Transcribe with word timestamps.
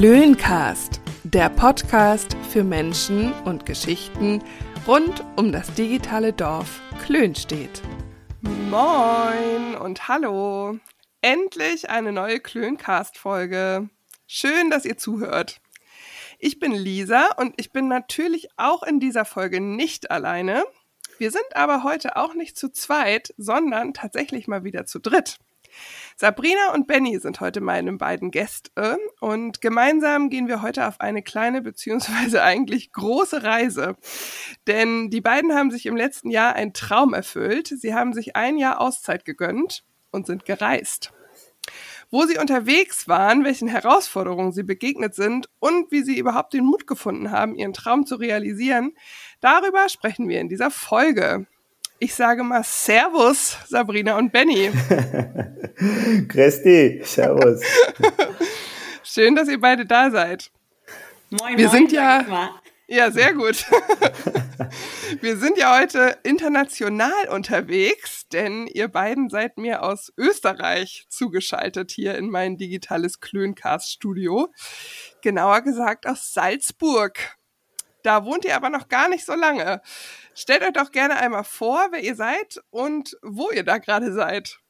Klöncast, 0.00 1.00
der 1.24 1.48
Podcast 1.48 2.36
für 2.52 2.62
Menschen 2.62 3.32
und 3.44 3.66
Geschichten 3.66 4.44
rund 4.86 5.24
um 5.34 5.50
das 5.50 5.74
digitale 5.74 6.32
Dorf 6.32 6.80
Klönstedt. 7.04 7.82
Moin 8.70 9.74
und 9.74 10.06
hallo! 10.06 10.78
Endlich 11.20 11.90
eine 11.90 12.12
neue 12.12 12.38
Klöncast-Folge. 12.38 13.90
Schön, 14.28 14.70
dass 14.70 14.84
ihr 14.84 14.98
zuhört. 14.98 15.60
Ich 16.38 16.60
bin 16.60 16.70
Lisa 16.70 17.32
und 17.36 17.54
ich 17.56 17.72
bin 17.72 17.88
natürlich 17.88 18.50
auch 18.56 18.84
in 18.84 19.00
dieser 19.00 19.24
Folge 19.24 19.60
nicht 19.60 20.12
alleine. 20.12 20.62
Wir 21.18 21.32
sind 21.32 21.56
aber 21.56 21.82
heute 21.82 22.14
auch 22.14 22.34
nicht 22.34 22.56
zu 22.56 22.70
zweit, 22.70 23.34
sondern 23.36 23.94
tatsächlich 23.94 24.46
mal 24.46 24.62
wieder 24.62 24.86
zu 24.86 25.00
dritt. 25.00 25.40
Sabrina 26.20 26.72
und 26.74 26.88
Benny 26.88 27.16
sind 27.20 27.38
heute 27.38 27.60
meine 27.60 27.92
beiden 27.92 28.32
Gäste 28.32 28.98
und 29.20 29.60
gemeinsam 29.60 30.30
gehen 30.30 30.48
wir 30.48 30.62
heute 30.62 30.88
auf 30.88 31.00
eine 31.00 31.22
kleine 31.22 31.62
beziehungsweise 31.62 32.42
eigentlich 32.42 32.90
große 32.90 33.44
Reise. 33.44 33.94
Denn 34.66 35.10
die 35.10 35.20
beiden 35.20 35.54
haben 35.54 35.70
sich 35.70 35.86
im 35.86 35.96
letzten 35.96 36.30
Jahr 36.30 36.56
einen 36.56 36.72
Traum 36.72 37.14
erfüllt. 37.14 37.68
Sie 37.68 37.94
haben 37.94 38.12
sich 38.12 38.34
ein 38.34 38.58
Jahr 38.58 38.80
Auszeit 38.80 39.24
gegönnt 39.24 39.84
und 40.10 40.26
sind 40.26 40.44
gereist. 40.44 41.12
Wo 42.10 42.24
sie 42.26 42.38
unterwegs 42.38 43.06
waren, 43.06 43.44
welchen 43.44 43.68
Herausforderungen 43.68 44.50
sie 44.50 44.64
begegnet 44.64 45.14
sind 45.14 45.48
und 45.60 45.92
wie 45.92 46.02
sie 46.02 46.18
überhaupt 46.18 46.52
den 46.52 46.64
Mut 46.64 46.88
gefunden 46.88 47.30
haben, 47.30 47.54
ihren 47.54 47.74
Traum 47.74 48.06
zu 48.06 48.16
realisieren, 48.16 48.96
darüber 49.38 49.88
sprechen 49.88 50.28
wir 50.28 50.40
in 50.40 50.48
dieser 50.48 50.72
Folge. 50.72 51.46
Ich 52.00 52.14
sage 52.14 52.44
mal 52.44 52.62
Servus, 52.62 53.58
Sabrina 53.66 54.16
und 54.18 54.30
Benny. 54.30 54.70
Christi, 56.28 57.00
Servus. 57.02 57.60
Schön, 59.02 59.34
dass 59.34 59.48
ihr 59.48 59.60
beide 59.60 59.84
da 59.84 60.08
seid. 60.10 60.52
Moin, 61.30 61.58
Wir 61.58 61.66
moin, 61.66 61.76
sind 61.76 61.92
ja-. 61.92 62.60
Ja, 62.86 63.10
sehr 63.10 63.34
gut. 63.34 63.66
Wir 65.20 65.36
sind 65.38 65.58
ja 65.58 65.78
heute 65.78 66.16
international 66.22 67.28
unterwegs, 67.30 68.28
denn 68.28 68.68
ihr 68.68 68.86
beiden 68.86 69.28
seid 69.28 69.58
mir 69.58 69.82
aus 69.82 70.12
Österreich 70.16 71.04
zugeschaltet 71.08 71.90
hier 71.90 72.16
in 72.16 72.30
mein 72.30 72.56
digitales 72.56 73.18
Klöncast-Studio. 73.20 74.52
Genauer 75.20 75.62
gesagt 75.62 76.06
aus 76.06 76.32
Salzburg. 76.32 77.36
Da 78.02 78.24
wohnt 78.24 78.44
ihr 78.44 78.56
aber 78.56 78.70
noch 78.70 78.88
gar 78.88 79.08
nicht 79.08 79.26
so 79.26 79.34
lange. 79.34 79.82
Stellt 80.40 80.62
euch 80.62 80.72
doch 80.72 80.92
gerne 80.92 81.16
einmal 81.16 81.42
vor, 81.42 81.88
wer 81.90 82.00
ihr 82.00 82.14
seid 82.14 82.60
und 82.70 83.18
wo 83.22 83.50
ihr 83.50 83.64
da 83.64 83.78
gerade 83.78 84.12
seid. 84.12 84.60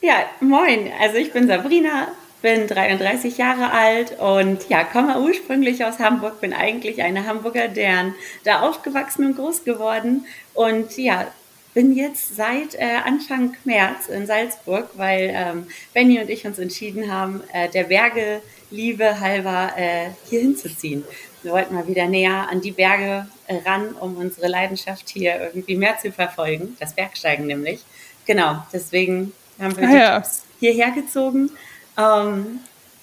Ja, 0.00 0.24
moin. 0.40 0.90
Also 0.98 1.18
ich 1.18 1.32
bin 1.32 1.46
Sabrina, 1.46 2.08
bin 2.42 2.66
33 2.66 3.38
Jahre 3.38 3.70
alt 3.70 4.18
und 4.18 4.68
ja, 4.68 4.82
komme 4.82 5.20
ursprünglich 5.20 5.84
aus 5.84 6.00
Hamburg, 6.00 6.40
bin 6.40 6.52
eigentlich 6.52 7.04
eine 7.04 7.24
Hamburger 7.24 7.68
Dern, 7.68 8.16
da 8.42 8.62
aufgewachsen 8.62 9.26
und 9.26 9.36
groß 9.36 9.62
geworden 9.62 10.26
und 10.54 10.98
ja, 10.98 11.28
bin 11.72 11.94
jetzt 11.94 12.34
seit 12.34 12.74
äh, 12.74 12.96
Anfang 13.04 13.56
März 13.62 14.08
in 14.08 14.26
Salzburg, 14.26 14.90
weil 14.96 15.30
ähm, 15.32 15.68
Benny 15.94 16.18
und 16.18 16.28
ich 16.28 16.44
uns 16.44 16.58
entschieden 16.58 17.12
haben, 17.12 17.44
äh, 17.52 17.68
der 17.68 17.84
Berge 17.84 18.42
Liebe 18.72 19.20
halber 19.20 19.72
äh, 19.76 20.08
hier 20.28 20.40
hinzuziehen. 20.40 21.04
Wir 21.44 21.52
wollten 21.52 21.76
mal 21.76 21.86
wieder 21.86 22.08
näher 22.08 22.48
an 22.50 22.60
die 22.60 22.72
Berge 22.72 23.28
ran, 23.58 23.92
um 23.94 24.16
unsere 24.16 24.48
Leidenschaft 24.48 25.08
hier 25.08 25.40
irgendwie 25.40 25.76
mehr 25.76 25.98
zu 25.98 26.12
verfolgen, 26.12 26.76
das 26.80 26.94
Bergsteigen 26.94 27.46
nämlich. 27.46 27.80
Genau, 28.26 28.64
deswegen 28.72 29.32
haben 29.60 29.76
wir 29.76 29.88
Ah 29.88 29.90
die 29.90 29.96
ja. 29.96 30.22
Hierher 30.60 30.90
gezogen 30.92 31.50
ähm, 31.96 32.60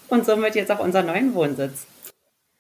und 0.10 0.26
somit 0.26 0.56
jetzt 0.56 0.72
auch 0.72 0.80
unseren 0.80 1.08
neuen 1.08 1.34
Wohnsitz. 1.34 1.88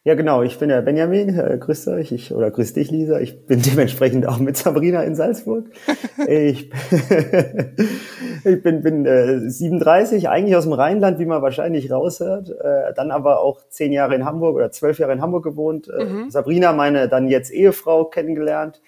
Ja, 0.07 0.15
genau, 0.15 0.41
ich 0.41 0.57
bin 0.57 0.69
der 0.69 0.81
Benjamin, 0.83 1.37
äh, 1.37 1.57
grüß 1.59 1.89
euch, 1.89 2.13
ich, 2.13 2.33
oder 2.33 2.49
grüß 2.49 2.71
dich, 2.71 2.91
Lisa. 2.91 3.19
Ich 3.19 3.45
bin 3.45 3.61
dementsprechend 3.61 4.25
auch 4.25 4.39
mit 4.39 4.55
Sabrina 4.55 5.03
in 5.03 5.15
Salzburg. 5.15 5.65
Ich, 6.29 6.71
ich 8.45 8.63
bin, 8.63 8.81
bin 8.81 9.05
äh, 9.05 9.49
37, 9.49 10.29
eigentlich 10.29 10.55
aus 10.55 10.63
dem 10.63 10.71
Rheinland, 10.71 11.19
wie 11.19 11.25
man 11.25 11.41
wahrscheinlich 11.41 11.91
raushört, 11.91 12.49
äh, 12.51 12.93
dann 12.95 13.11
aber 13.11 13.41
auch 13.41 13.59
zehn 13.67 13.91
Jahre 13.91 14.15
in 14.15 14.23
Hamburg 14.23 14.55
oder 14.55 14.71
zwölf 14.71 14.97
Jahre 14.97 15.11
in 15.11 15.21
Hamburg 15.21 15.43
gewohnt. 15.43 15.89
Äh, 15.89 16.05
Mhm. 16.05 16.29
Sabrina, 16.29 16.71
meine 16.71 17.09
dann 17.09 17.27
jetzt 17.27 17.51
Ehefrau, 17.51 18.05
kennengelernt. 18.05 18.81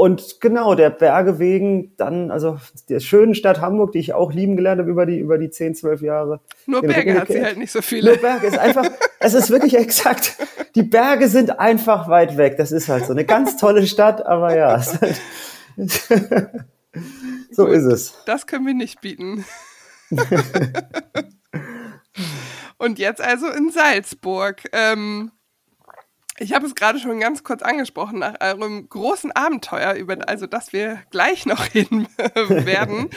Und 0.00 0.40
genau, 0.40 0.74
der 0.74 0.88
Berge 0.88 1.38
wegen, 1.38 1.94
dann, 1.98 2.30
also 2.30 2.58
der 2.88 3.00
schönen 3.00 3.34
Stadt 3.34 3.60
Hamburg, 3.60 3.92
die 3.92 3.98
ich 3.98 4.14
auch 4.14 4.32
lieben 4.32 4.56
gelernt 4.56 4.80
habe 4.80 4.90
über 4.90 5.04
die, 5.04 5.18
über 5.18 5.36
die 5.36 5.50
zehn, 5.50 5.74
zwölf 5.74 6.00
Jahre. 6.00 6.40
Nur 6.64 6.80
Den 6.80 6.88
Berge 6.88 7.20
hat 7.20 7.28
sie 7.28 7.44
halt 7.44 7.58
nicht 7.58 7.70
so 7.70 7.80
Nur 7.80 7.82
viele. 7.82 8.16
Berge 8.16 8.46
ist 8.46 8.56
einfach, 8.58 8.90
es 9.20 9.34
ist 9.34 9.50
wirklich 9.50 9.76
exakt. 9.76 10.38
Die 10.74 10.84
Berge 10.84 11.28
sind 11.28 11.60
einfach 11.60 12.08
weit 12.08 12.38
weg. 12.38 12.56
Das 12.56 12.72
ist 12.72 12.88
halt 12.88 13.04
so 13.04 13.12
eine 13.12 13.26
ganz 13.26 13.58
tolle 13.58 13.86
Stadt, 13.86 14.24
aber 14.24 14.56
ja. 14.56 14.82
halt- 14.82 15.20
so 17.50 17.66
Gut. 17.66 17.74
ist 17.74 17.84
es. 17.84 18.14
Das 18.24 18.46
können 18.46 18.64
wir 18.66 18.72
nicht 18.72 19.02
bieten. 19.02 19.44
Und 22.78 22.98
jetzt 22.98 23.20
also 23.20 23.48
in 23.48 23.70
Salzburg. 23.70 24.62
Ähm, 24.72 25.30
ich 26.40 26.54
habe 26.54 26.64
es 26.64 26.74
gerade 26.74 26.98
schon 26.98 27.20
ganz 27.20 27.44
kurz 27.44 27.60
angesprochen, 27.60 28.18
nach 28.18 28.40
eurem 28.40 28.88
großen 28.88 29.30
Abenteuer, 29.32 29.92
über 29.92 30.16
also 30.26 30.46
das 30.46 30.72
wir 30.72 31.02
gleich 31.10 31.44
noch 31.44 31.74
reden 31.74 32.08
werden, 32.16 33.10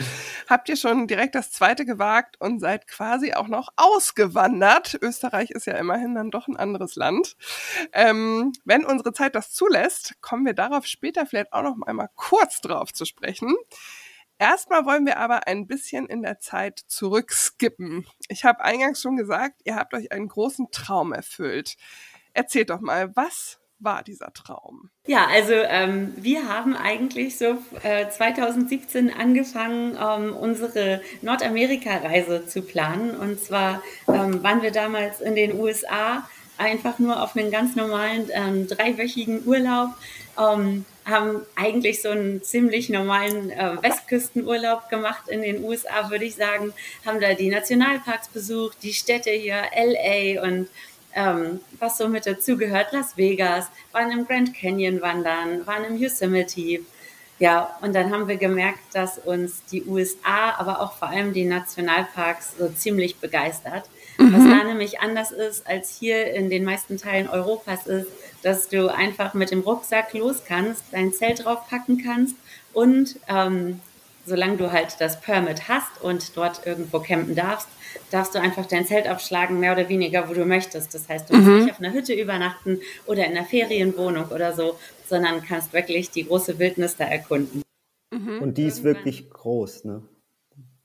habt 0.46 0.68
ihr 0.68 0.76
schon 0.76 1.06
direkt 1.06 1.34
das 1.34 1.50
zweite 1.50 1.86
gewagt 1.86 2.36
und 2.38 2.60
seid 2.60 2.86
quasi 2.86 3.32
auch 3.32 3.48
noch 3.48 3.70
ausgewandert. 3.76 4.98
Österreich 5.00 5.50
ist 5.50 5.66
ja 5.66 5.74
immerhin 5.78 6.14
dann 6.14 6.30
doch 6.30 6.48
ein 6.48 6.58
anderes 6.58 6.96
Land. 6.96 7.36
Ähm, 7.94 8.52
wenn 8.66 8.84
unsere 8.84 9.14
Zeit 9.14 9.34
das 9.34 9.52
zulässt, 9.52 10.20
kommen 10.20 10.44
wir 10.44 10.54
darauf 10.54 10.84
später 10.84 11.24
vielleicht 11.24 11.54
auch 11.54 11.62
noch 11.62 11.76
einmal 11.86 12.10
kurz 12.16 12.60
drauf 12.60 12.92
zu 12.92 13.06
sprechen. 13.06 13.54
Erstmal 14.38 14.84
wollen 14.84 15.06
wir 15.06 15.18
aber 15.18 15.46
ein 15.46 15.66
bisschen 15.66 16.06
in 16.06 16.22
der 16.22 16.40
Zeit 16.40 16.80
zurückskippen. 16.88 18.04
Ich 18.28 18.44
habe 18.44 18.62
eingangs 18.62 19.00
schon 19.00 19.16
gesagt, 19.16 19.62
ihr 19.64 19.76
habt 19.76 19.94
euch 19.94 20.12
einen 20.12 20.28
großen 20.28 20.70
Traum 20.72 21.12
erfüllt. 21.12 21.76
Erzählt 22.34 22.70
doch 22.70 22.80
mal, 22.80 23.14
was 23.16 23.58
war 23.78 24.02
dieser 24.02 24.32
Traum? 24.32 24.90
Ja, 25.06 25.26
also 25.26 25.52
ähm, 25.52 26.14
wir 26.16 26.48
haben 26.48 26.74
eigentlich 26.76 27.38
so 27.38 27.58
äh, 27.82 28.08
2017 28.08 29.12
angefangen, 29.12 29.96
ähm, 30.00 30.34
unsere 30.34 31.02
Nordamerika-Reise 31.22 32.46
zu 32.46 32.62
planen. 32.62 33.16
Und 33.16 33.40
zwar 33.40 33.82
ähm, 34.08 34.42
waren 34.42 34.62
wir 34.62 34.72
damals 34.72 35.20
in 35.20 35.34
den 35.34 35.58
USA 35.58 36.28
einfach 36.56 36.98
nur 36.98 37.22
auf 37.22 37.36
einen 37.36 37.50
ganz 37.50 37.76
normalen 37.76 38.30
ähm, 38.32 38.66
dreiwöchigen 38.66 39.46
Urlaub, 39.46 39.90
ähm, 40.38 40.84
haben 41.04 41.42
eigentlich 41.54 42.00
so 42.00 42.08
einen 42.08 42.42
ziemlich 42.42 42.88
normalen 42.88 43.50
äh, 43.50 43.76
Westküstenurlaub 43.82 44.88
gemacht 44.88 45.28
in 45.28 45.42
den 45.42 45.62
USA, 45.62 46.10
würde 46.10 46.24
ich 46.24 46.36
sagen, 46.36 46.72
haben 47.04 47.20
da 47.20 47.34
die 47.34 47.50
Nationalparks 47.50 48.28
besucht, 48.28 48.78
die 48.82 48.94
Städte 48.94 49.30
hier, 49.30 49.64
LA 49.76 50.42
und 50.42 50.68
ähm, 51.14 51.60
was 51.78 51.98
so 51.98 52.08
mit 52.08 52.26
dazugehört, 52.26 52.92
Las 52.92 53.16
Vegas, 53.16 53.68
waren 53.92 54.10
im 54.10 54.26
Grand 54.26 54.54
Canyon 54.54 55.00
wandern, 55.00 55.66
waren 55.66 55.84
im 55.84 55.96
Yosemite. 55.96 56.80
Ja, 57.38 57.76
und 57.80 57.94
dann 57.94 58.12
haben 58.12 58.28
wir 58.28 58.36
gemerkt, 58.36 58.78
dass 58.92 59.18
uns 59.18 59.64
die 59.64 59.84
USA, 59.84 60.54
aber 60.56 60.80
auch 60.80 60.92
vor 60.94 61.08
allem 61.08 61.32
die 61.32 61.44
Nationalparks 61.44 62.56
so 62.58 62.68
ziemlich 62.68 63.16
begeistert. 63.16 63.88
Was 64.18 64.44
da 64.44 64.64
nämlich 64.64 65.00
anders 65.00 65.32
ist 65.32 65.66
als 65.66 65.90
hier 65.98 66.32
in 66.32 66.48
den 66.48 66.64
meisten 66.64 66.98
Teilen 66.98 67.28
Europas 67.28 67.88
ist, 67.88 68.06
dass 68.42 68.68
du 68.68 68.94
einfach 68.94 69.34
mit 69.34 69.50
dem 69.50 69.60
Rucksack 69.60 70.12
los 70.14 70.42
kannst, 70.46 70.84
dein 70.92 71.12
Zelt 71.12 71.44
draufpacken 71.44 72.02
kannst 72.04 72.36
und 72.72 73.16
ähm, 73.28 73.80
solange 74.26 74.56
du 74.56 74.72
halt 74.72 74.96
das 75.00 75.20
Permit 75.20 75.68
hast 75.68 76.02
und 76.02 76.36
dort 76.36 76.66
irgendwo 76.66 77.00
campen 77.00 77.34
darfst, 77.34 77.68
darfst 78.10 78.34
du 78.34 78.40
einfach 78.40 78.66
dein 78.66 78.86
Zelt 78.86 79.08
aufschlagen, 79.08 79.60
mehr 79.60 79.72
oder 79.72 79.88
weniger, 79.88 80.28
wo 80.28 80.34
du 80.34 80.44
möchtest. 80.44 80.94
Das 80.94 81.08
heißt, 81.08 81.30
du 81.30 81.36
musst 81.36 81.48
nicht 81.48 81.72
auf 81.72 81.80
einer 81.80 81.92
Hütte 81.92 82.12
übernachten 82.14 82.80
oder 83.06 83.24
in 83.24 83.36
einer 83.36 83.44
Ferienwohnung 83.44 84.26
oder 84.26 84.52
so, 84.52 84.78
sondern 85.08 85.42
kannst 85.42 85.72
wirklich 85.72 86.10
die 86.10 86.26
große 86.26 86.58
Wildnis 86.58 86.96
da 86.96 87.04
erkunden. 87.04 87.62
Und 88.12 88.58
die 88.58 88.64
ist 88.64 88.78
Irgendwann. 88.78 88.94
wirklich 88.94 89.30
groß, 89.30 89.84
ne? 89.84 90.02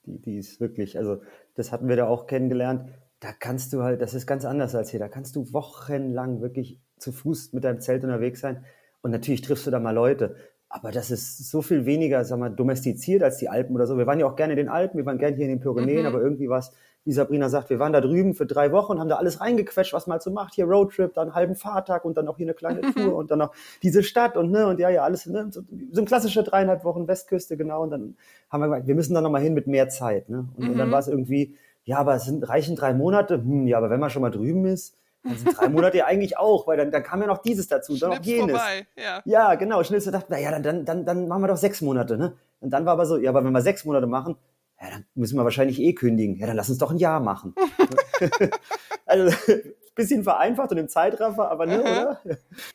Die, 0.06 0.20
die 0.20 0.38
ist 0.38 0.60
wirklich, 0.60 0.98
also 0.98 1.22
das 1.56 1.72
hatten 1.72 1.88
wir 1.88 1.96
da 1.96 2.08
auch 2.08 2.26
kennengelernt. 2.26 2.90
Da 3.20 3.32
kannst 3.34 3.74
du 3.74 3.84
halt, 3.84 4.02
das 4.02 4.14
ist 4.14 4.26
ganz 4.26 4.46
anders 4.46 4.74
als 4.76 4.90
hier. 4.90 5.00
Da 5.00 5.10
kannst 5.10 5.36
du 5.36 5.54
wochenlang 5.54 6.42
wirklich 6.42 6.80
zu 6.98 7.12
Fuß 7.12 7.54
mit 7.54 7.64
deinem 7.64 7.82
Zelt 7.82 8.04
unterwegs 8.04 8.40
sein. 8.40 8.66
Und 9.02 9.12
natürlich 9.12 9.42
triffst 9.42 9.68
du 9.68 9.72
da 9.72 9.80
mal 9.80 9.92
Leute. 9.92 10.36
Aber 10.72 10.92
das 10.92 11.10
ist 11.10 11.50
so 11.50 11.64
viel 11.64 11.88
weniger, 11.88 12.24
sag 12.24 12.38
mal, 12.38 12.50
domestiziert 12.50 13.24
als 13.24 13.38
die 13.38 13.50
Alpen 13.50 13.76
oder 13.76 13.88
so. 13.88 13.98
Wir 13.98 14.06
waren 14.06 14.20
ja 14.20 14.28
auch 14.28 14.36
gerne 14.36 14.54
in 14.54 14.58
den 14.58 14.70
Alpen, 14.70 15.00
wir 15.00 15.06
waren 15.06 15.18
gerne 15.18 15.36
hier 15.36 15.46
in 15.46 15.52
den 15.52 15.60
Pyrenäen, 15.60 16.06
aber 16.06 16.22
irgendwie 16.22 16.48
was, 16.48 16.72
wie 17.06 17.12
Sabrina 17.12 17.50
sagt, 17.50 17.72
wir 17.72 17.80
waren 17.80 17.92
da 17.92 18.02
drüben 18.02 18.36
für 18.36 18.46
drei 18.46 18.72
Wochen 18.72 18.92
und 18.92 19.00
haben 19.00 19.10
da 19.10 19.16
alles 19.16 19.42
reingequetscht, 19.42 19.94
was 19.94 20.06
man 20.06 20.14
halt 20.14 20.22
so 20.22 20.30
macht. 20.30 20.54
Hier 20.54 20.66
Roadtrip, 20.66 21.16
dann 21.16 21.30
einen 21.30 21.36
halben 21.36 21.56
Fahrtag 21.56 22.06
und 22.06 22.18
dann 22.18 22.26
noch 22.26 22.38
hier 22.38 22.46
eine 22.46 22.54
kleine 22.54 22.82
Tour 22.94 23.16
und 23.16 23.32
dann 23.32 23.40
noch 23.40 23.52
diese 23.82 24.04
Stadt 24.04 24.38
und 24.38 24.52
ne, 24.52 24.68
und 24.68 24.80
ja, 24.80 24.92
ja, 24.92 25.02
alles, 25.02 25.26
ne, 25.26 25.48
so, 25.50 25.62
so 25.92 26.02
ein 26.02 26.06
klassische 26.06 26.44
dreieinhalb 26.44 26.84
Wochen 26.84 27.08
Westküste, 27.08 27.58
genau. 27.58 27.82
Und 27.82 27.90
dann 27.90 28.16
haben 28.52 28.62
wir 28.62 28.68
gesagt, 28.68 28.88
wir 28.88 28.96
müssen 28.96 29.16
da 29.16 29.22
nochmal 29.22 29.42
hin 29.42 29.56
mit 29.56 29.66
mehr 29.66 29.90
Zeit, 29.90 30.30
ne? 30.30 30.50
Und, 30.56 30.70
und 30.70 30.78
dann 30.78 30.92
war 30.92 31.00
es 31.00 31.08
irgendwie, 31.08 31.56
ja, 31.84 31.98
aber 31.98 32.14
es 32.14 32.26
sind, 32.26 32.48
reichen 32.48 32.76
drei 32.76 32.94
Monate, 32.94 33.38
hm, 33.38 33.66
ja, 33.66 33.80
aber 33.80 33.90
wenn 33.90 34.00
man 34.00 34.12
schon 34.12 34.22
mal 34.22 34.30
drüben 34.30 34.66
ist, 34.66 34.96
Sind 35.24 35.58
drei 35.58 35.70
Monate 35.70 35.98
ja 35.98 36.06
eigentlich 36.06 36.38
auch, 36.38 36.66
weil 36.66 36.78
dann, 36.78 36.92
dann 36.92 37.04
kam 37.04 37.22
ja 37.22 37.28
noch 37.28 37.40
dieses 37.40 37.68
dazu, 37.68 37.98
dann 37.98 38.12
noch 38.12 38.24
jenes. 38.24 38.58
Vorbei, 38.58 38.88
ja. 38.96 39.22
ja, 39.26 39.56
genau. 39.56 39.84
Schnips 39.84 40.06
dachte, 40.06 40.32
naja, 40.32 40.52
dann, 40.52 40.64
dann, 40.64 40.86
dann, 40.86 41.06
dann 41.06 41.28
machen 41.28 41.44
wir 41.44 41.48
doch 41.48 41.58
sechs 41.58 41.82
Monate, 41.82 42.18
ne? 42.18 42.38
Und 42.62 42.72
dann 42.72 42.86
war 42.86 42.94
aber 42.94 43.06
so, 43.06 43.18
ja, 43.18 43.30
aber 43.30 43.44
wenn 43.44 43.52
wir 43.52 43.62
sechs 43.62 43.86
Monate 43.86 44.08
machen, 44.08 44.38
ja, 44.82 44.90
dann 44.92 45.06
müssen 45.14 45.38
wir 45.38 45.44
wahrscheinlich 45.44 45.80
eh 45.82 45.94
kündigen. 45.94 46.38
Ja, 46.38 46.48
dann 46.48 46.56
lass 46.56 46.70
uns 46.70 46.78
doch 46.78 46.92
ein 46.92 46.98
Jahr 46.98 47.20
machen. 47.20 47.54
also 49.06 49.36
bisschen 50.00 50.24
vereinfacht 50.24 50.72
und 50.72 50.78
im 50.78 50.88
Zeitraffer, 50.88 51.52
aber 51.52 51.66
ne, 51.66 51.82
oder? 51.82 52.22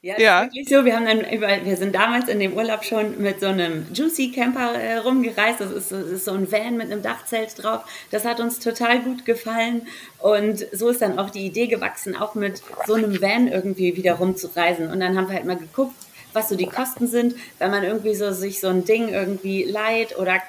Ja, 0.03 0.21
ja. 0.21 0.43
wirklich 0.44 0.69
so. 0.69 0.85
Wir 0.85 0.94
haben 0.94 1.06
dann 1.06 1.21
über, 1.21 1.49
wir 1.65 1.76
sind 1.76 1.94
damals 1.94 2.29
in 2.29 2.38
dem 2.38 2.53
Urlaub 2.53 2.85
schon 2.85 3.21
mit 3.21 3.41
so 3.41 3.47
einem 3.47 3.87
Juicy 3.93 4.31
Camper 4.31 4.75
äh, 4.75 4.97
rumgereist. 4.99 5.61
Das 5.61 5.71
ist, 5.71 5.91
das 5.91 6.06
ist 6.06 6.25
so 6.26 6.32
ein 6.32 6.50
Van 6.53 6.76
mit 6.76 6.93
einem 6.93 7.03
Dachzelt 7.03 7.62
drauf. 7.62 7.82
Das 8.11 8.25
hat 8.25 8.41
uns 8.41 8.59
total 8.59 9.00
gut 9.00 9.25
gefallen. 9.25 9.87
Und 10.19 10.67
so 10.73 10.91
ist 10.91 11.03
dann 11.03 11.19
auch 11.19 11.31
die 11.31 11.47
Idee 11.47 11.67
gewachsen, 11.67 12.17
auch 12.17 12.35
mit 12.35 12.62
so 12.87 12.94
einem 12.94 13.21
Van 13.21 13.49
irgendwie 13.49 13.97
wieder 13.97 14.15
rumzureisen. 14.15 14.91
Und 14.91 15.00
dann 15.00 15.17
haben 15.17 15.29
wir 15.29 15.35
halt 15.35 15.47
mal 15.47 15.56
geguckt, 15.56 15.94
was 16.35 16.49
so 16.49 16.56
die 16.56 16.67
Kosten 16.67 17.06
sind, 17.06 17.35
wenn 17.59 17.71
man 17.71 17.85
irgendwie 17.85 18.15
so 18.15 18.32
sich 18.32 18.61
so 18.61 18.69
ein 18.69 18.85
Ding 18.85 19.09
irgendwie 19.09 19.65
leiht 19.65 20.19
oder 20.19 20.41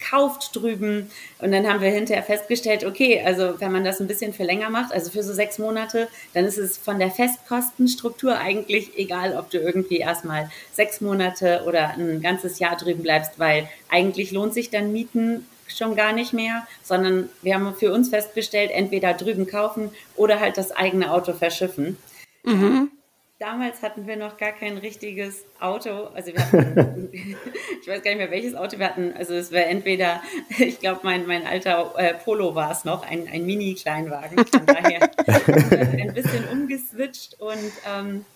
kauft 0.00 0.56
drüben. 0.56 1.10
Und 1.38 1.52
dann 1.52 1.68
haben 1.68 1.80
wir 1.80 1.90
hinterher 1.90 2.22
festgestellt, 2.22 2.84
okay, 2.84 3.22
also 3.24 3.60
wenn 3.60 3.72
man 3.72 3.84
das 3.84 4.00
ein 4.00 4.06
bisschen 4.06 4.32
für 4.32 4.44
länger 4.44 4.70
macht, 4.70 4.92
also 4.92 5.10
für 5.10 5.22
so 5.22 5.32
sechs 5.32 5.58
Monate, 5.58 6.08
dann 6.34 6.44
ist 6.44 6.58
es 6.58 6.78
von 6.78 6.98
der 6.98 7.10
Festkostenstruktur 7.10 8.38
eigentlich 8.38 8.98
egal, 8.98 9.36
ob 9.36 9.50
du 9.50 9.58
irgendwie 9.58 9.98
erstmal 9.98 10.50
sechs 10.72 11.00
Monate 11.00 11.62
oder 11.66 11.90
ein 11.90 12.20
ganzes 12.20 12.58
Jahr 12.58 12.76
drüben 12.76 13.02
bleibst, 13.02 13.38
weil 13.38 13.68
eigentlich 13.88 14.32
lohnt 14.32 14.54
sich 14.54 14.70
dann 14.70 14.92
Mieten 14.92 15.46
schon 15.68 15.94
gar 15.94 16.12
nicht 16.12 16.32
mehr, 16.32 16.66
sondern 16.82 17.28
wir 17.42 17.54
haben 17.54 17.74
für 17.74 17.92
uns 17.92 18.08
festgestellt, 18.08 18.70
entweder 18.72 19.14
drüben 19.14 19.46
kaufen 19.46 19.90
oder 20.16 20.40
halt 20.40 20.58
das 20.58 20.72
eigene 20.72 21.12
Auto 21.12 21.32
verschiffen. 21.32 21.96
Mhm. 22.44 22.90
Damals 23.40 23.80
hatten 23.80 24.06
wir 24.06 24.16
noch 24.16 24.36
gar 24.36 24.52
kein 24.52 24.76
richtiges 24.76 25.46
Auto. 25.60 26.08
Also 26.14 26.34
wir 26.34 26.44
hatten, 26.44 27.08
ich 27.12 27.88
weiß 27.88 28.02
gar 28.02 28.10
nicht 28.10 28.18
mehr, 28.18 28.30
welches 28.30 28.54
Auto 28.54 28.78
wir 28.78 28.86
hatten. 28.86 29.14
Also 29.16 29.32
es 29.32 29.50
wäre 29.50 29.64
entweder, 29.64 30.20
ich 30.58 30.78
glaube, 30.78 31.00
mein, 31.04 31.26
mein 31.26 31.46
alter 31.46 31.94
äh, 31.96 32.12
Polo 32.12 32.54
war 32.54 32.70
es 32.70 32.84
noch, 32.84 33.02
ein, 33.02 33.26
ein 33.32 33.46
Mini-Kleinwagen. 33.46 34.44
Von 34.44 34.66
daher 34.66 35.08
ein 35.26 36.12
bisschen 36.12 36.48
umgeswitcht 36.52 37.40
und 37.40 37.72
ähm, 37.90 38.26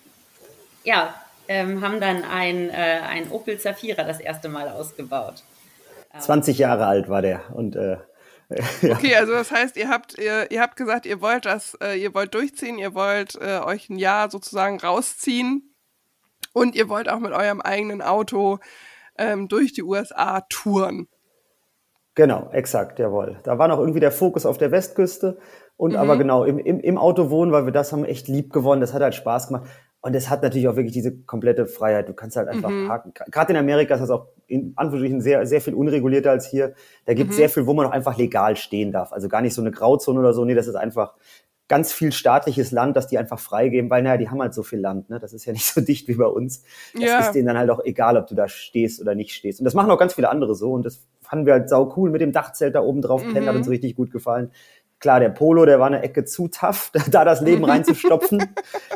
ja, 0.84 1.14
ähm, 1.48 1.82
haben 1.82 2.00
dann 2.00 2.24
ein, 2.24 2.70
äh, 2.70 3.00
ein 3.06 3.30
Opel 3.30 3.58
Zafira 3.58 4.04
das 4.04 4.20
erste 4.20 4.48
Mal 4.48 4.70
ausgebaut. 4.70 5.42
20 6.18 6.56
Jahre 6.56 6.86
alt 6.86 7.10
war 7.10 7.20
der 7.20 7.42
und 7.54 7.76
äh, 7.76 7.98
ja. 8.50 8.92
Okay, 8.94 9.14
also 9.16 9.32
das 9.32 9.50
heißt, 9.50 9.76
ihr 9.76 9.88
habt, 9.88 10.18
ihr, 10.18 10.50
ihr 10.50 10.60
habt 10.60 10.76
gesagt, 10.76 11.06
ihr 11.06 11.20
wollt 11.20 11.46
das, 11.46 11.76
äh, 11.82 12.00
ihr 12.00 12.14
wollt 12.14 12.34
durchziehen, 12.34 12.78
ihr 12.78 12.94
wollt 12.94 13.36
äh, 13.40 13.60
euch 13.60 13.88
ein 13.88 13.98
Jahr 13.98 14.30
sozusagen 14.30 14.78
rausziehen 14.78 15.74
und 16.52 16.74
ihr 16.74 16.88
wollt 16.88 17.08
auch 17.08 17.20
mit 17.20 17.32
eurem 17.32 17.60
eigenen 17.60 18.02
Auto 18.02 18.58
ähm, 19.18 19.48
durch 19.48 19.72
die 19.72 19.82
USA 19.82 20.42
touren. 20.48 21.08
Genau, 22.14 22.50
exakt, 22.52 22.98
jawohl. 22.98 23.40
Da 23.42 23.58
war 23.58 23.66
noch 23.68 23.80
irgendwie 23.80 24.00
der 24.00 24.12
Fokus 24.12 24.46
auf 24.46 24.56
der 24.56 24.70
Westküste 24.70 25.38
und 25.76 25.92
mhm. 25.92 25.98
aber 25.98 26.16
genau 26.16 26.44
im, 26.44 26.58
im, 26.58 26.78
im 26.80 26.98
Auto 26.98 27.30
wohnen, 27.30 27.50
weil 27.50 27.64
wir 27.64 27.72
das 27.72 27.92
haben 27.92 28.04
echt 28.04 28.28
lieb 28.28 28.52
gewonnen. 28.52 28.80
Das 28.80 28.94
hat 28.94 29.02
halt 29.02 29.14
Spaß 29.14 29.48
gemacht. 29.48 29.68
Und 30.04 30.14
es 30.14 30.28
hat 30.28 30.42
natürlich 30.42 30.68
auch 30.68 30.76
wirklich 30.76 30.92
diese 30.92 31.16
komplette 31.16 31.64
Freiheit. 31.64 32.10
Du 32.10 32.12
kannst 32.12 32.36
halt 32.36 32.46
einfach 32.48 32.68
mhm. 32.68 32.88
parken. 32.88 33.14
Gerade 33.30 33.54
in 33.54 33.58
Amerika 33.58 33.94
ist 33.94 34.02
das 34.02 34.10
auch 34.10 34.26
in 34.46 34.74
Anführungsstrichen 34.76 35.22
sehr, 35.22 35.46
sehr 35.46 35.62
viel 35.62 35.72
unregulierter 35.72 36.30
als 36.30 36.46
hier. 36.46 36.74
Da 37.06 37.14
gibt 37.14 37.30
es 37.30 37.36
mhm. 37.36 37.40
sehr 37.40 37.48
viel, 37.48 37.66
wo 37.66 37.72
man 37.72 37.86
auch 37.86 37.90
einfach 37.90 38.18
legal 38.18 38.54
stehen 38.56 38.92
darf. 38.92 39.14
Also 39.14 39.28
gar 39.28 39.40
nicht 39.40 39.54
so 39.54 39.62
eine 39.62 39.70
Grauzone 39.70 40.20
oder 40.20 40.34
so. 40.34 40.44
Nee, 40.44 40.52
das 40.52 40.66
ist 40.66 40.74
einfach 40.74 41.14
ganz 41.68 41.90
viel 41.90 42.12
staatliches 42.12 42.70
Land, 42.70 42.98
dass 42.98 43.06
die 43.06 43.16
einfach 43.16 43.38
freigeben, 43.38 43.88
weil 43.88 44.02
naja, 44.02 44.18
die 44.18 44.28
haben 44.28 44.42
halt 44.42 44.52
so 44.52 44.62
viel 44.62 44.78
Land. 44.78 45.08
Ne? 45.08 45.20
Das 45.20 45.32
ist 45.32 45.46
ja 45.46 45.54
nicht 45.54 45.64
so 45.64 45.80
dicht 45.84 46.06
wie 46.06 46.16
bei 46.16 46.26
uns. 46.26 46.64
Das 46.92 47.02
ja. 47.02 47.20
ist 47.20 47.32
denen 47.32 47.46
dann 47.46 47.56
halt 47.56 47.70
auch 47.70 47.82
egal, 47.82 48.18
ob 48.18 48.26
du 48.26 48.34
da 48.34 48.46
stehst 48.46 49.00
oder 49.00 49.14
nicht 49.14 49.32
stehst. 49.32 49.60
Und 49.60 49.64
das 49.64 49.72
machen 49.72 49.90
auch 49.90 49.98
ganz 49.98 50.12
viele 50.12 50.28
andere 50.28 50.54
so. 50.54 50.72
Und 50.72 50.84
das 50.84 51.02
fanden 51.22 51.46
wir 51.46 51.54
halt 51.54 51.70
sau 51.70 51.94
cool 51.96 52.10
mit 52.10 52.20
dem 52.20 52.32
Dachzelt 52.32 52.74
da 52.74 52.82
oben 52.82 53.00
drauf. 53.00 53.24
Mhm. 53.24 53.32
Pennen 53.32 53.48
hat 53.48 53.56
uns 53.56 53.70
richtig 53.70 53.96
gut 53.96 54.10
gefallen. 54.10 54.50
Klar, 55.04 55.20
der 55.20 55.28
Polo, 55.28 55.66
der 55.66 55.78
war 55.78 55.88
eine 55.88 56.02
Ecke 56.02 56.24
zu 56.24 56.48
tough, 56.48 56.90
da 57.10 57.26
das 57.26 57.42
Leben 57.42 57.62
reinzustopfen. 57.66 58.42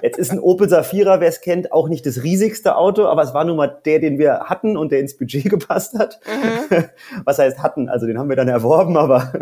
Jetzt 0.00 0.18
ist 0.18 0.32
ein 0.32 0.40
Opel 0.40 0.66
Safira, 0.66 1.20
wer 1.20 1.28
es 1.28 1.42
kennt, 1.42 1.70
auch 1.70 1.86
nicht 1.86 2.06
das 2.06 2.22
riesigste 2.22 2.76
Auto, 2.76 3.04
aber 3.04 3.22
es 3.24 3.34
war 3.34 3.44
nun 3.44 3.58
mal 3.58 3.66
der, 3.84 3.98
den 3.98 4.18
wir 4.18 4.44
hatten 4.44 4.78
und 4.78 4.90
der 4.90 5.00
ins 5.00 5.18
Budget 5.18 5.44
gepasst 5.50 5.98
hat. 5.98 6.18
Mhm. 6.26 6.84
Was 7.26 7.38
heißt 7.38 7.62
hatten? 7.62 7.90
Also 7.90 8.06
den 8.06 8.18
haben 8.18 8.30
wir 8.30 8.36
dann 8.36 8.48
erworben, 8.48 8.96
aber 8.96 9.34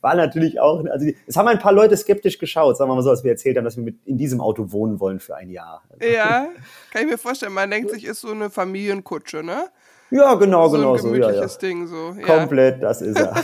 war 0.00 0.16
natürlich 0.16 0.58
auch, 0.58 0.84
also 0.86 1.06
es 1.28 1.36
haben 1.36 1.46
ein 1.46 1.60
paar 1.60 1.72
Leute 1.72 1.96
skeptisch 1.96 2.40
geschaut, 2.40 2.76
sagen 2.76 2.90
wir 2.90 2.96
mal 2.96 3.02
so, 3.02 3.10
als 3.10 3.22
wir 3.22 3.30
erzählt 3.30 3.56
haben, 3.56 3.64
dass 3.64 3.76
wir 3.76 3.84
mit 3.84 4.04
in 4.06 4.18
diesem 4.18 4.40
Auto 4.40 4.72
wohnen 4.72 4.98
wollen 4.98 5.20
für 5.20 5.36
ein 5.36 5.48
Jahr. 5.48 5.84
Ja, 6.02 6.48
kann 6.92 7.02
ich 7.02 7.08
mir 7.08 7.18
vorstellen. 7.18 7.52
Man 7.52 7.70
denkt 7.70 7.92
sich, 7.92 8.04
ist 8.04 8.20
so 8.20 8.32
eine 8.32 8.50
Familienkutsche, 8.50 9.44
ne? 9.44 9.66
Ja, 10.10 10.34
genau, 10.34 10.66
so 10.66 10.76
genau 10.76 10.94
ein 10.94 10.98
so. 10.98 11.14
Ja, 11.14 11.30
ja. 11.30 11.46
Ding 11.46 11.86
so. 11.86 12.16
Ja. 12.18 12.26
Komplett, 12.26 12.82
das 12.82 13.00
ist 13.00 13.16
er. 13.16 13.36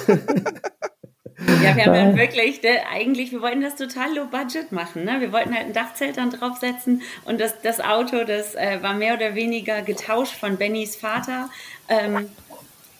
Ja, 1.62 1.76
wir 1.76 1.84
haben 1.86 1.94
dann 1.94 2.16
wirklich, 2.16 2.62
ne, 2.62 2.86
eigentlich, 2.90 3.32
wir 3.32 3.40
wollten 3.40 3.62
das 3.62 3.76
total 3.76 4.14
low 4.14 4.26
budget 4.26 4.72
machen. 4.72 5.04
Ne? 5.04 5.16
Wir 5.20 5.32
wollten 5.32 5.54
halt 5.54 5.66
ein 5.66 5.72
Dachzelt 5.72 6.16
dann 6.16 6.30
draufsetzen 6.30 7.02
und 7.24 7.40
das, 7.40 7.60
das 7.62 7.80
Auto, 7.80 8.24
das 8.24 8.54
äh, 8.54 8.78
war 8.82 8.94
mehr 8.94 9.14
oder 9.14 9.34
weniger 9.34 9.82
getauscht 9.82 10.34
von 10.34 10.56
Bennys 10.56 10.96
Vater. 10.96 11.48
Ähm, 11.88 12.28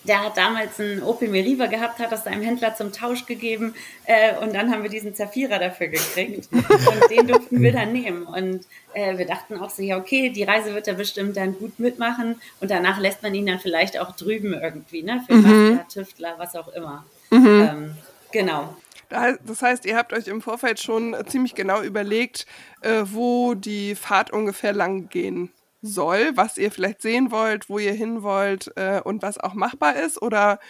der 0.04 0.24
hat 0.24 0.36
damals 0.36 0.80
einen 0.80 1.02
Opel 1.02 1.28
Meriva 1.28 1.66
gehabt, 1.66 1.98
hat 1.98 2.10
das 2.10 2.24
seinem 2.24 2.42
Händler 2.42 2.74
zum 2.74 2.90
Tausch 2.92 3.26
gegeben 3.26 3.74
äh, 4.06 4.34
und 4.38 4.54
dann 4.54 4.70
haben 4.70 4.82
wir 4.82 4.88
diesen 4.88 5.14
Zafira 5.14 5.58
dafür 5.58 5.88
gekriegt 5.88 6.48
und 6.52 7.10
den 7.10 7.26
durften 7.26 7.60
wir 7.60 7.72
dann 7.72 7.92
nehmen 7.92 8.22
und 8.22 8.64
äh, 8.94 9.18
wir 9.18 9.26
dachten 9.26 9.58
auch 9.58 9.68
so, 9.68 9.82
ja 9.82 9.98
okay, 9.98 10.30
die 10.30 10.42
Reise 10.42 10.74
wird 10.74 10.88
er 10.88 10.94
bestimmt 10.94 11.36
dann 11.36 11.58
gut 11.58 11.78
mitmachen 11.78 12.40
und 12.60 12.70
danach 12.70 12.98
lässt 12.98 13.22
man 13.22 13.34
ihn 13.34 13.46
dann 13.46 13.60
vielleicht 13.60 13.98
auch 14.00 14.16
drüben 14.16 14.54
irgendwie, 14.54 15.02
ne, 15.02 15.22
für 15.26 15.34
mhm. 15.34 15.42
Bastler, 15.42 15.88
Tüftler, 15.88 16.34
was 16.38 16.56
auch 16.56 16.68
immer. 16.68 17.04
Mhm. 17.30 17.46
Ähm, 17.46 17.94
Genau. 18.32 18.76
Das 19.08 19.60
heißt, 19.60 19.86
ihr 19.86 19.96
habt 19.96 20.12
euch 20.12 20.28
im 20.28 20.40
Vorfeld 20.40 20.78
schon 20.78 21.16
ziemlich 21.26 21.56
genau 21.56 21.82
überlegt, 21.82 22.46
äh, 22.82 23.02
wo 23.04 23.54
die 23.54 23.96
Fahrt 23.96 24.32
ungefähr 24.32 24.72
lang 24.72 25.08
gehen 25.08 25.52
soll, 25.82 26.32
was 26.36 26.58
ihr 26.58 26.70
vielleicht 26.70 27.02
sehen 27.02 27.30
wollt, 27.32 27.68
wo 27.68 27.78
ihr 27.78 27.92
hin 27.92 28.22
wollt 28.22 28.70
äh, 28.76 29.00
und 29.02 29.22
was 29.22 29.38
auch 29.38 29.54
machbar 29.54 29.96
ist? 29.96 30.22
Oder 30.22 30.60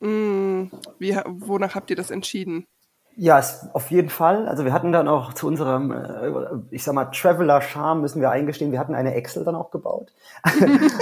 mh, 0.00 0.08
hm, 0.08 0.70
wie, 0.98 1.16
wonach 1.26 1.74
habt 1.74 1.90
ihr 1.90 1.96
das 1.96 2.10
entschieden? 2.10 2.66
Ja, 3.18 3.42
auf 3.72 3.90
jeden 3.90 4.10
Fall. 4.10 4.46
Also 4.46 4.66
wir 4.66 4.74
hatten 4.74 4.92
dann 4.92 5.08
auch 5.08 5.32
zu 5.32 5.46
unserem, 5.46 5.90
äh, 5.90 6.74
ich 6.74 6.84
sag 6.84 6.94
mal, 6.94 7.06
Traveler-Charme 7.06 8.02
müssen 8.02 8.20
wir 8.20 8.30
eingestehen, 8.30 8.72
wir 8.72 8.78
hatten 8.78 8.94
eine 8.94 9.14
Excel 9.14 9.42
dann 9.42 9.54
auch 9.54 9.70
gebaut. 9.70 10.12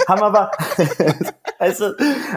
Haben 0.07 0.23
aber, 0.23 0.51
also, 1.59 1.91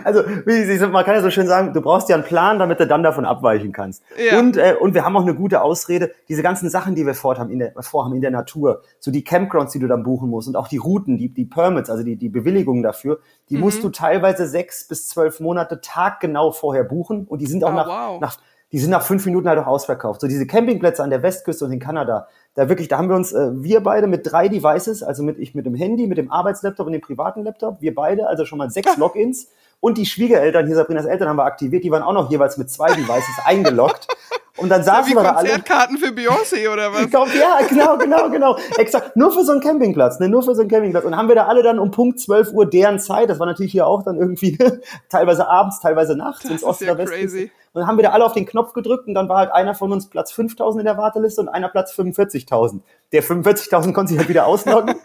also 0.05 0.25
wie 0.47 0.87
man 0.87 1.05
kann 1.05 1.15
ja 1.15 1.23
so 1.23 1.31
schön 1.31 1.47
sagen, 1.47 1.73
du 1.73 1.81
brauchst 1.81 2.09
ja 2.09 2.17
einen 2.17 2.25
Plan, 2.25 2.59
damit 2.59 2.81
du 2.81 2.87
dann 2.87 3.03
davon 3.03 3.25
abweichen 3.25 3.73
kannst. 3.73 4.03
Ja. 4.17 4.39
Und, 4.39 4.57
äh, 4.57 4.77
und 4.79 4.95
wir 4.95 5.05
haben 5.05 5.17
auch 5.17 5.23
eine 5.23 5.35
gute 5.35 5.63
Ausrede, 5.63 6.13
diese 6.29 6.43
ganzen 6.43 6.71
Sachen, 6.71 6.95
die 6.95 7.05
wir 7.05 7.15
vorhaben 7.15 7.51
in, 7.51 7.59
der, 7.59 7.73
vorhaben 7.81 8.15
in 8.15 8.21
der 8.21 8.31
Natur, 8.31 8.83
so 9.01 9.11
die 9.11 9.25
Campgrounds, 9.25 9.73
die 9.73 9.79
du 9.79 9.89
dann 9.89 10.03
buchen 10.03 10.31
musst 10.31 10.49
und 10.49 10.57
auch 10.57 10.69
die 10.69 10.77
Routen, 10.77 11.19
die, 11.19 11.29
die 11.29 11.45
Permits, 11.45 11.91
also 11.91 12.05
die, 12.05 12.17
die 12.17 12.29
Bewilligungen 12.29 12.83
dafür, 12.83 13.19
die 13.51 13.57
mhm. 13.57 13.63
musst 13.63 13.83
du 13.83 13.89
teilweise 13.89 14.47
sechs 14.47 14.87
bis 14.87 15.09
zwölf 15.09 15.41
Monate 15.41 15.81
taggenau 15.81 16.53
vorher 16.53 16.85
buchen 16.85 17.27
und 17.27 17.41
die 17.41 17.47
sind 17.47 17.65
auch 17.65 17.73
oh, 17.73 17.77
nach, 17.77 17.89
wow. 17.89 18.21
nach 18.21 18.39
die 18.73 18.79
sind 18.79 18.91
nach 18.91 19.03
fünf 19.03 19.25
Minuten 19.25 19.49
halt 19.49 19.59
auch 19.59 19.67
ausverkauft. 19.67 20.21
So 20.21 20.29
diese 20.29 20.47
Campingplätze 20.47 21.03
an 21.03 21.11
der 21.11 21.23
Westküste 21.23 21.65
und 21.65 21.73
in 21.73 21.81
Kanada, 21.81 22.29
da 22.55 22.69
wirklich, 22.69 22.89
da 22.89 22.99
haben 22.99 23.09
wir 23.09 23.17
uns, 23.17 23.33
äh, 23.33 23.51
wir 23.53 23.81
beide 23.83 24.07
mit 24.07 24.31
drei 24.31 24.49
Devices, 24.49 25.03
also 25.03 25.23
mit 25.23 25.39
ich 25.39 25.55
mit 25.55 25.65
dem 25.67 25.75
Handy, 25.75 26.07
mit 26.07 26.19
dem 26.19 26.31
Arbeitslaptop 26.31 26.87
und 26.87 26.93
dem 26.93 27.01
privaten 27.01 27.45
Laptop, 27.45 27.81
wir 27.81 27.95
beide, 27.95 28.27
also 28.27 28.45
schon 28.45 28.59
mal 28.59 28.71
sechs 28.71 28.97
Logins 28.97 29.49
und 29.81 29.99
die 29.99 30.07
Schwiegereltern, 30.07 30.67
hier 30.67 30.77
Sabrinas 30.77 31.07
Eltern 31.07 31.29
haben 31.29 31.37
wir 31.37 31.45
aktiviert, 31.45 31.85
die 31.85 31.91
waren 31.91 32.03
auch 32.03 32.13
noch 32.13 32.31
jeweils 32.31 32.59
mit 32.59 32.71
zwei 32.71 32.89
Devices 32.89 33.39
eingeloggt. 33.45 34.09
Und 34.57 34.71
dann 34.71 34.83
saßen 34.83 35.15
wir 35.15 35.23
da 35.23 35.35
alle. 35.35 35.51
Konzertkarten 35.51 35.99
für 35.99 36.09
Beyoncé 36.09 36.69
oder 36.69 36.93
was? 36.93 37.33
Ja, 37.35 37.61
genau, 37.69 37.97
genau, 37.97 38.29
genau. 38.29 38.59
Exakt. 38.77 39.17
Nur 39.17 39.31
für 39.31 39.45
so 39.45 39.53
einen 39.53 39.61
Campingplatz, 39.61 40.19
ne? 40.19 40.29
Nur 40.29 40.43
für 40.43 40.57
so 40.57 40.63
einen 40.63 40.71
Campingplatz. 40.71 41.05
Und 41.05 41.17
haben 41.17 41.29
wir 41.29 41.37
da 41.37 41.47
alle 41.47 41.63
dann 41.63 41.79
um 41.79 41.93
Punkt 41.93 42.19
12 42.19 42.53
Uhr 42.53 42.67
deren 42.67 42.99
Zeit, 42.99 43.31
das 43.31 43.39
war 43.39 43.47
natürlich 43.47 43.71
hier 43.71 43.87
auch 43.87 44.03
dann 44.03 44.17
irgendwie 44.17 44.59
teilweise 45.09 45.49
abends, 45.49 45.79
teilweise 45.79 46.17
nachts 46.17 46.43
das 46.43 46.51
ins 46.51 46.65
Osten 46.65 46.87
ja 46.87 46.99
Westen. 46.99 47.15
Crazy. 47.15 47.53
Und 47.73 47.83
dann 47.83 47.87
haben 47.87 47.99
wir 47.99 48.03
da 48.03 48.11
alle 48.11 48.25
auf 48.25 48.33
den 48.33 48.47
Knopf 48.47 48.73
gedrückt 48.73 49.07
und 49.07 49.15
dann 49.15 49.29
war 49.29 49.37
halt 49.37 49.53
einer 49.53 49.75
von 49.75 49.93
uns 49.93 50.09
Platz 50.09 50.33
5000 50.33 50.81
in 50.81 50.87
der 50.87 50.97
Warteliste 50.97 51.41
und 51.41 51.49
einer 51.49 51.69
Platz 51.69 51.93
45.000. 51.93 52.81
Der 53.13 53.23
45.000 53.23 53.93
konnte 53.93 54.11
sich 54.11 54.19
halt 54.19 54.29
wieder 54.29 54.47
ausloggen. 54.47 54.97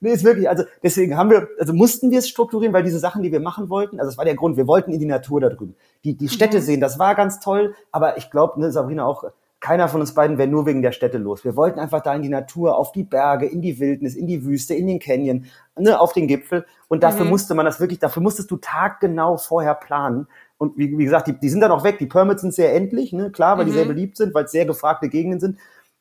Nee, 0.00 0.12
ist 0.12 0.24
wirklich, 0.24 0.48
also 0.48 0.64
deswegen 0.82 1.16
haben 1.16 1.30
wir, 1.30 1.48
also 1.58 1.74
mussten 1.74 2.10
wir 2.10 2.18
es 2.20 2.28
strukturieren, 2.28 2.72
weil 2.72 2.82
diese 2.82 2.98
Sachen, 2.98 3.22
die 3.22 3.32
wir 3.32 3.40
machen 3.40 3.68
wollten, 3.68 4.00
also 4.00 4.10
das 4.10 4.18
war 4.18 4.24
der 4.24 4.34
Grund, 4.34 4.56
wir 4.56 4.66
wollten 4.66 4.92
in 4.92 4.98
die 4.98 5.06
Natur 5.06 5.40
da 5.40 5.50
drüben. 5.50 5.76
Die, 6.04 6.16
die 6.16 6.28
Städte 6.28 6.58
mhm. 6.58 6.62
sehen, 6.62 6.80
das 6.80 6.98
war 6.98 7.14
ganz 7.14 7.38
toll, 7.40 7.74
aber 7.92 8.16
ich 8.16 8.30
glaube, 8.30 8.58
ne, 8.60 8.72
Sabrina 8.72 9.04
auch, 9.04 9.24
keiner 9.60 9.88
von 9.88 10.00
uns 10.00 10.14
beiden 10.14 10.38
wäre 10.38 10.48
nur 10.48 10.64
wegen 10.64 10.80
der 10.80 10.92
Städte 10.92 11.18
los. 11.18 11.44
Wir 11.44 11.54
wollten 11.54 11.78
einfach 11.78 12.00
da 12.00 12.14
in 12.14 12.22
die 12.22 12.30
Natur, 12.30 12.78
auf 12.78 12.92
die 12.92 13.04
Berge, 13.04 13.44
in 13.44 13.60
die 13.60 13.78
Wildnis, 13.78 14.16
in 14.16 14.26
die 14.26 14.42
Wüste, 14.44 14.74
in 14.74 14.86
den 14.86 14.98
Canyon, 14.98 15.44
ne, 15.76 16.00
auf 16.00 16.14
den 16.14 16.26
Gipfel. 16.26 16.64
Und 16.88 17.02
dafür 17.02 17.24
mhm. 17.24 17.30
musste 17.30 17.54
man 17.54 17.66
das 17.66 17.78
wirklich, 17.78 17.98
dafür 17.98 18.22
musstest 18.22 18.50
du 18.50 18.56
taggenau 18.56 19.36
vorher 19.36 19.74
planen. 19.74 20.28
Und 20.56 20.78
wie, 20.78 20.96
wie 20.96 21.04
gesagt, 21.04 21.28
die, 21.28 21.38
die 21.38 21.50
sind 21.50 21.60
dann 21.60 21.72
auch 21.72 21.84
weg. 21.84 21.98
Die 21.98 22.06
Permits 22.06 22.40
sind 22.40 22.54
sehr 22.54 22.74
endlich, 22.74 23.12
ne? 23.12 23.30
klar, 23.30 23.58
weil 23.58 23.66
mhm. 23.66 23.68
die 23.68 23.74
sehr 23.74 23.84
beliebt 23.84 24.16
sind, 24.16 24.32
weil 24.32 24.44
es 24.44 24.50
sehr 24.50 24.64
gefragte 24.64 25.10
Gegenden 25.10 25.40
sind. 25.40 25.58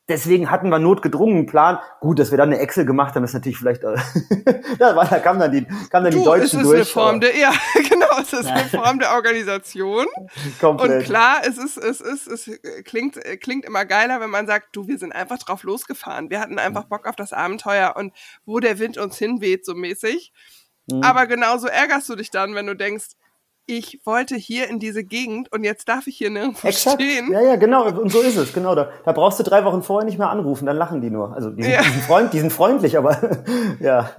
Deswegen 0.10 0.50
hatten 0.50 0.70
wir 0.70 0.80
notgedrungen 0.80 1.38
einen 1.38 1.46
Plan. 1.46 1.78
Gut, 2.00 2.18
dass 2.18 2.32
wir 2.32 2.38
dann 2.38 2.50
eine 2.50 2.60
Excel 2.60 2.86
gemacht 2.86 3.16
haben, 3.16 3.24
ist 3.24 3.34
natürlich 3.34 3.58
vielleicht, 3.58 3.84
äh, 3.84 3.96
da, 4.80 4.94
da 4.94 5.20
kamen 5.20 5.40
dann 5.40 5.52
die, 5.52 5.66
kamen 5.90 6.06
dann 6.06 6.12
du, 6.12 6.18
die 6.18 6.24
Deutschen 6.24 6.46
es 6.46 6.54
ist 6.54 6.64
durch. 6.64 6.76
Eine 6.76 6.86
Form 6.86 7.20
der, 7.22 7.38
ja, 7.38 7.54
genau, 7.90 8.08
es 8.20 8.34
ist 8.34 8.48
eine 8.48 8.66
Form 8.66 9.00
der 9.00 9.14
Organisation. 9.14 10.08
Komplett. 10.60 10.92
Und 10.92 11.04
klar, 11.04 11.42
es 11.48 11.58
ist, 11.58 11.78
es 11.78 12.02
ist, 12.02 12.28
es 12.28 12.60
klingt, 12.84 13.20
klingt 13.40 13.66
immer 13.66 13.86
geiler, 13.86 14.20
wenn 14.20 14.32
man 14.32 14.48
sagt, 14.48 14.76
du, 14.76 14.88
wir 14.88 14.98
sind 14.98 15.14
einfach 15.14 15.38
drauf 15.38 15.64
losgefahren. 15.64 16.30
Wir 16.32 16.40
hatten 16.40 16.58
einfach 16.58 16.86
Bock 16.86 17.08
auf 17.08 17.16
das 17.16 17.32
Abenteuer 17.32 17.94
und 17.96 18.14
wo 18.46 18.60
der 18.60 18.80
Wind 18.80 18.98
uns 18.98 19.18
hinweht, 19.18 19.64
so 19.64 19.76
mäßig. 19.76 20.34
Mhm. 20.92 21.04
Aber 21.04 21.28
genauso 21.28 21.68
ärgerst 21.68 22.10
du 22.10 22.16
dich 22.16 22.32
dann, 22.32 22.56
wenn 22.56 22.66
du 22.66 22.76
denkst, 22.76 23.10
ich 23.70 24.02
wollte 24.04 24.36
hier 24.36 24.68
in 24.68 24.80
diese 24.80 25.04
Gegend 25.04 25.52
und 25.52 25.64
jetzt 25.64 25.88
darf 25.88 26.08
ich 26.08 26.18
hier 26.18 26.32
nirgendwo 26.32 26.68
Exakt. 26.68 27.02
stehen. 27.02 27.32
Ja, 27.32 27.42
ja, 27.42 27.56
genau. 27.56 27.86
Und 27.88 28.12
so 28.12 28.20
ist 28.20 28.36
es. 28.36 28.52
Genau. 28.52 28.74
Da, 28.74 28.90
da 29.06 29.12
brauchst 29.12 29.40
du 29.40 29.44
drei 29.44 29.64
Wochen 29.64 29.84
vorher 29.84 30.06
nicht 30.06 30.18
mehr 30.18 30.30
anrufen, 30.30 30.66
dann 30.66 30.76
lachen 30.76 31.02
die 31.02 31.12
nur. 31.12 31.36
Also 31.36 31.52
die 31.52 31.62
sind, 31.62 31.74
ja. 31.74 31.84
die 31.84 31.90
sind, 31.90 32.04
freund, 32.04 32.34
die 32.34 32.40
sind 32.40 32.52
freundlich, 32.52 32.98
aber 32.98 33.18
ja. 33.80 34.10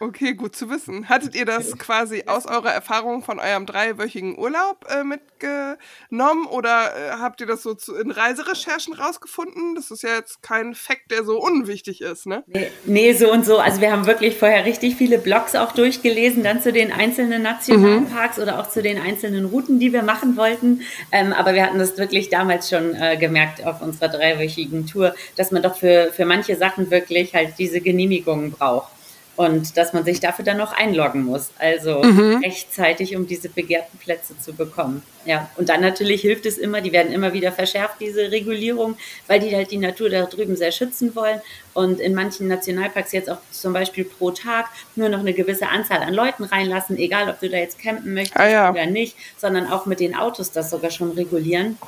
Okay, 0.00 0.34
gut 0.34 0.54
zu 0.54 0.70
wissen. 0.70 1.08
Hattet 1.08 1.34
ihr 1.34 1.44
das 1.44 1.76
quasi 1.78 2.24
aus 2.26 2.46
eurer 2.46 2.70
Erfahrung 2.70 3.22
von 3.22 3.40
eurem 3.40 3.66
dreiwöchigen 3.66 4.38
Urlaub 4.38 4.84
äh, 4.88 5.02
mitgenommen 5.02 6.46
oder 6.46 6.92
äh, 6.94 7.10
habt 7.18 7.40
ihr 7.40 7.46
das 7.46 7.62
so 7.62 7.74
zu, 7.74 7.96
in 7.96 8.10
Reiserecherchen 8.10 8.94
rausgefunden? 8.94 9.74
Das 9.74 9.90
ist 9.90 10.02
ja 10.02 10.10
jetzt 10.10 10.42
kein 10.42 10.74
Fakt, 10.74 11.10
der 11.10 11.24
so 11.24 11.42
unwichtig 11.42 12.02
ist, 12.02 12.26
ne? 12.26 12.44
Nee, 12.46 12.70
nee, 12.84 13.12
so 13.14 13.32
und 13.32 13.44
so. 13.44 13.58
Also 13.58 13.80
wir 13.80 13.90
haben 13.90 14.06
wirklich 14.06 14.36
vorher 14.36 14.64
richtig 14.64 14.96
viele 14.96 15.18
Blogs 15.18 15.54
auch 15.54 15.72
durchgelesen, 15.72 16.44
dann 16.44 16.62
zu 16.62 16.72
den 16.72 16.92
einzelnen 16.92 17.42
Nationalparks 17.42 18.36
mhm. 18.36 18.42
oder 18.42 18.60
auch 18.60 18.68
zu 18.68 18.82
den 18.82 18.97
einzelnen 19.02 19.46
Routen, 19.46 19.78
die 19.78 19.92
wir 19.92 20.02
machen 20.02 20.36
wollten. 20.36 20.82
Ähm, 21.12 21.32
aber 21.32 21.54
wir 21.54 21.64
hatten 21.64 21.78
das 21.78 21.96
wirklich 21.98 22.28
damals 22.28 22.68
schon 22.68 22.94
äh, 22.94 23.16
gemerkt 23.16 23.64
auf 23.64 23.82
unserer 23.82 24.08
dreiwöchigen 24.08 24.86
Tour, 24.86 25.14
dass 25.36 25.50
man 25.50 25.62
doch 25.62 25.76
für, 25.76 26.10
für 26.12 26.24
manche 26.24 26.56
Sachen 26.56 26.90
wirklich 26.90 27.34
halt 27.34 27.54
diese 27.58 27.80
Genehmigungen 27.80 28.50
braucht 28.52 28.97
und 29.38 29.76
dass 29.76 29.92
man 29.92 30.04
sich 30.04 30.18
dafür 30.18 30.44
dann 30.44 30.56
noch 30.56 30.72
einloggen 30.72 31.22
muss, 31.22 31.52
also 31.60 32.02
mhm. 32.02 32.40
rechtzeitig, 32.42 33.14
um 33.14 33.28
diese 33.28 33.48
begehrten 33.48 33.96
Plätze 33.96 34.36
zu 34.36 34.52
bekommen. 34.52 35.04
Ja, 35.26 35.48
und 35.56 35.68
dann 35.68 35.80
natürlich 35.80 36.22
hilft 36.22 36.44
es 36.44 36.58
immer, 36.58 36.80
die 36.80 36.90
werden 36.90 37.12
immer 37.12 37.32
wieder 37.32 37.52
verschärft, 37.52 38.00
diese 38.00 38.32
Regulierung, 38.32 38.96
weil 39.28 39.38
die 39.38 39.54
halt 39.54 39.70
die 39.70 39.76
Natur 39.76 40.10
da 40.10 40.24
drüben 40.24 40.56
sehr 40.56 40.72
schützen 40.72 41.14
wollen 41.14 41.40
und 41.72 42.00
in 42.00 42.16
manchen 42.16 42.48
Nationalparks 42.48 43.12
jetzt 43.12 43.30
auch 43.30 43.38
zum 43.52 43.72
Beispiel 43.72 44.02
pro 44.02 44.32
Tag 44.32 44.66
nur 44.96 45.08
noch 45.08 45.20
eine 45.20 45.34
gewisse 45.34 45.68
Anzahl 45.68 45.98
an 45.98 46.14
Leuten 46.14 46.42
reinlassen, 46.42 46.98
egal 46.98 47.30
ob 47.30 47.38
du 47.38 47.48
da 47.48 47.58
jetzt 47.58 47.78
campen 47.78 48.14
möchtest 48.14 48.40
ah, 48.40 48.48
ja. 48.48 48.70
oder 48.72 48.86
nicht, 48.86 49.16
sondern 49.36 49.70
auch 49.70 49.86
mit 49.86 50.00
den 50.00 50.16
Autos 50.16 50.50
das 50.50 50.68
sogar 50.68 50.90
schon 50.90 51.12
regulieren. 51.12 51.78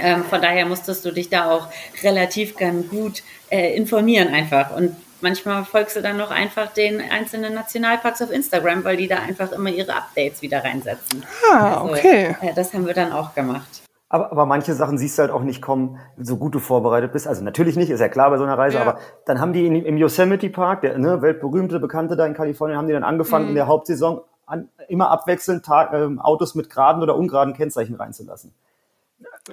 Ähm, 0.00 0.24
von 0.24 0.40
daher 0.40 0.64
musstest 0.64 1.04
du 1.04 1.10
dich 1.10 1.28
da 1.28 1.50
auch 1.50 1.68
relativ 2.02 2.56
ganz 2.56 2.88
gut 2.88 3.22
äh, 3.50 3.76
informieren 3.76 4.28
einfach. 4.28 4.74
Und 4.74 4.96
manchmal 5.20 5.64
folgst 5.64 5.96
du 5.96 6.02
dann 6.02 6.16
noch 6.16 6.30
einfach 6.30 6.72
den 6.72 7.00
einzelnen 7.00 7.54
Nationalparks 7.54 8.22
auf 8.22 8.30
Instagram, 8.30 8.84
weil 8.84 8.96
die 8.96 9.08
da 9.08 9.16
einfach 9.16 9.52
immer 9.52 9.70
ihre 9.70 9.94
Updates 9.94 10.42
wieder 10.42 10.64
reinsetzen. 10.64 11.24
Ah, 11.52 11.80
also, 11.80 11.92
okay. 11.92 12.36
Ja, 12.42 12.52
das 12.52 12.72
haben 12.74 12.86
wir 12.86 12.94
dann 12.94 13.12
auch 13.12 13.34
gemacht. 13.34 13.82
Aber, 14.10 14.32
aber 14.32 14.46
manche 14.46 14.72
Sachen 14.72 14.96
siehst 14.96 15.18
du 15.18 15.22
halt 15.22 15.30
auch 15.30 15.42
nicht 15.42 15.60
kommen, 15.60 15.98
so 16.16 16.38
gut 16.38 16.54
du 16.54 16.60
vorbereitet 16.60 17.12
bist. 17.12 17.28
Also 17.28 17.44
natürlich 17.44 17.76
nicht, 17.76 17.90
ist 17.90 18.00
ja 18.00 18.08
klar 18.08 18.30
bei 18.30 18.38
so 18.38 18.44
einer 18.44 18.56
Reise, 18.56 18.76
ja. 18.76 18.82
aber 18.82 18.98
dann 19.26 19.40
haben 19.40 19.52
die 19.52 19.66
in, 19.66 19.74
im 19.84 19.98
Yosemite 19.98 20.48
Park, 20.48 20.80
der 20.80 20.96
ne, 20.98 21.20
weltberühmte, 21.20 21.78
bekannte 21.78 22.16
da 22.16 22.24
in 22.24 22.32
Kalifornien, 22.32 22.78
haben 22.78 22.86
die 22.86 22.94
dann 22.94 23.04
angefangen 23.04 23.44
mhm. 23.44 23.50
in 23.50 23.54
der 23.56 23.66
Hauptsaison 23.66 24.22
an, 24.46 24.70
immer 24.88 25.10
abwechselnd 25.10 25.64
Tag, 25.64 25.92
ähm, 25.92 26.18
Autos 26.20 26.54
mit 26.54 26.70
geraden 26.70 27.02
oder 27.02 27.16
ungeraden 27.16 27.52
Kennzeichen 27.52 27.96
reinzulassen. 27.96 28.54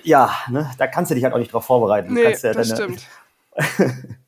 Ja, 0.04 0.32
ne, 0.50 0.72
da 0.78 0.88
kannst 0.88 1.12
du 1.12 1.16
dich 1.16 1.24
halt 1.26 1.34
auch 1.34 1.40
nicht 1.40 1.52
drauf 1.52 1.66
vorbereiten. 1.66 2.14
Nee, 2.14 2.24
ja 2.24 2.32
das 2.32 2.42
deine, 2.42 2.66
stimmt. 2.66 3.08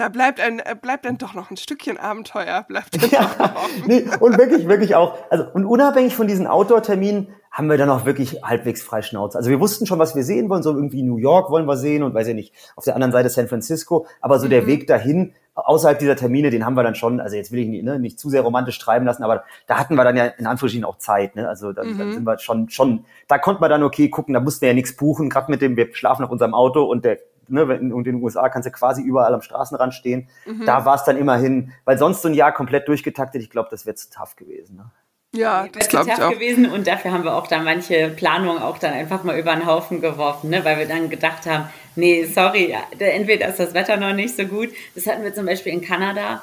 Da 0.00 0.08
bleibt 0.08 0.40
ein, 0.40 0.60
äh, 0.60 0.74
bleibt 0.80 1.04
dann 1.04 1.18
doch 1.18 1.34
noch 1.34 1.50
ein 1.50 1.58
Stückchen 1.58 1.98
Abenteuer, 1.98 2.64
bleibt 2.66 3.02
dann 3.02 3.10
ja, 3.10 3.20
noch 3.38 3.86
nee, 3.86 4.06
und 4.18 4.38
wirklich, 4.38 4.66
wirklich 4.66 4.94
auch, 4.94 5.18
also, 5.28 5.44
und 5.52 5.66
unabhängig 5.66 6.16
von 6.16 6.26
diesen 6.26 6.46
Outdoor-Terminen 6.46 7.34
haben 7.50 7.68
wir 7.68 7.76
dann 7.76 7.90
auch 7.90 8.06
wirklich 8.06 8.42
halbwegs 8.42 8.80
frei 8.80 9.02
Schnauze. 9.02 9.36
Also 9.36 9.50
wir 9.50 9.60
wussten 9.60 9.84
schon, 9.84 9.98
was 9.98 10.16
wir 10.16 10.24
sehen 10.24 10.48
wollen, 10.48 10.62
so 10.62 10.72
irgendwie 10.72 11.02
New 11.02 11.18
York 11.18 11.50
wollen 11.50 11.66
wir 11.66 11.76
sehen 11.76 12.02
und 12.02 12.14
weiß 12.14 12.28
ich 12.28 12.34
nicht, 12.34 12.54
auf 12.76 12.84
der 12.84 12.94
anderen 12.94 13.12
Seite 13.12 13.28
San 13.28 13.46
Francisco, 13.46 14.06
aber 14.22 14.38
so 14.38 14.46
mhm. 14.46 14.50
der 14.50 14.66
Weg 14.66 14.86
dahin, 14.86 15.34
außerhalb 15.54 15.98
dieser 15.98 16.16
Termine, 16.16 16.48
den 16.48 16.64
haben 16.64 16.76
wir 16.76 16.82
dann 16.82 16.94
schon, 16.94 17.20
also 17.20 17.36
jetzt 17.36 17.52
will 17.52 17.58
ich 17.58 17.68
nicht, 17.68 17.84
ne, 17.84 17.98
nicht 17.98 18.18
zu 18.18 18.30
sehr 18.30 18.40
romantisch 18.40 18.78
treiben 18.78 19.04
lassen, 19.04 19.22
aber 19.22 19.44
da 19.66 19.78
hatten 19.78 19.96
wir 19.96 20.04
dann 20.04 20.16
ja 20.16 20.24
in 20.24 20.46
Anführungsstrichen 20.46 20.86
auch 20.86 20.96
Zeit, 20.96 21.36
ne? 21.36 21.46
Also 21.46 21.74
dann, 21.74 21.92
mhm. 21.92 21.98
dann 21.98 22.12
sind 22.12 22.24
wir 22.24 22.38
schon, 22.38 22.70
schon, 22.70 23.04
da 23.28 23.36
konnte 23.36 23.60
man 23.60 23.68
dann 23.68 23.82
okay 23.82 24.08
gucken, 24.08 24.32
da 24.32 24.40
mussten 24.40 24.62
wir 24.62 24.68
ja 24.68 24.74
nichts 24.74 24.96
buchen, 24.96 25.28
gerade 25.28 25.50
mit 25.50 25.60
dem, 25.60 25.76
wir 25.76 25.94
schlafen 25.94 26.24
auf 26.24 26.30
unserem 26.30 26.54
Auto 26.54 26.84
und 26.84 27.04
der 27.04 27.18
ne, 27.50 27.64
und 27.64 28.06
in 28.06 28.14
den 28.16 28.22
USA 28.22 28.48
kannst 28.48 28.66
du 28.66 28.72
quasi 28.72 29.02
überall 29.02 29.34
am 29.34 29.42
Straßenrand 29.42 29.94
stehen. 29.94 30.28
Mhm. 30.46 30.66
Da 30.66 30.84
war 30.84 30.94
es 30.94 31.04
dann 31.04 31.16
immerhin, 31.16 31.72
weil 31.84 31.98
sonst 31.98 32.22
so 32.22 32.28
ein 32.28 32.34
Jahr 32.34 32.52
komplett 32.52 32.88
durchgetaktet, 32.88 33.42
ich 33.42 33.50
glaube, 33.50 33.68
das 33.70 33.86
wäre 33.86 33.96
zu 33.96 34.10
tough 34.10 34.36
gewesen. 34.36 34.76
Ne? 34.76 34.90
Ja, 35.32 35.68
das 35.70 35.88
glaube 35.88 36.10
ich 36.10 36.20
auch. 36.20 36.30
gewesen 36.30 36.68
und 36.70 36.88
dafür 36.88 37.12
haben 37.12 37.22
wir 37.22 37.36
auch 37.36 37.46
dann 37.46 37.62
manche 37.62 38.08
Planungen 38.08 38.60
auch 38.60 38.78
dann 38.78 38.92
einfach 38.92 39.22
mal 39.22 39.38
über 39.38 39.54
den 39.54 39.64
Haufen 39.64 40.00
geworfen, 40.00 40.50
ne? 40.50 40.64
weil 40.64 40.78
wir 40.78 40.88
dann 40.88 41.08
gedacht 41.08 41.46
haben, 41.46 41.68
nee, 41.94 42.24
sorry, 42.24 42.74
entweder 42.98 43.48
ist 43.48 43.60
das 43.60 43.72
Wetter 43.72 43.96
noch 43.96 44.12
nicht 44.12 44.36
so 44.36 44.44
gut. 44.44 44.70
Das 44.96 45.06
hatten 45.06 45.22
wir 45.22 45.32
zum 45.32 45.46
Beispiel 45.46 45.72
in 45.72 45.82
Kanada. 45.82 46.42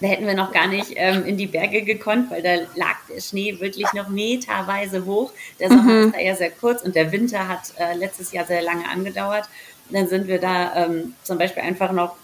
Da 0.00 0.06
hätten 0.08 0.26
wir 0.26 0.34
noch 0.34 0.50
gar 0.50 0.66
nicht 0.66 0.94
ähm, 0.96 1.26
in 1.26 1.36
die 1.36 1.46
Berge 1.46 1.82
gekonnt, 1.82 2.30
weil 2.30 2.42
da 2.42 2.54
lag 2.74 2.96
der 3.14 3.20
Schnee 3.20 3.60
wirklich 3.60 3.92
noch 3.92 4.08
meterweise 4.08 5.04
hoch. 5.04 5.30
Der 5.60 5.68
Sommer 5.68 5.92
mhm. 5.92 6.06
ist 6.06 6.14
da 6.14 6.20
ja 6.20 6.34
sehr 6.34 6.50
kurz 6.50 6.82
und 6.82 6.96
der 6.96 7.12
Winter 7.12 7.46
hat 7.46 7.74
äh, 7.76 7.94
letztes 7.94 8.32
Jahr 8.32 8.46
sehr 8.46 8.62
lange 8.62 8.88
angedauert 8.88 9.48
dann 9.92 10.08
sind 10.08 10.26
wir 10.28 10.40
da 10.40 10.74
ähm, 10.76 11.14
zum 11.22 11.38
Beispiel 11.38 11.62
einfach 11.62 11.92
noch 11.92 12.16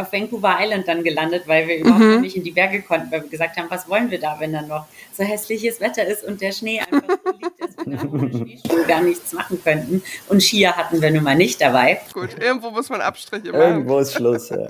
auf 0.00 0.12
Vancouver 0.12 0.56
Island 0.60 0.88
dann 0.88 1.04
gelandet, 1.04 1.44
weil 1.46 1.68
wir 1.68 1.78
überhaupt 1.78 2.00
mhm. 2.00 2.20
nicht 2.20 2.36
in 2.36 2.42
die 2.42 2.50
Berge 2.50 2.82
konnten, 2.82 3.10
weil 3.10 3.22
wir 3.22 3.28
gesagt 3.28 3.56
haben, 3.56 3.70
was 3.70 3.88
wollen 3.88 4.10
wir 4.10 4.18
da, 4.18 4.36
wenn 4.38 4.52
dann 4.52 4.68
noch 4.68 4.86
so 5.12 5.22
hässliches 5.22 5.80
Wetter 5.80 6.04
ist 6.04 6.24
und 6.24 6.40
der 6.40 6.52
Schnee 6.52 6.80
einfach 6.80 7.02
so 7.24 7.32
liegt, 7.32 7.60
dass 7.60 7.86
wir 7.86 7.96
da 7.96 8.72
ohne 8.72 8.84
gar 8.88 9.02
nichts 9.02 9.32
machen 9.32 9.62
könnten. 9.62 10.02
Und 10.28 10.42
Skier 10.42 10.76
hatten 10.76 11.00
wir 11.00 11.10
nun 11.10 11.22
mal 11.22 11.36
nicht 11.36 11.60
dabei. 11.60 12.00
Gut, 12.12 12.36
irgendwo 12.40 12.70
muss 12.70 12.88
man 12.88 13.00
Abstriche 13.00 13.52
machen. 13.52 13.60
Irgendwo 13.60 13.98
ist 13.98 14.14
Schluss, 14.14 14.48
ja. 14.50 14.66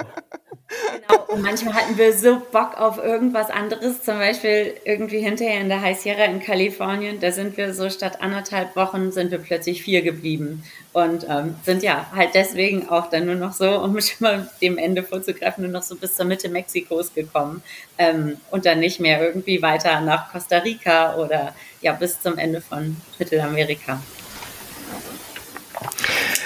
Genau, 1.07 1.25
und 1.29 1.43
manchmal 1.43 1.75
hatten 1.75 1.97
wir 1.97 2.13
so 2.13 2.41
Bock 2.51 2.79
auf 2.79 2.99
irgendwas 2.99 3.51
anderes, 3.51 4.03
zum 4.03 4.19
Beispiel 4.19 4.75
irgendwie 4.85 5.21
hinterher 5.21 5.61
in 5.61 5.69
der 5.69 5.83
High 5.83 5.99
Sierra 5.99 6.25
in 6.25 6.41
Kalifornien, 6.41 7.21
da 7.21 7.31
sind 7.31 7.57
wir 7.57 7.75
so 7.75 7.91
statt 7.91 8.21
anderthalb 8.21 8.75
Wochen 8.75 9.13
sind 9.13 9.31
wir 9.31 9.39
plötzlich 9.39 9.83
vier 9.83 10.03
geblieben 10.03 10.65
und 10.95 11.27
ähm, 11.29 11.57
sind 11.65 11.83
ja 11.83 12.07
halt 12.15 12.31
deswegen 12.35 12.89
auch 12.89 13.11
dann 13.11 13.27
nur 13.27 13.35
noch 13.35 13.53
so, 13.53 13.83
um 13.83 14.01
schon 14.01 14.17
mal 14.21 14.49
dem 14.63 14.79
Ende 14.79 15.03
vorzugreifen, 15.03 15.65
nur 15.65 15.73
noch 15.73 15.83
so 15.83 15.97
bis 15.97 16.15
zur 16.15 16.25
Mitte 16.25 16.49
Mexikos 16.49 17.13
gekommen 17.13 17.63
ähm, 17.99 18.39
und 18.51 18.65
dann 18.65 18.79
nicht 18.79 19.01
mehr 19.01 19.21
irgendwie 19.21 19.61
weiter 19.61 20.01
nach 20.01 20.31
Costa 20.31 20.59
Rica 20.59 21.17
oder 21.17 21.55
ja 21.81 21.93
bis 21.93 22.23
zum 22.23 22.39
Ende 22.39 22.61
von 22.61 22.97
Mittelamerika. 23.19 24.01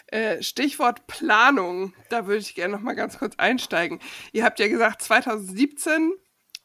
Äh, 0.06 0.42
Stichwort 0.42 1.06
Planung, 1.06 1.92
da 2.08 2.26
würde 2.26 2.38
ich 2.38 2.54
gerne 2.54 2.74
noch 2.74 2.82
mal 2.82 2.94
ganz 2.94 3.18
kurz 3.18 3.34
einsteigen. 3.36 4.00
Ihr 4.32 4.44
habt 4.44 4.58
ja 4.58 4.68
gesagt, 4.68 5.02
2017 5.02 6.14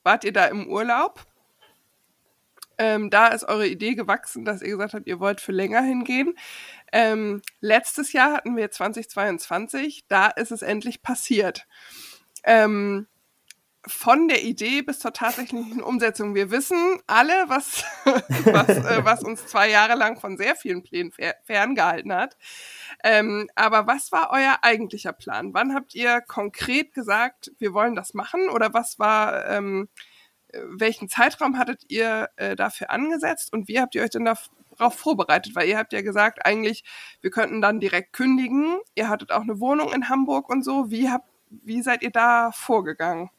wart 0.03 0.23
ihr 0.23 0.31
da 0.31 0.45
im 0.45 0.67
Urlaub. 0.67 1.25
Ähm, 2.77 3.09
da 3.09 3.27
ist 3.27 3.43
eure 3.43 3.67
Idee 3.67 3.93
gewachsen, 3.93 4.45
dass 4.45 4.61
ihr 4.61 4.69
gesagt 4.69 4.93
habt, 4.93 5.07
ihr 5.07 5.19
wollt 5.19 5.41
für 5.41 5.51
länger 5.51 5.81
hingehen. 5.81 6.35
Ähm, 6.95 7.41
letztes 7.59 8.13
Jahr 8.13 8.33
hatten 8.33 8.55
wir 8.55 8.69
2022, 8.69 10.05
da 10.07 10.27
ist 10.27 10.51
es 10.51 10.62
endlich 10.62 11.01
passiert. 11.01 11.65
Ähm, 12.43 13.07
von 13.88 14.27
der 14.27 14.43
Idee 14.43 14.83
bis 14.83 15.00
zur 15.00 15.12
tatsächlichen 15.12 15.81
Umsetzung. 15.81 16.35
Wir 16.35 16.51
wissen 16.51 17.00
alle, 17.07 17.33
was, 17.47 17.83
was, 18.05 18.69
äh, 18.69 19.03
was 19.03 19.23
uns 19.23 19.47
zwei 19.47 19.71
Jahre 19.71 19.95
lang 19.95 20.19
von 20.19 20.38
sehr 20.38 20.55
vielen 20.55 20.83
Plänen 20.83 21.12
ferngehalten 21.43 22.13
hat. 22.13 22.38
Ähm, 23.03 23.50
aber 23.55 23.88
was 23.88 24.12
war 24.12 24.29
euer 24.31 24.59
eigentlicher 24.62 25.13
Plan? 25.13 25.55
Wann 25.55 25.73
habt 25.73 25.95
ihr 25.95 26.21
konkret 26.21 26.93
gesagt, 26.93 27.51
wir 27.57 27.73
wollen 27.73 27.95
das 27.95 28.13
machen? 28.13 28.50
Oder 28.50 28.71
was 28.75 29.00
war, 29.00 29.50
ähm, 29.50 29.89
welchen 30.53 31.09
Zeitraum 31.09 31.57
hattet 31.57 31.85
ihr 31.88 32.29
äh, 32.35 32.55
dafür 32.55 32.91
angesetzt 32.91 33.51
und 33.51 33.67
wie 33.67 33.81
habt 33.81 33.95
ihr 33.95 34.03
euch 34.03 34.12
denn 34.12 34.25
darauf 34.83 34.95
vorbereitet? 34.95 35.55
Weil 35.55 35.67
ihr 35.67 35.77
habt 35.77 35.93
ja 35.93 36.01
gesagt, 36.01 36.45
eigentlich, 36.45 36.83
wir 37.21 37.31
könnten 37.31 37.61
dann 37.61 37.79
direkt 37.79 38.13
kündigen. 38.13 38.77
Ihr 38.95 39.09
hattet 39.09 39.31
auch 39.31 39.41
eine 39.41 39.59
Wohnung 39.59 39.93
in 39.93 40.09
Hamburg 40.09 40.49
und 40.49 40.63
so. 40.63 40.91
Wie 40.91 41.09
habt, 41.09 41.27
wie 41.49 41.81
seid 41.81 42.03
ihr 42.03 42.11
da 42.11 42.51
vorgegangen? 42.53 43.29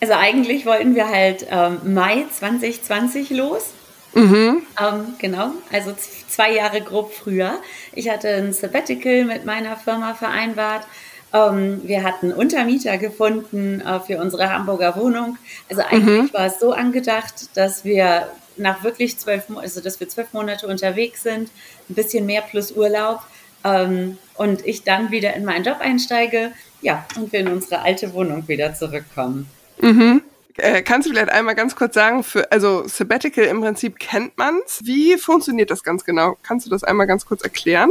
Also 0.00 0.14
eigentlich 0.14 0.66
wollten 0.66 0.94
wir 0.94 1.08
halt 1.08 1.46
ähm, 1.50 1.94
Mai 1.94 2.26
2020 2.30 3.30
los. 3.30 3.72
Mhm. 4.14 4.62
Ähm, 4.80 5.14
genau, 5.18 5.52
also 5.72 5.94
zwei 6.28 6.52
Jahre 6.52 6.80
grob 6.80 7.12
früher. 7.12 7.58
Ich 7.92 8.08
hatte 8.08 8.28
ein 8.28 8.52
Sabbatical 8.52 9.24
mit 9.24 9.44
meiner 9.44 9.76
Firma 9.76 10.14
vereinbart. 10.14 10.86
Ähm, 11.32 11.80
wir 11.84 12.04
hatten 12.04 12.32
Untermieter 12.32 12.96
gefunden 12.96 13.80
äh, 13.80 13.98
für 14.00 14.20
unsere 14.20 14.52
Hamburger 14.52 14.94
Wohnung. 14.96 15.36
Also 15.68 15.82
eigentlich 15.82 16.30
mhm. 16.30 16.32
war 16.32 16.46
es 16.46 16.60
so 16.60 16.72
angedacht, 16.72 17.56
dass 17.56 17.84
wir 17.84 18.28
nach 18.56 18.84
wirklich 18.84 19.18
zwölf, 19.18 19.44
also 19.56 19.80
dass 19.80 20.00
wir 20.00 20.08
zwölf 20.08 20.32
Monate 20.32 20.66
unterwegs 20.66 21.22
sind, 21.22 21.50
ein 21.88 21.94
bisschen 21.94 22.26
mehr 22.26 22.42
plus 22.42 22.72
Urlaub 22.72 23.20
ähm, 23.64 24.18
und 24.34 24.66
ich 24.66 24.84
dann 24.84 25.10
wieder 25.10 25.34
in 25.34 25.44
meinen 25.44 25.64
Job 25.64 25.78
einsteige, 25.80 26.52
ja, 26.80 27.06
und 27.16 27.32
wir 27.32 27.40
in 27.40 27.48
unsere 27.48 27.80
alte 27.80 28.12
Wohnung 28.12 28.46
wieder 28.48 28.74
zurückkommen. 28.74 29.48
Mhm. 29.80 30.22
Äh, 30.56 30.82
kannst 30.82 31.06
du 31.06 31.12
vielleicht 31.12 31.30
einmal 31.30 31.54
ganz 31.54 31.74
kurz 31.74 31.94
sagen, 31.94 32.22
für, 32.22 32.50
also 32.52 32.86
Sabbatical 32.86 33.44
im 33.44 33.60
Prinzip 33.60 33.98
kennt 33.98 34.38
man's. 34.38 34.80
Wie 34.84 35.16
funktioniert 35.16 35.70
das 35.70 35.82
ganz 35.82 36.04
genau? 36.04 36.36
Kannst 36.42 36.66
du 36.66 36.70
das 36.70 36.84
einmal 36.84 37.06
ganz 37.06 37.26
kurz 37.26 37.42
erklären? 37.42 37.90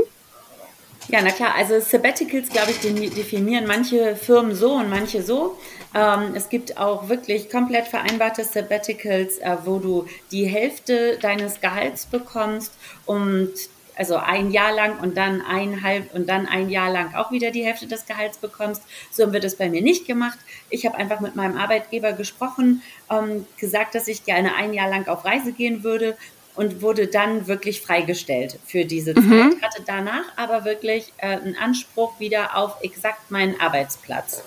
Ja, 1.09 1.21
na 1.21 1.31
klar, 1.31 1.53
also 1.55 1.79
Sabbaticals, 1.79 2.49
glaube 2.49 2.71
ich, 2.71 2.79
definieren 2.79 3.67
manche 3.67 4.15
Firmen 4.15 4.55
so 4.55 4.73
und 4.75 4.89
manche 4.89 5.21
so. 5.21 5.57
Ähm, 5.93 6.33
es 6.33 6.47
gibt 6.47 6.77
auch 6.77 7.09
wirklich 7.09 7.49
komplett 7.49 7.87
vereinbarte 7.87 8.43
Sabbaticals, 8.43 9.37
äh, 9.39 9.57
wo 9.65 9.79
du 9.79 10.07
die 10.31 10.45
Hälfte 10.45 11.17
deines 11.19 11.59
Gehalts 11.59 12.05
bekommst 12.05 12.71
und 13.05 13.51
also 13.95 14.15
ein 14.15 14.49
Jahr 14.49 14.73
lang 14.73 14.99
und 14.99 15.17
dann 15.17 15.41
eineinhalb 15.41 16.15
und 16.15 16.27
dann 16.27 16.47
ein 16.47 16.69
Jahr 16.69 16.89
lang 16.89 17.13
auch 17.13 17.31
wieder 17.31 17.51
die 17.51 17.63
Hälfte 17.63 17.85
des 17.85 18.05
Gehalts 18.05 18.37
bekommst. 18.37 18.81
So 19.11 19.31
wird 19.33 19.43
es 19.43 19.55
bei 19.55 19.69
mir 19.69 19.81
nicht 19.81 20.07
gemacht. 20.07 20.39
Ich 20.69 20.85
habe 20.85 20.97
einfach 20.97 21.19
mit 21.19 21.35
meinem 21.35 21.57
Arbeitgeber 21.57 22.13
gesprochen, 22.13 22.81
ähm, 23.11 23.45
gesagt, 23.57 23.93
dass 23.93 24.07
ich 24.07 24.25
gerne 24.25 24.55
ein 24.55 24.73
Jahr 24.73 24.89
lang 24.89 25.07
auf 25.07 25.25
Reise 25.25 25.51
gehen 25.51 25.83
würde 25.83 26.17
und 26.55 26.81
wurde 26.81 27.07
dann 27.07 27.47
wirklich 27.47 27.81
freigestellt 27.81 28.59
für 28.65 28.85
diese 28.85 29.13
Zeit. 29.15 29.23
Mhm. 29.23 29.61
Hatte 29.61 29.83
danach 29.85 30.25
aber 30.35 30.65
wirklich 30.65 31.13
äh, 31.17 31.27
einen 31.27 31.55
Anspruch 31.55 32.19
wieder 32.19 32.55
auf 32.55 32.81
exakt 32.81 33.31
meinen 33.31 33.59
Arbeitsplatz. 33.59 34.43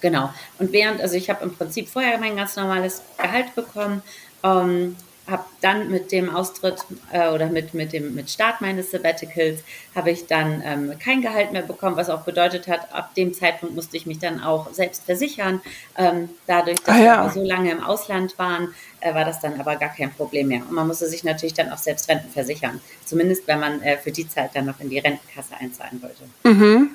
Genau. 0.00 0.32
Und 0.58 0.72
während, 0.72 1.00
also 1.00 1.16
ich 1.16 1.30
habe 1.30 1.44
im 1.44 1.54
Prinzip 1.54 1.88
vorher 1.88 2.18
mein 2.18 2.36
ganz 2.36 2.56
normales 2.56 3.02
Gehalt 3.18 3.54
bekommen, 3.54 4.02
ähm, 4.42 4.96
habe 5.28 5.44
dann 5.60 5.90
mit 5.90 6.12
dem 6.12 6.34
Austritt 6.34 6.84
äh, 7.12 7.28
oder 7.28 7.46
mit, 7.46 7.74
mit 7.74 7.92
dem 7.92 8.14
mit 8.14 8.30
Start 8.30 8.60
meines 8.60 8.90
Sabbaticals 8.90 9.60
habe 9.94 10.10
ich 10.10 10.26
dann 10.26 10.62
ähm, 10.64 10.92
kein 10.98 11.20
Gehalt 11.20 11.52
mehr 11.52 11.62
bekommen, 11.62 11.96
was 11.96 12.10
auch 12.10 12.22
bedeutet 12.22 12.68
hat, 12.68 12.92
ab 12.92 13.14
dem 13.14 13.34
Zeitpunkt 13.34 13.74
musste 13.74 13.96
ich 13.96 14.06
mich 14.06 14.18
dann 14.18 14.40
auch 14.40 14.72
selbst 14.72 15.04
versichern. 15.04 15.60
Ähm, 15.96 16.28
dadurch, 16.46 16.78
dass 16.80 16.94
ah, 16.94 17.00
ja. 17.00 17.24
wir 17.24 17.30
so 17.30 17.42
lange 17.42 17.70
im 17.72 17.82
Ausland 17.82 18.38
waren, 18.38 18.74
äh, 19.00 19.14
war 19.14 19.24
das 19.24 19.40
dann 19.40 19.58
aber 19.58 19.76
gar 19.76 19.90
kein 19.90 20.12
Problem 20.12 20.48
mehr. 20.48 20.60
Und 20.60 20.72
man 20.72 20.86
musste 20.86 21.08
sich 21.08 21.24
natürlich 21.24 21.54
dann 21.54 21.72
auch 21.72 21.78
selbst 21.78 22.08
Renten 22.08 22.30
versichern. 22.30 22.80
Zumindest 23.04 23.46
wenn 23.48 23.60
man 23.60 23.82
äh, 23.82 23.96
für 23.96 24.12
die 24.12 24.28
Zeit 24.28 24.50
dann 24.54 24.66
noch 24.66 24.80
in 24.80 24.90
die 24.90 24.98
Rentenkasse 24.98 25.56
einzahlen 25.58 26.02
wollte. 26.02 26.24
Mhm. 26.44 26.90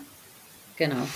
Genau. 0.78 1.08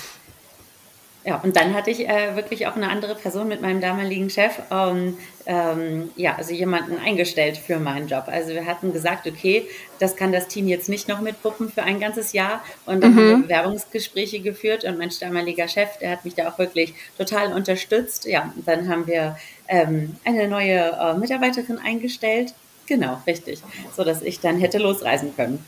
Ja, 1.25 1.37
und 1.37 1.55
dann 1.55 1.73
hatte 1.73 1.89
ich 1.89 2.07
äh, 2.07 2.35
wirklich 2.35 2.67
auch 2.67 2.75
eine 2.75 2.87
andere 2.87 3.15
Person 3.15 3.47
mit 3.47 3.59
meinem 3.59 3.81
damaligen 3.81 4.29
Chef, 4.29 4.59
ähm, 4.69 5.17
ähm, 5.47 6.11
ja, 6.15 6.35
also 6.35 6.53
jemanden 6.53 6.99
eingestellt 6.99 7.57
für 7.57 7.79
meinen 7.79 8.07
Job. 8.07 8.25
Also 8.27 8.53
wir 8.53 8.67
hatten 8.67 8.93
gesagt, 8.93 9.25
okay, 9.25 9.67
das 9.97 10.15
kann 10.15 10.31
das 10.31 10.47
Team 10.47 10.67
jetzt 10.67 10.87
nicht 10.87 11.07
noch 11.07 11.21
mitpuppen 11.21 11.71
für 11.71 11.81
ein 11.81 11.99
ganzes 11.99 12.33
Jahr. 12.33 12.63
Und 12.85 13.03
dann 13.03 13.13
mhm. 13.13 13.17
haben 13.17 13.27
wir 13.27 13.37
Bewerbungsgespräche 13.37 14.39
geführt 14.39 14.83
und 14.83 14.99
mein 14.99 15.09
damaliger 15.19 15.67
Chef, 15.67 15.97
der 15.97 16.11
hat 16.11 16.25
mich 16.25 16.35
da 16.35 16.47
auch 16.47 16.59
wirklich 16.59 16.93
total 17.17 17.53
unterstützt. 17.53 18.25
Ja, 18.25 18.53
und 18.55 18.67
dann 18.67 18.87
haben 18.87 19.07
wir 19.07 19.35
ähm, 19.67 20.15
eine 20.25 20.47
neue 20.47 20.91
äh, 20.91 21.17
Mitarbeiterin 21.17 21.79
eingestellt. 21.79 22.53
Genau, 22.85 23.19
richtig, 23.25 23.63
so 23.97 24.03
dass 24.03 24.21
ich 24.21 24.41
dann 24.41 24.59
hätte 24.59 24.77
losreisen 24.77 25.35
können. 25.35 25.65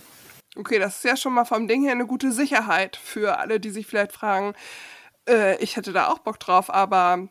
Okay, 0.56 0.78
das 0.78 0.98
ist 0.98 1.06
ja 1.06 1.18
schon 1.18 1.34
mal 1.34 1.46
vom 1.46 1.68
Ding 1.68 1.84
her 1.84 1.94
eine 1.94 2.06
gute 2.06 2.32
Sicherheit 2.32 2.96
für 2.96 3.40
alle, 3.40 3.60
die 3.60 3.72
sich 3.72 3.88
vielleicht 3.88 4.12
fragen, 4.12 4.54
äh, 5.28 5.58
ich 5.62 5.76
hätte 5.76 5.94
da 5.94 6.08
auch 6.08 6.20
Bock 6.20 6.40
drauf, 6.40 6.74
aber 6.74 7.30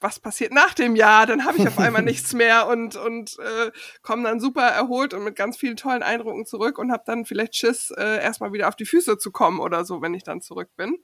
was 0.00 0.20
passiert 0.20 0.52
nach 0.52 0.74
dem 0.74 0.94
Jahr? 0.94 1.26
Dann 1.26 1.44
habe 1.44 1.58
ich 1.58 1.66
auf 1.66 1.78
einmal 1.78 2.02
nichts 2.04 2.34
mehr 2.34 2.68
und, 2.68 2.96
und 2.96 3.36
äh, 3.38 3.70
komme 4.02 4.24
dann 4.24 4.40
super 4.40 4.62
erholt 4.62 5.14
und 5.14 5.24
mit 5.24 5.36
ganz 5.36 5.56
vielen 5.56 5.76
tollen 5.76 6.02
Eindrücken 6.02 6.44
zurück 6.46 6.78
und 6.78 6.92
habe 6.92 7.02
dann 7.06 7.24
vielleicht 7.24 7.56
Schiss, 7.56 7.90
äh, 7.96 8.22
erstmal 8.22 8.52
wieder 8.52 8.68
auf 8.68 8.76
die 8.76 8.84
Füße 8.84 9.18
zu 9.18 9.30
kommen 9.30 9.58
oder 9.58 9.84
so, 9.84 10.02
wenn 10.02 10.14
ich 10.14 10.22
dann 10.22 10.40
zurück 10.40 10.68
bin. 10.76 10.98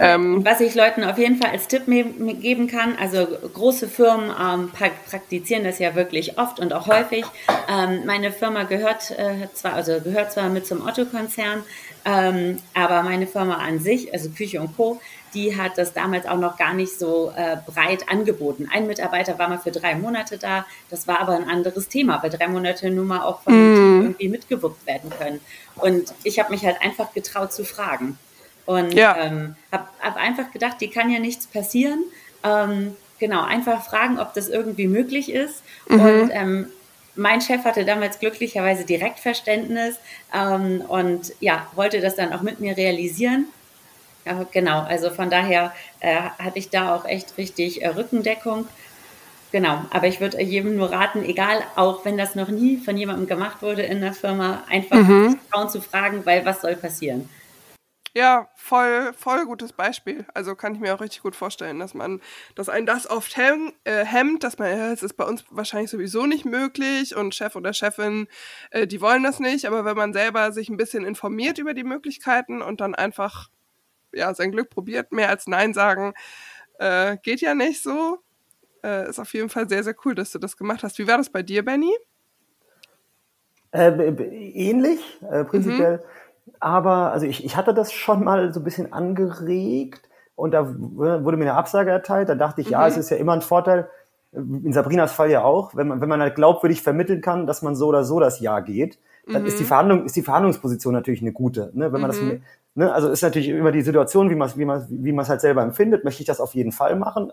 Ähm, 0.00 0.44
was 0.44 0.60
ich 0.60 0.74
Leuten 0.74 1.04
auf 1.04 1.16
jeden 1.18 1.36
Fall 1.36 1.50
als 1.50 1.66
Tipp 1.66 1.86
geben 1.86 2.66
kann, 2.66 2.96
also 3.00 3.26
große 3.26 3.88
Firmen 3.88 4.30
ähm, 4.38 4.70
praktizieren 4.70 5.64
das 5.64 5.78
ja 5.78 5.94
wirklich 5.94 6.38
oft 6.38 6.60
und 6.60 6.72
auch 6.72 6.86
häufig. 6.86 7.24
Ähm, 7.68 8.04
meine 8.04 8.30
Firma 8.30 8.64
gehört 8.64 9.10
äh, 9.12 9.48
zwar, 9.54 9.72
also 9.72 10.00
gehört 10.00 10.32
zwar 10.32 10.50
mit 10.50 10.66
zum 10.66 10.86
Otto-Konzern, 10.86 11.62
ähm, 12.04 12.58
aber 12.74 13.02
meine 13.02 13.26
Firma 13.26 13.54
an 13.54 13.78
sich, 13.78 14.12
also 14.12 14.30
Küche 14.30 14.60
und 14.60 14.76
Co., 14.76 15.00
die 15.34 15.56
hat 15.56 15.78
das 15.78 15.92
damals 15.92 16.26
auch 16.26 16.38
noch 16.38 16.56
gar 16.56 16.74
nicht 16.74 16.98
so 16.98 17.32
äh, 17.36 17.56
breit 17.66 18.08
angeboten. 18.08 18.68
Ein 18.72 18.86
Mitarbeiter 18.86 19.38
war 19.38 19.48
mal 19.48 19.58
für 19.58 19.70
drei 19.70 19.94
Monate 19.94 20.38
da, 20.38 20.66
das 20.90 21.06
war 21.06 21.20
aber 21.20 21.34
ein 21.34 21.48
anderes 21.48 21.88
Thema, 21.88 22.22
weil 22.22 22.30
drei 22.30 22.48
Monate 22.48 22.90
nun 22.90 23.06
mal 23.06 23.22
auch 23.22 23.42
von 23.42 23.52
mm. 23.52 23.74
Team 23.74 24.02
irgendwie 24.02 24.28
mitgewuppt 24.28 24.86
werden 24.86 25.10
können. 25.10 25.40
Und 25.76 26.12
ich 26.24 26.38
habe 26.38 26.50
mich 26.50 26.64
halt 26.64 26.80
einfach 26.82 27.12
getraut 27.12 27.52
zu 27.52 27.64
fragen. 27.64 28.18
Und 28.66 28.94
ja. 28.94 29.16
ähm, 29.16 29.56
habe 29.72 29.88
hab 30.00 30.16
einfach 30.16 30.50
gedacht, 30.52 30.76
die 30.80 30.90
kann 30.90 31.10
ja 31.10 31.18
nichts 31.18 31.46
passieren. 31.46 32.04
Ähm, 32.44 32.96
genau, 33.18 33.42
einfach 33.42 33.84
fragen, 33.84 34.18
ob 34.18 34.34
das 34.34 34.48
irgendwie 34.48 34.86
möglich 34.86 35.32
ist. 35.32 35.62
Mhm. 35.88 36.00
Und 36.00 36.30
ähm, 36.32 36.66
mein 37.16 37.40
Chef 37.40 37.64
hatte 37.64 37.84
damals 37.84 38.18
glücklicherweise 38.18 38.84
direkt 38.84 39.18
Verständnis 39.18 39.96
ähm, 40.34 40.82
und 40.86 41.32
ja, 41.40 41.66
wollte 41.74 42.00
das 42.00 42.16
dann 42.16 42.32
auch 42.32 42.42
mit 42.42 42.60
mir 42.60 42.76
realisieren. 42.76 43.46
Ja, 44.24 44.44
genau, 44.50 44.80
also 44.80 45.10
von 45.10 45.30
daher 45.30 45.72
äh, 46.00 46.20
hatte 46.38 46.58
ich 46.58 46.70
da 46.70 46.94
auch 46.94 47.04
echt 47.04 47.38
richtig 47.38 47.82
äh, 47.82 47.88
Rückendeckung. 47.88 48.66
Genau, 49.52 49.84
aber 49.90 50.06
ich 50.06 50.20
würde 50.20 50.40
jedem 50.40 50.76
nur 50.76 50.92
raten, 50.92 51.24
egal, 51.24 51.62
auch 51.74 52.04
wenn 52.04 52.16
das 52.16 52.34
noch 52.36 52.48
nie 52.48 52.76
von 52.76 52.96
jemandem 52.96 53.26
gemacht 53.26 53.62
wurde 53.62 53.82
in 53.82 54.00
der 54.00 54.12
Firma, 54.12 54.62
einfach 54.68 54.96
mhm. 54.96 55.38
Frauen 55.50 55.68
zu 55.68 55.80
fragen, 55.80 56.24
weil 56.24 56.44
was 56.44 56.60
soll 56.60 56.76
passieren? 56.76 57.28
Ja, 58.12 58.48
voll, 58.56 59.12
voll 59.16 59.46
gutes 59.46 59.72
Beispiel. 59.72 60.26
Also 60.34 60.56
kann 60.56 60.74
ich 60.74 60.80
mir 60.80 60.94
auch 60.94 61.00
richtig 61.00 61.22
gut 61.22 61.36
vorstellen, 61.36 61.78
dass 61.78 61.94
man, 61.94 62.20
dass 62.56 62.68
einen 62.68 62.86
das 62.86 63.08
oft 63.08 63.36
hem, 63.36 63.72
äh, 63.84 64.04
hemmt, 64.04 64.42
dass 64.42 64.58
man, 64.58 64.76
ja, 64.76 64.92
es 64.92 65.04
ist 65.04 65.14
bei 65.14 65.24
uns 65.24 65.44
wahrscheinlich 65.50 65.90
sowieso 65.90 66.26
nicht 66.26 66.44
möglich 66.44 67.14
und 67.14 67.36
Chef 67.36 67.54
oder 67.54 67.72
Chefin, 67.72 68.26
äh, 68.72 68.88
die 68.88 69.00
wollen 69.00 69.22
das 69.22 69.38
nicht, 69.38 69.64
aber 69.64 69.84
wenn 69.84 69.96
man 69.96 70.12
selber 70.12 70.50
sich 70.50 70.68
ein 70.68 70.76
bisschen 70.76 71.04
informiert 71.04 71.58
über 71.58 71.72
die 71.72 71.84
Möglichkeiten 71.84 72.62
und 72.62 72.80
dann 72.80 72.96
einfach 72.96 73.48
ja, 74.12 74.34
sein 74.34 74.52
Glück 74.52 74.70
probiert, 74.70 75.12
mehr 75.12 75.28
als 75.28 75.46
Nein 75.46 75.74
sagen, 75.74 76.14
äh, 76.78 77.16
geht 77.22 77.40
ja 77.40 77.54
nicht 77.54 77.82
so. 77.82 78.18
Äh, 78.82 79.10
ist 79.10 79.18
auf 79.18 79.32
jeden 79.34 79.48
Fall 79.48 79.68
sehr, 79.68 79.84
sehr 79.84 79.94
cool, 80.04 80.14
dass 80.14 80.32
du 80.32 80.38
das 80.38 80.56
gemacht 80.56 80.82
hast. 80.82 80.98
Wie 80.98 81.06
war 81.06 81.18
das 81.18 81.30
bei 81.30 81.42
dir, 81.42 81.64
Benny? 81.64 81.92
Äh, 83.72 83.90
ähnlich, 83.90 85.00
äh, 85.30 85.44
prinzipiell. 85.44 85.98
Mhm. 85.98 86.52
Aber 86.58 87.12
also 87.12 87.26
ich, 87.26 87.44
ich 87.44 87.56
hatte 87.56 87.74
das 87.74 87.92
schon 87.92 88.24
mal 88.24 88.52
so 88.52 88.60
ein 88.60 88.64
bisschen 88.64 88.92
angeregt 88.92 90.08
und 90.34 90.52
da 90.52 90.74
wurde 90.74 91.36
mir 91.36 91.44
eine 91.44 91.54
Absage 91.54 91.90
erteilt. 91.90 92.28
Da 92.28 92.34
dachte 92.34 92.60
ich, 92.62 92.68
mhm. 92.68 92.72
ja, 92.72 92.88
es 92.88 92.96
ist 92.96 93.10
ja 93.10 93.16
immer 93.16 93.34
ein 93.34 93.42
Vorteil, 93.42 93.88
in 94.32 94.72
Sabrinas 94.72 95.12
Fall 95.12 95.30
ja 95.30 95.42
auch, 95.42 95.74
wenn 95.74 95.88
man, 95.88 96.00
wenn 96.00 96.08
man 96.08 96.20
halt 96.20 96.36
glaubwürdig 96.36 96.82
vermitteln 96.82 97.20
kann, 97.20 97.46
dass 97.46 97.62
man 97.62 97.74
so 97.74 97.88
oder 97.88 98.04
so 98.04 98.20
das 98.20 98.40
Ja 98.40 98.60
geht, 98.60 98.98
dann 99.26 99.42
mhm. 99.42 99.48
ist 99.48 99.58
die 99.58 99.64
Verhandlung, 99.64 100.04
ist 100.04 100.16
die 100.16 100.22
Verhandlungsposition 100.22 100.94
natürlich 100.94 101.20
eine 101.20 101.32
gute. 101.32 101.70
Ne? 101.74 101.92
Wenn 101.92 102.00
man 102.00 102.10
mhm. 102.10 102.30
das 102.30 102.40
Ne? 102.74 102.92
Also 102.92 103.10
ist 103.10 103.22
natürlich 103.22 103.48
immer 103.48 103.72
die 103.72 103.82
Situation, 103.82 104.30
wie 104.30 104.34
man 104.34 104.48
es 104.48 104.56
wie 104.56 104.64
man, 104.64 104.86
wie 104.88 105.12
man 105.12 105.26
halt 105.26 105.40
selber 105.40 105.62
empfindet. 105.62 106.04
Möchte 106.04 106.22
ich 106.22 106.26
das 106.26 106.40
auf 106.40 106.54
jeden 106.54 106.72
Fall 106.72 106.96
machen? 106.96 107.32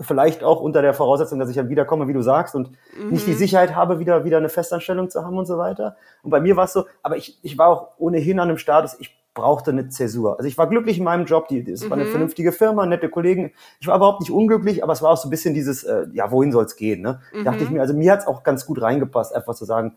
Vielleicht 0.00 0.42
auch 0.42 0.60
unter 0.60 0.82
der 0.82 0.92
Voraussetzung, 0.92 1.38
dass 1.38 1.50
ich 1.50 1.56
dann 1.56 1.68
wiederkomme, 1.68 2.08
wie 2.08 2.12
du 2.12 2.22
sagst, 2.22 2.54
und 2.54 2.70
mhm. 2.98 3.10
nicht 3.10 3.26
die 3.26 3.34
Sicherheit 3.34 3.76
habe, 3.76 4.00
wieder, 4.00 4.24
wieder 4.24 4.36
eine 4.36 4.48
Festanstellung 4.48 5.08
zu 5.08 5.24
haben 5.24 5.38
und 5.38 5.46
so 5.46 5.56
weiter. 5.56 5.96
Und 6.22 6.30
bei 6.30 6.40
mir 6.40 6.56
war 6.56 6.64
es 6.64 6.72
so, 6.72 6.86
aber 7.02 7.16
ich, 7.16 7.38
ich 7.42 7.56
war 7.58 7.68
auch 7.68 7.88
ohnehin 7.98 8.40
an 8.40 8.48
einem 8.48 8.58
Status, 8.58 8.96
ich 8.98 9.16
brauchte 9.34 9.70
eine 9.70 9.88
Zäsur. 9.88 10.36
Also 10.36 10.48
ich 10.48 10.58
war 10.58 10.68
glücklich 10.68 10.98
in 10.98 11.04
meinem 11.04 11.24
Job, 11.24 11.46
die, 11.46 11.60
es 11.70 11.88
war 11.88 11.96
eine 11.96 12.06
mhm. 12.06 12.10
vernünftige 12.10 12.50
Firma, 12.50 12.84
nette 12.86 13.08
Kollegen. 13.08 13.52
Ich 13.78 13.86
war 13.86 13.96
überhaupt 13.96 14.20
nicht 14.20 14.32
unglücklich, 14.32 14.82
aber 14.82 14.92
es 14.92 15.00
war 15.00 15.12
auch 15.12 15.16
so 15.16 15.28
ein 15.28 15.30
bisschen 15.30 15.54
dieses, 15.54 15.84
äh, 15.84 16.06
ja, 16.12 16.30
wohin 16.32 16.50
soll 16.50 16.64
es 16.64 16.74
gehen? 16.74 17.02
Ne? 17.02 17.20
Mhm. 17.32 17.44
Dachte 17.44 17.62
ich 17.62 17.70
mir, 17.70 17.80
also 17.80 17.94
mir 17.94 18.12
hat 18.12 18.20
es 18.20 18.26
auch 18.26 18.42
ganz 18.42 18.66
gut 18.66 18.82
reingepasst, 18.82 19.32
einfach 19.34 19.54
zu 19.54 19.64
sagen, 19.64 19.96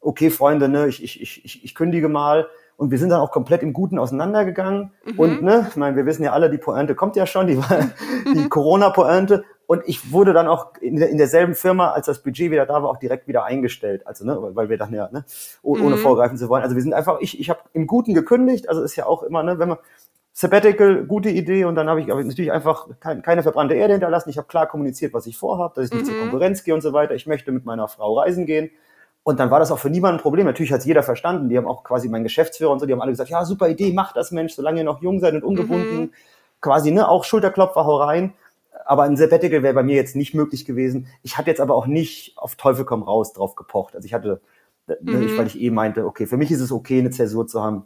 okay, 0.00 0.30
Freunde, 0.30 0.68
ne, 0.68 0.86
ich, 0.86 1.02
ich, 1.02 1.20
ich, 1.44 1.64
ich 1.64 1.74
kündige 1.74 2.08
mal, 2.08 2.46
und 2.76 2.90
wir 2.90 2.98
sind 2.98 3.08
dann 3.08 3.20
auch 3.20 3.30
komplett 3.30 3.62
im 3.62 3.72
Guten 3.72 3.98
auseinandergegangen. 3.98 4.92
Mhm. 5.04 5.18
Und 5.18 5.42
ne, 5.42 5.66
ich 5.68 5.76
meine, 5.76 5.96
wir 5.96 6.04
wissen 6.04 6.22
ja 6.22 6.32
alle, 6.32 6.50
die 6.50 6.58
Pointe 6.58 6.94
kommt 6.94 7.16
ja 7.16 7.26
schon, 7.26 7.46
die, 7.46 7.58
die 8.34 8.48
Corona-Pointe. 8.48 9.44
Und 9.66 9.82
ich 9.86 10.12
wurde 10.12 10.32
dann 10.32 10.46
auch 10.46 10.74
in, 10.80 10.96
der, 10.96 11.08
in 11.08 11.18
derselben 11.18 11.54
Firma, 11.54 11.90
als 11.90 12.06
das 12.06 12.22
Budget 12.22 12.50
wieder 12.52 12.66
da 12.66 12.82
war, 12.82 12.90
auch 12.90 12.98
direkt 12.98 13.26
wieder 13.26 13.44
eingestellt. 13.44 14.06
Also, 14.06 14.24
ne, 14.24 14.36
weil 14.38 14.68
wir 14.68 14.78
dachten 14.78 14.94
ja, 14.94 15.08
ne, 15.10 15.24
ohne 15.62 15.96
mhm. 15.96 16.00
vorgreifen 16.00 16.36
zu 16.36 16.48
wollen. 16.48 16.62
Also 16.62 16.76
wir 16.76 16.82
sind 16.82 16.92
einfach, 16.92 17.18
ich, 17.20 17.40
ich 17.40 17.50
habe 17.50 17.60
im 17.72 17.86
Guten 17.86 18.14
gekündigt. 18.14 18.68
Also 18.68 18.82
ist 18.82 18.94
ja 18.94 19.06
auch 19.06 19.22
immer, 19.22 19.42
ne, 19.42 19.58
wenn 19.58 19.70
man 19.70 19.78
Sabbatical, 20.32 21.06
gute 21.06 21.30
Idee. 21.30 21.64
Und 21.64 21.76
dann 21.76 21.88
habe 21.88 22.02
ich, 22.02 22.10
hab 22.10 22.18
ich 22.18 22.26
natürlich 22.26 22.52
einfach 22.52 22.88
kein, 23.00 23.22
keine 23.22 23.42
verbrannte 23.42 23.74
Erde 23.74 23.94
hinterlassen. 23.94 24.28
Ich 24.28 24.36
habe 24.36 24.48
klar 24.48 24.66
kommuniziert, 24.66 25.14
was 25.14 25.26
ich 25.26 25.38
vorhabe, 25.38 25.74
dass 25.76 25.86
ich 25.86 25.92
nicht 25.92 26.02
mhm. 26.02 26.10
zur 26.10 26.18
Konkurrenz 26.20 26.62
gehe 26.62 26.74
und 26.74 26.82
so 26.82 26.92
weiter. 26.92 27.14
Ich 27.14 27.26
möchte 27.26 27.50
mit 27.52 27.64
meiner 27.64 27.88
Frau 27.88 28.18
reisen 28.18 28.44
gehen. 28.44 28.70
Und 29.26 29.40
dann 29.40 29.50
war 29.50 29.58
das 29.58 29.72
auch 29.72 29.80
für 29.80 29.90
niemanden 29.90 30.20
ein 30.20 30.22
Problem. 30.22 30.46
Natürlich 30.46 30.70
hat 30.70 30.78
es 30.78 30.86
jeder 30.86 31.02
verstanden. 31.02 31.48
Die 31.48 31.58
haben 31.58 31.66
auch 31.66 31.82
quasi 31.82 32.08
mein 32.08 32.22
Geschäftsführer 32.22 32.70
und 32.70 32.78
so, 32.78 32.86
die 32.86 32.92
haben 32.92 33.00
alle 33.00 33.10
gesagt, 33.10 33.28
ja, 33.28 33.44
super 33.44 33.68
Idee, 33.68 33.92
mach 33.92 34.12
das, 34.12 34.30
Mensch, 34.30 34.54
solange 34.54 34.78
ihr 34.78 34.84
noch 34.84 35.02
jung 35.02 35.18
seid 35.18 35.34
und 35.34 35.42
ungebunden. 35.42 35.98
Mhm. 35.98 36.10
Quasi, 36.60 36.92
ne, 36.92 37.08
auch 37.08 37.24
Schulterklopfer, 37.24 37.84
hau 37.84 37.96
rein. 37.96 38.34
Aber 38.84 39.02
ein 39.02 39.16
Sabbatical 39.16 39.64
wäre 39.64 39.74
bei 39.74 39.82
mir 39.82 39.96
jetzt 39.96 40.14
nicht 40.14 40.32
möglich 40.34 40.64
gewesen. 40.64 41.08
Ich 41.24 41.38
habe 41.38 41.50
jetzt 41.50 41.60
aber 41.60 41.74
auch 41.74 41.88
nicht 41.88 42.38
auf 42.38 42.54
Teufel 42.54 42.84
komm 42.84 43.02
raus 43.02 43.32
drauf 43.32 43.56
gepocht. 43.56 43.96
Also 43.96 44.06
ich 44.06 44.14
hatte, 44.14 44.40
ne, 44.86 44.96
mhm. 45.00 45.36
weil 45.36 45.48
ich 45.48 45.60
eh 45.60 45.70
meinte, 45.70 46.06
okay, 46.06 46.28
für 46.28 46.36
mich 46.36 46.52
ist 46.52 46.60
es 46.60 46.70
okay, 46.70 47.00
eine 47.00 47.10
Zäsur 47.10 47.48
zu 47.48 47.60
haben. 47.60 47.84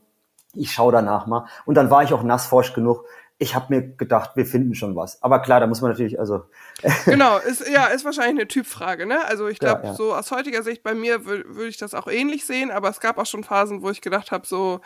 Ich 0.53 0.71
schaue 0.71 0.93
danach 0.93 1.27
mal. 1.27 1.47
Und 1.65 1.77
dann 1.77 1.91
war 1.91 2.03
ich 2.03 2.13
auch 2.13 2.23
nassforsch 2.23 2.75
genug, 2.75 3.07
ich 3.43 3.55
habe 3.55 3.75
mir 3.75 3.83
gedacht, 3.97 4.33
wir 4.35 4.45
finden 4.45 4.75
schon 4.75 4.95
was. 4.95 5.23
Aber 5.23 5.41
klar, 5.41 5.61
da 5.61 5.67
muss 5.67 5.81
man 5.81 5.91
natürlich, 5.91 6.21
also. 6.21 6.45
genau, 7.07 7.39
ist, 7.39 7.67
ja, 7.67 7.87
ist 7.87 8.05
wahrscheinlich 8.05 8.39
eine 8.39 8.49
Typfrage, 8.49 9.07
ne? 9.07 9.25
Also 9.25 9.49
ich 9.49 9.59
glaube, 9.59 9.81
ja, 9.83 9.89
ja. 9.89 9.95
so 9.95 10.15
aus 10.15 10.31
heutiger 10.31 10.63
Sicht 10.63 10.83
bei 10.83 10.95
mir 10.95 11.25
würde 11.25 11.67
ich 11.67 11.79
das 11.79 11.95
auch 11.95 12.07
ähnlich 12.07 12.45
sehen, 12.45 12.71
aber 12.71 12.91
es 12.91 13.01
gab 13.01 13.17
auch 13.17 13.25
schon 13.25 13.43
Phasen, 13.43 13.81
wo 13.81 13.89
ich 13.89 14.03
gedacht 14.03 14.31
habe, 14.31 14.47
so, 14.47 14.83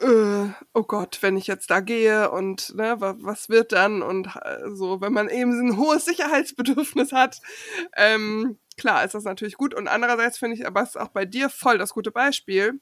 äh, 0.00 0.48
oh 0.74 0.82
Gott, 0.82 1.18
wenn 1.20 1.36
ich 1.36 1.46
jetzt 1.46 1.70
da 1.70 1.78
gehe 1.78 2.28
und 2.32 2.74
ne, 2.74 2.96
was, 2.98 3.14
was 3.20 3.48
wird 3.48 3.70
dann? 3.70 4.02
Und 4.02 4.34
äh, 4.34 4.68
so, 4.74 5.00
wenn 5.00 5.12
man 5.12 5.28
eben 5.28 5.52
ein 5.52 5.76
hohes 5.76 6.06
Sicherheitsbedürfnis 6.06 7.12
hat, 7.12 7.38
ähm, 7.96 8.58
klar 8.76 9.04
ist 9.04 9.14
das 9.14 9.22
natürlich 9.22 9.54
gut. 9.56 9.74
Und 9.74 9.86
andererseits 9.86 10.38
finde 10.38 10.56
ich 10.56 10.66
aber 10.66 10.82
es 10.82 10.96
auch 10.96 11.10
bei 11.10 11.24
dir 11.24 11.50
voll 11.50 11.78
das 11.78 11.94
gute 11.94 12.10
Beispiel 12.10 12.80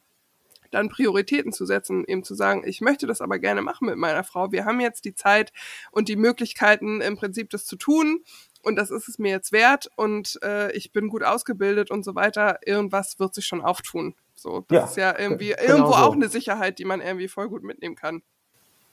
dann 0.74 0.88
Prioritäten 0.88 1.52
zu 1.52 1.66
setzen, 1.66 2.04
eben 2.06 2.24
zu 2.24 2.34
sagen, 2.34 2.62
ich 2.66 2.80
möchte 2.80 3.06
das 3.06 3.20
aber 3.20 3.38
gerne 3.38 3.62
machen 3.62 3.87
mit 3.87 3.96
meiner 3.96 4.24
Frau. 4.24 4.52
Wir 4.52 4.64
haben 4.64 4.80
jetzt 4.80 5.04
die 5.04 5.14
Zeit 5.14 5.52
und 5.90 6.08
die 6.08 6.16
Möglichkeiten 6.16 7.00
im 7.00 7.16
Prinzip 7.16 7.50
das 7.50 7.64
zu 7.64 7.76
tun 7.76 8.24
und 8.62 8.76
das 8.76 8.90
ist 8.90 9.08
es 9.08 9.18
mir 9.18 9.30
jetzt 9.30 9.52
wert 9.52 9.88
und 9.96 10.38
äh, 10.42 10.72
ich 10.72 10.92
bin 10.92 11.08
gut 11.08 11.22
ausgebildet 11.22 11.90
und 11.90 12.04
so 12.04 12.14
weiter. 12.14 12.58
Irgendwas 12.64 13.18
wird 13.18 13.34
sich 13.34 13.46
schon 13.46 13.62
auftun. 13.62 14.14
So, 14.34 14.64
das 14.68 14.76
ja, 14.76 14.84
ist 14.84 14.96
ja 14.96 15.18
irgendwie 15.18 15.54
genau 15.58 15.62
irgendwo 15.62 15.92
so. 15.92 15.98
auch 15.98 16.12
eine 16.14 16.28
Sicherheit, 16.28 16.78
die 16.78 16.84
man 16.84 17.00
irgendwie 17.00 17.28
voll 17.28 17.48
gut 17.48 17.62
mitnehmen 17.62 17.94
kann. 17.94 18.22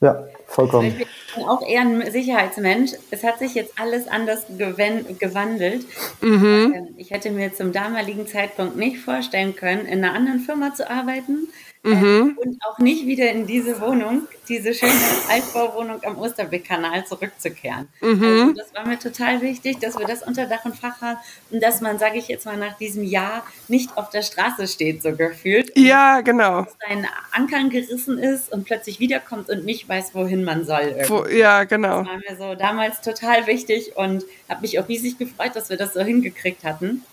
Ja, 0.01 0.27
vollkommen. 0.47 0.87
Ich 0.87 1.35
bin 1.35 1.43
auch 1.43 1.61
eher 1.61 1.81
ein 1.81 2.11
Sicherheitsmensch. 2.11 2.93
Es 3.11 3.23
hat 3.23 3.37
sich 3.37 3.53
jetzt 3.53 3.79
alles 3.79 4.07
anders 4.07 4.47
gewandelt. 4.47 5.85
Mhm. 6.21 6.73
Ähm, 6.75 6.87
ich 6.97 7.11
hätte 7.11 7.29
mir 7.29 7.53
zum 7.53 7.71
damaligen 7.71 8.25
Zeitpunkt 8.25 8.77
nicht 8.77 8.97
vorstellen 8.97 9.55
können, 9.55 9.85
in 9.85 10.03
einer 10.03 10.15
anderen 10.15 10.39
Firma 10.39 10.73
zu 10.73 10.89
arbeiten 10.89 11.47
Mhm. 11.83 12.37
Äh, 12.37 12.41
und 12.41 12.57
auch 12.65 12.77
nicht 12.77 13.07
wieder 13.07 13.31
in 13.31 13.47
diese 13.47 13.81
Wohnung, 13.81 14.27
diese 14.47 14.73
schöne 14.73 14.91
Altbauwohnung 15.29 16.03
am 16.03 16.17
Osterbeckkanal 16.17 17.05
zurückzukehren. 17.05 17.87
Mhm. 18.01 18.23
Also 18.23 18.51
das 18.53 18.73
war 18.75 18.87
mir 18.87 18.99
total 18.99 19.41
wichtig, 19.41 19.79
dass 19.79 19.97
wir 19.97 20.05
das 20.05 20.21
unter 20.21 20.45
Dach 20.45 20.63
und 20.65 20.75
Fach 20.75 21.01
haben 21.01 21.17
und 21.49 21.61
dass 21.63 21.81
man, 21.81 21.97
sage 21.97 22.19
ich 22.19 22.27
jetzt 22.27 22.45
mal, 22.45 22.57
nach 22.57 22.77
diesem 22.77 23.03
Jahr 23.03 23.43
nicht 23.67 23.97
auf 23.97 24.09
der 24.09 24.21
Straße 24.21 24.67
steht, 24.67 25.01
so 25.01 25.15
gefühlt. 25.15 25.71
Ja, 25.75 26.21
genau. 26.21 26.63
Dass 26.63 26.77
sein 26.87 27.07
Ankern 27.31 27.69
gerissen 27.69 28.19
ist 28.19 28.51
und 28.51 28.65
plötzlich 28.65 28.99
wiederkommt 28.99 29.49
und 29.49 29.65
nicht 29.65 29.89
weiß, 29.89 30.13
wohin 30.13 30.43
man 30.43 30.65
soll. 30.65 30.95
Wo, 31.07 31.25
ja, 31.25 31.63
genau. 31.63 32.03
Das 32.03 32.07
war 32.07 32.17
mir 32.17 32.37
so 32.37 32.55
damals 32.55 33.01
total 33.01 33.47
wichtig 33.47 33.95
und 33.95 34.23
habe 34.47 34.61
mich 34.61 34.79
auch 34.79 34.87
riesig 34.87 35.17
gefreut, 35.17 35.55
dass 35.55 35.69
wir 35.69 35.77
das 35.77 35.93
so 35.93 36.01
hingekriegt 36.01 36.63
hatten. 36.63 37.03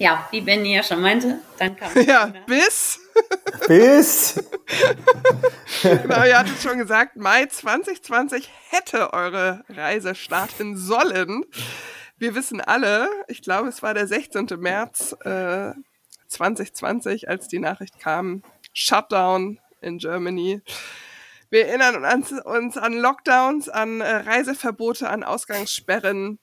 Ja, 0.00 0.26
wie 0.30 0.40
Benny 0.40 0.74
ja 0.74 0.82
schon 0.82 1.02
meinte, 1.02 1.40
dann 1.58 1.76
kam. 1.76 1.90
Ja, 2.06 2.32
bis. 2.46 2.98
Bis. 3.68 4.42
genau, 5.82 6.24
ihr 6.24 6.38
hattet 6.38 6.58
schon 6.62 6.78
gesagt, 6.78 7.16
Mai 7.16 7.44
2020 7.44 8.48
hätte 8.70 9.12
eure 9.12 9.62
Reise 9.68 10.14
starten 10.14 10.78
sollen. 10.78 11.44
Wir 12.16 12.34
wissen 12.34 12.62
alle, 12.62 13.10
ich 13.28 13.42
glaube, 13.42 13.68
es 13.68 13.82
war 13.82 13.92
der 13.92 14.06
16. 14.06 14.46
März 14.56 15.14
äh, 15.22 15.72
2020, 16.28 17.28
als 17.28 17.48
die 17.48 17.58
Nachricht 17.58 18.00
kam, 18.00 18.42
Shutdown 18.72 19.60
in 19.82 19.98
Germany. 19.98 20.62
Wir 21.50 21.66
erinnern 21.66 22.06
uns, 22.06 22.32
uns 22.32 22.78
an 22.78 22.94
Lockdowns, 22.94 23.68
an 23.68 24.00
äh, 24.00 24.16
Reiseverbote, 24.16 25.10
an 25.10 25.24
Ausgangssperren. 25.24 26.38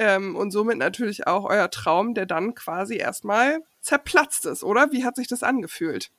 Ähm, 0.00 0.34
und 0.34 0.50
somit 0.50 0.78
natürlich 0.78 1.26
auch 1.26 1.44
euer 1.44 1.70
Traum, 1.70 2.14
der 2.14 2.24
dann 2.24 2.54
quasi 2.54 2.96
erstmal 2.96 3.58
zerplatzt 3.82 4.46
ist, 4.46 4.64
oder? 4.64 4.92
Wie 4.92 5.04
hat 5.04 5.14
sich 5.14 5.28
das 5.28 5.42
angefühlt? 5.42 6.10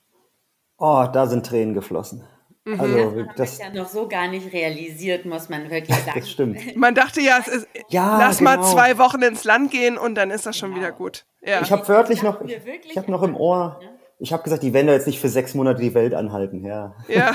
Oh, 0.77 1.07
da 1.11 1.25
sind 1.25 1.47
Tränen 1.47 1.73
geflossen. 1.73 2.23
Mhm. 2.63 2.79
Also, 2.79 3.23
das, 3.23 3.35
das 3.35 3.57
ja 3.57 3.69
noch 3.73 3.87
so 3.87 4.07
gar 4.07 4.27
nicht 4.27 4.53
realisiert, 4.53 5.25
muss 5.25 5.49
man 5.49 5.71
wirklich 5.71 5.97
sagen. 5.97 6.19
Das 6.19 6.29
stimmt. 6.29 6.75
Man 6.75 6.93
dachte 6.93 7.21
ja, 7.21 7.39
es 7.39 7.47
ist, 7.47 7.67
ja 7.89 8.19
lass 8.19 8.37
genau. 8.37 8.57
mal 8.57 8.63
zwei 8.63 8.99
Wochen 8.99 9.23
ins 9.23 9.45
Land 9.45 9.71
gehen 9.71 9.97
und 9.97 10.13
dann 10.13 10.29
ist 10.29 10.45
das 10.45 10.55
schon 10.55 10.69
genau. 10.69 10.81
wieder 10.81 10.91
gut. 10.91 11.25
Ja. 11.41 11.61
Ich 11.61 11.71
habe 11.71 11.87
wörtlich 11.87 12.21
noch, 12.21 12.39
ich, 12.41 12.59
ich 12.87 12.97
habe 12.99 13.09
noch 13.09 13.23
im 13.23 13.35
Ohr, 13.35 13.79
ich 14.19 14.31
habe 14.31 14.43
gesagt, 14.43 14.61
die 14.61 14.73
werden 14.73 14.85
da 14.85 14.93
jetzt 14.93 15.07
nicht 15.07 15.19
für 15.19 15.29
sechs 15.29 15.55
Monate 15.55 15.81
die 15.81 15.95
Welt 15.95 16.13
anhalten. 16.13 16.63
Ja. 16.63 16.93
Ja. 17.07 17.33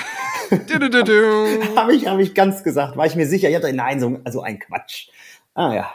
habe 1.76 1.92
ich, 1.92 2.06
hab 2.06 2.20
ich 2.20 2.36
ganz 2.36 2.62
gesagt, 2.62 2.96
war 2.96 3.06
ich 3.06 3.16
mir 3.16 3.26
sicher. 3.26 3.48
Ich 3.48 3.56
hatte, 3.56 3.72
nein, 3.72 3.98
so 3.98 4.20
also 4.22 4.42
ein 4.42 4.60
Quatsch. 4.60 5.08
Ah 5.54 5.74
ja. 5.74 5.92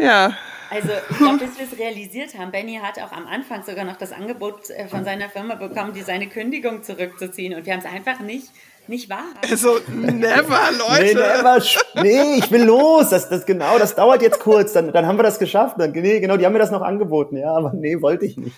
Ja. 0.00 0.36
Also 0.70 0.90
ich 1.10 1.16
glaube, 1.16 1.38
dass 1.38 1.58
wir 1.58 1.66
es 1.70 1.78
realisiert 1.78 2.38
haben. 2.38 2.52
Benny 2.52 2.80
hat 2.80 3.02
auch 3.02 3.10
am 3.10 3.26
Anfang 3.26 3.64
sogar 3.64 3.84
noch 3.84 3.96
das 3.96 4.12
Angebot 4.12 4.70
äh, 4.70 4.86
von 4.86 5.04
seiner 5.04 5.28
Firma 5.28 5.56
bekommen, 5.56 5.92
die 5.94 6.02
seine 6.02 6.28
Kündigung 6.28 6.84
zurückzuziehen. 6.84 7.54
Und 7.54 7.66
wir 7.66 7.72
haben 7.72 7.80
es 7.80 7.86
einfach 7.86 8.20
nicht 8.20 8.50
nicht 8.90 9.08
wahr? 9.08 9.24
Also, 9.48 9.78
never, 9.88 10.58
Leute. 10.76 11.04
Nee, 11.04 11.14
never. 11.14 11.62
Nee, 12.02 12.38
ich 12.38 12.50
will 12.50 12.64
los. 12.64 13.10
Das, 13.10 13.28
das, 13.28 13.46
genau, 13.46 13.78
das 13.78 13.94
dauert 13.94 14.20
jetzt 14.20 14.40
kurz. 14.40 14.72
Dann, 14.72 14.92
dann 14.92 15.06
haben 15.06 15.16
wir 15.16 15.22
das 15.22 15.38
geschafft. 15.38 15.76
Dann, 15.78 15.92
nee, 15.92 16.18
genau, 16.18 16.36
die 16.36 16.44
haben 16.44 16.52
mir 16.52 16.58
das 16.58 16.72
noch 16.72 16.82
angeboten. 16.82 17.36
Ja, 17.36 17.54
aber 17.54 17.72
nee, 17.72 18.00
wollte 18.02 18.26
ich 18.26 18.36
nicht. 18.36 18.56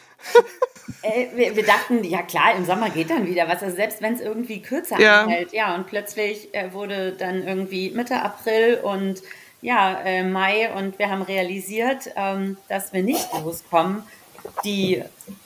Äh, 1.03 1.27
wir, 1.37 1.55
wir, 1.55 1.65
dachten, 1.65 2.03
ja 2.03 2.23
klar, 2.23 2.55
im 2.57 2.65
Sommer 2.65 2.91
geht 2.91 3.11
dann 3.11 3.27
wieder 3.27 3.47
was. 3.49 3.63
Also 3.63 3.77
selbst 3.77 4.01
wenn 4.01 4.15
es 4.15 4.21
irgendwie 4.21 4.63
kürzer 4.63 4.99
ja. 4.99 5.23
anhält. 5.23 5.53
Ja, 5.53 5.75
und 5.75 5.87
plötzlich 5.87 6.55
äh, 6.55 6.73
wurde 6.73 7.13
dann 7.13 7.47
irgendwie 7.47 7.91
Mitte 7.91 8.23
April 8.23 8.81
und 8.83 9.23
ja, 9.63 10.01
äh, 10.05 10.25
Mai 10.25 10.71
und 10.75 10.99
wir 10.99 11.09
haben 11.09 11.23
realisiert, 11.23 12.11
ähm, 12.17 12.59
dass 12.69 12.93
wir 12.93 13.03
nicht 13.03 13.33
loskommen. 13.33 14.03
Die 14.65 15.01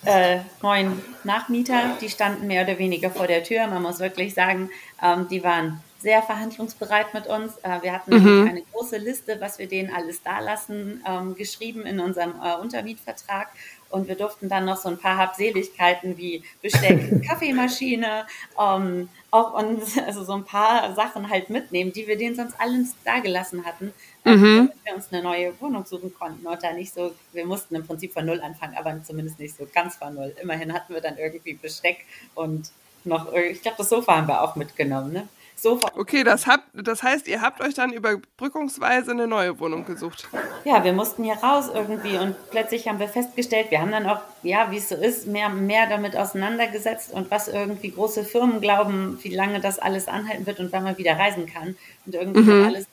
äh, 0.06 0.38
neuen 0.62 1.02
Nachmieter, 1.22 1.96
die 2.00 2.08
standen 2.08 2.46
mehr 2.46 2.64
oder 2.64 2.78
weniger 2.78 3.10
vor 3.10 3.26
der 3.26 3.44
Tür. 3.44 3.66
Man 3.66 3.82
muss 3.82 4.00
wirklich 4.00 4.32
sagen, 4.32 4.70
ähm, 5.02 5.28
die 5.28 5.44
waren 5.44 5.82
sehr 5.98 6.22
verhandlungsbereit 6.22 7.12
mit 7.12 7.26
uns. 7.26 7.56
Äh, 7.62 7.82
wir 7.82 7.92
hatten 7.92 8.14
mhm. 8.14 8.48
eine 8.48 8.62
große 8.72 8.96
Liste, 8.96 9.38
was 9.40 9.58
wir 9.58 9.68
denen 9.68 9.92
alles 9.94 10.22
dalassen, 10.22 11.02
ähm, 11.06 11.34
geschrieben 11.34 11.84
in 11.84 12.00
unserem 12.00 12.34
äh, 12.42 12.54
Untermietvertrag. 12.54 13.48
Und 13.90 14.08
wir 14.08 14.14
durften 14.14 14.48
dann 14.48 14.64
noch 14.64 14.76
so 14.76 14.88
ein 14.88 14.98
paar 14.98 15.16
Habseligkeiten 15.16 16.16
wie 16.16 16.42
Besteck, 16.60 17.22
Kaffeemaschine, 17.28 18.26
ähm, 18.60 19.08
auch 19.30 19.54
uns, 19.54 19.98
also 19.98 20.24
so 20.24 20.32
ein 20.32 20.44
paar 20.44 20.94
Sachen 20.94 21.28
halt 21.30 21.50
mitnehmen, 21.50 21.92
die 21.92 22.06
wir 22.06 22.16
denen 22.16 22.34
sonst 22.34 22.54
alles 22.58 22.94
dagelassen 23.04 23.64
hatten, 23.64 23.92
mhm. 24.24 24.56
damit 24.56 24.84
wir 24.84 24.94
uns 24.94 25.12
eine 25.12 25.22
neue 25.22 25.60
Wohnung 25.60 25.84
suchen 25.84 26.12
konnten 26.14 26.46
und 26.46 26.62
da 26.62 26.72
nicht 26.72 26.92
so, 26.92 27.14
wir 27.32 27.46
mussten 27.46 27.74
im 27.74 27.86
Prinzip 27.86 28.12
von 28.12 28.26
Null 28.26 28.40
anfangen, 28.40 28.76
aber 28.76 29.02
zumindest 29.02 29.38
nicht 29.38 29.56
so 29.56 29.66
ganz 29.72 29.96
von 29.96 30.14
Null. 30.14 30.34
Immerhin 30.42 30.72
hatten 30.72 30.92
wir 30.92 31.00
dann 31.00 31.18
irgendwie 31.18 31.54
Besteck 31.54 31.98
und 32.34 32.70
noch, 33.04 33.32
ich 33.32 33.62
glaube, 33.62 33.76
das 33.78 33.88
Sofa 33.88 34.16
haben 34.16 34.26
wir 34.26 34.42
auch 34.42 34.56
mitgenommen, 34.56 35.12
ne? 35.12 35.28
Sofa. 35.58 35.90
Okay, 35.96 36.22
das, 36.22 36.46
habt, 36.46 36.64
das 36.74 37.02
heißt, 37.02 37.26
ihr 37.28 37.40
habt 37.40 37.62
euch 37.62 37.72
dann 37.72 37.90
überbrückungsweise 37.90 39.12
eine 39.12 39.26
neue 39.26 39.58
Wohnung 39.58 39.86
gesucht. 39.86 40.28
Ja, 40.64 40.84
wir 40.84 40.92
mussten 40.92 41.24
hier 41.24 41.36
raus 41.36 41.70
irgendwie 41.72 42.18
und 42.18 42.36
plötzlich 42.50 42.86
haben 42.86 42.98
wir 42.98 43.08
festgestellt, 43.08 43.70
wir 43.70 43.80
haben 43.80 43.90
dann 43.90 44.06
auch, 44.06 44.20
ja, 44.42 44.70
wie 44.70 44.76
es 44.76 44.90
so 44.90 44.96
ist, 44.96 45.26
mehr, 45.26 45.48
mehr 45.48 45.88
damit 45.88 46.14
auseinandergesetzt 46.14 47.12
und 47.12 47.30
was 47.30 47.48
irgendwie 47.48 47.90
große 47.90 48.24
Firmen 48.24 48.60
glauben, 48.60 49.18
wie 49.22 49.34
lange 49.34 49.60
das 49.60 49.78
alles 49.78 50.08
anhalten 50.08 50.46
wird 50.46 50.60
und 50.60 50.72
wann 50.72 50.84
man 50.84 50.98
wieder 50.98 51.18
reisen 51.18 51.46
kann. 51.46 51.74
Und 52.04 52.14
irgendwie 52.14 52.40
mhm. 52.42 52.66
alles 52.66 52.86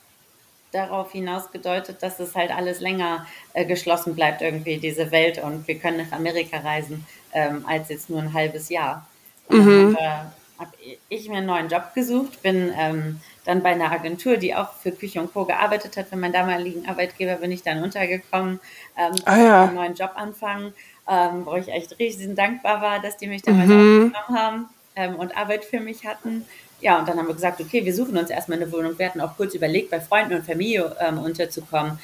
darauf 0.71 1.11
hinausgedeutet, 1.11 2.01
dass 2.01 2.19
es 2.19 2.33
halt 2.33 2.51
alles 2.51 2.79
länger 2.79 3.27
äh, 3.53 3.65
geschlossen 3.65 4.15
bleibt, 4.15 4.41
irgendwie 4.41 4.77
diese 4.77 5.11
Welt 5.11 5.37
und 5.43 5.67
wir 5.67 5.77
können 5.79 5.97
nach 5.97 6.17
Amerika 6.17 6.57
reisen, 6.57 7.05
ähm, 7.33 7.65
als 7.67 7.89
jetzt 7.89 8.09
nur 8.09 8.19
ein 8.19 8.33
halbes 8.33 8.69
Jahr. 8.69 9.05
Mhm. 9.49 9.87
Und, 9.87 9.95
äh, 9.95 10.23
habe 10.59 10.71
ich 11.09 11.29
mir 11.29 11.37
einen 11.37 11.47
neuen 11.47 11.69
Job 11.69 11.93
gesucht, 11.93 12.41
bin 12.41 12.71
ähm, 12.77 13.19
dann 13.45 13.63
bei 13.63 13.69
einer 13.69 13.91
Agentur, 13.91 14.37
die 14.37 14.55
auch 14.55 14.73
für 14.73 14.91
Küche 14.91 15.19
und 15.19 15.33
Co. 15.33 15.45
gearbeitet 15.45 15.97
hat. 15.97 16.07
Für 16.07 16.15
meinen 16.15 16.33
damaligen 16.33 16.87
Arbeitgeber 16.87 17.35
bin 17.35 17.51
ich 17.51 17.63
dann 17.63 17.83
untergekommen, 17.83 18.59
ähm, 18.97 19.15
ah, 19.25 19.37
ja. 19.37 19.63
einen 19.63 19.75
neuen 19.75 19.95
Job 19.95 20.11
anfangen, 20.15 20.73
ähm, 21.09 21.45
wo 21.45 21.55
ich 21.55 21.67
echt 21.67 21.97
riesig 21.99 22.35
dankbar 22.35 22.81
war, 22.81 22.99
dass 22.99 23.17
die 23.17 23.27
mich 23.27 23.41
damals 23.41 23.69
mhm. 23.69 24.13
aufgenommen 24.13 24.41
haben 24.41 24.69
ähm, 24.95 25.15
und 25.15 25.35
Arbeit 25.35 25.65
für 25.65 25.79
mich 25.79 26.05
hatten. 26.05 26.45
Ja, 26.79 26.99
und 26.99 27.07
dann 27.07 27.17
haben 27.17 27.27
wir 27.27 27.33
gesagt, 27.33 27.61
okay, 27.61 27.85
wir 27.85 27.93
suchen 27.93 28.17
uns 28.17 28.29
erstmal 28.29 28.61
eine 28.61 28.71
Wohnung. 28.71 28.97
Wir 28.97 29.07
hatten 29.07 29.21
auch 29.21 29.35
kurz 29.37 29.53
überlegt, 29.55 29.89
bei 29.89 30.01
Freunden 30.01 30.35
und 30.35 30.45
Familie 30.45 30.95
ähm, 30.99 31.17
unterzukommen. 31.17 31.99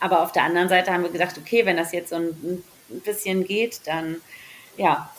Aber 0.00 0.22
auf 0.22 0.32
der 0.32 0.44
anderen 0.44 0.68
Seite 0.68 0.92
haben 0.92 1.04
wir 1.04 1.10
gesagt, 1.10 1.38
okay, 1.38 1.64
wenn 1.64 1.76
das 1.76 1.92
jetzt 1.92 2.10
so 2.10 2.16
ein, 2.16 2.62
ein 2.90 3.00
bisschen 3.00 3.44
geht, 3.44 3.86
dann 3.86 4.16
ja, 4.76 5.10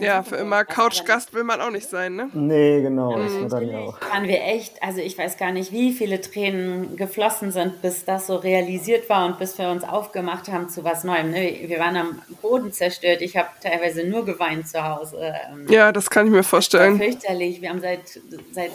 ja, 0.00 0.22
für 0.22 0.36
immer 0.36 0.64
Couchgast 0.64 1.34
will 1.34 1.44
man 1.44 1.60
auch 1.60 1.70
nicht 1.70 1.88
sein, 1.88 2.16
ne? 2.16 2.30
Nee, 2.32 2.80
genau. 2.80 3.16
Das 3.18 3.32
mhm. 3.32 3.48
dann 3.48 3.68
ja 3.68 3.78
auch. 3.80 4.00
waren 4.00 4.26
wir 4.26 4.42
echt, 4.42 4.82
also 4.82 5.00
ich 5.00 5.18
weiß 5.18 5.36
gar 5.36 5.52
nicht, 5.52 5.70
wie 5.70 5.92
viele 5.92 6.20
Tränen 6.20 6.96
geflossen 6.96 7.52
sind, 7.52 7.82
bis 7.82 8.04
das 8.06 8.26
so 8.26 8.36
realisiert 8.36 9.10
war 9.10 9.26
und 9.26 9.38
bis 9.38 9.58
wir 9.58 9.68
uns 9.68 9.84
aufgemacht 9.84 10.48
haben 10.48 10.70
zu 10.70 10.82
was 10.82 11.04
Neuem. 11.04 11.30
Ne? 11.30 11.60
Wir 11.66 11.78
waren 11.78 11.96
am 11.96 12.22
Boden 12.40 12.72
zerstört. 12.72 13.20
Ich 13.20 13.36
habe 13.36 13.48
teilweise 13.62 14.04
nur 14.04 14.24
geweint 14.24 14.66
zu 14.66 14.82
Hause. 14.82 15.34
Ähm. 15.50 15.66
Ja, 15.68 15.92
das 15.92 16.08
kann 16.08 16.26
ich 16.26 16.32
mir 16.32 16.42
vorstellen. 16.42 16.96
fürchterlich. 16.96 17.60
Wir 17.60 17.68
haben 17.68 17.80
seit, 17.80 18.20
seit 18.52 18.72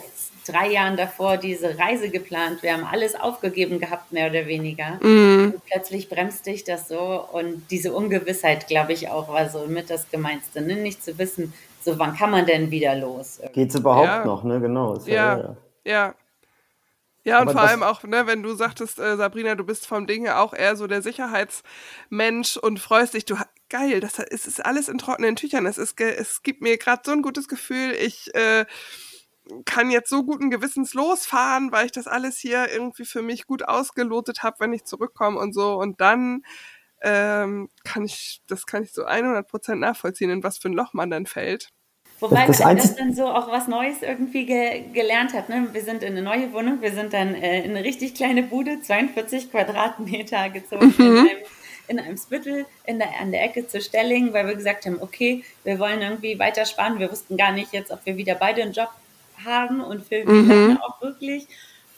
drei 0.48 0.70
Jahren 0.70 0.96
davor 0.96 1.36
diese 1.36 1.78
Reise 1.78 2.10
geplant. 2.10 2.62
Wir 2.62 2.72
haben 2.72 2.84
alles 2.84 3.14
aufgegeben 3.14 3.78
gehabt, 3.78 4.12
mehr 4.12 4.30
oder 4.30 4.46
weniger. 4.46 4.98
Mm. 5.02 5.52
Und 5.54 5.64
plötzlich 5.66 6.08
bremst 6.08 6.46
dich 6.46 6.64
das 6.64 6.88
so. 6.88 7.24
Und 7.32 7.70
diese 7.70 7.92
Ungewissheit, 7.92 8.66
glaube 8.66 8.92
ich, 8.92 9.08
auch 9.08 9.28
war 9.28 9.48
so 9.48 9.66
mit 9.66 9.90
das 9.90 10.10
Gemeinste. 10.10 10.60
Ne? 10.60 10.76
Nicht 10.76 11.04
zu 11.04 11.18
wissen, 11.18 11.52
so 11.82 11.98
wann 11.98 12.16
kann 12.16 12.30
man 12.30 12.46
denn 12.46 12.70
wieder 12.70 12.94
los? 12.94 13.40
Geht 13.52 13.70
es 13.70 13.76
überhaupt 13.76 14.06
ja. 14.06 14.24
noch, 14.24 14.44
ne? 14.44 14.60
Genau. 14.60 14.98
Ja, 15.06 15.38
ja. 15.38 15.56
ja. 15.84 16.14
Ja, 17.24 17.40
und 17.40 17.48
Aber 17.48 17.52
vor 17.52 17.68
allem 17.68 17.82
auch, 17.82 18.04
ne, 18.04 18.26
wenn 18.26 18.42
du 18.42 18.54
sagtest, 18.54 18.98
äh, 18.98 19.16
Sabrina, 19.16 19.54
du 19.54 19.64
bist 19.64 19.86
vom 19.86 20.06
Ding 20.06 20.22
her 20.22 20.40
auch 20.40 20.54
eher 20.54 20.76
so 20.76 20.86
der 20.86 21.02
Sicherheitsmensch 21.02 22.56
und 22.56 22.80
freust 22.80 23.12
dich, 23.12 23.26
du 23.26 23.36
geil, 23.68 24.00
das 24.00 24.18
ist, 24.18 24.46
ist 24.46 24.64
alles 24.64 24.88
in 24.88 24.96
trockenen 24.96 25.36
Tüchern. 25.36 25.66
Es 25.66 25.76
ist, 25.78 26.00
es 26.00 26.42
gibt 26.42 26.62
mir 26.62 26.78
gerade 26.78 27.02
so 27.04 27.12
ein 27.12 27.20
gutes 27.20 27.48
Gefühl. 27.48 27.92
Ich 27.92 28.34
äh, 28.34 28.64
kann 29.64 29.90
jetzt 29.90 30.10
so 30.10 30.24
guten 30.24 30.50
Gewissens 30.50 30.94
losfahren, 30.94 31.72
weil 31.72 31.86
ich 31.86 31.92
das 31.92 32.06
alles 32.06 32.38
hier 32.38 32.68
irgendwie 32.70 33.04
für 33.04 33.22
mich 33.22 33.46
gut 33.46 33.66
ausgelotet 33.66 34.42
habe, 34.42 34.56
wenn 34.60 34.72
ich 34.72 34.84
zurückkomme 34.84 35.38
und 35.38 35.52
so. 35.54 35.74
Und 35.74 36.00
dann 36.00 36.42
ähm, 37.02 37.70
kann 37.84 38.04
ich, 38.04 38.40
das 38.46 38.66
kann 38.66 38.82
ich 38.82 38.92
so 38.92 39.04
100 39.04 39.46
Prozent 39.48 39.80
nachvollziehen, 39.80 40.30
in 40.30 40.42
was 40.42 40.58
für 40.58 40.68
ein 40.68 40.74
Loch 40.74 40.92
man 40.92 41.10
dann 41.10 41.26
fällt. 41.26 41.70
Wobei 42.20 42.46
das, 42.46 42.58
das, 42.58 42.76
das 42.76 42.96
dann 42.96 43.14
so 43.14 43.26
auch 43.28 43.48
was 43.48 43.68
Neues 43.68 44.02
irgendwie 44.02 44.44
ge 44.44 44.88
gelernt 44.92 45.34
hat. 45.34 45.48
Ne? 45.48 45.68
Wir 45.72 45.82
sind 45.82 46.02
in 46.02 46.12
eine 46.12 46.22
neue 46.22 46.52
Wohnung, 46.52 46.80
wir 46.80 46.92
sind 46.92 47.12
dann 47.12 47.34
äh, 47.34 47.62
in 47.62 47.70
eine 47.70 47.84
richtig 47.84 48.14
kleine 48.14 48.42
Bude, 48.42 48.80
42 48.80 49.52
Quadratmeter 49.52 50.50
gezogen 50.50 50.92
mhm. 50.98 51.04
in 51.06 51.18
einem 51.18 51.38
in 51.88 51.98
einem 51.98 52.16
Spittel 52.16 52.66
in 52.84 52.98
der, 52.98 53.08
an 53.20 53.32
der 53.32 53.42
Ecke 53.44 53.66
zu 53.66 53.80
Stelling, 53.80 54.32
weil 54.32 54.46
wir 54.46 54.54
gesagt 54.54 54.84
haben, 54.86 54.98
okay, 55.00 55.42
wir 55.64 55.78
wollen 55.78 56.02
irgendwie 56.02 56.38
weiter 56.38 56.66
sparen. 56.66 56.98
Wir 56.98 57.10
wussten 57.10 57.36
gar 57.36 57.52
nicht 57.52 57.72
jetzt, 57.72 57.90
ob 57.90 58.04
wir 58.04 58.16
wieder 58.16 58.34
beide 58.34 58.62
einen 58.62 58.72
Job 58.72 58.90
haben 59.44 59.80
und 59.80 60.04
für 60.04 60.26
wie 60.26 60.30
mhm. 60.30 60.78
auch 60.82 61.00
wirklich 61.00 61.46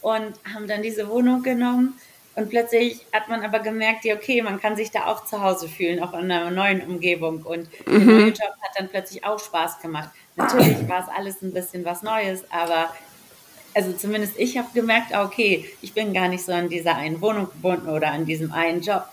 und 0.00 0.34
haben 0.52 0.66
dann 0.66 0.82
diese 0.82 1.08
Wohnung 1.08 1.42
genommen. 1.42 1.98
Und 2.36 2.48
plötzlich 2.48 3.04
hat 3.12 3.28
man 3.28 3.42
aber 3.42 3.58
gemerkt, 3.58 4.04
ja, 4.04 4.14
okay, 4.14 4.40
man 4.40 4.60
kann 4.60 4.76
sich 4.76 4.90
da 4.90 5.06
auch 5.06 5.24
zu 5.24 5.42
Hause 5.42 5.68
fühlen, 5.68 6.02
auch 6.02 6.12
in 6.14 6.30
einer 6.30 6.50
neuen 6.50 6.80
Umgebung. 6.82 7.42
Und 7.42 7.68
mhm. 7.86 8.06
der 8.06 8.14
neue 8.14 8.28
Job 8.28 8.54
hat 8.62 8.78
dann 8.78 8.88
plötzlich 8.88 9.24
auch 9.24 9.38
Spaß 9.38 9.80
gemacht. 9.80 10.10
Natürlich 10.36 10.76
war 10.88 11.00
es 11.00 11.08
alles 11.14 11.42
ein 11.42 11.52
bisschen 11.52 11.84
was 11.84 12.02
Neues, 12.02 12.44
aber 12.50 12.90
also 13.74 13.92
zumindest 13.92 14.38
ich 14.38 14.58
habe 14.58 14.68
gemerkt, 14.74 15.14
ah, 15.14 15.24
okay, 15.24 15.68
ich 15.82 15.92
bin 15.92 16.12
gar 16.12 16.28
nicht 16.28 16.44
so 16.44 16.52
an 16.52 16.68
dieser 16.68 16.96
einen 16.96 17.20
Wohnung 17.20 17.48
gebunden 17.50 17.88
oder 17.88 18.10
an 18.10 18.26
diesem 18.26 18.52
einen 18.52 18.80
Job, 18.80 19.04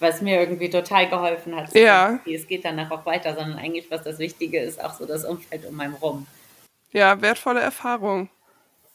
was 0.00 0.20
mir 0.20 0.40
irgendwie 0.40 0.70
total 0.70 1.08
geholfen 1.08 1.54
hat. 1.56 1.74
Ja. 1.74 2.18
Es 2.26 2.46
geht 2.46 2.64
danach 2.64 2.90
auch 2.90 3.06
weiter, 3.06 3.34
sondern 3.34 3.58
eigentlich, 3.58 3.90
was 3.90 4.02
das 4.02 4.18
Wichtige 4.18 4.60
ist, 4.60 4.82
auch 4.82 4.94
so 4.94 5.06
das 5.06 5.24
Umfeld 5.24 5.66
um 5.66 5.78
einen 5.80 5.94
rum. 5.94 6.26
Ja, 6.92 7.20
wertvolle 7.20 7.60
Erfahrung. 7.60 8.30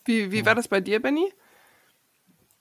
Wie, 0.06 0.32
wie 0.32 0.45
war 0.45 0.56
das 0.56 0.67
bei 0.67 0.82
dir, 0.82 1.01
Benny? 1.01 1.34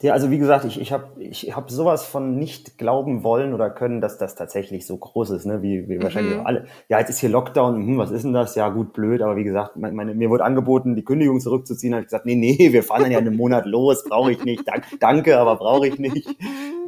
Ja, 0.02 0.14
also 0.14 0.32
wie 0.32 0.38
gesagt, 0.38 0.64
ich, 0.64 0.80
ich 0.80 0.90
habe 0.90 1.04
ich 1.20 1.54
hab 1.54 1.70
sowas 1.70 2.04
von 2.04 2.36
nicht 2.36 2.76
glauben 2.76 3.22
wollen 3.22 3.54
oder 3.54 3.70
können, 3.70 4.00
dass 4.00 4.18
das 4.18 4.34
tatsächlich 4.34 4.84
so 4.84 4.96
groß 4.96 5.30
ist, 5.30 5.46
ne? 5.46 5.62
wie, 5.62 5.88
wie 5.88 6.02
wahrscheinlich 6.02 6.34
mhm. 6.34 6.44
alle. 6.44 6.66
Ja, 6.88 6.98
jetzt 6.98 7.10
ist 7.10 7.20
hier 7.20 7.28
Lockdown, 7.28 7.76
hm, 7.76 7.98
was 7.98 8.10
ist 8.10 8.24
denn 8.24 8.32
das? 8.32 8.56
Ja, 8.56 8.68
gut, 8.70 8.92
blöd, 8.94 9.22
aber 9.22 9.36
wie 9.36 9.44
gesagt, 9.44 9.76
meine, 9.76 10.12
mir 10.12 10.28
wurde 10.28 10.42
angeboten, 10.42 10.96
die 10.96 11.04
Kündigung 11.04 11.38
zurückzuziehen. 11.38 11.94
habe 11.94 12.00
ich 12.00 12.08
gesagt, 12.08 12.26
nee, 12.26 12.34
nee, 12.34 12.58
wir 12.72 12.82
fahren 12.82 13.02
dann 13.02 13.12
ja 13.12 13.18
einen 13.18 13.36
Monat 13.36 13.64
los, 13.64 14.02
brauche 14.02 14.32
ich 14.32 14.44
nicht. 14.44 14.66
Dank, 14.66 14.84
danke, 14.98 15.38
aber 15.38 15.54
brauche 15.54 15.86
ich 15.86 16.00
nicht. 16.00 16.26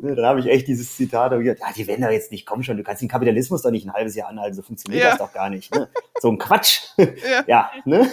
Ne, 0.02 0.16
dann 0.16 0.26
habe 0.26 0.40
ich 0.40 0.48
echt 0.48 0.66
dieses 0.66 0.96
Zitat 0.96 1.30
gesagt, 1.38 1.60
ja, 1.60 1.66
die 1.76 1.86
werden 1.86 2.02
da 2.02 2.10
jetzt 2.10 2.32
nicht, 2.32 2.44
komm 2.44 2.64
schon, 2.64 2.76
du 2.76 2.82
kannst 2.82 3.00
den 3.00 3.08
Kapitalismus 3.08 3.62
doch 3.62 3.70
nicht 3.70 3.86
ein 3.86 3.92
halbes 3.92 4.16
Jahr 4.16 4.28
anhalten, 4.28 4.56
so 4.56 4.62
funktioniert 4.62 5.04
ja. 5.04 5.10
das 5.10 5.18
doch 5.18 5.32
gar 5.32 5.50
nicht. 5.50 5.72
Ne? 5.72 5.88
So 6.20 6.30
ein 6.30 6.38
Quatsch. 6.38 6.80
Ja, 6.96 7.06
ja 7.46 7.70
ne? 7.84 8.08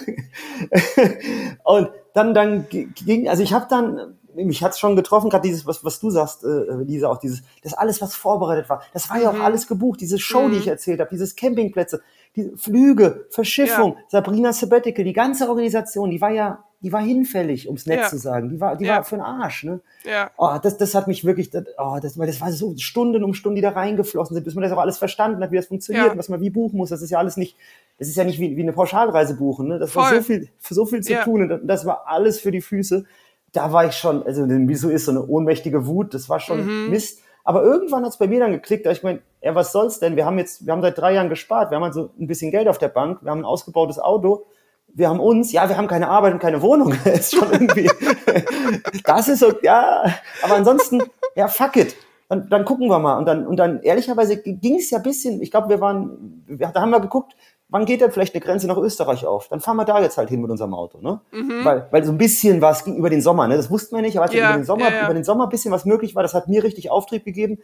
Und 1.64 1.90
dann, 2.14 2.34
dann 2.34 2.68
ging, 2.70 3.28
also 3.28 3.42
ich 3.42 3.54
habe 3.54 3.66
dann 3.70 4.18
mich 4.36 4.64
hat's 4.64 4.80
schon 4.80 4.96
getroffen, 4.96 5.30
gerade 5.30 5.48
dieses, 5.48 5.66
was, 5.66 5.84
was 5.84 6.00
du 6.00 6.10
sagst, 6.10 6.44
äh, 6.44 6.84
Lisa, 6.84 7.08
auch 7.08 7.18
dieses, 7.18 7.44
das 7.64 7.74
alles, 7.74 8.02
was 8.02 8.16
vorbereitet 8.16 8.70
war, 8.70 8.84
das 8.94 9.10
war 9.10 9.20
ja 9.20 9.30
auch 9.30 9.36
mhm. 9.36 9.42
alles 9.42 9.68
gebucht, 9.68 10.02
diese 10.02 10.20
Show, 10.20 10.48
mhm. 10.48 10.54
die 10.54 10.58
ich 10.60 10.68
erzählt 10.68 11.00
habe, 11.00 11.10
dieses 11.10 11.36
Campingplätze, 11.36 12.02
die 12.36 12.52
Flüge, 12.56 13.26
Verschiffung, 13.30 13.96
ja. 13.98 14.04
Sabrina 14.08 14.54
Sabbatical, 14.54 15.04
die 15.04 15.14
ganze 15.14 15.50
Organisation, 15.50 16.10
die 16.12 16.22
war 16.22 16.32
ja, 16.32 16.64
die 16.82 16.92
war 16.92 17.02
hinfällig, 17.02 17.68
ums 17.68 17.86
Netz 17.86 18.02
ja. 18.02 18.10
zu 18.10 18.18
sagen, 18.18 18.50
die 18.50 18.60
war, 18.60 18.76
die 18.76 18.86
ja. 18.86 18.96
war 18.96 19.04
für 19.04 19.16
den 19.16 19.24
Arsch, 19.24 19.66
ne? 19.66 19.82
Ja. 20.04 20.32
Oh, 20.38 20.58
das, 20.62 20.78
das 20.78 20.96
hat 20.96 21.08
mich 21.08 21.24
wirklich, 21.24 21.52
das, 21.52 21.66
oh, 21.78 22.00
das, 22.02 22.16
das 22.16 22.42
war 22.42 22.52
so 22.52 22.74
Stunden 22.78 23.24
um 23.24 23.34
Stunden, 23.34 23.56
die 23.56 23.62
da 23.62 23.70
reingeflossen 23.70 24.34
sind, 24.34 24.44
bis 24.44 24.56
man 24.56 24.64
das 24.64 24.72
auch 24.72 24.80
alles 24.80 24.98
verstanden 24.98 25.44
hat, 25.44 25.52
wie 25.52 25.58
das 25.58 25.68
funktioniert, 25.68 26.18
was 26.18 26.30
man 26.30 26.42
wie 26.42 26.50
buchen 26.50 26.78
muss. 26.78 26.90
Das 26.90 27.02
ist 27.02 27.12
ja 27.12 27.20
alles 27.20 27.38
nicht, 27.38 27.56
das 28.00 28.08
ist 28.08 28.16
ja 28.16 28.24
nicht 28.24 28.40
wie, 28.40 28.58
wie 28.58 28.62
eine 28.62 28.74
Pauschalreise 28.74 29.36
buchen, 29.36 29.68
ne? 29.68 29.78
Das 29.78 29.92
Voll. 29.92 30.04
war 30.04 30.16
so 30.16 30.22
viel, 30.22 30.50
so 30.60 30.86
viel 30.86 31.02
zu 31.02 31.14
tun 31.24 31.52
und 31.52 31.68
das 31.68 31.86
war 31.86 32.08
alles 32.08 32.40
für 32.40 32.52
die 32.52 32.62
Füße 32.62 33.06
da 33.54 33.74
war 33.74 33.86
ich 33.86 33.94
schon, 33.94 34.24
also 34.24 34.46
wieso 34.48 34.90
ist 34.90 35.06
so 35.06 35.12
eine 35.12 35.26
ohnmächtige 35.26 35.86
Wut, 35.86 36.14
das 36.14 36.30
war 36.30 36.40
schon 36.40 36.66
mhm. 36.66 36.90
Mist. 36.90 37.22
Aber 37.44 37.64
irgendwann 37.64 38.04
hat 38.04 38.12
es 38.12 38.18
bei 38.18 38.28
mir 38.28 38.40
dann 38.40 38.52
geklickt, 38.52 38.86
da 38.86 38.92
ich 38.92 39.04
meine, 39.04 39.22
ja, 39.42 39.56
was 39.56 39.72
soll's 39.72 40.00
denn? 40.00 40.16
Wir 40.16 40.26
haben 40.26 40.38
jetzt, 40.38 40.66
wir 40.66 40.74
haben 40.74 40.82
seit 40.82 40.98
drei 40.98 41.14
Jahren 41.14 41.30
gespart, 41.30 41.72
wir 41.72 41.76
haben 41.76 41.84
also 41.84 42.12
ein 42.20 42.28
bisschen 42.28 42.52
Geld 42.52 42.68
auf 42.68 42.78
der 42.78 42.90
Bank, 42.90 43.20
wir 43.24 43.32
haben 43.32 43.40
ein 43.40 43.46
ausgebautes 43.46 44.00
Auto, 44.00 44.46
wir 44.94 45.10
haben 45.10 45.20
uns, 45.20 45.52
ja, 45.52 45.68
wir 45.68 45.78
haben 45.78 45.88
keine 45.88 46.10
Arbeit 46.10 46.34
und 46.34 46.40
keine 46.40 46.62
Wohnung. 46.62 46.94
ist 47.06 47.36
schon 47.36 47.52
irgendwie, 47.52 47.90
das 49.04 49.28
ist 49.28 49.40
so, 49.40 49.54
ja, 49.64 50.04
aber 50.44 50.56
ansonsten, 50.56 51.02
ja, 51.36 51.48
fuck 51.48 51.76
it. 51.78 51.96
Dann, 52.30 52.48
dann 52.50 52.64
gucken 52.64 52.88
wir 52.88 53.00
mal. 53.00 53.18
Und 53.18 53.26
dann, 53.26 53.46
und 53.46 53.58
dann 53.58 53.82
ehrlicherweise 53.82 54.38
ging 54.38 54.78
es 54.78 54.90
ja 54.90 55.00
bisschen, 55.00 55.42
ich 55.42 55.52
glaube, 55.52 55.68
wir 55.68 55.82
waren, 55.82 56.44
wir, 56.48 56.68
da 56.68 56.80
haben 56.80 56.92
wir 56.92 57.02
geguckt, 57.02 57.36
wann 57.72 57.86
geht 57.86 58.02
denn 58.02 58.12
vielleicht 58.12 58.36
eine 58.36 58.44
Grenze 58.44 58.68
nach 58.68 58.78
Österreich 58.78 59.26
auf? 59.26 59.48
Dann 59.48 59.62
fahren 59.62 59.78
wir 59.78 59.86
da 59.86 60.00
jetzt 60.00 60.18
halt 60.18 60.30
hin 60.30 60.42
mit 60.42 60.52
unserem 60.52 60.74
Auto, 60.74 61.00
ne? 61.00 61.22
Mhm. 61.32 61.66
Weil, 61.66 61.88
weil 61.90 62.04
so 62.04 62.12
ein 62.12 62.18
bisschen 62.18 62.62
was 62.62 62.84
ging 62.84 62.98
über 62.98 63.10
den 63.10 63.22
Sommer, 63.22 63.48
ne? 63.48 63.58
Das 63.58 63.72
wussten 63.72 63.96
wir 63.96 64.04
nicht, 64.04 64.18
aber 64.20 64.32
ja, 64.32 64.50
über 64.50 64.60
den 64.60 64.66
Sommer, 64.66 64.90
ja, 64.90 64.96
ja. 64.96 65.06
über 65.06 65.14
den 65.14 65.24
Sommer 65.24 65.46
ein 65.46 65.50
bisschen 65.50 65.72
was 65.72 65.86
möglich 65.86 66.14
war, 66.14 66.22
das 66.22 66.34
hat 66.34 66.48
mir 66.48 66.64
richtig 66.64 66.92
Auftrieb 66.92 67.26
gegeben. 67.26 67.60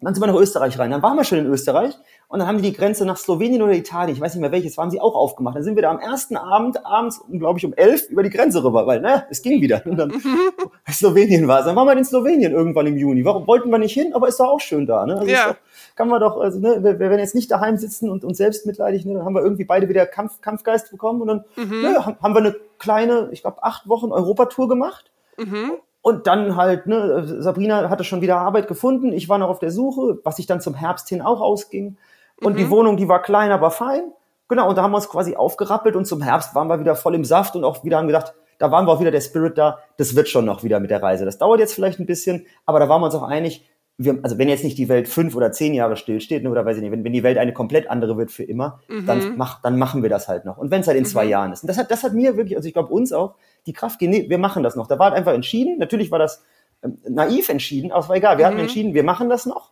Dann 0.00 0.14
sind 0.14 0.22
wir 0.22 0.28
nach 0.28 0.40
Österreich 0.40 0.78
rein. 0.78 0.90
Dann 0.90 1.02
waren 1.02 1.16
wir 1.16 1.24
schon 1.24 1.38
in 1.38 1.46
Österreich 1.46 1.94
und 2.28 2.38
dann 2.38 2.48
haben 2.48 2.62
die 2.62 2.70
die 2.70 2.76
Grenze 2.76 3.04
nach 3.04 3.16
Slowenien 3.16 3.60
oder 3.60 3.72
Italien, 3.72 4.14
ich 4.14 4.20
weiß 4.20 4.34
nicht 4.34 4.40
mehr 4.40 4.52
welches, 4.52 4.78
waren 4.78 4.90
sie 4.90 5.00
auch 5.00 5.14
aufgemacht. 5.14 5.56
Dann 5.56 5.64
sind 5.64 5.74
wir 5.74 5.82
da 5.82 5.90
am 5.90 5.98
ersten 5.98 6.36
Abend, 6.36 6.84
abends, 6.86 7.22
glaube 7.30 7.58
ich, 7.58 7.66
um 7.66 7.72
elf 7.74 8.08
über 8.08 8.22
die 8.22 8.30
Grenze 8.30 8.62
rüber, 8.64 8.86
weil, 8.86 9.00
ne, 9.00 9.24
es 9.30 9.42
ging 9.42 9.60
wieder. 9.60 9.82
Und 9.84 9.96
dann 9.96 10.10
mhm. 10.10 10.38
Slowenien 10.90 11.48
war 11.48 11.60
es. 11.60 11.66
Dann 11.66 11.76
waren 11.76 11.86
wir 11.86 11.96
in 11.96 12.04
Slowenien 12.04 12.52
irgendwann 12.52 12.86
im 12.86 12.96
Juni. 12.96 13.24
Warum 13.24 13.46
wollten 13.46 13.70
wir 13.70 13.78
nicht 13.78 13.94
hin? 13.94 14.14
Aber 14.14 14.28
ist 14.28 14.40
doch 14.40 14.48
auch 14.48 14.60
schön 14.60 14.86
da, 14.86 15.04
ne? 15.06 15.16
Also 15.16 15.30
ja. 15.30 15.48
Doch, 15.48 15.56
kann 15.96 16.08
man 16.08 16.20
doch, 16.20 16.38
also, 16.38 16.58
ne, 16.60 16.76
wir, 16.82 16.98
wir 16.98 17.10
werden 17.10 17.18
jetzt 17.18 17.34
nicht 17.34 17.50
daheim 17.50 17.76
sitzen 17.76 18.08
und 18.08 18.24
uns 18.24 18.38
selbst 18.38 18.64
mitleidig, 18.64 19.04
ne, 19.04 19.14
dann 19.14 19.24
haben 19.24 19.34
wir 19.34 19.42
irgendwie 19.42 19.64
beide 19.64 19.88
wieder 19.88 20.06
Kampf, 20.06 20.40
Kampfgeist 20.40 20.90
bekommen 20.90 21.20
und 21.20 21.26
dann 21.26 21.44
mhm. 21.56 21.82
ne, 21.82 22.06
haben 22.06 22.34
wir 22.34 22.40
eine 22.40 22.56
kleine, 22.78 23.28
ich 23.32 23.42
glaube, 23.42 23.62
acht 23.62 23.88
Wochen 23.88 24.12
Europatour 24.12 24.68
gemacht. 24.68 25.10
Mhm. 25.36 25.72
Und 26.02 26.26
dann 26.26 26.56
halt, 26.56 26.86
ne, 26.86 27.42
Sabrina 27.42 27.90
hatte 27.90 28.04
schon 28.04 28.22
wieder 28.22 28.38
Arbeit 28.38 28.68
gefunden, 28.68 29.12
ich 29.12 29.28
war 29.28 29.38
noch 29.38 29.48
auf 29.50 29.58
der 29.58 29.70
Suche, 29.70 30.18
was 30.24 30.36
sich 30.36 30.46
dann 30.46 30.60
zum 30.60 30.74
Herbst 30.74 31.08
hin 31.08 31.20
auch 31.20 31.40
ausging. 31.40 31.98
Und 32.40 32.54
mhm. 32.54 32.56
die 32.56 32.70
Wohnung, 32.70 32.96
die 32.96 33.08
war 33.08 33.22
klein, 33.22 33.52
aber 33.52 33.70
fein. 33.70 34.12
Genau, 34.48 34.68
und 34.68 34.76
da 34.76 34.82
haben 34.82 34.92
wir 34.92 34.96
uns 34.96 35.08
quasi 35.08 35.36
aufgerappelt 35.36 35.94
und 35.94 36.06
zum 36.06 36.22
Herbst 36.22 36.54
waren 36.54 36.68
wir 36.68 36.80
wieder 36.80 36.96
voll 36.96 37.14
im 37.14 37.24
Saft 37.24 37.54
und 37.54 37.64
auch 37.64 37.84
wieder 37.84 37.98
haben 37.98 38.08
gedacht, 38.08 38.34
da 38.58 38.70
waren 38.70 38.86
wir 38.86 38.92
auch 38.92 39.00
wieder 39.00 39.10
der 39.10 39.20
Spirit 39.20 39.56
da, 39.56 39.78
das 39.96 40.16
wird 40.16 40.28
schon 40.28 40.44
noch 40.44 40.64
wieder 40.64 40.80
mit 40.80 40.90
der 40.90 41.02
Reise. 41.02 41.24
Das 41.24 41.38
dauert 41.38 41.60
jetzt 41.60 41.74
vielleicht 41.74 42.00
ein 42.00 42.06
bisschen, 42.06 42.46
aber 42.66 42.80
da 42.80 42.88
waren 42.88 43.00
wir 43.00 43.06
uns 43.06 43.14
auch 43.14 43.22
einig, 43.22 43.68
wir, 44.02 44.18
also 44.22 44.38
wenn 44.38 44.48
jetzt 44.48 44.64
nicht 44.64 44.78
die 44.78 44.88
Welt 44.88 45.08
fünf 45.08 45.36
oder 45.36 45.52
zehn 45.52 45.74
Jahre 45.74 45.94
stillsteht, 45.94 46.42
ne, 46.42 46.50
oder 46.50 46.64
weiß 46.64 46.76
ich 46.76 46.82
nicht, 46.82 46.90
wenn, 46.90 47.04
wenn 47.04 47.12
die 47.12 47.22
Welt 47.22 47.36
eine 47.36 47.52
komplett 47.52 47.90
andere 47.90 48.16
wird 48.16 48.30
für 48.30 48.44
immer, 48.44 48.80
mhm. 48.88 49.04
dann, 49.04 49.36
mach, 49.36 49.60
dann 49.60 49.78
machen 49.78 50.02
wir 50.02 50.08
das 50.08 50.26
halt 50.26 50.46
noch. 50.46 50.56
Und 50.56 50.70
wenn 50.70 50.80
es 50.80 50.86
halt 50.86 50.96
in 50.96 51.04
zwei 51.04 51.24
mhm. 51.24 51.30
Jahren 51.30 51.52
ist. 51.52 51.62
Und 51.62 51.68
das 51.68 51.76
hat, 51.76 51.90
das 51.90 52.02
hat 52.02 52.14
mir 52.14 52.36
wirklich, 52.36 52.56
also 52.56 52.66
ich 52.66 52.72
glaube 52.72 52.92
uns 52.92 53.12
auch, 53.12 53.34
die 53.66 53.74
Kraft 53.74 53.98
gegeben, 53.98 54.22
nee, 54.22 54.30
wir 54.30 54.38
machen 54.38 54.62
das 54.62 54.74
noch. 54.74 54.86
Da 54.86 54.98
war 54.98 55.10
halt 55.10 55.18
einfach 55.18 55.34
entschieden. 55.34 55.78
Natürlich 55.78 56.10
war 56.10 56.18
das 56.18 56.42
ähm, 56.82 56.98
naiv 57.06 57.50
entschieden, 57.50 57.92
aber 57.92 58.00
es 58.00 58.08
war 58.08 58.16
egal. 58.16 58.38
Wir 58.38 58.46
mhm. 58.46 58.48
hatten 58.48 58.60
entschieden, 58.60 58.94
wir 58.94 59.04
machen 59.04 59.28
das 59.28 59.44
noch. 59.44 59.70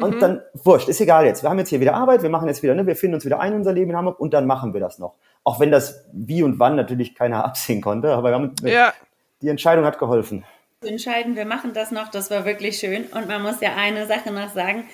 Und 0.00 0.14
mhm. 0.14 0.20
dann, 0.20 0.42
wurscht, 0.54 0.88
ist 0.88 1.00
egal 1.02 1.26
jetzt. 1.26 1.42
Wir 1.42 1.50
haben 1.50 1.58
jetzt 1.58 1.68
hier 1.68 1.80
wieder 1.80 1.94
Arbeit, 1.94 2.22
wir 2.22 2.30
machen 2.30 2.48
jetzt 2.48 2.62
wieder, 2.62 2.74
ne, 2.74 2.86
wir 2.86 2.96
finden 2.96 3.16
uns 3.16 3.26
wieder 3.26 3.38
ein 3.38 3.52
in 3.52 3.58
unser 3.58 3.74
Leben 3.74 3.90
in 3.90 3.96
Hamburg 3.96 4.18
und 4.18 4.32
dann 4.32 4.46
machen 4.46 4.72
wir 4.72 4.80
das 4.80 4.98
noch. 4.98 5.16
Auch 5.44 5.60
wenn 5.60 5.70
das 5.70 6.06
wie 6.12 6.42
und 6.42 6.58
wann 6.58 6.74
natürlich 6.74 7.14
keiner 7.14 7.44
absehen 7.44 7.82
konnte, 7.82 8.14
aber 8.14 8.30
wir 8.30 8.34
haben, 8.34 8.54
ja. 8.62 8.94
die 9.42 9.48
Entscheidung 9.48 9.84
hat 9.84 9.98
geholfen 9.98 10.44
entscheiden, 10.86 11.34
wir 11.34 11.44
machen 11.44 11.72
das 11.74 11.90
noch, 11.90 12.08
das 12.08 12.30
war 12.30 12.44
wirklich 12.44 12.78
schön. 12.78 13.04
Und 13.06 13.26
man 13.26 13.42
muss 13.42 13.60
ja 13.60 13.74
eine 13.74 14.06
Sache 14.06 14.30
noch 14.30 14.52
sagen, 14.52 14.84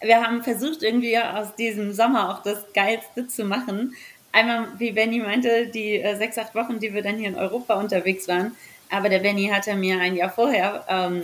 wir 0.00 0.22
haben 0.22 0.42
versucht, 0.42 0.82
irgendwie 0.82 1.18
aus 1.18 1.54
diesem 1.56 1.92
Sommer 1.92 2.30
auch 2.30 2.42
das 2.42 2.72
Geilste 2.72 3.26
zu 3.26 3.44
machen. 3.44 3.94
Einmal, 4.32 4.68
wie 4.78 4.92
Benny 4.92 5.20
meinte, 5.20 5.66
die 5.68 6.00
äh, 6.00 6.16
sechs, 6.16 6.38
acht 6.38 6.54
Wochen, 6.54 6.78
die 6.78 6.92
wir 6.92 7.02
dann 7.02 7.16
hier 7.16 7.28
in 7.28 7.36
Europa 7.36 7.74
unterwegs 7.74 8.28
waren. 8.28 8.54
Aber 8.90 9.08
der 9.08 9.18
Benny 9.18 9.48
hatte 9.48 9.74
mir 9.74 9.98
ein 9.98 10.16
Jahr 10.16 10.30
vorher 10.30 10.84
ähm, 10.88 11.22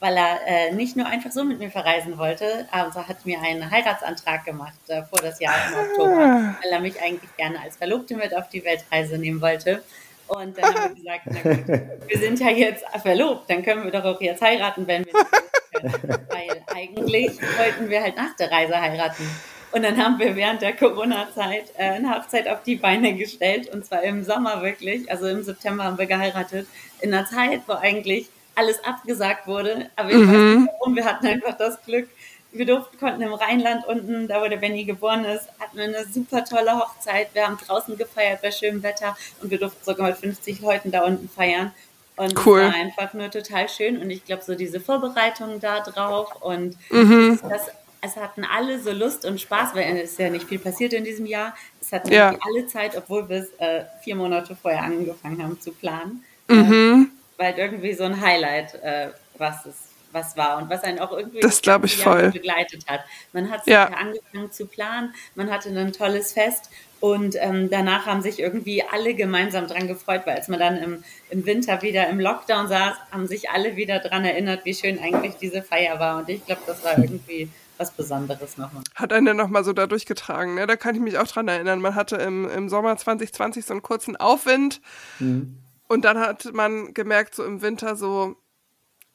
weil 0.00 0.16
er 0.16 0.38
äh, 0.46 0.72
nicht 0.72 0.96
nur 0.96 1.06
einfach 1.06 1.32
so 1.32 1.44
mit 1.44 1.58
mir 1.58 1.70
verreisen 1.70 2.18
wollte, 2.18 2.68
also 2.70 3.06
hat 3.08 3.26
mir 3.26 3.40
einen 3.40 3.68
Heiratsantrag 3.68 4.44
gemacht 4.44 4.78
äh, 4.86 5.02
vor 5.02 5.18
das 5.20 5.40
Jahr 5.40 5.54
im 5.68 5.90
Oktober, 5.90 6.22
ah. 6.22 6.56
weil 6.62 6.70
er 6.70 6.80
mich 6.80 7.00
eigentlich 7.02 7.36
gerne 7.36 7.60
als 7.60 7.76
Verlobte 7.76 8.14
mit 8.14 8.32
auf 8.32 8.48
die 8.48 8.64
Weltreise 8.64 9.18
nehmen 9.18 9.40
wollte. 9.40 9.82
Und 10.28 10.58
dann 10.58 10.74
haben 10.74 10.94
wir 10.94 11.02
gesagt, 11.02 11.22
na 11.26 11.40
gut, 11.40 11.68
wir 12.08 12.18
sind 12.18 12.40
ja 12.40 12.50
jetzt 12.50 12.84
verlobt, 13.02 13.48
dann 13.50 13.62
können 13.62 13.84
wir 13.84 13.90
doch 13.90 14.04
auch 14.04 14.20
jetzt 14.20 14.42
heiraten, 14.42 14.86
wenn 14.86 15.04
wir 15.06 15.12
nicht 15.12 15.30
können. 15.72 16.18
Weil 16.28 16.62
eigentlich 16.74 17.40
wollten 17.58 17.88
wir 17.88 18.02
halt 18.02 18.16
nach 18.16 18.36
der 18.36 18.50
Reise 18.50 18.80
heiraten. 18.80 19.28
Und 19.70 19.82
dann 19.82 20.02
haben 20.02 20.18
wir 20.18 20.34
während 20.34 20.62
der 20.62 20.74
Corona-Zeit 20.74 21.72
äh, 21.76 21.90
eine 21.90 22.14
Hochzeit 22.14 22.48
auf 22.48 22.62
die 22.62 22.76
Beine 22.76 23.14
gestellt. 23.14 23.68
Und 23.72 23.84
zwar 23.84 24.02
im 24.02 24.24
Sommer 24.24 24.62
wirklich. 24.62 25.10
Also 25.10 25.26
im 25.26 25.42
September 25.42 25.84
haben 25.84 25.98
wir 25.98 26.06
geheiratet. 26.06 26.66
In 27.00 27.12
einer 27.12 27.26
Zeit, 27.26 27.62
wo 27.66 27.74
eigentlich 27.74 28.28
alles 28.54 28.82
abgesagt 28.82 29.46
wurde. 29.46 29.90
Aber 29.94 30.10
ich 30.10 30.16
mhm. 30.16 30.28
weiß 30.28 30.58
nicht 30.60 30.72
warum. 30.80 30.96
Wir 30.96 31.04
hatten 31.04 31.26
einfach 31.26 31.56
das 31.56 31.82
Glück. 31.82 32.08
Wir 32.50 32.66
durften, 32.66 32.98
konnten 32.98 33.20
im 33.20 33.32
Rheinland 33.32 33.86
unten, 33.86 34.26
da 34.26 34.40
wo 34.42 34.48
der 34.48 34.56
Benny 34.56 34.84
geboren 34.84 35.24
ist, 35.24 35.48
hatten 35.58 35.76
wir 35.76 35.84
eine 35.84 36.06
super 36.06 36.44
tolle 36.44 36.78
Hochzeit. 36.78 37.28
Wir 37.34 37.46
haben 37.46 37.58
draußen 37.58 37.96
gefeiert 37.96 38.40
bei 38.40 38.50
schönem 38.50 38.82
Wetter 38.82 39.16
und 39.42 39.50
wir 39.50 39.58
durften 39.58 39.84
sogar 39.84 40.08
mit 40.08 40.16
50 40.16 40.60
Leuten 40.60 40.90
da 40.90 41.04
unten 41.04 41.28
feiern. 41.28 41.72
Und 42.16 42.34
cool. 42.46 42.60
es 42.60 42.66
war 42.66 42.74
einfach 42.74 43.14
nur 43.14 43.30
total 43.30 43.68
schön. 43.68 43.98
Und 43.98 44.10
ich 44.10 44.24
glaube, 44.24 44.42
so 44.42 44.54
diese 44.54 44.80
Vorbereitungen 44.80 45.60
da 45.60 45.80
drauf 45.80 46.42
und 46.42 46.76
mhm. 46.90 47.38
das 47.48 47.70
es 48.00 48.16
hatten 48.16 48.44
alle 48.44 48.80
so 48.80 48.92
Lust 48.92 49.24
und 49.24 49.40
Spaß, 49.40 49.74
weil 49.74 49.96
es 49.96 50.12
ist 50.12 50.18
ja 50.18 50.30
nicht 50.30 50.48
viel 50.48 50.58
passiert 50.58 50.92
in 50.92 51.04
diesem 51.04 51.26
Jahr. 51.26 51.54
Es 51.80 51.92
hatten 51.92 52.12
ja. 52.12 52.36
alle 52.40 52.66
Zeit, 52.66 52.96
obwohl 52.96 53.28
wir 53.28 53.38
es 53.38 53.52
äh, 53.58 53.84
vier 54.02 54.14
Monate 54.14 54.56
vorher 54.56 54.82
angefangen 54.82 55.42
haben 55.42 55.60
zu 55.60 55.72
planen. 55.72 56.24
Mhm. 56.48 57.10
Äh, 57.10 57.42
weil 57.42 57.58
irgendwie 57.58 57.94
so 57.94 58.04
ein 58.04 58.20
Highlight, 58.20 58.74
äh, 58.82 59.08
was 59.36 59.66
es 59.66 59.87
was 60.12 60.36
war 60.36 60.58
und 60.58 60.70
was 60.70 60.82
einen 60.84 60.98
auch 60.98 61.12
irgendwie 61.12 61.40
das 61.40 61.62
glaube 61.62 61.86
ich 61.86 61.96
voll 61.96 62.30
begleitet 62.30 62.84
hat. 62.88 63.00
Man 63.32 63.50
hat 63.50 63.66
ja. 63.66 63.86
angefangen 63.86 64.50
zu 64.50 64.66
planen, 64.66 65.14
man 65.34 65.50
hatte 65.50 65.68
ein 65.68 65.92
tolles 65.92 66.32
Fest 66.32 66.70
und 67.00 67.36
ähm, 67.38 67.70
danach 67.70 68.06
haben 68.06 68.22
sich 68.22 68.40
irgendwie 68.40 68.82
alle 68.82 69.14
gemeinsam 69.14 69.68
dran 69.68 69.86
gefreut, 69.86 70.22
weil 70.24 70.36
als 70.36 70.48
man 70.48 70.58
dann 70.58 70.76
im, 70.78 71.04
im 71.30 71.46
Winter 71.46 71.80
wieder 71.82 72.08
im 72.08 72.18
Lockdown 72.18 72.66
saß, 72.66 72.96
haben 73.12 73.26
sich 73.28 73.50
alle 73.50 73.76
wieder 73.76 74.00
dran 74.00 74.24
erinnert, 74.24 74.64
wie 74.64 74.74
schön 74.74 74.98
eigentlich 74.98 75.36
diese 75.36 75.62
Feier 75.62 76.00
war. 76.00 76.18
Und 76.18 76.28
ich 76.28 76.44
glaube, 76.44 76.62
das 76.66 76.82
war 76.82 76.98
irgendwie 76.98 77.48
was 77.76 77.92
Besonderes 77.92 78.56
nochmal. 78.58 78.82
Hat 78.96 79.12
einen 79.12 79.36
nochmal 79.36 79.62
so 79.62 79.72
da 79.72 79.86
durchgetragen, 79.86 80.56
ne? 80.56 80.66
Da 80.66 80.74
kann 80.74 80.96
ich 80.96 81.00
mich 81.00 81.18
auch 81.18 81.28
dran 81.28 81.46
erinnern. 81.46 81.80
Man 81.80 81.94
hatte 81.94 82.16
im, 82.16 82.48
im 82.50 82.68
Sommer 82.68 82.96
2020 82.96 83.64
so 83.64 83.74
einen 83.74 83.82
kurzen 83.82 84.16
Aufwind 84.16 84.80
mhm. 85.20 85.58
und 85.86 86.04
dann 86.04 86.18
hat 86.18 86.52
man 86.52 86.92
gemerkt, 86.94 87.36
so 87.36 87.44
im 87.44 87.62
Winter 87.62 87.94
so, 87.94 88.34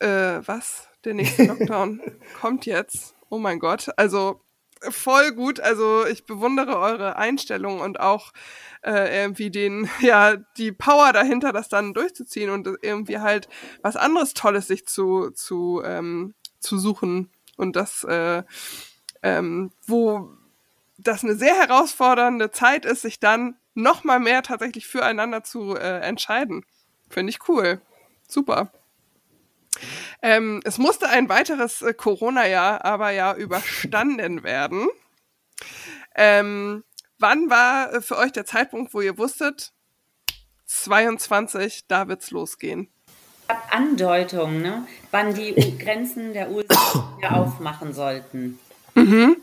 äh, 0.03 0.41
was? 0.45 0.89
Der 1.05 1.13
nächste 1.13 1.43
Lockdown 1.47 2.01
kommt 2.39 2.65
jetzt. 2.65 3.15
Oh 3.29 3.37
mein 3.37 3.59
Gott. 3.59 3.89
Also 3.97 4.41
voll 4.89 5.31
gut. 5.31 5.59
Also 5.59 6.05
ich 6.05 6.25
bewundere 6.25 6.77
eure 6.77 7.15
Einstellung 7.15 7.79
und 7.79 7.99
auch 7.99 8.33
äh, 8.83 9.21
irgendwie 9.21 9.49
den, 9.49 9.89
ja, 10.01 10.35
die 10.57 10.71
Power 10.71 11.13
dahinter, 11.13 11.51
das 11.51 11.69
dann 11.69 11.93
durchzuziehen 11.93 12.49
und 12.49 12.67
irgendwie 12.81 13.19
halt 13.19 13.47
was 13.81 13.95
anderes 13.95 14.33
Tolles 14.33 14.67
sich 14.67 14.85
zu, 14.85 15.31
zu, 15.31 15.81
ähm, 15.85 16.33
zu 16.59 16.77
suchen. 16.77 17.31
Und 17.57 17.75
das, 17.75 18.03
äh, 18.03 18.43
ähm, 19.21 19.71
wo 19.85 20.29
das 20.97 21.23
eine 21.23 21.35
sehr 21.35 21.55
herausfordernde 21.55 22.51
Zeit 22.51 22.85
ist, 22.85 23.01
sich 23.01 23.19
dann 23.19 23.57
noch 23.73 24.03
mal 24.03 24.19
mehr 24.19 24.43
tatsächlich 24.43 24.87
füreinander 24.87 25.43
zu 25.43 25.75
äh, 25.75 25.99
entscheiden. 26.01 26.65
Finde 27.09 27.31
ich 27.31 27.47
cool. 27.47 27.81
Super. 28.27 28.71
Ähm, 30.21 30.61
es 30.63 30.77
musste 30.77 31.09
ein 31.09 31.29
weiteres 31.29 31.81
äh, 31.81 31.93
Corona-Jahr 31.93 32.85
aber 32.85 33.11
ja 33.11 33.35
überstanden 33.35 34.43
werden. 34.43 34.87
Ähm, 36.15 36.83
wann 37.19 37.49
war 37.49 37.93
äh, 37.93 38.01
für 38.01 38.17
euch 38.17 38.31
der 38.31 38.45
Zeitpunkt, 38.45 38.93
wo 38.93 39.01
ihr 39.01 39.17
wusstet, 39.17 39.73
22, 40.65 41.87
da 41.87 42.07
wird's 42.07 42.31
losgehen? 42.31 42.89
Andeutungen, 43.69 44.61
ne, 44.61 44.87
wann 45.11 45.33
die 45.33 45.77
Grenzen 45.77 46.33
der 46.33 46.49
USA 46.49 47.13
wieder 47.17 47.35
aufmachen 47.35 47.93
sollten. 47.93 48.59
Mhm. 48.95 49.37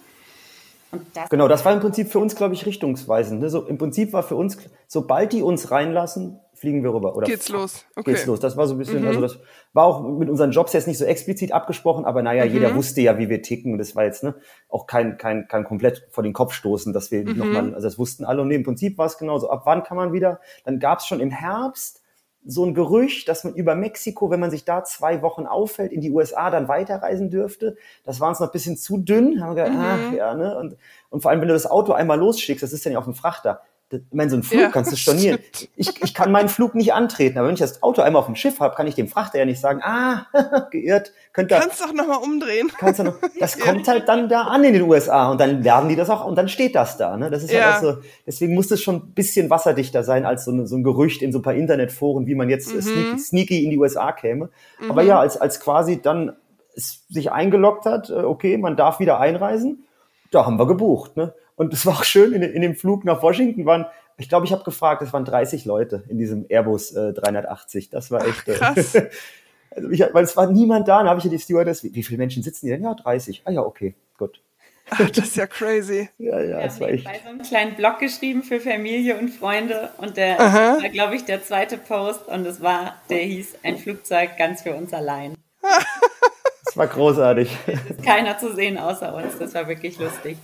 Das 1.15 1.29
genau, 1.29 1.47
das 1.47 1.65
war 1.65 1.73
im 1.73 1.81
Prinzip 1.81 2.11
für 2.11 2.19
uns, 2.19 2.35
glaube 2.35 2.55
ich, 2.55 2.67
richtungsweisend. 2.67 3.41
Ne? 3.41 3.49
So, 3.49 3.65
Im 3.67 3.79
Prinzip 3.79 4.13
war 4.13 4.25
für 4.25 4.35
uns, 4.35 4.59
sobald 4.89 5.33
die 5.33 5.43
uns 5.43 5.71
reinlassen, 5.71 6.41
fliegen 6.61 6.83
wir 6.83 6.93
rüber. 6.93 7.17
Oder 7.17 7.27
geht's 7.27 7.49
los. 7.49 7.87
Okay. 7.97 8.13
Geht's 8.13 8.27
los. 8.27 8.39
Das 8.39 8.55
war 8.59 8.67
so 8.67 8.75
ein 8.75 8.79
bisschen, 8.79 9.01
mhm. 9.01 9.09
also 9.09 9.21
das 9.23 9.39
war 9.73 9.87
auch 9.87 10.03
mit 10.03 10.29
unseren 10.29 10.51
Jobs 10.51 10.75
jetzt 10.75 10.87
nicht 10.87 10.99
so 10.99 11.07
explizit 11.07 11.53
abgesprochen, 11.53 12.05
aber 12.05 12.23
naja, 12.23 12.45
mhm. 12.45 12.53
jeder 12.53 12.75
wusste 12.75 13.01
ja, 13.01 13.19
wie 13.19 13.31
wir 13.31 13.41
ticken. 13.41 13.73
Und 13.73 13.79
das 13.79 13.97
war 13.97 14.05
jetzt 14.05 14.23
ne, 14.23 14.35
auch 14.69 14.87
kein, 14.87 15.17
kein, 15.17 15.49
kein 15.49 15.65
komplett 15.65 16.07
vor 16.11 16.23
den 16.23 16.35
Kopf 16.35 16.53
stoßen, 16.53 16.93
dass 16.93 17.11
wir 17.11 17.27
mhm. 17.27 17.39
nochmal, 17.39 17.75
also 17.75 17.89
das 17.89 17.99
wussten 17.99 18.27
alle. 18.27 18.43
Und 18.43 18.51
im 18.51 18.63
Prinzip 18.63 18.99
war 18.99 19.07
es 19.07 19.17
genauso. 19.17 19.49
Ab 19.49 19.63
wann 19.65 19.83
kann 19.83 19.97
man 19.97 20.13
wieder? 20.13 20.41
Dann 20.65 20.79
gab 20.79 20.99
es 20.99 21.07
schon 21.07 21.21
im 21.21 21.31
Herbst 21.31 22.03
so 22.45 22.65
ein 22.65 22.75
Gerücht, 22.75 23.29
dass 23.29 23.45
man 23.45 23.55
über 23.55 23.75
Mexiko, 23.75 24.31
wenn 24.31 24.41
man 24.41 24.51
sich 24.51 24.67
da 24.67 24.85
zwei 24.85 25.23
Wochen 25.23 25.47
aufhält, 25.47 25.93
in 25.93 26.03
die 26.03 26.11
USA 26.11 26.51
dann 26.51 26.69
weiterreisen 26.69 27.31
dürfte. 27.31 27.77
Das 28.05 28.21
war 28.21 28.29
uns 28.29 28.39
noch 28.39 28.49
ein 28.49 28.53
bisschen 28.53 28.77
zu 28.77 28.99
dünn. 28.99 29.43
Haben 29.43 29.57
wir 29.57 29.65
gedacht, 29.65 29.79
mhm. 29.79 30.11
ach, 30.11 30.13
ja, 30.13 30.35
ne? 30.35 30.59
Und, 30.59 30.77
und 31.09 31.23
vor 31.23 31.31
allem, 31.31 31.41
wenn 31.41 31.49
du 31.49 31.55
das 31.55 31.71
Auto 31.71 31.93
einmal 31.93 32.19
losschickst, 32.19 32.63
das 32.63 32.73
ist 32.75 32.85
ja 32.85 32.91
nicht 32.91 32.99
auf 32.99 33.05
dem 33.05 33.15
Frachter, 33.15 33.63
ich 33.93 34.03
meine, 34.13 34.31
so 34.31 34.37
einen 34.37 34.45
Flug 34.45 34.61
ja, 34.61 34.69
kannst 34.69 34.93
du 34.93 34.97
stornieren. 34.97 35.41
Ich, 35.75 36.01
ich 36.03 36.15
kann 36.15 36.31
meinen 36.31 36.49
Flug 36.49 36.77
nicht 36.77 36.93
antreten, 36.93 37.39
aber 37.39 37.49
wenn 37.49 37.55
ich 37.55 37.61
das 37.61 37.83
Auto 37.83 38.03
einmal 38.03 38.21
auf 38.21 38.27
dem 38.27 38.37
Schiff 38.37 38.61
habe, 38.61 38.77
kann 38.77 38.87
ich 38.87 38.95
dem 38.95 39.09
Frachter 39.09 39.39
ja 39.39 39.45
nicht 39.45 39.61
sagen, 39.61 39.81
ah, 39.83 40.27
geirrt, 40.71 41.13
könnt 41.33 41.51
ihr. 41.51 41.59
Kannst 41.59 41.81
doch 41.81 41.93
nochmal 41.93 42.19
umdrehen. 42.19 42.71
Kannst 42.79 43.01
du 43.01 43.05
noch, 43.05 43.17
das 43.41 43.59
kommt 43.59 43.89
halt 43.89 44.09
dann 44.09 44.29
da 44.29 44.43
an 44.43 44.63
in 44.63 44.75
den 44.75 44.83
USA 44.83 45.31
und 45.31 45.41
dann 45.41 45.65
werden 45.65 45.89
die 45.89 45.97
das 45.97 46.09
auch 46.09 46.25
und 46.25 46.37
dann 46.37 46.49
steht 46.49 46.77
das 46.77 46.99
da. 46.99 47.17
Ne? 47.17 47.31
Das 47.31 47.43
ist 47.43 47.53
ja. 47.53 47.65
halt 47.65 47.75
auch 47.75 47.81
so, 47.97 48.03
deswegen 48.27 48.55
muss 48.55 48.69
das 48.69 48.81
schon 48.81 48.97
ein 48.97 49.13
bisschen 49.13 49.51
wasserdichter 49.51 50.05
sein 50.05 50.25
als 50.25 50.45
so, 50.45 50.53
eine, 50.53 50.69
so 50.69 50.77
ein 50.77 50.85
Gerücht 50.85 51.21
in 51.21 51.33
so 51.33 51.41
ein 51.41 51.43
paar 51.43 51.55
Internetforen, 51.55 52.27
wie 52.27 52.37
man 52.37 52.49
jetzt 52.49 52.73
mhm. 52.73 52.83
sneaky, 52.83 53.19
sneaky, 53.19 53.65
in 53.65 53.71
die 53.71 53.79
USA 53.79 54.13
käme. 54.13 54.51
Mhm. 54.81 54.91
Aber 54.91 55.03
ja, 55.03 55.19
als, 55.19 55.37
als 55.37 55.59
quasi 55.59 56.01
dann 56.01 56.37
es 56.77 57.05
sich 57.09 57.33
eingeloggt 57.33 57.87
hat, 57.87 58.11
äh, 58.11 58.15
okay, 58.15 58.57
man 58.57 58.77
darf 58.77 59.01
wieder 59.01 59.19
einreisen, 59.19 59.85
da 60.31 60.47
haben 60.47 60.61
wir 60.61 60.67
gebucht. 60.67 61.17
Ne? 61.17 61.35
Und 61.61 61.75
es 61.75 61.85
war 61.85 61.93
auch 61.93 62.05
schön, 62.05 62.33
in, 62.33 62.41
in, 62.41 62.63
dem 62.63 62.75
Flug 62.75 63.05
nach 63.05 63.23
Washington 63.23 63.67
waren, 63.67 63.85
ich 64.17 64.31
glaube, 64.31 64.47
ich 64.47 64.53
habe 64.53 64.65
gefragt, 64.65 65.03
es 65.03 65.13
waren 65.13 65.27
30 65.27 65.67
Leute 65.67 66.05
in 66.09 66.17
diesem 66.17 66.47
Airbus 66.49 66.93
äh, 66.93 67.13
380. 67.13 67.91
Das 67.91 68.11
war 68.11 68.27
echt. 68.27 68.49
Äh, 68.49 68.55
Krass. 68.55 68.97
also 69.71 69.91
ich, 69.91 70.03
weil 70.11 70.25
es 70.25 70.35
war 70.39 70.51
niemand 70.51 70.89
da, 70.89 71.01
dann 71.01 71.11
habe 71.11 71.19
ich 71.19 71.25
ja 71.25 71.31
die 71.31 71.39
Stewardess, 71.39 71.85
wie, 71.85 71.95
wie 71.95 72.03
viele 72.03 72.17
Menschen 72.17 72.43
sitzen 72.43 72.65
die 72.65 72.73
denn? 72.73 72.83
Ja, 72.83 72.95
30. 72.95 73.43
Ah 73.45 73.51
ja, 73.51 73.61
okay, 73.61 73.95
gut. 74.17 74.41
Ach, 74.89 75.11
das 75.11 75.19
ist 75.19 75.37
ja 75.37 75.47
crazy. 75.47 76.09
ja, 76.19 76.41
ja, 76.41 76.63
das 76.63 76.81
war 76.81 76.89
echt. 76.89 77.05
bei 77.05 77.21
so 77.23 77.29
einem 77.29 77.43
kleinen 77.43 77.77
Blog 77.77 77.99
geschrieben 77.99 78.43
für 78.43 78.59
Familie 78.59 79.19
und 79.19 79.29
Freunde 79.29 79.91
und 79.99 80.17
der 80.17 80.41
Aha. 80.41 80.79
war, 80.81 80.89
glaube 80.89 81.17
ich, 81.17 81.27
der 81.27 81.43
zweite 81.43 81.77
Post 81.77 82.27
und 82.27 82.47
es 82.47 82.63
war, 82.63 82.95
der 83.11 83.19
hieß 83.19 83.59
ein 83.65 83.77
Flugzeug 83.77 84.39
ganz 84.39 84.63
für 84.63 84.75
uns 84.75 84.95
allein. 84.95 85.35
das 86.65 86.75
war 86.79 86.87
großartig. 86.87 87.55
Es 87.67 87.99
ist 87.99 88.03
keiner 88.03 88.39
zu 88.39 88.55
sehen 88.55 88.79
außer 88.79 89.15
uns. 89.15 89.37
Das 89.39 89.53
war 89.53 89.69
wirklich 89.69 89.99
lustig. 89.99 90.39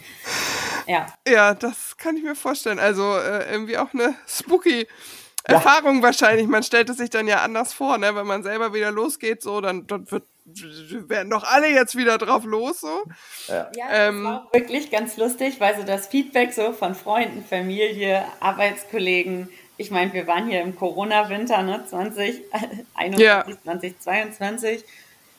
Ja. 0.86 1.06
Ja, 1.26 1.54
das 1.54 1.96
kann 1.96 2.16
ich 2.16 2.22
mir 2.22 2.34
vorstellen. 2.36 2.78
Also 2.78 3.16
äh, 3.16 3.50
irgendwie 3.50 3.78
auch 3.78 3.92
eine 3.92 4.14
spooky 4.28 4.86
Erfahrung 5.44 5.96
ja. 5.96 6.02
wahrscheinlich. 6.02 6.46
Man 6.46 6.62
stellt 6.62 6.90
es 6.90 6.96
sich 6.96 7.10
dann 7.10 7.28
ja 7.28 7.42
anders 7.42 7.72
vor, 7.72 7.98
ne? 7.98 8.14
Wenn 8.14 8.26
man 8.26 8.42
selber 8.42 8.74
wieder 8.74 8.90
losgeht, 8.90 9.42
so, 9.42 9.60
dann, 9.60 9.86
dann 9.86 10.10
wird, 10.10 10.24
werden 10.44 11.30
doch 11.30 11.44
alle 11.44 11.68
jetzt 11.68 11.96
wieder 11.96 12.18
drauf 12.18 12.44
los, 12.44 12.80
so. 12.80 13.02
Ja, 13.48 13.70
ja 13.76 13.88
das 13.88 14.08
ähm, 14.08 14.24
war 14.24 14.48
wirklich 14.52 14.90
ganz 14.90 15.16
lustig, 15.16 15.60
weil 15.60 15.76
so 15.76 15.84
das 15.84 16.08
Feedback 16.08 16.52
so 16.52 16.72
von 16.72 16.94
Freunden, 16.94 17.44
Familie, 17.44 18.24
Arbeitskollegen, 18.40 19.48
ich 19.78 19.90
meine, 19.90 20.12
wir 20.14 20.26
waren 20.26 20.48
hier 20.48 20.62
im 20.62 20.74
Corona-Winter, 20.74 21.62
ne, 21.62 21.84
2021, 21.86 23.18
ja. 23.18 23.44
2022 23.64 24.84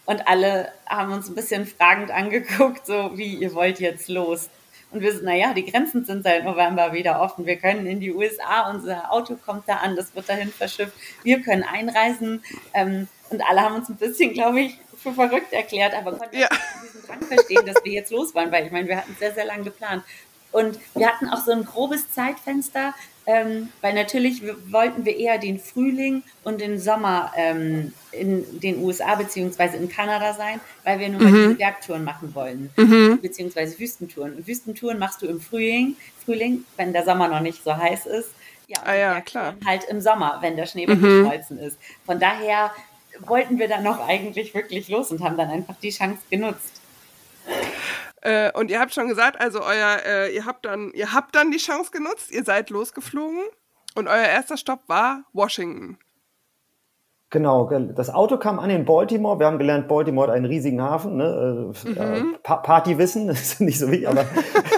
und 0.06 0.28
alle 0.28 0.72
haben 0.88 1.12
uns 1.12 1.28
ein 1.28 1.36
bisschen 1.36 1.66
fragend 1.66 2.12
angeguckt, 2.12 2.86
so 2.86 3.18
wie 3.18 3.36
ihr 3.36 3.54
wollt 3.54 3.80
jetzt 3.80 4.10
los. 4.10 4.50
Und 4.91 5.02
wir 5.02 5.12
sind, 5.12 5.26
naja, 5.26 5.54
die 5.54 5.65
Grenzen 5.65 6.06
sind 6.06 6.23
seit 6.23 6.45
November 6.45 6.93
wieder 6.93 7.19
offen. 7.21 7.45
Wir 7.45 7.58
können 7.58 7.86
in 7.88 8.00
die 8.00 8.13
USA, 8.13 8.69
unser 8.69 9.12
Auto 9.12 9.36
kommt 9.36 9.67
da 9.67 9.78
an, 9.78 9.95
das 9.95 10.15
wird 10.15 10.30
dahin 10.30 10.50
verschifft. 10.50 10.93
Wir 11.23 11.41
können 11.41 11.63
einreisen. 11.63 12.43
Ähm, 12.73 13.08
und 13.30 13.41
alle 13.41 13.62
haben 13.62 13.76
uns 13.76 13.89
ein 13.89 13.97
bisschen, 13.97 14.34
glaube 14.34 14.62
ich, 14.62 14.80
für 14.97 15.12
verrückt 15.12 15.52
erklärt, 15.52 15.93
aber 15.93 16.13
konnten 16.13 16.38
ja. 16.38 16.47
diesen 16.84 17.06
Drang 17.06 17.21
verstehen, 17.21 17.65
dass 17.65 17.84
wir 17.84 17.91
jetzt 17.91 18.12
los 18.12 18.34
waren, 18.34 18.52
weil 18.52 18.65
ich 18.65 18.71
meine, 18.71 18.88
wir 18.88 18.97
hatten 18.97 19.15
sehr, 19.19 19.34
sehr 19.34 19.45
lange 19.45 19.63
geplant. 19.63 20.04
Und 20.52 20.80
wir 20.95 21.08
hatten 21.08 21.30
auch 21.30 21.43
so 21.43 21.52
ein 21.52 21.65
grobes 21.65 22.12
Zeitfenster, 22.13 22.93
ähm, 23.28 23.68
weil 23.82 23.94
natürlich 23.94 24.42
wollten 24.72 25.04
wir 25.04 25.18
eher 25.18 25.38
den 25.38 25.60
Frühling 25.60 26.24
und 26.46 26.62
den 26.62 26.80
Sommer 26.80 27.34
ähm, 27.36 27.94
in 28.13 28.62
den 28.62 28.82
USA 28.82 29.16
beziehungsweise 29.16 29.76
in 29.76 29.89
Kanada 29.89 30.34
sein, 30.34 30.62
weil 30.86 30.99
wir 30.99 31.10
nur 31.10 31.22
mal 31.22 31.32
mhm. 31.32 31.36
diese 31.36 31.56
Bergtouren 31.56 32.06
machen 32.06 32.34
wollen, 32.34 32.70
mhm. 32.78 33.20
beziehungsweise 33.22 33.78
Wüstentouren. 33.78 34.36
Und 34.36 34.47
Wüstentouren 34.47 34.97
machst 34.97 35.22
du 35.22 35.28
im 35.28 35.41
Frühling, 35.41 35.97
Frühling, 36.24 36.64
wenn 36.78 36.93
der 36.93 37.04
Sommer 37.04 37.28
noch 37.28 37.41
nicht 37.41 37.62
so 37.62 37.76
heiß 37.76 38.06
ist. 38.06 38.30
Ja, 38.68 38.78
ah, 38.86 38.95
ja 38.95 39.22
klar. 39.22 39.56
Halt 39.66 39.84
im 39.89 39.99
Sommer, 39.99 40.38
wenn 40.39 40.56
der 40.56 40.66
Schnee 40.66 40.88
mhm. 40.88 41.01
geschmolzen 41.01 41.60
ist. 41.60 41.78
Von 42.06 42.22
daher 42.22 42.72
wollten 43.20 43.60
wir 43.60 43.68
dann 43.68 43.84
noch 43.84 43.99
eigentlich 44.08 44.54
wirklich 44.54 44.88
los 44.88 45.12
und 45.12 45.22
haben 45.22 45.36
dann 45.36 45.49
einfach 45.49 45.76
die 45.82 45.89
Chance 45.89 46.22
genutzt. 46.30 46.82
Äh, 48.22 48.52
und 48.54 48.72
ihr 48.72 48.80
habt 48.80 48.93
schon 48.93 49.08
gesagt, 49.08 49.39
also 49.39 49.62
euer, 49.64 50.02
äh, 50.06 50.36
ihr 50.36 50.45
habt 50.45 50.66
dann, 50.66 50.91
ihr 50.93 51.14
habt 51.14 51.36
dann 51.36 51.52
die 51.52 51.58
Chance 51.58 51.91
genutzt, 51.91 52.32
ihr 52.32 52.43
seid 52.43 52.70
losgeflogen 52.70 53.43
und 53.95 54.08
euer 54.08 54.26
erster 54.26 54.58
Stopp 54.58 54.88
war 54.88 55.24
Washington. 55.34 55.98
Genau, 57.30 57.69
das 57.93 58.09
Auto 58.09 58.38
kam 58.38 58.57
an 58.57 58.69
in 58.69 58.86
Baltimore. 58.86 59.38
Wir 59.38 59.47
haben 59.47 59.57
gelernt, 59.57 59.89
Baltimore 59.89 60.30
hat 60.30 60.36
einen 60.36 60.45
riesigen 60.45 60.82
Hafen. 60.82 61.17
Ne? 61.17 61.73
Äh, 61.86 61.89
mhm. 61.89 62.38
Pa 62.41 62.55
Partywissen, 62.55 63.28
das 63.28 63.41
ist 63.41 63.61
nicht 63.61 63.80
so 63.80 63.91
wichtig, 63.91 64.07
aber 64.07 64.23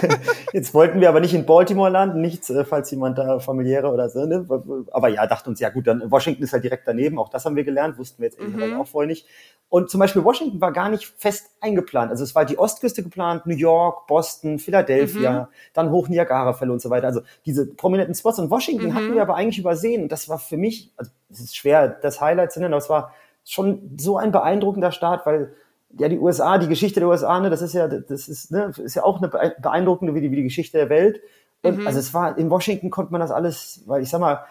jetzt 0.52 0.74
wollten 0.74 1.00
wir 1.00 1.08
aber 1.10 1.20
nicht 1.20 1.32
in 1.32 1.46
Baltimore 1.46 1.90
landen, 1.90 2.20
nichts, 2.20 2.50
äh, 2.50 2.64
falls 2.64 2.90
jemand 2.90 3.18
da 3.18 3.38
familiäre 3.38 3.92
oder 3.92 4.08
so. 4.08 4.26
Ne? 4.26 4.46
Aber 4.90 5.08
ja, 5.08 5.28
dachten 5.28 5.50
uns, 5.50 5.60
ja 5.60 5.70
gut, 5.70 5.86
dann 5.86 6.10
Washington 6.10 6.42
ist 6.42 6.52
halt 6.52 6.64
direkt 6.64 6.88
daneben, 6.88 7.20
auch 7.20 7.28
das 7.28 7.44
haben 7.44 7.54
wir 7.54 7.62
gelernt, 7.62 7.98
wussten 7.98 8.20
wir 8.20 8.30
jetzt 8.30 8.40
mhm. 8.40 8.80
auch 8.80 8.86
vorher 8.88 9.06
nicht. 9.06 9.26
Und 9.68 9.88
zum 9.88 10.00
Beispiel 10.00 10.24
Washington 10.24 10.60
war 10.60 10.72
gar 10.72 10.88
nicht 10.88 11.04
fest 11.04 11.52
eingeplant. 11.60 12.10
Also 12.10 12.24
es 12.24 12.34
war 12.34 12.44
die 12.44 12.58
Ostküste 12.58 13.04
geplant, 13.04 13.46
New 13.46 13.54
York, 13.54 14.08
Boston, 14.08 14.58
Philadelphia, 14.58 15.42
mhm. 15.42 15.46
dann 15.72 15.90
hoch 15.92 16.08
Niagara-Fälle 16.08 16.72
und 16.72 16.82
so 16.82 16.90
weiter. 16.90 17.06
Also 17.06 17.20
diese 17.46 17.72
prominenten 17.72 18.16
Spots. 18.16 18.40
Und 18.40 18.50
Washington 18.50 18.88
mhm. 18.88 18.94
hatten 18.94 19.14
wir 19.14 19.22
aber 19.22 19.36
eigentlich 19.36 19.60
übersehen. 19.60 20.02
Und 20.02 20.10
das 20.10 20.28
war 20.28 20.40
für 20.40 20.56
mich, 20.56 20.92
also 20.96 21.12
es 21.30 21.40
ist 21.40 21.56
schwer, 21.56 21.88
das 21.88 22.20
Highlight 22.20 22.52
zu 22.52 22.60
nennen, 22.60 22.74
aber 22.74 22.82
es 22.82 22.90
war 22.90 23.14
schon 23.44 23.96
so 23.98 24.16
ein 24.16 24.32
beeindruckender 24.32 24.92
Start, 24.92 25.26
weil 25.26 25.54
ja 25.98 26.08
die 26.08 26.18
USA, 26.18 26.58
die 26.58 26.68
Geschichte 26.68 27.00
der 27.00 27.08
USA, 27.08 27.40
ne, 27.40 27.50
das 27.50 27.62
ist 27.62 27.72
ja, 27.72 27.88
das 27.88 28.28
ist, 28.28 28.50
ne, 28.50 28.72
ist 28.76 28.94
ja 28.94 29.04
auch 29.04 29.18
eine 29.18 29.28
beeindruckende 29.28 30.14
wie 30.14 30.20
die, 30.20 30.30
wie 30.30 30.36
die 30.36 30.44
Geschichte 30.44 30.78
der 30.78 30.88
Welt. 30.88 31.20
Und 31.62 31.80
mhm. 31.80 31.86
also 31.86 31.98
es 31.98 32.14
war, 32.14 32.38
in 32.38 32.50
Washington 32.50 32.90
konnte 32.90 33.12
man 33.12 33.20
das 33.20 33.30
alles, 33.30 33.82
weil 33.86 34.02
ich 34.02 34.10
sag 34.10 34.20
mal, 34.20 34.44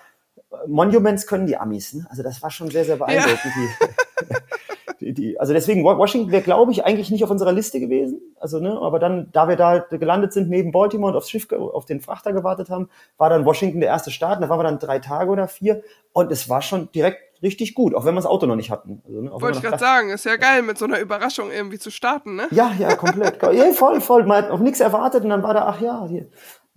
Monuments 0.67 1.27
können 1.27 1.47
die 1.47 1.57
Amis, 1.57 1.93
ne? 1.93 2.07
Also 2.09 2.23
das 2.23 2.41
war 2.41 2.49
schon 2.49 2.69
sehr, 2.69 2.85
sehr 2.85 2.97
beeindruckend. 2.97 3.53
Ja. 4.29 4.37
die, 5.01 5.39
also 5.39 5.53
deswegen, 5.53 5.83
Washington 5.83 6.31
wäre, 6.31 6.41
glaube 6.41 6.71
ich, 6.71 6.85
eigentlich 6.85 7.11
nicht 7.11 7.23
auf 7.23 7.29
unserer 7.29 7.53
Liste 7.53 7.79
gewesen. 7.79 8.21
Also, 8.39 8.59
ne, 8.59 8.77
aber 8.81 8.99
dann, 8.99 9.29
da 9.31 9.47
wir 9.47 9.55
da 9.55 9.79
gelandet 9.79 10.33
sind 10.33 10.49
neben 10.49 10.71
Baltimore 10.71 11.11
und 11.11 11.17
aufs 11.17 11.29
Schiff, 11.29 11.51
auf 11.51 11.85
den 11.85 12.01
Frachter 12.01 12.33
gewartet 12.33 12.69
haben, 12.69 12.89
war 13.17 13.29
dann 13.29 13.45
Washington 13.45 13.79
der 13.79 13.89
erste 13.89 14.11
Start. 14.11 14.41
da 14.41 14.49
waren 14.49 14.59
wir 14.59 14.63
dann 14.63 14.79
drei 14.79 14.99
Tage 14.99 15.31
oder 15.31 15.47
vier. 15.47 15.81
Und 16.11 16.31
es 16.31 16.49
war 16.49 16.61
schon 16.61 16.91
direkt 16.91 17.19
richtig 17.41 17.73
gut, 17.73 17.95
auch 17.95 18.05
wenn 18.05 18.13
wir 18.13 18.19
das 18.21 18.25
Auto 18.25 18.45
noch 18.45 18.55
nicht 18.55 18.71
hatten. 18.71 19.01
Also, 19.05 19.21
ne, 19.21 19.31
Wollte 19.31 19.57
ich 19.57 19.63
gerade 19.63 19.79
sagen, 19.79 20.09
ist 20.09 20.25
ja 20.25 20.35
geil, 20.35 20.61
mit 20.61 20.77
so 20.77 20.85
einer 20.85 20.99
Überraschung 20.99 21.51
irgendwie 21.51 21.79
zu 21.79 21.91
starten, 21.91 22.35
ne? 22.35 22.47
Ja, 22.51 22.71
ja, 22.77 22.95
komplett. 22.95 23.41
ja, 23.53 23.71
voll, 23.71 24.01
voll. 24.01 24.25
Man 24.25 24.43
hat 24.43 24.51
auf 24.51 24.59
nichts 24.59 24.79
erwartet 24.79 25.23
und 25.23 25.29
dann 25.29 25.43
war 25.43 25.53
da, 25.53 25.65
ach 25.65 25.81
ja, 25.81 26.05
hier, 26.07 26.27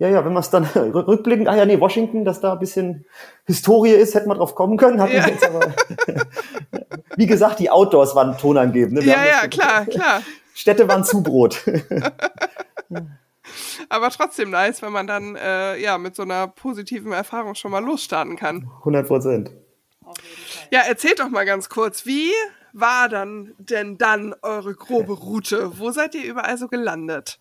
ja, 0.03 0.09
ja, 0.09 0.25
wenn 0.25 0.33
man 0.33 0.41
es 0.41 0.49
dann 0.49 0.65
rückblickend, 0.75 1.47
ah 1.47 1.55
ja, 1.55 1.65
nee, 1.65 1.79
Washington, 1.79 2.25
dass 2.25 2.41
da 2.41 2.53
ein 2.53 2.59
bisschen 2.59 3.05
Historie 3.45 3.91
ist, 3.91 4.13
hätte 4.15 4.27
man 4.27 4.37
drauf 4.37 4.53
kommen 4.53 4.75
können. 4.75 5.01
Hat 5.01 5.13
ja. 5.13 5.25
jetzt 5.25 5.47
aber, 5.47 5.73
wie 7.15 7.25
gesagt, 7.25 7.59
die 7.59 7.69
Outdoors 7.69 8.13
waren 8.13 8.37
tonangebend. 8.37 8.95
Ne? 8.95 9.05
ja, 9.05 9.25
ja, 9.25 9.47
klar, 9.47 9.85
klar. 9.89 10.21
Städte 10.53 10.89
waren 10.89 11.05
Zubrot. 11.05 11.63
aber 13.87 14.09
trotzdem 14.09 14.49
nice, 14.49 14.81
wenn 14.81 14.91
man 14.91 15.07
dann 15.07 15.37
äh, 15.37 15.77
ja 15.77 15.97
mit 15.97 16.17
so 16.17 16.23
einer 16.23 16.47
positiven 16.47 17.13
Erfahrung 17.13 17.55
schon 17.55 17.71
mal 17.71 17.83
losstarten 17.83 18.35
kann. 18.35 18.69
100 18.79 19.07
Prozent. 19.07 19.51
Ja, 20.69 20.81
erzählt 20.81 21.21
doch 21.21 21.29
mal 21.29 21.45
ganz 21.45 21.69
kurz, 21.69 22.05
wie 22.05 22.29
war 22.73 23.07
dann 23.07 23.53
denn 23.57 23.97
dann 23.97 24.35
eure 24.41 24.73
grobe 24.73 25.13
Route? 25.13 25.79
Wo 25.79 25.91
seid 25.91 26.13
ihr 26.13 26.25
überall 26.25 26.57
so 26.57 26.67
gelandet? 26.67 27.39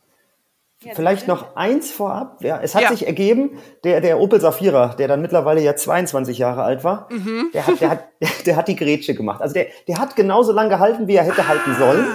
Vielleicht 0.94 1.28
noch 1.28 1.56
eins 1.56 1.90
vorab. 1.90 2.42
Ja, 2.42 2.60
es 2.62 2.74
hat 2.74 2.82
ja. 2.82 2.88
sich 2.88 3.06
ergeben, 3.06 3.58
der, 3.84 4.00
der 4.00 4.20
Opel 4.20 4.40
Safira, 4.40 4.94
der 4.98 5.08
dann 5.08 5.22
mittlerweile 5.22 5.60
ja 5.60 5.76
22 5.76 6.38
Jahre 6.38 6.62
alt 6.62 6.84
war, 6.84 7.08
mhm. 7.10 7.50
der, 7.54 7.66
hat, 7.66 7.80
der, 7.80 7.90
hat, 7.90 8.04
der 8.46 8.56
hat 8.56 8.68
die 8.68 8.76
Grätsche 8.76 9.14
gemacht. 9.14 9.40
Also 9.40 9.54
der, 9.54 9.66
der 9.88 9.98
hat 9.98 10.16
genauso 10.16 10.52
lange 10.52 10.70
gehalten, 10.70 11.06
wie 11.08 11.16
er 11.16 11.24
hätte 11.24 11.42
ah. 11.42 11.48
halten 11.48 11.74
sollen. 11.78 12.06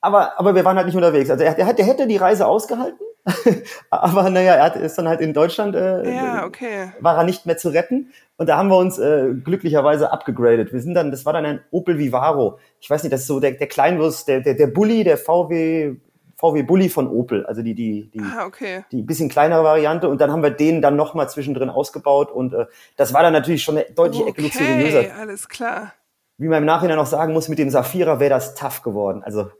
Aber, 0.00 0.38
aber 0.38 0.54
wir 0.54 0.64
waren 0.64 0.76
halt 0.76 0.86
nicht 0.86 0.96
unterwegs. 0.96 1.30
Also 1.30 1.44
er, 1.44 1.54
der, 1.54 1.72
der 1.72 1.84
hätte 1.84 2.06
die 2.06 2.16
Reise 2.16 2.46
ausgehalten. 2.46 2.98
aber 3.90 4.30
naja, 4.30 4.54
er 4.54 4.64
hat, 4.64 4.76
ist 4.76 4.96
dann 4.96 5.08
halt 5.08 5.20
in 5.20 5.32
Deutschland, 5.32 5.74
äh, 5.74 6.14
ja, 6.14 6.44
okay. 6.44 6.92
war 7.00 7.16
er 7.16 7.24
nicht 7.24 7.44
mehr 7.44 7.56
zu 7.56 7.70
retten. 7.70 8.12
Und 8.36 8.48
da 8.48 8.56
haben 8.56 8.68
wir 8.68 8.76
uns 8.76 8.98
äh, 8.98 9.34
glücklicherweise 9.42 10.12
abgegradet. 10.12 10.72
Wir 10.72 10.80
sind 10.80 10.94
dann, 10.94 11.10
das 11.10 11.26
war 11.26 11.32
dann 11.32 11.44
ein 11.44 11.60
Opel 11.70 11.98
Vivaro. 11.98 12.58
Ich 12.80 12.88
weiß 12.88 13.02
nicht, 13.02 13.12
das 13.12 13.22
ist 13.22 13.26
so 13.26 13.40
der, 13.40 13.52
der 13.52 13.66
Kleinwurst, 13.66 14.28
der, 14.28 14.40
der, 14.42 14.54
der 14.54 14.68
Bulli, 14.68 15.02
der 15.02 15.18
VW 15.18 15.96
VW 16.36 16.62
Bulli 16.62 16.88
von 16.88 17.08
Opel, 17.08 17.46
also 17.46 17.62
die 17.62 17.74
die 17.74 18.10
die 18.10 18.20
ah, 18.20 18.46
okay. 18.46 18.84
die 18.92 19.02
bisschen 19.02 19.28
kleinere 19.28 19.64
Variante 19.64 20.08
und 20.08 20.20
dann 20.20 20.30
haben 20.30 20.42
wir 20.42 20.50
den 20.50 20.82
dann 20.82 20.94
noch 20.94 21.14
mal 21.14 21.28
zwischendrin 21.28 21.70
ausgebaut 21.70 22.30
und 22.30 22.52
äh, 22.52 22.66
das 22.96 23.14
war 23.14 23.22
dann 23.22 23.32
natürlich 23.32 23.62
schon 23.62 23.78
eine 23.78 23.86
deutlich 23.94 24.22
okay, 24.22 24.42
luxuriöser. 24.42 25.04
alles 25.18 25.48
klar. 25.48 25.92
Wie 26.38 26.48
man 26.48 26.58
im 26.58 26.66
Nachhinein 26.66 26.96
noch 26.96 27.06
sagen 27.06 27.32
muss, 27.32 27.48
mit 27.48 27.58
dem 27.58 27.70
Safira 27.70 28.20
wäre 28.20 28.30
das 28.30 28.54
tough 28.54 28.82
geworden. 28.82 29.22
Also 29.24 29.50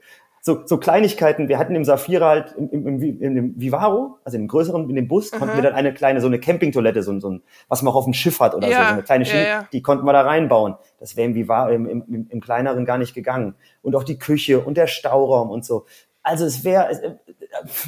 so, 0.47 0.61
so 0.65 0.77
Kleinigkeiten. 0.77 1.49
Wir 1.49 1.59
hatten 1.59 1.75
im 1.75 1.83
Safira 1.83 2.29
halt 2.29 2.55
im, 2.57 2.71
im, 2.71 3.01
im, 3.01 3.35
dem 3.35 3.59
Vivaro, 3.59 4.17
also 4.23 4.37
im 4.37 4.47
größeren, 4.47 4.89
in 4.89 4.95
dem 4.95 5.07
Bus, 5.07 5.29
konnten 5.29 5.55
wir 5.55 5.61
dann 5.61 5.73
eine 5.73 5.93
kleine, 5.93 6.21
so 6.21 6.27
eine 6.27 6.39
Campingtoilette, 6.39 7.03
so, 7.03 7.19
so 7.19 7.31
ein, 7.31 7.43
was 7.67 7.81
man 7.81 7.91
auch 7.91 7.97
auf 7.97 8.05
dem 8.05 8.13
Schiff 8.13 8.39
hat 8.39 8.55
oder 8.55 8.69
ja, 8.69 8.77
so, 8.77 8.83
so 8.87 8.93
eine 8.93 9.03
kleine 9.03 9.25
Schiene, 9.25 9.43
ja, 9.43 9.47
ja. 9.47 9.67
die 9.73 9.81
konnten 9.81 10.05
wir 10.05 10.13
da 10.13 10.21
reinbauen. 10.21 10.75
Das 10.99 11.17
wäre 11.17 11.27
im 11.27 11.35
Vivaro, 11.35 11.71
im, 11.71 11.85
im, 11.85 12.27
im 12.29 12.39
kleineren 12.39 12.85
gar 12.85 12.97
nicht 12.97 13.13
gegangen. 13.13 13.55
Und 13.81 13.95
auch 13.95 14.05
die 14.05 14.17
Küche 14.17 14.61
und 14.61 14.77
der 14.77 14.87
Stauraum 14.87 15.49
und 15.49 15.65
so 15.65 15.85
also 16.27 16.45
es 16.45 16.63
wäre, 16.63 16.91
äh, 16.91 17.11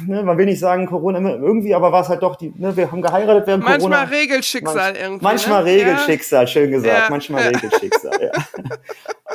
ne, 0.06 0.22
man 0.22 0.38
will 0.38 0.46
nicht 0.46 0.60
sagen 0.60 0.86
Corona 0.86 1.18
irgendwie, 1.20 1.74
aber 1.74 1.92
war 1.92 2.02
es 2.02 2.08
halt 2.08 2.22
doch 2.22 2.36
die, 2.36 2.52
ne, 2.56 2.74
wir 2.76 2.90
haben 2.90 3.02
geheiratet 3.02 3.46
während 3.46 3.64
manchmal 3.64 3.78
Corona. 3.78 3.96
Manchmal 3.98 4.18
Regelschicksal 4.18 4.92
Manch, 4.92 5.02
irgendwie. 5.02 5.24
Manchmal 5.24 5.64
ne? 5.64 5.70
Regelschicksal, 5.70 6.40
ja. 6.42 6.46
schön 6.46 6.70
gesagt, 6.70 6.98
ja. 6.98 7.06
manchmal 7.10 7.42
Regelschicksal, 7.48 8.12
ja. 8.22 8.44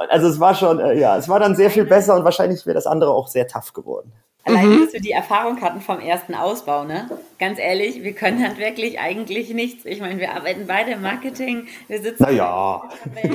Also 0.09 0.27
es 0.27 0.39
war 0.39 0.53
schon, 0.53 0.79
äh, 0.79 0.99
ja, 0.99 1.17
es 1.17 1.29
war 1.29 1.39
dann 1.39 1.55
sehr 1.55 1.69
viel 1.71 1.85
besser 1.85 2.15
und 2.15 2.25
wahrscheinlich 2.25 2.65
wäre 2.65 2.75
das 2.75 2.85
andere 2.85 3.11
auch 3.11 3.27
sehr 3.27 3.47
tough 3.47 3.71
geworden. 3.73 4.11
Allein, 4.43 4.69
mhm. 4.69 4.83
dass 4.83 4.93
wir 4.93 5.01
die 5.01 5.11
Erfahrung 5.11 5.61
hatten 5.61 5.81
vom 5.81 5.99
ersten 5.99 6.35
Ausbau, 6.35 6.83
ne? 6.83 7.09
Ganz 7.39 7.57
ehrlich, 7.57 8.03
wir 8.03 8.13
können 8.13 8.43
halt 8.43 8.59
wirklich 8.59 8.99
eigentlich 8.99 9.53
nichts. 9.53 9.85
Ich 9.85 10.01
meine, 10.01 10.19
wir 10.19 10.33
arbeiten 10.33 10.67
beide 10.67 10.91
im 10.91 11.01
Marketing, 11.01 11.67
wir 11.87 12.01
sitzen. 12.01 12.23
Naja. 12.23 12.83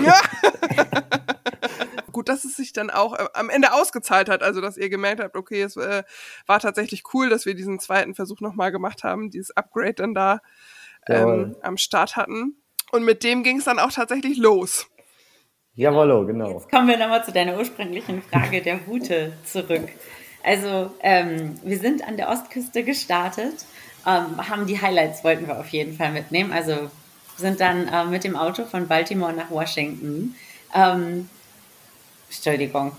Ja. 0.05 0.14
Dass 2.31 2.45
es 2.45 2.55
sich 2.55 2.72
dann 2.72 2.91
auch 2.91 3.18
äh, 3.18 3.26
am 3.35 3.51
Ende 3.51 3.72
ausgezahlt 3.72 4.28
hat, 4.28 4.45
also 4.45 4.61
dass 4.61 4.76
ihr 4.76 4.89
gemerkt 4.89 5.20
habt, 5.20 5.37
okay, 5.37 5.62
es 5.62 5.76
äh, 5.76 6.05
war 6.47 6.61
tatsächlich 6.61 7.03
cool, 7.12 7.28
dass 7.28 7.45
wir 7.45 7.57
diesen 7.57 7.81
zweiten 7.81 8.14
Versuch 8.14 8.41
nochmal 8.41 8.70
gemacht 8.70 9.03
haben, 9.03 9.31
dieses 9.31 9.57
Upgrade 9.57 9.95
dann 9.95 10.14
da 10.14 10.41
ähm, 11.09 11.57
am 11.62 11.76
Start 11.76 12.14
hatten. 12.14 12.55
Und 12.93 13.05
mit 13.05 13.24
dem 13.24 13.43
ging 13.43 13.59
es 13.59 13.64
dann 13.64 13.81
auch 13.81 13.91
tatsächlich 13.91 14.39
los. 14.39 14.89
Jawollo, 15.74 16.24
genau. 16.24 16.53
Jetzt 16.53 16.70
kommen 16.70 16.87
wir 16.87 16.97
nochmal 16.97 17.24
zu 17.24 17.33
deiner 17.33 17.57
ursprünglichen 17.57 18.22
Frage 18.22 18.62
der 18.62 18.78
Route 18.87 19.33
zurück. 19.45 19.89
Also 20.45 20.95
ähm, 21.01 21.59
wir 21.64 21.78
sind 21.78 22.07
an 22.07 22.16
der 22.16 22.28
Ostküste 22.28 22.85
gestartet, 22.85 23.64
ähm, 24.07 24.49
haben 24.49 24.66
die 24.66 24.81
Highlights 24.81 25.24
wollten 25.24 25.49
wir 25.49 25.59
auf 25.59 25.68
jeden 25.68 25.97
Fall 25.97 26.12
mitnehmen. 26.12 26.53
Also 26.53 26.91
sind 27.37 27.61
dann 27.61 27.89
äh, 27.89 28.05
mit 28.05 28.22
dem 28.22 28.37
Auto 28.37 28.66
von 28.66 28.87
Baltimore 28.87 29.33
nach 29.33 29.51
Washington. 29.51 30.37
Ähm, 30.74 31.28
Entschuldigung, 32.31 32.93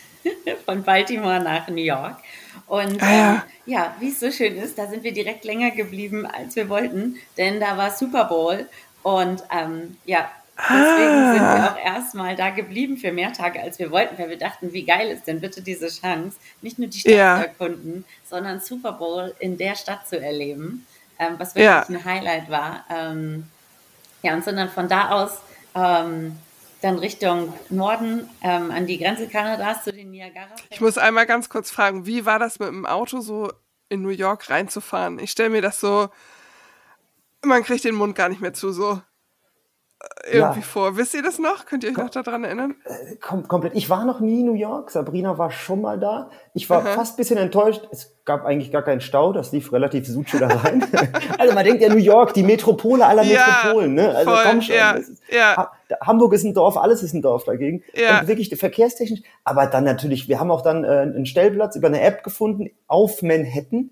von 0.66 0.82
Baltimore 0.82 1.40
nach 1.40 1.68
New 1.68 1.76
York. 1.76 2.18
Und 2.66 3.02
ah, 3.02 3.10
ja, 3.10 3.32
ähm, 3.32 3.42
ja 3.66 3.96
wie 4.00 4.08
es 4.08 4.20
so 4.20 4.30
schön 4.30 4.56
ist, 4.56 4.78
da 4.78 4.86
sind 4.88 5.04
wir 5.04 5.12
direkt 5.12 5.44
länger 5.44 5.70
geblieben, 5.70 6.26
als 6.26 6.56
wir 6.56 6.68
wollten, 6.68 7.16
denn 7.36 7.60
da 7.60 7.76
war 7.76 7.90
Super 7.90 8.24
Bowl 8.24 8.68
und 9.02 9.42
ähm, 9.52 9.96
ja, 10.04 10.30
deswegen 10.58 11.10
ah. 11.10 11.32
sind 11.32 11.42
wir 11.42 11.72
auch 11.72 11.84
erstmal 11.84 12.36
da 12.36 12.50
geblieben 12.50 12.96
für 12.96 13.12
mehr 13.12 13.32
Tage, 13.32 13.60
als 13.60 13.78
wir 13.78 13.90
wollten, 13.90 14.18
weil 14.18 14.30
wir 14.30 14.38
dachten, 14.38 14.72
wie 14.72 14.84
geil 14.84 15.08
ist 15.10 15.26
denn 15.26 15.40
bitte 15.40 15.62
diese 15.62 15.88
Chance, 15.88 16.36
nicht 16.62 16.78
nur 16.78 16.88
die 16.88 16.98
Stadt 16.98 17.12
ja. 17.12 17.36
zu 17.36 17.46
erkunden, 17.48 18.04
sondern 18.28 18.60
Super 18.60 18.92
Bowl 18.92 19.34
in 19.40 19.58
der 19.58 19.74
Stadt 19.74 20.08
zu 20.08 20.20
erleben, 20.20 20.86
ähm, 21.18 21.34
was 21.38 21.54
wirklich 21.54 21.66
ja. 21.66 21.86
ein 21.88 22.04
Highlight 22.04 22.50
war. 22.50 22.84
Ähm, 22.88 23.44
ja, 24.22 24.34
und 24.34 24.44
sind 24.44 24.56
dann 24.56 24.70
von 24.70 24.88
da 24.88 25.10
aus 25.10 25.32
ähm, 25.74 26.38
dann 26.84 26.98
Richtung 26.98 27.52
Norden 27.70 28.28
ähm, 28.42 28.70
an 28.70 28.86
die 28.86 28.98
Grenze 28.98 29.26
Kanadas 29.26 29.84
zu 29.84 29.92
den 29.92 30.10
Niagara. 30.10 30.50
Ich 30.68 30.82
muss 30.82 30.98
einmal 30.98 31.24
ganz 31.24 31.48
kurz 31.48 31.70
fragen, 31.70 32.04
wie 32.04 32.26
war 32.26 32.38
das 32.38 32.58
mit 32.58 32.68
dem 32.68 32.84
Auto 32.84 33.20
so 33.20 33.50
in 33.88 34.02
New 34.02 34.10
York 34.10 34.50
reinzufahren? 34.50 35.18
Ich 35.18 35.30
stelle 35.30 35.48
mir 35.48 35.62
das 35.62 35.80
so, 35.80 36.10
man 37.42 37.62
kriegt 37.62 37.84
den 37.84 37.94
Mund 37.94 38.14
gar 38.14 38.28
nicht 38.28 38.42
mehr 38.42 38.52
zu, 38.52 38.70
so 38.70 39.00
irgendwie 40.24 40.60
ja. 40.60 40.66
vor. 40.66 40.96
Wisst 40.96 41.14
ihr 41.14 41.22
das 41.22 41.38
noch? 41.38 41.66
Könnt 41.66 41.84
ihr 41.84 41.90
euch 41.90 41.96
Kom 41.96 42.06
noch 42.06 42.10
daran 42.10 42.44
erinnern? 42.44 42.76
Äh, 42.84 43.16
kom 43.16 43.46
komplett. 43.46 43.74
Ich 43.74 43.90
war 43.90 44.04
noch 44.04 44.20
nie 44.20 44.40
in 44.40 44.46
New 44.46 44.54
York. 44.54 44.90
Sabrina 44.90 45.36
war 45.38 45.50
schon 45.50 45.82
mal 45.82 45.98
da. 45.98 46.30
Ich 46.54 46.68
war 46.70 46.80
Aha. 46.80 46.94
fast 46.94 47.14
ein 47.14 47.16
bisschen 47.18 47.38
enttäuscht. 47.38 47.82
Es 47.90 48.14
gab 48.24 48.44
eigentlich 48.44 48.72
gar 48.72 48.82
keinen 48.82 49.00
Stau. 49.00 49.32
Das 49.32 49.52
lief 49.52 49.72
relativ 49.72 50.06
suche 50.06 50.38
da 50.38 50.48
rein. 50.48 50.86
also 51.38 51.54
man 51.54 51.64
denkt 51.64 51.82
ja 51.82 51.88
New 51.88 51.98
York, 51.98 52.34
die 52.34 52.42
Metropole 52.42 53.04
aller 53.04 53.22
ja, 53.22 53.46
Metropolen. 53.46 53.94
Ne? 53.94 54.14
Also 54.14 54.30
voll, 54.30 54.42
komm 54.44 54.62
schon. 54.62 54.74
Ja, 54.74 54.98
ja. 55.30 55.72
Hamburg 56.00 56.32
ist 56.32 56.44
ein 56.44 56.54
Dorf, 56.54 56.76
alles 56.76 57.02
ist 57.02 57.14
ein 57.14 57.22
Dorf 57.22 57.44
dagegen. 57.44 57.82
Ja. 57.94 58.20
Und 58.20 58.28
wirklich 58.28 58.54
verkehrstechnisch. 58.56 59.22
Aber 59.44 59.66
dann 59.66 59.84
natürlich, 59.84 60.28
wir 60.28 60.40
haben 60.40 60.50
auch 60.50 60.62
dann 60.62 60.84
äh, 60.84 60.88
einen 60.88 61.26
Stellplatz 61.26 61.76
über 61.76 61.88
eine 61.88 62.00
App 62.00 62.22
gefunden 62.22 62.70
auf 62.86 63.22
Manhattan 63.22 63.90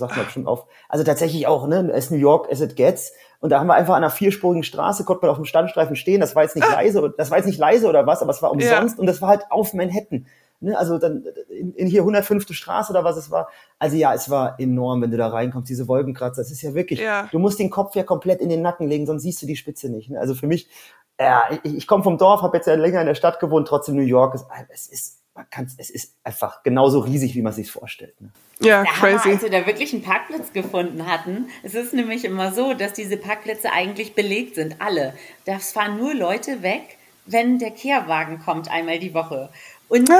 sagt 0.00 0.16
man 0.16 0.26
schon 0.26 0.46
auf. 0.46 0.66
Also 0.88 1.04
tatsächlich 1.04 1.46
auch, 1.46 1.68
ne, 1.68 1.92
as 1.94 2.10
New 2.10 2.18
York 2.18 2.50
as 2.50 2.60
it 2.60 2.74
gets. 2.74 3.12
Und 3.38 3.50
da 3.50 3.60
haben 3.60 3.68
wir 3.68 3.74
einfach 3.74 3.94
an 3.94 4.02
einer 4.02 4.10
vierspurigen 4.10 4.64
Straße, 4.64 5.04
konnte 5.04 5.22
man 5.22 5.30
auf 5.30 5.36
dem 5.36 5.44
Standstreifen 5.44 5.94
stehen. 5.94 6.20
Das 6.20 6.34
war 6.34 6.42
jetzt 6.42 6.56
nicht 6.56 6.68
ah. 6.68 6.74
leise, 6.74 7.14
das 7.16 7.30
war 7.30 7.38
jetzt 7.38 7.46
nicht 7.46 7.58
leise 7.58 7.86
oder 7.88 8.06
was, 8.06 8.20
aber 8.20 8.32
es 8.32 8.42
war 8.42 8.50
umsonst 8.50 8.96
ja. 8.96 9.00
und 9.00 9.06
das 9.06 9.22
war 9.22 9.28
halt 9.28 9.44
auf 9.50 9.72
Manhattan. 9.72 10.26
Ne, 10.62 10.76
also 10.76 10.98
dann 10.98 11.24
in, 11.48 11.72
in 11.72 11.86
hier 11.86 12.02
105. 12.02 12.52
Straße 12.52 12.92
oder 12.92 13.02
was 13.02 13.16
es 13.16 13.30
war. 13.30 13.48
Also 13.78 13.96
ja, 13.96 14.12
es 14.12 14.28
war 14.28 14.60
enorm, 14.60 15.00
wenn 15.00 15.10
du 15.10 15.16
da 15.16 15.28
reinkommst, 15.28 15.70
diese 15.70 15.88
Wolkenkratzer. 15.88 16.42
Das 16.42 16.50
ist 16.50 16.60
ja 16.60 16.74
wirklich, 16.74 17.00
ja. 17.00 17.28
du 17.32 17.38
musst 17.38 17.58
den 17.58 17.70
Kopf 17.70 17.94
ja 17.94 18.02
komplett 18.02 18.42
in 18.42 18.50
den 18.50 18.60
Nacken 18.60 18.86
legen, 18.86 19.06
sonst 19.06 19.22
siehst 19.22 19.40
du 19.40 19.46
die 19.46 19.56
Spitze 19.56 19.88
nicht. 19.88 20.10
Ne? 20.10 20.20
Also 20.20 20.34
für 20.34 20.46
mich, 20.46 20.68
ja, 21.20 21.50
ich, 21.62 21.76
ich 21.76 21.86
komme 21.86 22.02
vom 22.02 22.18
Dorf, 22.18 22.42
habe 22.42 22.56
jetzt 22.56 22.66
ja 22.66 22.74
länger 22.74 23.00
in 23.00 23.06
der 23.06 23.14
Stadt 23.14 23.40
gewohnt, 23.40 23.68
trotzdem 23.68 23.96
New 23.96 24.02
York. 24.02 24.34
Ist, 24.34 24.46
es 24.70 24.86
ist 24.88 25.20
man 25.34 25.48
kann 25.48 25.70
es 25.78 25.90
ist 25.90 26.14
einfach 26.24 26.62
genauso 26.62 27.00
riesig, 27.00 27.34
wie 27.34 27.42
man 27.42 27.52
sich 27.52 27.70
vorstellt. 27.70 28.20
Ne? 28.20 28.30
Ja, 28.60 28.84
da 28.84 28.90
crazy. 28.90 29.24
Wir, 29.24 29.32
als 29.32 29.42
wir 29.42 29.50
da 29.50 29.66
wirklich 29.66 29.92
einen 29.92 30.02
Parkplatz 30.02 30.52
gefunden 30.52 31.06
hatten, 31.06 31.48
es 31.62 31.74
ist 31.74 31.94
nämlich 31.94 32.24
immer 32.24 32.52
so, 32.52 32.74
dass 32.74 32.92
diese 32.92 33.16
Parkplätze 33.16 33.72
eigentlich 33.72 34.14
belegt 34.14 34.56
sind, 34.56 34.80
alle. 34.80 35.14
Da 35.46 35.58
fahren 35.58 35.98
nur 35.98 36.14
Leute 36.14 36.62
weg, 36.62 36.98
wenn 37.26 37.58
der 37.58 37.70
Kehrwagen 37.70 38.40
kommt, 38.44 38.70
einmal 38.70 38.98
die 38.98 39.14
Woche. 39.14 39.50
Und 39.88 40.10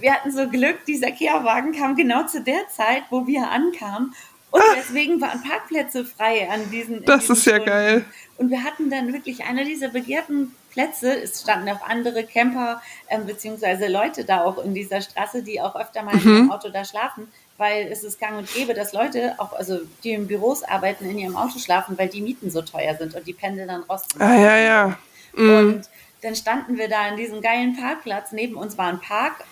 wir 0.00 0.12
hatten 0.12 0.32
so 0.32 0.48
Glück, 0.48 0.84
dieser 0.86 1.12
Kehrwagen 1.12 1.72
kam 1.72 1.94
genau 1.94 2.26
zu 2.26 2.42
der 2.42 2.68
Zeit, 2.68 3.04
wo 3.10 3.26
wir 3.26 3.50
ankamen. 3.50 4.14
Und 4.50 4.62
deswegen 4.76 5.20
waren 5.20 5.42
Parkplätze 5.42 6.04
frei 6.04 6.48
an 6.50 6.70
diesen. 6.70 7.04
Das 7.04 7.20
diesen 7.20 7.36
ist 7.36 7.44
ja 7.44 7.52
Stunden. 7.52 7.66
geil. 7.66 8.04
Und 8.38 8.50
wir 8.50 8.64
hatten 8.64 8.88
dann 8.88 9.12
wirklich 9.12 9.44
einer 9.44 9.64
dieser 9.64 9.88
begehrten 9.88 10.54
Plätze. 10.70 11.20
Es 11.20 11.42
standen 11.42 11.68
auch 11.70 11.82
andere 11.86 12.24
Camper 12.24 12.80
äh, 13.08 13.18
beziehungsweise 13.18 13.88
Leute 13.88 14.24
da 14.24 14.44
auch 14.44 14.64
in 14.64 14.74
dieser 14.74 15.00
Straße, 15.00 15.42
die 15.42 15.60
auch 15.60 15.74
öfter 15.74 16.02
mal 16.02 16.14
mhm. 16.14 16.36
im 16.36 16.50
Auto 16.52 16.68
da 16.68 16.84
schlafen, 16.84 17.28
weil 17.56 17.88
es 17.90 18.04
ist 18.04 18.20
gang 18.20 18.38
und 18.38 18.52
gäbe, 18.54 18.74
dass 18.74 18.92
Leute 18.92 19.34
auch, 19.38 19.52
also 19.52 19.80
die 20.04 20.12
in 20.12 20.28
Büros 20.28 20.62
arbeiten, 20.62 21.10
in 21.10 21.18
ihrem 21.18 21.36
Auto 21.36 21.58
schlafen, 21.58 21.98
weil 21.98 22.08
die 22.08 22.20
Mieten 22.20 22.50
so 22.50 22.62
teuer 22.62 22.96
sind 22.96 23.14
und 23.14 23.26
die 23.26 23.34
pendeln 23.34 23.68
dann 23.68 23.82
raus. 23.82 24.02
Ah, 24.18 24.36
ja, 24.36 24.56
ja. 24.56 24.98
Mhm. 25.34 25.58
Und 25.58 25.90
dann 26.22 26.36
standen 26.36 26.78
wir 26.78 26.88
da 26.88 27.08
in 27.08 27.16
diesem 27.16 27.40
geilen 27.42 27.76
Parkplatz. 27.76 28.32
Neben 28.32 28.54
uns 28.54 28.78
war 28.78 28.86
ein 28.86 29.00
Park 29.00 29.44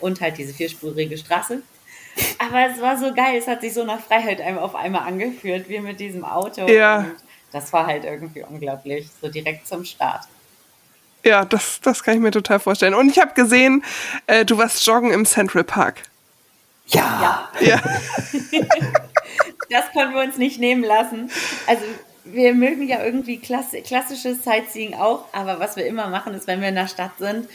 und 0.00 0.20
halt 0.20 0.38
diese 0.38 0.54
vierspurige 0.54 1.18
Straße. 1.18 1.62
Aber 2.38 2.68
es 2.70 2.80
war 2.80 2.96
so 2.96 3.12
geil, 3.14 3.36
es 3.38 3.46
hat 3.46 3.60
sich 3.60 3.74
so 3.74 3.84
nach 3.84 4.00
Freiheit 4.00 4.40
auf 4.58 4.74
einmal 4.74 5.02
angeführt, 5.02 5.68
wie 5.68 5.80
mit 5.80 6.00
diesem 6.00 6.24
Auto. 6.24 6.66
Ja. 6.66 6.98
Und 6.98 7.16
das 7.52 7.72
war 7.72 7.86
halt 7.86 8.04
irgendwie 8.04 8.42
unglaublich, 8.42 9.08
so 9.20 9.28
direkt 9.28 9.66
zum 9.66 9.84
Start. 9.84 10.24
Ja, 11.24 11.44
das, 11.44 11.80
das 11.80 12.02
kann 12.02 12.14
ich 12.14 12.20
mir 12.20 12.30
total 12.30 12.60
vorstellen. 12.60 12.94
Und 12.94 13.08
ich 13.08 13.18
habe 13.18 13.34
gesehen, 13.34 13.84
äh, 14.26 14.44
du 14.44 14.56
warst 14.58 14.86
joggen 14.86 15.10
im 15.10 15.24
Central 15.24 15.64
Park. 15.64 16.02
Ja. 16.86 17.50
Ja. 17.60 17.66
ja. 17.66 17.80
das 19.70 19.92
konnten 19.92 20.14
wir 20.14 20.22
uns 20.22 20.38
nicht 20.38 20.58
nehmen 20.58 20.84
lassen. 20.84 21.30
Also 21.66 21.82
wir 22.24 22.54
mögen 22.54 22.86
ja 22.86 23.02
irgendwie 23.04 23.38
klassisches 23.38 24.44
Sightseeing 24.44 24.94
auch, 24.94 25.26
aber 25.32 25.60
was 25.60 25.76
wir 25.76 25.86
immer 25.86 26.08
machen, 26.08 26.34
ist, 26.34 26.46
wenn 26.46 26.60
wir 26.60 26.68
in 26.68 26.74
der 26.74 26.88
Stadt 26.88 27.12
sind, 27.18 27.48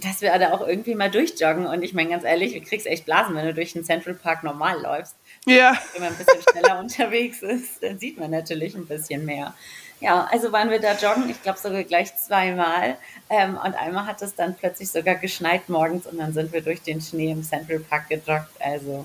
dass 0.00 0.20
wir 0.20 0.36
da 0.38 0.52
auch 0.52 0.66
irgendwie 0.66 0.94
mal 0.94 1.10
durchjoggen. 1.10 1.66
Und 1.66 1.82
ich 1.82 1.94
meine 1.94 2.10
ganz 2.10 2.24
ehrlich, 2.24 2.54
du 2.54 2.60
kriegst 2.60 2.86
echt 2.86 3.04
Blasen, 3.04 3.34
wenn 3.34 3.46
du 3.46 3.54
durch 3.54 3.72
den 3.72 3.84
Central 3.84 4.14
Park 4.14 4.42
normal 4.42 4.80
läufst. 4.80 5.16
Ja. 5.46 5.76
Wenn 5.92 6.02
man 6.02 6.12
ein 6.12 6.18
bisschen 6.18 6.42
schneller 6.50 6.78
unterwegs 6.80 7.42
ist, 7.42 7.82
dann 7.82 7.98
sieht 7.98 8.18
man 8.18 8.30
natürlich 8.30 8.74
ein 8.74 8.86
bisschen 8.86 9.24
mehr. 9.24 9.54
Ja, 10.00 10.28
also 10.32 10.50
waren 10.50 10.68
wir 10.68 10.80
da 10.80 10.94
joggen, 10.94 11.30
ich 11.30 11.40
glaube 11.42 11.60
sogar 11.60 11.84
gleich 11.84 12.16
zweimal. 12.16 12.96
Ähm, 13.30 13.56
und 13.64 13.74
einmal 13.74 14.06
hat 14.06 14.20
es 14.20 14.34
dann 14.34 14.56
plötzlich 14.56 14.90
sogar 14.90 15.14
geschneit 15.14 15.68
morgens 15.68 16.06
und 16.06 16.18
dann 16.18 16.32
sind 16.32 16.52
wir 16.52 16.60
durch 16.60 16.82
den 16.82 17.00
Schnee 17.00 17.30
im 17.30 17.44
Central 17.44 17.78
Park 17.78 18.08
gejoggt. 18.08 18.50
Also 18.58 19.04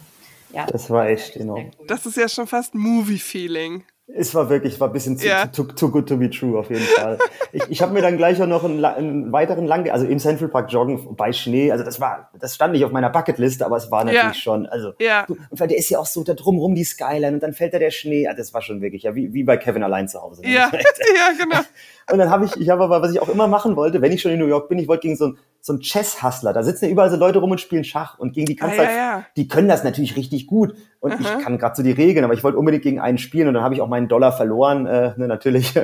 ja. 0.51 0.65
Das 0.65 0.89
war 0.89 1.07
echt 1.07 1.35
enorm. 1.35 1.71
Das 1.88 2.05
ist 2.05 2.17
ja 2.17 2.27
schon 2.27 2.47
fast 2.47 2.73
Movie-Feeling. 2.73 3.83
Es 4.10 4.34
war 4.34 4.49
wirklich, 4.49 4.80
war 4.80 4.88
ein 4.88 4.93
bisschen 4.93 5.18
zu, 5.18 5.28
ja. 5.28 5.51
zu, 5.51 5.66
too 5.66 5.89
good 5.89 6.08
to 6.08 6.16
be 6.16 6.30
true 6.30 6.58
auf 6.58 6.70
jeden 6.70 6.84
Fall. 6.84 7.18
ich 7.51 7.64
ich 7.70 7.82
habe 7.82 7.93
mir 7.93 8.01
dann 8.01 8.16
gleich 8.16 8.41
auch 8.41 8.47
noch 8.47 8.64
einen, 8.64 8.84
einen 8.84 9.32
weiteren 9.34 9.66
lang, 9.66 9.89
also 9.89 10.05
im 10.05 10.18
Central 10.18 10.47
Park 10.47 10.72
joggen 10.72 11.16
bei 11.18 11.34
Schnee. 11.34 11.72
Also 11.72 11.84
das 11.84 11.99
war, 11.99 12.32
das 12.39 12.55
stand 12.55 12.72
nicht 12.72 12.86
auf 12.86 12.91
meiner 12.91 13.10
Bucketliste, 13.10 13.66
aber 13.66 13.76
es 13.76 13.91
war 13.91 14.05
natürlich 14.05 14.24
ja. 14.24 14.34
schon. 14.34 14.66
Also 14.66 14.93
ja. 14.99 15.26
und 15.28 15.60
weil 15.60 15.68
der 15.68 15.78
ist 15.78 15.89
ja 15.89 15.99
auch 15.99 16.05
so 16.05 16.24
da 16.24 16.36
drumrum 16.36 16.74
die 16.74 16.86
Skyline 16.86 17.34
und 17.34 17.43
dann 17.43 17.53
fällt 17.53 17.74
da 17.74 17.80
der 17.80 17.91
Schnee. 17.91 18.24
Ja, 18.24 18.34
das 18.34 18.53
war 18.53 18.62
schon 18.62 18.82
wirklich 18.82 19.03
ja 19.03 19.14
wie, 19.14 19.34
wie 19.34 19.43
bei 19.43 19.58
Kevin 19.58 19.84
allein 19.84 20.08
zu 20.08 20.22
Hause. 20.22 20.41
Ja, 20.45 20.72
ja 20.72 21.32
genau. 21.38 21.60
Und 22.10 22.20
dann 22.20 22.30
habe 22.30 22.45
ich, 22.45 22.55
ich 22.55 22.70
habe 22.70 22.84
aber, 22.84 23.01
was 23.01 23.12
ich 23.12 23.22
auch 23.22 23.30
immer 23.30 23.47
machen 23.47 23.76
wollte, 23.76 24.01
wenn 24.01 24.12
ich 24.12 24.22
schon 24.22 24.32
in 24.32 24.39
New 24.39 24.47
York 24.47 24.70
bin, 24.70 24.80
ich 24.80 24.88
wollte 24.88 25.01
gegen 25.01 25.18
so 25.18 25.28
ein 25.28 25.38
so 25.68 25.74
ein 25.74 25.82
Chess-Hustler. 25.82 26.53
Da 26.53 26.64
sitzen 26.64 26.86
ja 26.86 26.91
überall 26.91 27.12
so 27.12 27.18
Leute 27.18 27.39
rum 27.39 27.51
und 27.51 27.60
spielen 27.60 27.84
Schach 27.84 28.18
und 28.18 28.34
gegen 28.34 28.45
die 28.45 28.55
kannst 28.55 28.80
ah, 28.80 28.84
halt, 28.84 28.89
ja, 28.89 28.95
ja. 28.95 29.26
die 29.36 29.47
können 29.47 29.68
das 29.68 29.84
natürlich 29.84 30.16
richtig 30.16 30.47
gut. 30.47 30.74
Und 30.99 31.12
Aha. 31.12 31.20
ich 31.22 31.43
kann 31.43 31.58
gerade 31.58 31.76
so 31.76 31.84
die 31.84 31.91
Regeln, 31.91 32.24
aber 32.24 32.34
ich 32.34 32.43
wollte 32.43 32.58
unbedingt 32.58 32.84
gegen 32.84 32.99
einen 32.99 33.18
spielen 33.18 33.49
und 33.49 33.53
dann 33.53 33.64
habe 33.64 33.76
ich 33.76 33.82
auch 33.82 33.89
meinen 33.89 34.08
Dollar 34.08 34.32
verloren, 34.32 34.86
äh, 34.88 35.14
ne, 35.18 35.28
natürlich. 35.28 35.78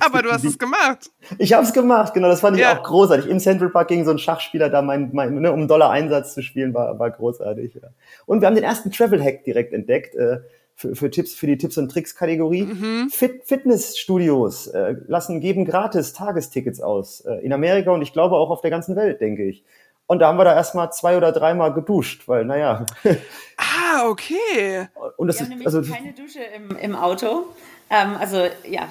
aber 0.00 0.22
du 0.22 0.30
hast 0.30 0.44
es 0.44 0.58
gemacht. 0.58 1.10
Ich 1.38 1.52
habe 1.52 1.64
es 1.64 1.72
gemacht, 1.72 2.14
genau. 2.14 2.28
Das 2.28 2.40
fand 2.40 2.56
ich 2.56 2.62
ja. 2.62 2.78
auch 2.78 2.82
großartig. 2.84 3.28
Im 3.28 3.40
Central 3.40 3.70
Park 3.70 3.88
gegen 3.88 4.04
so 4.04 4.10
einen 4.10 4.20
Schachspieler 4.20 4.70
da 4.70 4.80
mein, 4.80 5.10
mein 5.12 5.34
ne, 5.34 5.52
um 5.52 5.58
einen 5.60 5.68
Dollar 5.68 5.90
Einsatz 5.90 6.34
zu 6.34 6.42
spielen, 6.42 6.72
war, 6.74 6.98
war 6.98 7.10
großartig. 7.10 7.74
Ja. 7.74 7.88
Und 8.26 8.40
wir 8.40 8.46
haben 8.46 8.54
den 8.54 8.64
ersten 8.64 8.92
Travel 8.92 9.22
Hack 9.22 9.44
direkt 9.44 9.72
entdeckt. 9.72 10.14
Äh, 10.14 10.38
für, 10.74 10.94
für 10.94 11.10
Tipps, 11.10 11.34
für 11.34 11.46
die 11.46 11.58
Tipps 11.58 11.78
und 11.78 11.90
Tricks 11.90 12.14
Kategorie. 12.14 12.62
Mhm. 12.62 13.10
Fit, 13.10 13.44
Fitnessstudios 13.44 14.68
äh, 14.68 14.96
lassen, 15.06 15.40
geben 15.40 15.64
gratis 15.64 16.12
Tagestickets 16.12 16.80
aus 16.80 17.20
äh, 17.22 17.34
in 17.44 17.52
Amerika 17.52 17.92
und 17.92 18.02
ich 18.02 18.12
glaube 18.12 18.36
auch 18.36 18.50
auf 18.50 18.60
der 18.60 18.70
ganzen 18.70 18.96
Welt, 18.96 19.20
denke 19.20 19.44
ich. 19.44 19.64
Und 20.06 20.18
da 20.18 20.28
haben 20.28 20.38
wir 20.38 20.44
da 20.44 20.54
erstmal 20.54 20.92
zwei 20.92 21.16
oder 21.16 21.32
dreimal 21.32 21.72
geduscht, 21.72 22.28
weil, 22.28 22.44
naja. 22.44 22.86
Ah, 23.56 24.08
okay. 24.08 24.88
Und 25.16 25.28
das 25.28 25.38
wir 25.38 25.46
ist, 25.46 25.52
haben 25.52 25.64
also 25.64 25.82
keine 25.82 26.12
Dusche 26.12 26.40
im, 26.42 26.76
im 26.76 26.96
Auto. 26.96 27.46
Ähm, 27.88 28.16
also, 28.18 28.46
ja, 28.68 28.88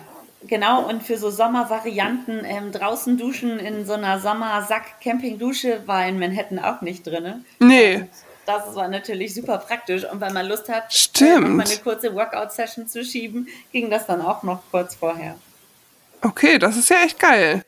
genau. 0.47 0.87
Und 0.87 1.03
für 1.03 1.17
so 1.17 1.29
Sommervarianten 1.29 2.43
ähm, 2.45 2.71
draußen 2.71 3.17
duschen 3.17 3.59
in 3.59 3.85
so 3.85 3.93
einer 3.93 4.19
Sommersack-Campingdusche 4.19 5.81
war 5.85 6.07
in 6.07 6.17
Manhattan 6.17 6.57
auch 6.57 6.81
nicht 6.81 7.05
drin. 7.05 7.45
Nee. 7.59 8.05
Das 8.45 8.75
war 8.75 8.87
natürlich 8.87 9.33
super 9.33 9.57
praktisch. 9.59 10.09
Und 10.09 10.21
wenn 10.21 10.33
man 10.33 10.47
Lust 10.47 10.69
hat, 10.69 10.83
äh, 10.83 10.91
Stimmt. 10.91 11.55
mal 11.55 11.65
eine 11.65 11.77
kurze 11.77 12.13
Workout-Session 12.13 12.87
zu 12.87 13.03
schieben, 13.03 13.47
ging 13.71 13.89
das 13.89 14.07
dann 14.07 14.21
auch 14.21 14.43
noch 14.43 14.61
kurz 14.71 14.95
vorher. 14.95 15.35
Okay, 16.21 16.59
das 16.59 16.77
ist 16.77 16.89
ja 16.89 16.97
echt 17.03 17.19
geil. 17.19 17.63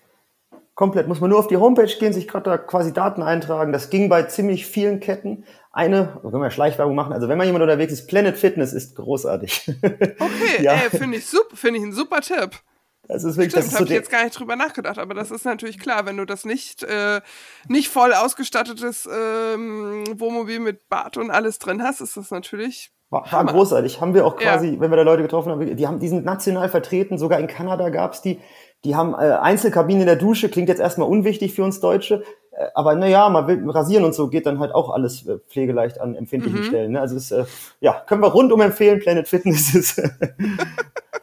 Komplett. 0.75 1.07
Muss 1.07 1.19
man 1.19 1.29
nur 1.29 1.39
auf 1.39 1.47
die 1.47 1.57
Homepage 1.57 1.93
gehen, 1.99 2.13
sich 2.13 2.27
gerade 2.27 2.49
da 2.49 2.57
quasi 2.57 2.93
Daten 2.93 3.21
eintragen. 3.21 3.71
Das 3.71 3.89
ging 3.89 4.09
bei 4.09 4.23
ziemlich 4.23 4.65
vielen 4.65 4.99
Ketten. 4.99 5.45
Eine, 5.71 6.19
können 6.21 6.41
wir 6.41 6.51
Schleichwerbung 6.51 6.95
machen. 6.95 7.13
Also 7.13 7.29
wenn 7.29 7.37
man 7.37 7.45
jemand 7.47 7.63
unterwegs 7.63 7.93
ist, 7.93 8.07
Planet 8.07 8.37
Fitness 8.37 8.73
ist 8.73 8.95
großartig. 8.95 9.71
Okay, 10.19 10.63
ja. 10.63 10.77
finde 10.89 11.17
ich, 11.17 11.25
super, 11.27 11.55
find 11.55 11.77
ich 11.77 11.83
ein 11.83 11.93
super 11.93 12.21
Tipp. 12.21 12.59
Das 13.07 13.23
ist 13.25 13.35
wirklich, 13.35 13.51
Stimmt, 13.51 13.65
das 13.65 13.73
habe 13.73 13.85
so 13.85 13.91
ich 13.91 13.97
jetzt 13.97 14.09
gar 14.09 14.23
nicht 14.23 14.39
drüber 14.39 14.55
nachgedacht, 14.55 14.97
aber 14.97 15.13
das 15.13 15.29
ist 15.29 15.43
natürlich 15.43 15.77
klar, 15.77 16.05
wenn 16.05 16.15
du 16.15 16.25
das 16.25 16.45
nicht, 16.45 16.83
äh, 16.83 17.19
nicht 17.67 17.89
voll 17.89 18.13
ausgestattetes 18.13 19.07
ähm, 19.11 20.05
Wohnmobil 20.19 20.59
mit 20.59 20.87
Bad 20.87 21.17
und 21.17 21.29
alles 21.29 21.59
drin 21.59 21.83
hast, 21.83 21.99
ist 21.99 22.15
das 22.15 22.31
natürlich. 22.31 22.91
War, 23.09 23.29
war 23.31 23.45
großartig. 23.45 23.99
Haben 23.99 24.13
wir 24.13 24.25
auch 24.25 24.37
quasi, 24.37 24.69
ja. 24.69 24.79
wenn 24.79 24.89
wir 24.89 24.95
da 24.95 25.03
Leute 25.03 25.21
getroffen 25.21 25.51
haben, 25.51 25.75
die 25.75 25.87
haben, 25.87 25.99
die 25.99 26.07
sind 26.07 26.23
national 26.23 26.69
vertreten, 26.69 27.17
sogar 27.17 27.39
in 27.39 27.47
Kanada 27.47 27.89
gab's 27.89 28.21
die. 28.21 28.39
Die 28.85 28.95
haben 28.95 29.13
äh, 29.13 29.33
Einzelkabinen 29.33 30.01
in 30.01 30.07
der 30.07 30.15
Dusche, 30.15 30.49
klingt 30.49 30.69
jetzt 30.69 30.81
erstmal 30.81 31.07
unwichtig 31.07 31.53
für 31.53 31.63
uns 31.63 31.79
Deutsche, 31.81 32.23
äh, 32.51 32.67
aber 32.73 32.95
naja, 32.95 33.29
man 33.29 33.47
will 33.47 33.69
rasieren 33.69 34.05
und 34.05 34.15
so 34.15 34.29
geht 34.29 34.45
dann 34.45 34.59
halt 34.59 34.73
auch 34.73 34.89
alles 34.89 35.27
äh, 35.27 35.39
pflegeleicht 35.47 35.99
an 35.99 36.15
empfindlichen 36.15 36.61
mhm. 36.61 36.65
Stellen. 36.65 36.91
Ne? 36.93 37.01
Also 37.01 37.17
es, 37.17 37.31
äh, 37.31 37.45
ja, 37.81 38.01
können 38.07 38.21
wir 38.21 38.29
rundum 38.29 38.61
empfehlen, 38.61 38.99
Planet 38.99 39.27
Fitness 39.27 39.75
ist 39.75 40.01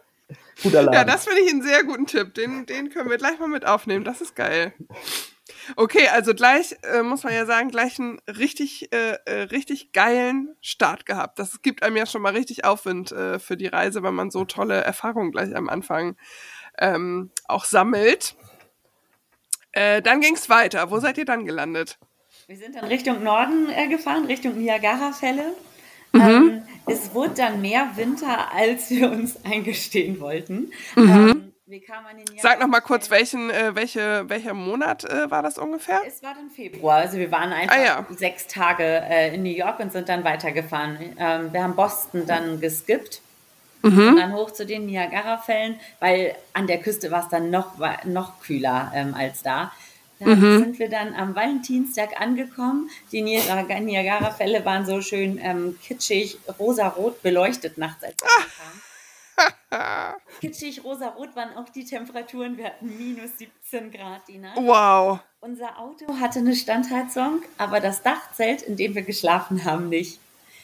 Guter 0.63 0.83
Laden. 0.83 0.95
Ja, 0.95 1.05
das 1.05 1.25
finde 1.25 1.43
ich 1.43 1.51
einen 1.51 1.63
sehr 1.63 1.85
guten 1.85 2.07
Tipp. 2.07 2.35
Den, 2.35 2.67
den 2.67 2.91
können 2.91 3.11
wir 3.11 3.19
gleich 3.19 3.39
mal 3.39 3.49
mit 3.49 3.67
aufnehmen. 3.67 4.05
Das 4.05 4.21
ist 4.21 4.35
geil. 4.35 4.75
Okay, 5.77 6.09
also 6.09 6.35
gleich 6.35 6.77
äh, 6.83 7.03
muss 7.03 7.23
man 7.23 7.33
ja 7.33 7.47
sagen, 7.47 7.71
gleich 7.71 7.99
einen 7.99 8.21
richtig, 8.27 8.93
äh, 8.93 9.19
äh, 9.25 9.43
richtig 9.43 9.93
geilen 9.93 10.57
Start 10.61 11.07
gehabt. 11.07 11.39
Das 11.39 11.63
gibt 11.63 11.83
einem 11.83 11.97
ja 11.97 12.07
schon 12.07 12.23
mal 12.23 12.33
richtig 12.33 12.65
Aufwind 12.65 13.13
äh, 13.13 13.39
für 13.39 13.57
die 13.57 13.67
Reise, 13.67 14.03
wenn 14.03 14.15
man 14.15 14.31
so 14.31 14.45
tolle 14.45 14.81
Erfahrungen 14.81 15.33
gleich 15.33 15.55
am 15.55 15.69
Anfang 15.69 16.17
ähm, 16.79 17.31
auch 17.47 17.65
sammelt. 17.65 18.35
Äh, 19.73 20.03
dann 20.03 20.21
ging 20.21 20.35
es 20.35 20.49
weiter. 20.49 20.91
Wo 20.91 20.99
seid 20.99 21.19
ihr 21.19 21.25
dann 21.25 21.45
gelandet? 21.45 21.99
Wir 22.47 22.57
sind 22.57 22.75
dann 22.75 22.85
Richtung 22.85 23.23
Norden 23.23 23.69
äh, 23.71 23.87
gefahren, 23.89 24.27
Richtung 24.27 24.59
Niagara-Fälle. 24.59 25.55
Mhm. 26.13 26.21
Ähm, 26.21 26.63
es 26.87 27.15
wurde 27.15 27.35
dann 27.35 27.61
mehr 27.61 27.91
Winter, 27.97 28.53
als 28.53 28.91
wir 28.91 29.11
uns 29.11 29.39
eingestehen 29.45 30.21
wollten. 30.21 30.73
Mhm. 30.97 31.09
Ähm, 31.09 31.51
Sag 32.43 32.59
noch 32.59 32.67
mal 32.67 32.81
kurz, 32.81 33.11
welchen, 33.11 33.49
äh, 33.51 33.77
welche, 33.77 34.29
welcher 34.29 34.55
Monat 34.55 35.05
äh, 35.05 35.31
war 35.31 35.41
das 35.41 35.57
ungefähr? 35.57 36.01
Es 36.05 36.21
war 36.21 36.35
dann 36.35 36.51
Februar. 36.51 36.97
Also 36.97 37.17
wir 37.17 37.31
waren 37.31 37.53
einfach 37.53 37.77
ah, 37.77 37.85
ja. 37.85 38.07
sechs 38.11 38.49
Tage 38.49 38.83
äh, 38.83 39.35
in 39.35 39.45
New 39.45 39.51
York 39.51 39.79
und 39.79 39.93
sind 39.93 40.09
dann 40.09 40.25
weitergefahren. 40.25 40.99
Ähm, 41.17 41.53
wir 41.53 41.63
haben 41.63 41.77
Boston 41.77 42.27
dann 42.27 42.61
geskippt. 42.61 43.21
Mhm. 43.83 44.09
Und 44.09 44.17
dann 44.17 44.33
hoch 44.35 44.51
zu 44.51 44.67
den 44.67 44.87
Niagara-Fällen, 44.87 45.79
weil 46.01 46.35
an 46.53 46.67
der 46.67 46.79
Küste 46.79 47.11
war 47.11 47.23
es 47.23 47.29
dann 47.29 47.51
noch, 47.51 47.79
noch 48.05 48.41
kühler 48.41 48.93
ähm, 48.95 49.15
als 49.15 49.43
da. 49.43 49.73
Da 50.21 50.27
mhm. 50.27 50.59
sind 50.59 50.79
wir 50.79 50.91
dann 50.91 51.15
am 51.15 51.35
Valentinstag 51.35 52.21
angekommen. 52.21 52.91
Die 53.11 53.23
Niagara-Fälle 53.23 54.65
waren 54.67 54.85
so 54.85 55.01
schön 55.01 55.41
ähm, 55.43 55.79
kitschig, 55.83 56.39
rosarot 56.59 57.23
beleuchtet 57.23 57.79
nachts, 57.79 58.05
als 58.05 58.17
wir 58.21 58.29
kamen. 59.41 60.15
kitschig, 60.41 60.85
rosarot 60.85 61.35
waren 61.35 61.57
auch 61.57 61.71
die 61.71 61.87
Temperaturen. 61.87 62.59
Wir 62.59 62.67
hatten 62.67 62.95
minus 62.99 63.39
17 63.39 63.91
Grad 63.91 64.29
die 64.29 64.37
Nacht. 64.37 64.59
Wow. 64.59 65.21
Unser 65.41 65.79
Auto 65.79 66.07
hatte 66.21 66.41
eine 66.41 66.55
Standheizung, 66.55 67.43
aber 67.57 67.81
das 67.81 68.03
Dachzelt, 68.03 68.61
in 68.61 68.77
dem 68.77 68.95
wir 68.95 69.03
geschlafen 69.03 69.65
haben, 69.65 69.89
nicht. 69.89 70.21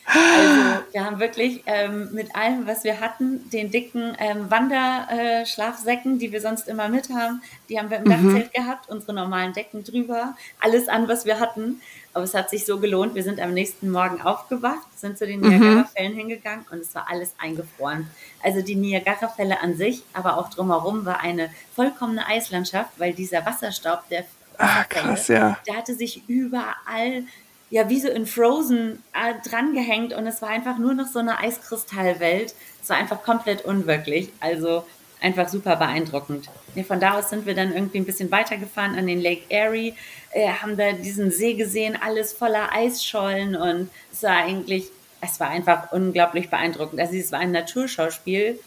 Also 0.07 0.83
wir 0.93 1.05
haben 1.05 1.19
wirklich 1.19 1.63
ähm, 1.67 2.11
mit 2.13 2.35
allem, 2.37 2.67
was 2.67 2.85
wir 2.85 3.01
hatten, 3.01 3.51
den 3.51 3.71
dicken 3.71 4.17
ähm, 4.19 4.51
Wanderschlafsäcken, 4.51 6.19
die 6.19 6.31
wir 6.31 6.41
sonst 6.41 6.69
immer 6.69 6.89
mit 6.89 7.11
haben, 7.11 7.43
die 7.69 7.79
haben 7.79 7.91
wir 7.91 7.99
im 7.99 8.05
mhm. 8.05 8.11
Dachzelt 8.11 8.55
gehabt, 8.55 8.89
unsere 8.89 9.15
normalen 9.15 9.53
Decken 9.53 9.83
drüber, 9.83 10.37
alles 10.61 10.89
an, 10.89 11.09
was 11.09 11.25
wir 11.27 11.41
hatten. 11.41 11.81
Aber 12.15 12.25
es 12.25 12.35
hat 12.35 12.49
sich 12.49 12.65
so 12.65 12.79
gelohnt. 12.79 13.15
Wir 13.15 13.23
sind 13.23 13.41
am 13.41 13.53
nächsten 13.53 13.91
Morgen 13.91 14.23
aufgewacht, 14.23 14.87
sind 14.95 15.19
zu 15.19 15.27
den 15.27 15.41
mhm. 15.41 15.51
Niagara-Fällen 15.51 16.15
hingegangen 16.15 16.65
und 16.71 16.79
es 16.79 16.95
war 16.95 17.09
alles 17.11 17.35
eingefroren. 17.39 18.09
Also 18.43 18.63
die 18.63 18.77
Niagara-Fälle 18.77 19.61
an 19.61 19.77
sich, 19.77 20.03
aber 20.13 20.39
auch 20.39 20.49
drumherum 20.51 21.05
war 21.05 21.21
eine 21.21 21.51
vollkommene 21.75 22.27
Eislandschaft, 22.27 22.91
weil 22.99 23.13
dieser 23.13 23.45
Wasserstaub, 23.45 24.09
der 24.09 24.25
Ah, 24.59 24.85
krass, 24.85 25.29
ja. 25.29 25.59
Der 25.67 25.77
hatte 25.77 25.95
sich 25.95 26.23
überall 26.29 27.25
ja 27.71 27.89
wie 27.89 28.01
so 28.01 28.09
in 28.09 28.27
Frozen 28.27 29.03
äh, 29.13 29.49
drangehängt 29.49 30.13
und 30.13 30.27
es 30.27 30.43
war 30.43 30.51
einfach 30.51 30.79
nur 30.79 30.95
noch 30.95 31.07
so 31.07 31.19
eine 31.19 31.39
Eiskristallwelt. 31.39 32.55
Es 32.83 32.89
war 32.89 32.97
einfach 32.97 33.23
komplett 33.23 33.65
unwirklich. 33.65 34.31
Also 34.41 34.85
einfach 35.21 35.49
super 35.49 35.77
beeindruckend. 35.77 36.49
Ja, 36.75 36.85
von 36.85 37.01
da 37.01 37.19
aus 37.19 37.31
sind 37.31 37.47
wir 37.47 37.55
dann 37.55 37.73
irgendwie 37.73 37.99
ein 37.99 38.05
bisschen 38.05 38.31
weitergefahren 38.31 38.97
an 38.97 39.07
den 39.07 39.21
Lake 39.21 39.43
Erie, 39.49 39.95
äh, 40.33 40.49
haben 40.49 40.77
da 40.77 40.93
diesen 40.93 41.31
See 41.31 41.55
gesehen, 41.55 41.99
alles 42.01 42.33
voller 42.33 42.73
Eisschollen 42.73 43.57
und 43.57 43.91
es 44.13 44.23
war 44.23 44.37
eigentlich, 44.37 44.89
es 45.21 45.41
war 45.41 45.49
einfach 45.49 45.93
unglaublich 45.93 46.51
beeindruckend. 46.51 47.01
Also 47.01 47.15
es 47.17 47.33
war 47.33 47.41
ein 47.41 47.53
Naturschauspiel, 47.53 48.59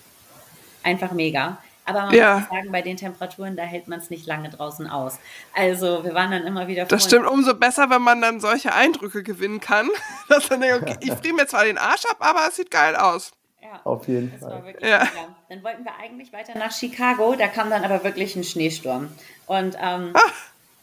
einfach 0.84 1.12
mega. 1.12 1.60
Aber 1.90 2.06
man 2.06 2.14
ja. 2.14 2.40
muss 2.40 2.50
sagen, 2.50 2.72
bei 2.72 2.82
den 2.82 2.98
Temperaturen, 2.98 3.56
da 3.56 3.64
hält 3.64 3.88
man 3.88 4.00
es 4.00 4.10
nicht 4.10 4.28
lange 4.28 4.50
draußen 4.50 4.88
aus. 4.88 5.20
Also 5.54 6.04
wir 6.04 6.14
waren 6.14 6.32
dann 6.32 6.46
immer 6.46 6.68
wieder 6.68 6.86
Das 6.86 7.06
stimmt, 7.06 7.28
umso 7.28 7.56
besser, 7.56 7.90
wenn 7.90 8.02
man 8.02 8.22
dann 8.22 8.40
solche 8.40 8.74
Eindrücke 8.74 9.24
gewinnen 9.24 9.60
kann. 9.60 9.90
Dass 10.30 10.50
man 10.50 10.62
denkt, 10.62 10.84
okay, 10.84 10.98
ich 11.02 11.12
friere 11.14 11.36
mir 11.36 11.48
zwar 11.48 11.66
den 11.66 11.78
Arsch 11.78 12.06
ab, 12.06 12.18
aber 12.20 12.48
es 12.48 12.56
sieht 12.56 12.72
geil 12.72 12.96
aus. 12.96 13.32
Ja, 13.62 13.82
Auf 13.84 14.08
jeden 14.08 14.38
Fall. 14.40 14.76
ja. 14.82 15.08
Dann 15.50 15.64
wollten 15.64 15.84
wir 15.84 15.96
eigentlich 16.02 16.32
weiter 16.32 16.58
nach 16.58 16.72
Chicago, 16.72 17.36
da 17.36 17.48
kam 17.48 17.70
dann 17.70 17.84
aber 17.84 18.04
wirklich 18.04 18.36
ein 18.36 18.44
Schneesturm. 18.44 19.10
Und 19.46 19.76
ähm, 19.82 20.12
ah. 20.14 20.22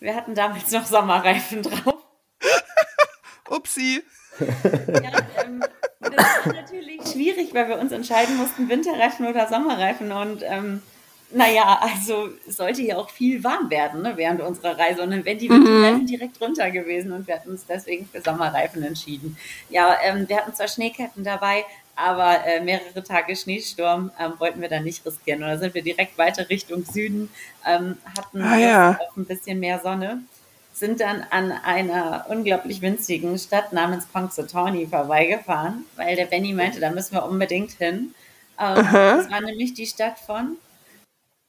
wir 0.01 0.15
hatten 0.15 0.35
damals 0.35 0.71
noch 0.71 0.87
Sommerreifen 0.87 1.63
drauf. 1.63 1.95
Upsi. 3.49 4.03
Ja, 4.39 5.45
ähm, 5.45 5.63
das 6.01 6.47
war 6.47 6.53
natürlich 6.53 7.03
schwierig, 7.11 7.55
weil 7.55 7.69
wir 7.69 7.79
uns 7.79 7.93
entscheiden 7.93 8.37
mussten, 8.37 8.69
Winterreifen 8.69 9.27
oder 9.27 9.49
Sommerreifen. 9.49 10.13
Und 10.13 10.43
ähm, 10.45 10.83
naja, 11.31 11.81
also 11.81 12.29
es 12.49 12.57
sollte 12.57 12.83
ja 12.83 12.97
auch 12.97 13.11
viel 13.11 13.43
warm 13.43 13.69
werden 13.69 14.03
ne, 14.03 14.13
während 14.17 14.41
unserer 14.41 14.79
Reise. 14.79 15.03
Und 15.03 15.11
dann 15.11 15.25
wären 15.25 15.39
die 15.39 15.49
mhm. 15.49 16.07
direkt 16.07 16.41
runter 16.41 16.71
gewesen 16.71 17.13
und 17.13 17.27
wir 17.27 17.35
hatten 17.35 17.51
uns 17.51 17.67
deswegen 17.67 18.07
für 18.07 18.21
Sommerreifen 18.21 18.83
entschieden. 18.83 19.37
Ja, 19.69 19.97
ähm, 20.05 20.29
wir 20.29 20.37
hatten 20.37 20.55
zwar 20.55 20.69
Schneeketten 20.69 21.25
dabei, 21.25 21.65
aber 21.97 22.45
äh, 22.47 22.61
mehrere 22.61 23.03
Tage 23.03 23.35
Schneesturm 23.35 24.13
ähm, 24.21 24.35
wollten 24.39 24.61
wir 24.61 24.69
dann 24.69 24.85
nicht 24.85 25.05
riskieren. 25.05 25.43
Und 25.43 25.49
da 25.49 25.59
sind 25.59 25.75
wir 25.75 25.83
direkt 25.83 26.17
weiter 26.17 26.49
Richtung 26.49 26.85
Süden, 26.85 27.31
ähm, 27.67 27.97
hatten 28.17 28.43
ah, 28.43 28.59
ja. 28.59 28.99
auch 29.01 29.17
ein 29.17 29.25
bisschen 29.25 29.59
mehr 29.59 29.81
Sonne, 29.81 30.21
sind 30.73 31.01
dann 31.01 31.25
an 31.31 31.51
einer 31.51 32.27
unglaublich 32.29 32.83
winzigen 32.83 33.37
Stadt 33.39 33.73
namens 33.73 34.07
Punxsutawney 34.07 34.87
vorbeigefahren, 34.87 35.87
weil 35.97 36.15
der 36.15 36.27
Benny 36.27 36.53
meinte, 36.53 36.81
da 36.81 36.91
müssen 36.91 37.15
wir 37.15 37.25
unbedingt 37.25 37.73
hin. 37.73 38.15
Ähm, 38.61 38.87
das 38.93 39.31
war 39.31 39.41
nämlich 39.41 39.75
die 39.75 39.87
Stadt 39.87 40.19
von 40.19 40.57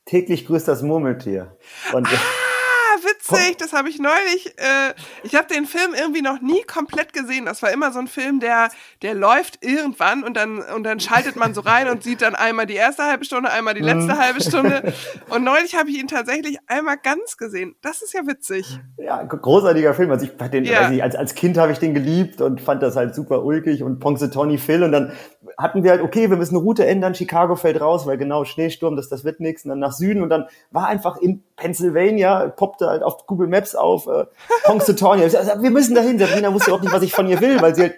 täglich 0.08 0.48
grüßt 0.48 0.68
das 0.68 0.82
Murmeltier. 0.82 1.56
Und 1.94 2.08
ah, 2.08 3.04
witzig, 3.04 3.58
das 3.58 3.74
habe 3.74 3.90
ich 3.90 4.00
neulich. 4.00 4.48
Äh, 4.58 4.94
ich 5.24 5.36
habe 5.36 5.48
den 5.54 5.66
Film 5.66 5.94
irgendwie 5.98 6.22
noch 6.22 6.42
nie 6.42 6.62
komplett 6.64 7.14
gesehen. 7.14 7.46
Das 7.46 7.62
war 7.62 7.72
immer 7.72 7.92
so 7.92 8.00
ein 8.00 8.08
Film, 8.08 8.40
der, 8.40 8.70
der 9.02 9.14
läuft 9.14 9.64
irgendwann 9.64 10.24
und 10.24 10.36
dann, 10.36 10.60
und 10.60 10.84
dann 10.84 11.00
schaltet 11.00 11.36
man 11.36 11.54
so 11.54 11.62
rein 11.62 11.90
und 11.90 12.04
sieht 12.04 12.22
dann 12.22 12.36
einmal 12.36 12.66
die 12.66 12.76
erste 12.76 13.04
halbe 13.04 13.26
Stunde, 13.26 13.52
einmal 13.52 13.74
die 13.74 13.82
letzte 13.82 14.14
mhm. 14.14 14.18
halbe 14.18 14.42
Stunde. 14.42 14.94
Und 15.30 15.44
neulich 15.44 15.76
habe 15.76 15.90
ich 15.90 16.00
ihn 16.00 16.08
tatsächlich 16.08 16.58
einmal 16.68 16.98
ganz 16.98 17.38
gesehen. 17.38 17.76
Das 17.82 18.02
ist 18.02 18.14
ja 18.14 18.26
witzig. 18.26 18.80
Ja, 18.98 19.22
großartiger 19.24 19.94
Film. 19.94 20.12
Also 20.12 20.26
ich 20.26 20.32
den, 20.50 20.64
ja. 20.64 20.90
nicht, 20.90 21.04
als, 21.04 21.16
als 21.16 21.36
Kind 21.36 21.58
habe 21.58 21.72
ich 21.72 21.80
den 21.80 21.94
geliebt 21.94 22.42
und 22.42 22.62
fand 22.62 22.82
das 22.82 22.96
halt 22.96 23.14
super 23.14 23.44
ulkig 23.44 23.84
und 23.84 24.00
Ponce 24.00 24.30
Phil 24.58 24.84
und 24.84 24.92
dann 24.92 25.12
hatten 25.58 25.84
wir 25.84 25.92
halt, 25.92 26.02
okay, 26.02 26.30
wir 26.30 26.38
müssen 26.38 26.56
eine 26.56 26.64
Route 26.64 26.86
ändern, 26.86 27.16
Chicago 27.16 27.56
fällt 27.56 27.82
raus, 27.82 28.06
weil 28.06 28.18
genau 28.18 28.46
Schneesturm, 28.46 28.96
das, 28.96 29.10
das 29.10 29.24
wird 29.24 29.40
nichts, 29.40 29.66
und 29.66 29.70
dann 29.70 29.80
nach 29.80 29.92
Süden 29.92 30.22
und 30.22 30.30
dann 30.30 30.46
war 30.72 30.88
einfach 30.88 31.18
in 31.18 31.44
Pennsylvania, 31.56 32.48
poppte 32.50 32.88
halt 32.88 33.02
auf 33.02 33.26
Google 33.26 33.48
Maps 33.48 33.74
auf, 33.74 34.06
äh, 34.06 34.26
Punxsutawney. 34.66 35.24
Also, 35.24 35.38
wir 35.38 35.72
müssen 35.72 35.96
dahin. 35.96 36.20
Sabrina 36.20 36.54
wusste 36.54 36.70
überhaupt 36.70 36.84
nicht, 36.84 36.94
was 36.94 37.02
ich 37.02 37.12
von 37.12 37.28
ihr 37.28 37.42
will, 37.42 37.60
weil 37.60 37.74
sie 37.74 37.82
halt 37.82 37.96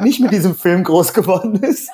nicht 0.00 0.20
mit 0.20 0.32
diesem 0.32 0.54
Film 0.54 0.82
groß 0.82 1.12
geworden 1.12 1.62
ist. 1.62 1.90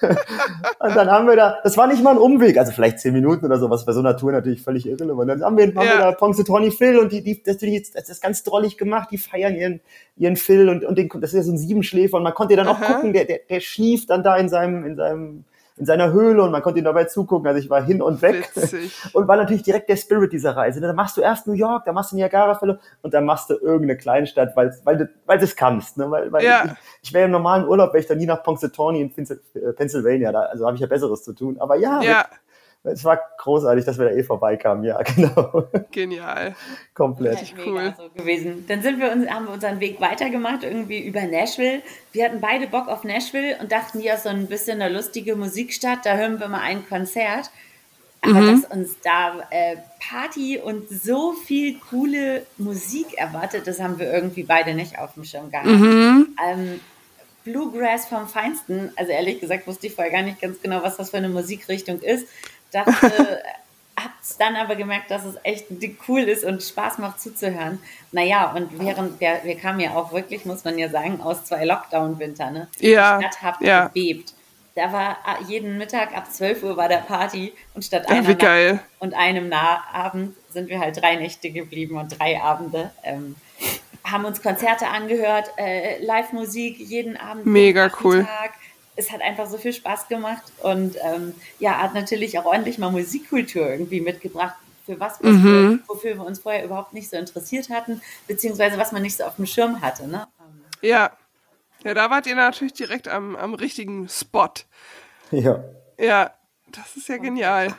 und 0.00 0.96
dann 0.96 1.10
haben 1.10 1.28
wir 1.28 1.36
da, 1.36 1.58
das 1.62 1.76
war 1.76 1.86
nicht 1.86 2.02
mal 2.02 2.12
ein 2.12 2.18
Umweg, 2.18 2.56
also 2.56 2.72
vielleicht 2.72 3.00
zehn 3.00 3.12
Minuten 3.12 3.44
oder 3.44 3.58
so, 3.58 3.68
was 3.68 3.84
bei 3.84 3.92
so 3.92 4.00
einer 4.00 4.16
Tour 4.16 4.32
natürlich 4.32 4.62
völlig 4.62 4.86
irrelevant. 4.86 5.30
Dann 5.30 5.44
haben 5.44 5.58
wir, 5.58 5.66
haben 5.66 5.76
ja. 5.76 5.82
wir 5.82 5.98
da 5.98 6.12
Punxsutawney 6.12 6.70
Phil 6.70 6.98
und 6.98 7.12
die, 7.12 7.22
die, 7.22 7.42
das, 7.42 7.58
das 7.58 8.08
ist 8.08 8.22
ganz 8.22 8.42
drollig 8.42 8.78
gemacht, 8.78 9.10
die 9.10 9.18
feiern 9.18 9.54
ihren, 9.54 9.80
ihren 10.16 10.36
Phil 10.36 10.70
und, 10.70 10.84
und 10.84 10.96
den, 10.96 11.10
das 11.20 11.34
ist 11.34 11.36
ja 11.36 11.42
so 11.42 11.52
ein 11.52 11.58
Siebenschläfer 11.58 12.16
und 12.16 12.22
man 12.22 12.32
konnte 12.34 12.56
dann 12.56 12.68
auch 12.68 12.80
Aha. 12.80 12.94
gucken, 12.94 13.12
der, 13.12 13.26
der, 13.26 13.40
der 13.50 13.60
schlief 13.60 14.06
dann 14.06 14.22
da 14.22 14.36
in 14.36 14.48
seinem, 14.54 14.84
in 14.84 14.96
seinem, 14.96 15.44
in 15.76 15.86
seiner 15.86 16.12
Höhle 16.12 16.42
und 16.42 16.52
man 16.52 16.62
konnte 16.62 16.78
ihm 16.78 16.84
dabei 16.84 17.04
zugucken. 17.04 17.48
Also 17.48 17.58
ich 17.58 17.68
war 17.68 17.82
hin 17.82 18.00
und 18.00 18.22
weg 18.22 18.48
Witzig. 18.54 18.94
und 19.12 19.26
war 19.26 19.36
natürlich 19.36 19.64
direkt 19.64 19.88
der 19.88 19.96
Spirit 19.96 20.32
dieser 20.32 20.56
Reise. 20.56 20.80
Da 20.80 20.92
machst 20.92 21.16
du 21.16 21.20
erst 21.20 21.46
New 21.48 21.52
York, 21.52 21.84
da 21.84 21.92
machst 21.92 22.12
du 22.12 22.16
Niagara-Fälle 22.16 22.78
und 23.02 23.12
dann 23.12 23.24
machst 23.24 23.50
du 23.50 23.54
irgendeine 23.54 23.96
Kleinstadt, 23.96 24.56
weil, 24.56 24.72
weil 24.84 24.96
du, 24.96 25.10
weil 25.26 25.38
du 25.38 25.44
es 25.44 25.56
kannst. 25.56 25.96
Ne? 25.96 26.10
Weil, 26.10 26.30
weil 26.30 26.44
ja. 26.44 26.64
ich, 26.64 26.72
ich 27.08 27.12
wäre 27.12 27.26
im 27.26 27.32
normalen 27.32 27.66
Urlaub, 27.66 27.88
wäre 27.88 27.98
ich 27.98 28.06
da 28.06 28.14
nie 28.14 28.26
nach 28.26 28.42
Punxsutawney 28.42 29.00
in 29.00 29.12
Pennsylvania. 29.74 30.30
Da, 30.30 30.42
also 30.42 30.64
habe 30.66 30.76
ich 30.76 30.80
ja 30.80 30.86
Besseres 30.86 31.24
zu 31.24 31.32
tun. 31.32 31.56
Aber 31.58 31.76
ja, 31.76 32.00
ja 32.02 32.26
es 32.84 33.02
war 33.02 33.18
großartig, 33.38 33.84
dass 33.84 33.98
wir 33.98 34.06
da 34.06 34.10
eh 34.12 34.22
vorbeikamen, 34.22 34.84
ja, 34.84 35.00
genau. 35.16 35.68
Genial. 35.90 36.54
Komplett. 36.92 37.40
Ja, 37.40 37.64
cool. 37.64 37.94
So 37.96 38.10
gewesen. 38.10 38.66
Dann 38.68 38.82
sind 38.82 39.00
wir 39.00 39.10
uns, 39.10 39.28
haben 39.28 39.46
wir 39.46 39.54
unseren 39.54 39.80
Weg 39.80 40.00
weitergemacht, 40.00 40.64
irgendwie 40.64 41.00
über 41.00 41.22
Nashville. 41.22 41.82
Wir 42.12 42.26
hatten 42.26 42.40
beide 42.40 42.66
Bock 42.66 42.88
auf 42.88 43.04
Nashville 43.04 43.56
und 43.58 43.72
dachten, 43.72 44.00
ja, 44.00 44.18
so 44.18 44.28
ein 44.28 44.46
bisschen 44.46 44.82
eine 44.82 44.94
lustige 44.94 45.34
Musikstadt, 45.34 46.04
da 46.04 46.16
hören 46.16 46.38
wir 46.38 46.48
mal 46.48 46.60
ein 46.60 46.86
Konzert. 46.86 47.50
Aber 48.20 48.40
mhm. 48.40 48.62
dass 48.62 48.70
uns 48.70 48.96
da 49.02 49.40
äh, 49.50 49.76
Party 50.00 50.58
und 50.58 50.88
so 50.88 51.32
viel 51.32 51.78
coole 51.90 52.46
Musik 52.56 53.18
erwartet, 53.18 53.66
das 53.66 53.80
haben 53.80 53.98
wir 53.98 54.10
irgendwie 54.12 54.44
beide 54.44 54.74
nicht 54.74 54.98
auf 54.98 55.14
dem 55.14 55.24
Schirm 55.24 55.50
gehabt. 55.50 55.66
Mhm. 55.66 56.34
Ähm, 56.42 56.80
Bluegrass 57.44 58.06
vom 58.06 58.26
Feinsten. 58.26 58.90
Also 58.96 59.12
ehrlich 59.12 59.40
gesagt 59.40 59.66
wusste 59.66 59.86
ich 59.86 59.94
vorher 59.94 60.12
gar 60.12 60.22
nicht 60.22 60.40
ganz 60.40 60.60
genau, 60.62 60.82
was 60.82 60.96
das 60.96 61.10
für 61.10 61.18
eine 61.18 61.28
Musikrichtung 61.28 62.00
ist 62.00 62.26
dachte, 62.74 63.42
hab's 63.96 64.36
dann 64.36 64.56
aber 64.56 64.76
gemerkt, 64.76 65.10
dass 65.10 65.24
es 65.24 65.36
echt 65.42 65.66
cool 66.08 66.20
ist 66.20 66.44
und 66.44 66.62
Spaß 66.62 66.98
macht 66.98 67.20
zuzuhören. 67.20 67.78
Naja, 68.12 68.52
und 68.52 68.78
während 68.80 69.20
wir, 69.20 69.40
wir 69.44 69.56
kamen 69.56 69.80
ja 69.80 69.94
auch 69.94 70.12
wirklich, 70.12 70.44
muss 70.44 70.64
man 70.64 70.78
ja 70.78 70.88
sagen, 70.88 71.20
aus 71.20 71.44
zwei 71.44 71.64
Lockdown-Winter, 71.64 72.50
ne? 72.50 72.68
Ja. 72.78 73.18
Die 73.18 73.24
Stadt 73.24 73.42
hat 73.42 73.60
ja. 73.60 73.86
gebebt. 73.86 74.34
Da 74.74 74.92
war 74.92 75.18
ah, 75.24 75.36
jeden 75.46 75.78
Mittag 75.78 76.16
ab 76.16 76.32
12 76.32 76.64
Uhr 76.64 76.76
war 76.76 76.88
der 76.88 76.98
Party 76.98 77.52
und 77.74 77.84
statt 77.84 78.08
einer 78.08 78.28
ja, 78.28 78.34
geil. 78.34 78.80
und 78.98 79.14
einem 79.14 79.52
Abend 79.52 80.36
sind 80.50 80.68
wir 80.68 80.80
halt 80.80 81.00
drei 81.00 81.14
Nächte 81.14 81.50
geblieben 81.50 81.96
und 81.96 82.18
drei 82.18 82.40
Abende. 82.42 82.90
Ähm, 83.04 83.36
haben 84.02 84.24
uns 84.24 84.42
Konzerte 84.42 84.88
angehört, 84.88 85.50
äh, 85.58 86.02
Live-Musik 86.04 86.78
jeden 86.78 87.16
Abend. 87.16 87.46
Mega 87.46 87.88
cool. 88.02 88.24
Tag 88.24 88.52
es 88.96 89.10
hat 89.10 89.20
einfach 89.22 89.46
so 89.46 89.58
viel 89.58 89.72
Spaß 89.72 90.08
gemacht 90.08 90.42
und 90.62 90.96
ähm, 91.02 91.34
ja, 91.58 91.78
hat 91.78 91.94
natürlich 91.94 92.38
auch 92.38 92.44
ordentlich 92.44 92.78
mal 92.78 92.90
Musikkultur 92.90 93.68
irgendwie 93.68 94.00
mitgebracht, 94.00 94.54
für 94.86 95.00
was, 95.00 95.22
was 95.22 95.32
mhm. 95.32 95.44
wir, 95.44 95.78
wofür 95.88 96.14
wir 96.16 96.24
uns 96.24 96.40
vorher 96.40 96.64
überhaupt 96.64 96.92
nicht 96.92 97.08
so 97.08 97.16
interessiert 97.16 97.70
hatten, 97.70 98.02
beziehungsweise 98.26 98.78
was 98.78 98.92
man 98.92 99.02
nicht 99.02 99.16
so 99.16 99.24
auf 99.24 99.36
dem 99.36 99.46
Schirm 99.46 99.80
hatte. 99.80 100.06
Ne? 100.06 100.26
Ja. 100.82 101.12
Ja, 101.82 101.92
da 101.92 102.08
wart 102.08 102.26
ihr 102.26 102.34
natürlich 102.34 102.72
direkt 102.72 103.08
am, 103.08 103.36
am 103.36 103.54
richtigen 103.54 104.08
Spot. 104.08 104.48
Ja. 105.30 105.62
Ja, 105.98 106.30
das 106.70 106.96
ist 106.96 107.08
ja 107.08 107.18
genial. 107.18 107.74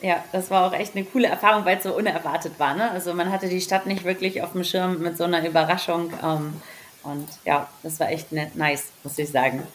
Ja, 0.00 0.24
das 0.30 0.50
war 0.50 0.68
auch 0.68 0.72
echt 0.72 0.94
eine 0.94 1.04
coole 1.04 1.26
Erfahrung, 1.26 1.64
weil 1.64 1.78
es 1.78 1.82
so 1.82 1.96
unerwartet 1.96 2.58
war. 2.58 2.74
Ne? 2.74 2.90
Also 2.92 3.14
man 3.14 3.32
hatte 3.32 3.48
die 3.48 3.60
Stadt 3.60 3.86
nicht 3.86 4.04
wirklich 4.04 4.42
auf 4.42 4.52
dem 4.52 4.62
Schirm 4.62 5.00
mit 5.00 5.16
so 5.16 5.24
einer 5.24 5.44
Überraschung. 5.46 6.12
Ähm, 6.22 6.62
und 7.02 7.28
ja, 7.44 7.68
das 7.82 7.98
war 7.98 8.10
echt 8.10 8.30
ne, 8.30 8.50
nice, 8.54 8.92
muss 9.02 9.18
ich 9.18 9.30
sagen 9.30 9.66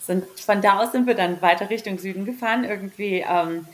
sind, 0.00 0.24
von 0.40 0.60
da 0.62 0.78
aus 0.78 0.92
sind 0.92 1.06
wir 1.06 1.14
dann 1.14 1.40
weiter 1.42 1.70
Richtung 1.70 1.98
Süden 1.98 2.24
gefahren. 2.24 2.64
Irgendwie, 2.64 3.24
ähm, 3.28 3.66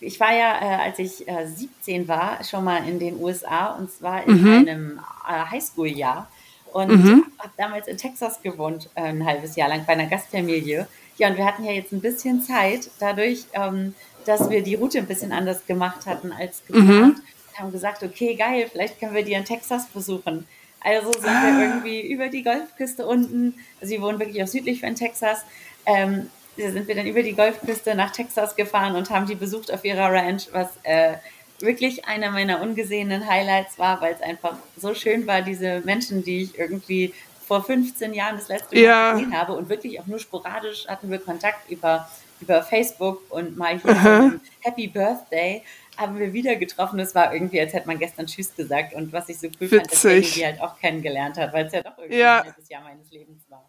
ich 0.00 0.18
war 0.20 0.34
ja, 0.34 0.60
äh, 0.60 0.82
als 0.82 0.98
ich 0.98 1.28
äh, 1.28 1.46
17 1.46 2.08
war, 2.08 2.42
schon 2.44 2.64
mal 2.64 2.88
in 2.88 2.98
den 2.98 3.20
USA 3.20 3.74
und 3.74 3.90
zwar 3.90 4.26
in 4.26 4.42
mhm. 4.42 4.68
einem 4.68 5.00
äh, 5.28 5.50
Highschool-Jahr 5.50 6.28
und 6.72 6.88
mhm. 6.88 7.26
habe 7.38 7.52
damals 7.56 7.86
in 7.86 7.96
Texas 7.96 8.42
gewohnt, 8.42 8.90
äh, 8.94 9.02
ein 9.02 9.24
halbes 9.24 9.56
Jahr 9.56 9.68
lang 9.68 9.84
bei 9.86 9.92
einer 9.92 10.06
Gastfamilie. 10.06 10.88
Ja, 11.16 11.28
und 11.28 11.36
wir 11.36 11.44
hatten 11.44 11.64
ja 11.64 11.72
jetzt 11.72 11.92
ein 11.92 12.00
bisschen 12.00 12.42
Zeit, 12.42 12.90
dadurch, 12.98 13.44
ähm, 13.52 13.94
dass 14.26 14.50
wir 14.50 14.62
die 14.62 14.74
Route 14.74 14.98
ein 14.98 15.06
bisschen 15.06 15.32
anders 15.32 15.66
gemacht 15.66 16.06
hatten 16.06 16.32
als 16.32 16.62
geplant. 16.66 17.18
Mhm. 17.18 17.22
Haben 17.56 17.72
gesagt, 17.72 18.02
okay, 18.02 18.34
geil, 18.34 18.68
vielleicht 18.70 18.98
können 18.98 19.14
wir 19.14 19.24
die 19.24 19.34
in 19.34 19.44
Texas 19.44 19.86
besuchen. 19.86 20.48
Also 20.80 21.12
sind 21.12 21.26
ah. 21.26 21.42
wir 21.44 21.66
irgendwie 21.66 22.00
über 22.12 22.28
die 22.28 22.42
Golfküste 22.42 23.06
unten, 23.06 23.54
also 23.80 23.94
sie 23.94 24.02
wohnen 24.02 24.18
wirklich 24.18 24.42
auch 24.42 24.48
südlich 24.48 24.80
von 24.80 24.94
Texas, 24.94 25.44
ähm, 25.86 26.30
sind 26.56 26.86
wir 26.86 26.94
dann 26.94 27.06
über 27.06 27.22
die 27.22 27.34
Golfküste 27.34 27.94
nach 27.94 28.10
Texas 28.12 28.54
gefahren 28.54 28.94
und 28.94 29.10
haben 29.10 29.26
die 29.26 29.34
besucht 29.34 29.72
auf 29.72 29.84
ihrer 29.84 30.12
Ranch, 30.12 30.48
was 30.52 30.68
äh, 30.84 31.14
wirklich 31.58 32.04
einer 32.04 32.30
meiner 32.30 32.60
ungesehenen 32.60 33.28
Highlights 33.28 33.78
war, 33.78 34.00
weil 34.00 34.14
es 34.14 34.22
einfach 34.22 34.56
so 34.76 34.94
schön 34.94 35.26
war, 35.26 35.42
diese 35.42 35.80
Menschen, 35.84 36.22
die 36.22 36.42
ich 36.42 36.58
irgendwie 36.58 37.12
vor 37.46 37.62
15 37.62 38.14
Jahren 38.14 38.36
das 38.36 38.48
letzte 38.48 38.74
Mal 38.74 38.82
ja. 38.82 39.12
gesehen 39.12 39.38
habe 39.38 39.52
und 39.54 39.68
wirklich 39.68 40.00
auch 40.00 40.06
nur 40.06 40.18
sporadisch 40.18 40.86
hatten 40.88 41.10
wir 41.10 41.18
Kontakt 41.18 41.70
über, 41.70 42.08
über 42.40 42.62
Facebook 42.62 43.22
und 43.30 43.56
mal 43.56 43.78
hier 43.78 43.94
so 43.94 44.40
Happy 44.60 44.86
Birthday 44.86 45.62
haben 45.96 46.18
wir 46.18 46.32
wieder 46.32 46.56
getroffen. 46.56 46.98
Es 46.98 47.14
war 47.14 47.32
irgendwie, 47.32 47.60
als 47.60 47.72
hätte 47.72 47.86
man 47.86 47.98
gestern 47.98 48.26
Tschüss 48.26 48.54
gesagt. 48.56 48.94
Und 48.94 49.12
was 49.12 49.28
ich 49.28 49.38
so 49.38 49.46
cool 49.46 49.70
Witzig. 49.70 49.78
fand, 49.78 49.92
dass 49.92 50.04
ich 50.04 50.34
die 50.34 50.44
halt 50.44 50.60
auch 50.60 50.78
kennengelernt 50.78 51.36
hat, 51.36 51.52
weil 51.52 51.66
es 51.66 51.72
ja 51.72 51.82
doch 51.82 51.96
irgendwie 51.98 52.18
ja. 52.18 52.40
ein 52.40 52.46
halbes 52.46 52.68
Jahr 52.68 52.82
meines 52.82 53.10
Lebens 53.10 53.44
war. 53.48 53.68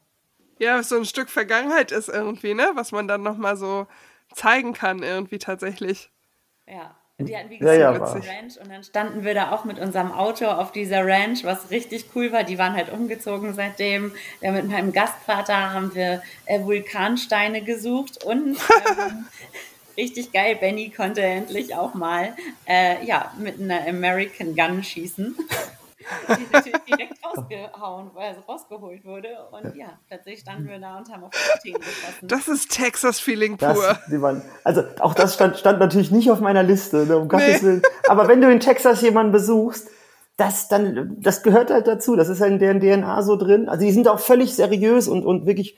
Ja, 0.58 0.82
so 0.84 0.98
ein 0.98 1.06
Stück 1.06 1.30
Vergangenheit 1.30 1.92
ist 1.92 2.10
irgendwie, 2.10 2.54
ne? 2.54 2.72
Was 2.76 2.92
man 2.92 3.08
dann 3.08 3.24
nochmal 3.24 3.58
so 3.58 3.88
zeigen 4.34 4.74
kann, 4.74 5.04
irgendwie 5.04 5.40
tatsächlich. 5.40 6.12
Ja. 6.68 6.96
Und 7.18 7.30
die 7.30 7.38
hatten 7.38 7.50
wie 7.50 7.60
gesagt 7.60 7.80
ja, 7.80 7.94
ja, 7.94 7.98
Ranch 7.98 8.58
und 8.62 8.70
dann 8.70 8.84
standen 8.84 9.24
wir 9.24 9.34
da 9.34 9.52
auch 9.52 9.64
mit 9.64 9.80
unserem 9.80 10.12
Auto 10.12 10.48
auf 10.48 10.74
dieser 10.74 11.08
Ranch, 11.08 11.46
was 11.46 11.72
richtig 11.72 12.08
cool 12.14 12.34
war. 12.34 12.44
Die 12.44 12.58
waren 12.58 12.76
halt 12.76 12.92
umgezogen 12.92 13.54
seitdem. 13.54 14.12
Ja, 14.42 14.52
mit 14.52 14.68
meinem 14.68 14.92
Gastvater 14.92 15.74
haben 15.74 15.96
wir 15.96 16.22
äh, 16.46 16.62
Vulkansteine 16.62 17.62
gesucht 17.62 18.26
und 18.26 18.58
ähm, 19.00 19.28
richtig 19.96 20.34
geil. 20.34 20.58
Benny 20.58 20.90
konnte 20.90 21.22
endlich 21.22 21.74
auch 21.74 21.94
mal 21.94 22.36
äh, 22.68 23.06
ja, 23.06 23.34
mit 23.38 23.62
einer 23.62 23.88
American 23.88 24.54
Gun 24.54 24.84
schießen. 24.84 25.38
Die 26.30 26.48
natürlich 26.52 26.82
direkt 26.84 27.14
rausgehauen, 27.26 28.12
also 28.16 28.42
rausgeholt 28.42 29.06
wurde. 29.06 29.30
Und 29.52 29.76
ja, 29.76 30.00
plötzlich 30.08 30.40
standen 30.40 30.68
wir 30.68 30.80
da 30.80 30.98
und 30.98 31.12
haben 31.12 31.24
auf 31.24 31.32
die 31.32 31.70
Themen 31.70 31.80
geschossen. 31.80 32.28
Das 32.28 32.48
ist 32.48 32.72
Texas-Feeling 32.72 33.58
pur. 33.58 33.68
Das, 34.10 34.22
waren, 34.22 34.42
also 34.64 34.84
auch 35.00 35.14
das 35.14 35.34
stand, 35.34 35.58
stand 35.58 35.80
natürlich 35.80 36.12
nicht 36.12 36.32
auf 36.32 36.40
meiner 36.40 36.64
Liste, 36.64 37.06
ne, 37.06 37.18
um 37.18 37.28
Gottes 37.28 37.62
nee. 37.62 37.68
Willen. 37.68 37.82
Aber 38.08 38.28
wenn 38.28 38.42
du 38.42 38.52
in 38.52 38.60
Texas 38.60 39.02
jemanden 39.02 39.32
besuchst, 39.32 39.90
das 40.38 40.68
dann, 40.68 41.18
das 41.20 41.44
gehört 41.44 41.72
halt 41.72 41.88
dazu. 41.88 42.16
Das 42.16 42.28
ist 42.28 42.42
halt 42.42 42.54
in 42.54 42.60
deren 42.60 42.80
DNA 42.80 43.22
so 43.24 43.36
drin. 43.36 43.70
Also 43.70 43.86
die 43.86 43.92
sind 43.92 44.08
auch 44.08 44.20
völlig 44.20 44.54
seriös 44.54 45.08
und, 45.08 45.26
und 45.26 45.46
wirklich 45.46 45.78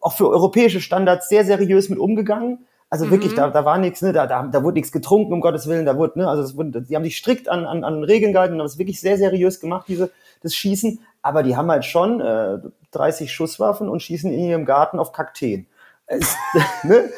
auch 0.00 0.12
für 0.12 0.28
europäische 0.28 0.80
Standards 0.80 1.28
sehr 1.28 1.44
seriös 1.44 1.88
mit 1.88 1.98
umgegangen. 1.98 2.66
Also 2.88 3.06
mhm. 3.06 3.10
wirklich, 3.10 3.34
da, 3.34 3.50
da 3.50 3.64
war 3.64 3.78
nichts, 3.78 4.00
ne, 4.02 4.12
da, 4.12 4.26
da, 4.26 4.44
da 4.44 4.62
wurde 4.62 4.74
nichts 4.74 4.92
getrunken, 4.92 5.32
um 5.32 5.40
Gottes 5.40 5.66
Willen, 5.66 5.86
da 5.86 5.96
wurde, 5.96 6.20
ne, 6.20 6.28
also 6.28 6.42
das 6.42 6.56
wurde, 6.56 6.82
die 6.82 6.94
haben 6.94 7.02
sich 7.02 7.16
strikt 7.16 7.48
an, 7.48 7.66
an, 7.66 7.82
an 7.82 8.04
Regeln 8.04 8.32
gehalten, 8.32 8.58
haben 8.58 8.66
es 8.66 8.78
wirklich 8.78 9.00
sehr 9.00 9.18
seriös 9.18 9.58
gemacht, 9.58 9.86
diese, 9.88 10.10
das 10.42 10.54
Schießen, 10.54 11.00
aber 11.20 11.42
die 11.42 11.56
haben 11.56 11.70
halt 11.70 11.84
schon 11.84 12.20
äh, 12.20 12.58
30 12.92 13.32
Schusswaffen 13.32 13.88
und 13.88 14.02
schießen 14.02 14.32
in 14.32 14.38
ihrem 14.38 14.64
Garten 14.64 15.00
auf 15.00 15.12
Kakteen. 15.12 15.66
ne? 16.84 17.10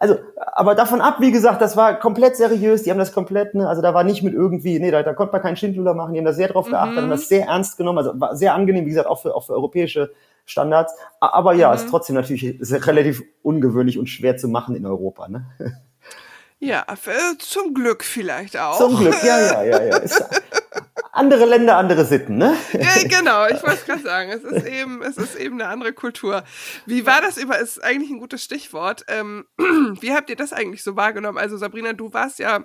Also, 0.00 0.16
aber 0.36 0.74
davon 0.74 1.00
ab, 1.00 1.20
wie 1.20 1.30
gesagt, 1.30 1.62
das 1.62 1.76
war 1.76 1.98
komplett 1.98 2.36
seriös, 2.36 2.82
die 2.82 2.90
haben 2.90 2.98
das 2.98 3.12
komplett, 3.12 3.54
ne, 3.54 3.68
also 3.68 3.82
da 3.82 3.94
war 3.94 4.02
nicht 4.02 4.24
mit 4.24 4.34
irgendwie, 4.34 4.80
nee, 4.80 4.90
da, 4.90 5.04
da 5.04 5.14
konnte 5.14 5.32
man 5.32 5.42
keinen 5.42 5.56
Schindluder 5.56 5.94
machen, 5.94 6.12
die 6.12 6.18
haben 6.18 6.26
da 6.26 6.32
sehr 6.32 6.48
drauf 6.48 6.68
geachtet, 6.68 6.96
mhm. 6.96 7.02
haben 7.02 7.10
das 7.10 7.28
sehr 7.28 7.46
ernst 7.46 7.76
genommen, 7.76 7.98
also 7.98 8.18
war 8.20 8.34
sehr 8.34 8.54
angenehm, 8.54 8.84
wie 8.84 8.90
gesagt, 8.90 9.08
auch 9.08 9.22
für, 9.22 9.34
auch 9.34 9.46
für 9.46 9.52
europäische 9.52 10.10
Standards. 10.46 10.94
Aber 11.20 11.54
ja, 11.54 11.68
mhm. 11.68 11.74
ist 11.76 11.88
trotzdem 11.88 12.16
natürlich 12.16 12.44
ist 12.44 12.72
relativ 12.86 13.22
ungewöhnlich 13.42 13.98
und 13.98 14.06
schwer 14.06 14.36
zu 14.36 14.48
machen 14.48 14.74
in 14.74 14.86
Europa. 14.86 15.28
Ne? 15.28 15.46
Ja, 16.58 16.86
äh, 16.88 17.36
zum 17.38 17.74
Glück 17.74 18.02
vielleicht 18.02 18.56
auch. 18.56 18.78
Zum 18.78 18.96
Glück, 18.96 19.22
ja, 19.22 19.40
ja, 19.40 19.62
ja, 19.62 19.82
ja. 19.82 19.96
Ist, 19.98 20.24
andere 21.12 21.44
Länder, 21.44 21.76
andere 21.76 22.04
Sitten, 22.04 22.38
ne? 22.38 22.56
Ja, 22.72 23.02
genau, 23.02 23.46
ich 23.46 23.62
wollte 23.62 23.84
gerade 23.84 24.02
sagen, 24.02 24.30
es 24.30 24.42
ist 24.42 24.66
eben, 24.66 25.02
es 25.02 25.18
ist 25.18 25.36
eben 25.36 25.60
eine 25.60 25.68
andere 25.70 25.92
Kultur. 25.92 26.44
Wie 26.86 27.04
war 27.04 27.20
das 27.20 27.36
über, 27.36 27.58
ist 27.58 27.82
eigentlich 27.84 28.10
ein 28.10 28.18
gutes 28.18 28.42
Stichwort. 28.42 29.04
Ähm, 29.08 29.44
wie 29.58 30.12
habt 30.12 30.30
ihr 30.30 30.36
das 30.36 30.52
eigentlich 30.52 30.82
so 30.82 30.96
wahrgenommen? 30.96 31.38
Also 31.38 31.56
Sabrina, 31.58 31.92
du 31.92 32.12
warst 32.12 32.38
ja 32.38 32.64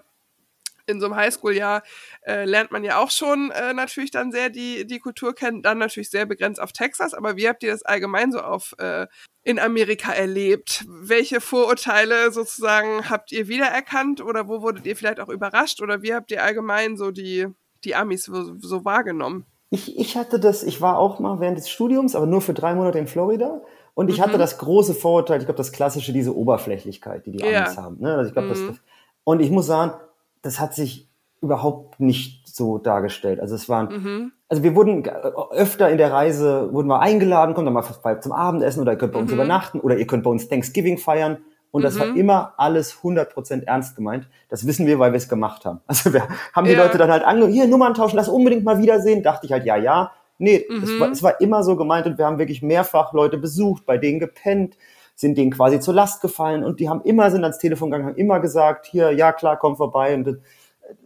in 0.86 1.00
so 1.00 1.08
einem 1.08 1.16
Highschool-Jahr 1.16 1.84
äh, 2.26 2.46
lernt 2.46 2.72
man 2.72 2.84
ja 2.84 2.98
auch 2.98 3.12
schon 3.12 3.52
äh, 3.52 3.74
natürlich 3.74 4.12
dann 4.12 4.32
sehr 4.32 4.50
die, 4.50 4.86
die 4.86 5.00
Kultur 5.00 5.34
kennen, 5.34 5.62
dann 5.62 5.78
natürlich 5.78 6.10
sehr 6.10 6.26
begrenzt 6.26 6.62
auf 6.62 6.72
Texas, 6.72 7.14
aber 7.14 7.38
wie 7.38 7.48
habt 7.48 7.64
ihr 7.64 7.72
das 7.72 7.84
allgemein 7.84 8.32
so 8.32 8.40
auf 8.40 8.74
äh, 8.78 9.08
in 9.44 9.60
Amerika 9.60 10.12
erlebt? 10.12 10.86
Welche 10.88 11.42
Vorurteile 11.42 12.32
sozusagen 12.32 13.10
habt 13.10 13.32
ihr 13.32 13.48
wiedererkannt 13.48 14.22
oder 14.22 14.48
wo 14.48 14.62
wurdet 14.62 14.86
ihr 14.86 14.96
vielleicht 14.96 15.20
auch 15.20 15.30
überrascht 15.30 15.82
oder 15.82 16.02
wie 16.02 16.14
habt 16.14 16.32
ihr 16.32 16.44
allgemein 16.44 16.98
so 16.98 17.12
die, 17.12 17.48
die 17.84 17.96
Amis 17.96 18.26
so, 18.26 18.56
so 18.60 18.86
wahrgenommen? 18.86 19.46
Ich, 19.70 19.98
ich 19.98 20.18
hatte 20.18 20.40
das, 20.40 20.64
ich 20.64 20.82
war 20.82 20.98
auch 20.98 21.20
mal 21.20 21.40
während 21.40 21.58
des 21.58 21.70
Studiums, 21.70 22.16
aber 22.16 22.26
nur 22.26 22.42
für 22.42 22.54
drei 22.54 22.76
Monate 22.76 23.00
in 23.00 23.08
Florida. 23.08 23.62
Und 23.94 24.10
ich 24.10 24.18
mhm. 24.18 24.24
hatte 24.24 24.38
das 24.38 24.58
große 24.58 24.94
Vorurteil, 24.94 25.40
ich 25.40 25.46
glaube, 25.46 25.58
das 25.58 25.72
klassische, 25.72 26.14
diese 26.14 26.36
Oberflächlichkeit, 26.36 27.26
die 27.26 27.32
die 27.32 27.44
Amis 27.44 27.76
ja. 27.76 27.84
haben. 27.84 27.98
Ne? 28.00 28.16
Also 28.16 28.28
ich 28.28 28.34
glaube, 28.34 28.50
mhm. 28.50 28.68
das, 28.68 28.82
und 29.24 29.40
ich 29.40 29.50
muss 29.50 29.66
sagen, 29.66 29.94
das 30.42 30.60
hat 30.60 30.74
sich 30.74 31.10
überhaupt 31.42 32.00
nicht 32.00 32.48
so 32.48 32.78
dargestellt. 32.78 33.40
Also 33.40 33.56
es 33.56 33.68
waren, 33.68 33.88
mhm. 33.88 34.32
also 34.48 34.64
wir 34.64 34.76
wurden 34.76 35.08
öfter 35.52 35.90
in 35.90 35.98
der 35.98 36.12
Reise, 36.12 36.72
wurden 36.72 36.88
wir 36.88 37.00
eingeladen, 37.00 37.56
kommt 37.56 37.68
dann 37.68 37.74
mal 37.74 38.22
zum 38.22 38.32
Abendessen 38.32 38.82
oder 38.82 38.94
ihr 38.94 38.98
könnt 38.98 39.14
bei 39.14 39.20
uns 39.20 39.32
mhm. 39.32 39.36
übernachten 39.36 39.80
oder 39.80 39.98
ihr 39.98 40.06
könnt 40.06 40.24
bei 40.24 40.30
uns 40.30 40.48
Thanksgiving 40.48 40.98
feiern. 40.98 41.38
Und 41.72 41.84
das 41.84 41.96
mhm. 41.96 42.00
war 42.00 42.16
immer 42.16 42.54
alles 42.58 42.98
100% 43.02 43.64
ernst 43.64 43.96
gemeint. 43.96 44.28
Das 44.50 44.68
wissen 44.68 44.86
wir, 44.86 45.00
weil 45.00 45.14
wir 45.14 45.18
es 45.18 45.30
gemacht 45.30 45.66
haben. 45.66 45.80
Also 45.88 46.14
wir 46.14 46.28
haben 46.54 46.66
die 46.66 46.74
ja. 46.74 46.84
Leute 46.84 46.98
dann 46.98 47.10
halt 47.10 47.24
ange, 47.24 47.48
hier 47.48 47.68
Nummern 47.68 47.94
tauschen, 47.94 48.18
lass 48.18 48.28
unbedingt 48.28 48.64
mal 48.64 48.80
wiedersehen. 48.80 49.24
Dachte 49.24 49.46
ich 49.46 49.52
halt, 49.52 49.66
ja, 49.66 49.78
ja. 49.78 50.12
Nee, 50.38 50.66
es, 50.84 51.00
war, 51.00 51.08
mhm. 51.08 51.14
es 51.14 51.24
war 51.24 51.40
immer 51.40 51.64
so 51.64 51.76
gemeint 51.76 52.08
und 52.08 52.18
wir 52.18 52.26
haben 52.26 52.40
wirklich 52.40 52.62
mehrfach 52.62 53.14
Leute 53.14 53.38
besucht, 53.38 53.86
bei 53.86 53.98
denen 53.98 54.20
gepennt, 54.20 54.76
sind 55.16 55.38
denen 55.38 55.52
quasi 55.52 55.80
zur 55.80 55.94
Last 55.94 56.22
gefallen 56.22 56.64
und 56.64 56.80
die 56.80 56.90
haben 56.90 57.02
immer, 57.04 57.30
sind 57.30 57.44
ans 57.44 57.60
Telefon 57.60 57.92
gegangen, 57.92 58.10
haben 58.10 58.18
immer 58.18 58.40
gesagt, 58.40 58.86
hier, 58.88 59.12
ja 59.12 59.32
klar, 59.32 59.58
komm 59.58 59.76
vorbei. 59.76 60.16
Und 60.16 60.40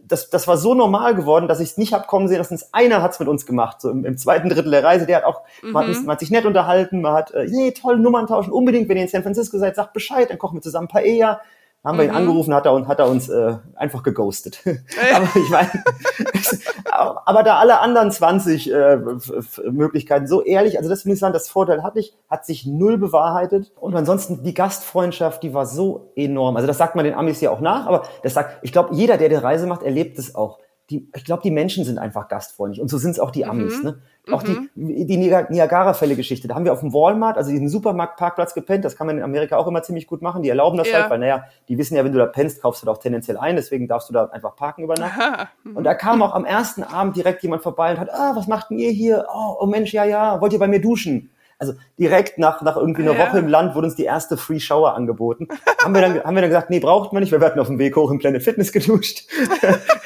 das, 0.07 0.29
das 0.29 0.47
war 0.47 0.57
so 0.57 0.73
normal 0.73 1.15
geworden, 1.15 1.47
dass 1.47 1.59
ich 1.59 1.71
es 1.71 1.77
nicht 1.77 1.93
hab 1.93 2.07
kommen 2.07 2.27
sehen, 2.27 2.37
dass 2.37 2.73
einer 2.73 3.01
hat's 3.01 3.19
mit 3.19 3.27
uns 3.27 3.45
gemacht, 3.45 3.81
so 3.81 3.89
im, 3.89 4.05
im 4.05 4.17
zweiten 4.17 4.49
Drittel 4.49 4.71
der 4.71 4.83
Reise. 4.83 5.05
Der 5.05 5.17
hat 5.17 5.23
auch, 5.25 5.41
mhm. 5.61 5.71
man, 5.71 5.87
hat, 5.87 5.95
man, 6.03 6.11
hat, 6.13 6.19
sich 6.19 6.31
nett 6.31 6.45
unterhalten, 6.45 7.01
man 7.01 7.13
hat, 7.13 7.31
äh, 7.31 7.47
nee, 7.49 7.71
toll, 7.71 7.99
Nummern 7.99 8.27
tauschen, 8.27 8.51
unbedingt, 8.51 8.89
wenn 8.89 8.97
ihr 8.97 9.03
in 9.03 9.09
San 9.09 9.23
Francisco 9.23 9.57
seid, 9.57 9.75
sagt 9.75 9.93
Bescheid, 9.93 10.29
dann 10.29 10.37
kochen 10.37 10.57
wir 10.57 10.61
zusammen 10.61 10.87
Paella 10.87 11.41
haben 11.86 11.97
wir 11.97 12.05
ihn 12.05 12.11
mhm. 12.11 12.17
angerufen, 12.17 12.53
hat 12.53 12.65
er, 12.65 12.73
und 12.73 12.88
hat 12.88 12.99
er 12.99 13.07
uns 13.07 13.29
äh, 13.29 13.55
einfach 13.75 14.03
geghostet. 14.03 14.59
aber 14.65 15.27
ich 15.36 15.49
meine, 15.49 15.69
aber 17.25 17.43
da 17.43 17.57
alle 17.59 17.79
anderen 17.79 18.11
20 18.11 18.71
äh, 18.71 18.97
Möglichkeiten 19.71 20.27
so 20.27 20.41
ehrlich, 20.41 20.77
also 20.77 20.89
das 20.89 21.05
muss 21.05 21.15
ich 21.15 21.19
sagen, 21.19 21.33
das 21.33 21.47
Vorteil 21.47 21.83
hatte 21.83 21.99
ich, 21.99 22.15
hat 22.29 22.45
sich 22.45 22.65
null 22.65 22.97
bewahrheitet. 22.97 23.71
Und 23.79 23.95
ansonsten 23.95 24.43
die 24.43 24.53
Gastfreundschaft, 24.53 25.43
die 25.43 25.53
war 25.53 25.65
so 25.65 26.11
enorm. 26.15 26.55
Also 26.55 26.67
das 26.67 26.77
sagt 26.77 26.95
man 26.95 27.05
den 27.05 27.13
Amis 27.13 27.39
ja 27.41 27.51
auch 27.51 27.61
nach, 27.61 27.86
aber 27.86 28.03
das 28.23 28.33
sagt, 28.33 28.57
ich 28.63 28.71
glaube, 28.71 28.95
jeder, 28.95 29.17
der 29.17 29.29
die 29.29 29.36
Reise 29.36 29.67
macht, 29.67 29.83
erlebt 29.83 30.17
es 30.17 30.33
auch 30.33 30.59
die, 30.89 31.09
ich 31.15 31.25
glaube, 31.25 31.41
die 31.41 31.51
Menschen 31.51 31.83
sind 31.83 31.97
einfach 31.97 32.27
gastfreundlich 32.27 32.79
und 32.79 32.89
so 32.89 32.97
sind 32.97 33.11
es 33.11 33.19
auch 33.19 33.31
die 33.31 33.45
Amis. 33.45 33.79
Mhm. 33.79 33.83
Ne? 33.83 34.01
Auch 34.31 34.43
mhm. 34.43 34.69
die, 34.75 35.05
die 35.05 35.17
Niagara-Fälle-Geschichte, 35.17 36.47
da 36.47 36.55
haben 36.55 36.65
wir 36.65 36.73
auf 36.73 36.81
dem 36.81 36.93
Walmart, 36.93 37.38
also 37.38 37.51
diesen 37.51 37.69
Supermarktparkplatz 37.69 38.53
gepennt, 38.53 38.86
das 38.86 38.95
kann 38.95 39.07
man 39.07 39.17
in 39.17 39.23
Amerika 39.23 39.57
auch 39.57 39.67
immer 39.67 39.81
ziemlich 39.81 40.05
gut 40.05 40.21
machen, 40.21 40.43
die 40.43 40.49
erlauben 40.49 40.77
das 40.77 40.89
ja. 40.89 41.01
halt, 41.01 41.09
weil 41.09 41.19
naja, 41.19 41.45
die 41.69 41.77
wissen 41.77 41.95
ja, 41.95 42.03
wenn 42.03 42.11
du 42.11 42.19
da 42.19 42.27
pennst, 42.27 42.61
kaufst 42.61 42.81
du 42.81 42.86
da 42.86 42.91
auch 42.91 42.99
tendenziell 42.99 43.38
ein, 43.38 43.55
deswegen 43.55 43.88
darfst 43.88 44.09
du 44.09 44.13
da 44.13 44.25
einfach 44.25 44.55
parken 44.55 44.83
über 44.83 44.95
Nacht. 44.95 45.49
Mhm. 45.63 45.77
Und 45.77 45.83
da 45.83 45.95
kam 45.95 46.21
auch 46.21 46.36
am 46.36 46.45
ersten 46.45 46.83
Abend 46.83 47.15
direkt 47.15 47.41
jemand 47.41 47.63
vorbei 47.63 47.91
und 47.91 47.99
hat, 47.99 48.13
ah, 48.13 48.33
was 48.36 48.47
macht 48.47 48.69
denn 48.69 48.77
ihr 48.77 48.91
hier? 48.91 49.25
Oh, 49.33 49.57
oh 49.59 49.65
Mensch, 49.65 49.91
ja, 49.93 50.05
ja, 50.05 50.39
wollt 50.41 50.53
ihr 50.53 50.59
bei 50.59 50.67
mir 50.67 50.81
duschen? 50.81 51.31
Also 51.57 51.73
direkt 51.97 52.38
nach, 52.38 52.61
nach 52.61 52.75
irgendwie 52.75 53.03
einer 53.03 53.17
ja. 53.17 53.27
Woche 53.27 53.39
im 53.39 53.47
Land 53.47 53.75
wurde 53.75 53.88
uns 53.88 53.95
die 53.95 54.03
erste 54.03 54.36
Free 54.36 54.59
Shower 54.59 54.93
angeboten. 54.93 55.47
haben, 55.83 55.93
wir 55.93 56.01
dann, 56.01 56.23
haben 56.23 56.36
wir 56.36 56.41
dann 56.41 56.49
gesagt, 56.49 56.69
nee, 56.69 56.79
braucht 56.79 57.13
man 57.13 57.23
nicht, 57.23 57.31
wir 57.31 57.39
werden 57.39 57.59
auf 57.59 57.67
dem 57.67 57.79
Weg 57.79 57.95
hoch 57.95 58.11
im 58.11 58.19
Planet 58.19 58.43
Fitness 58.43 58.71
geduscht. 58.71 59.23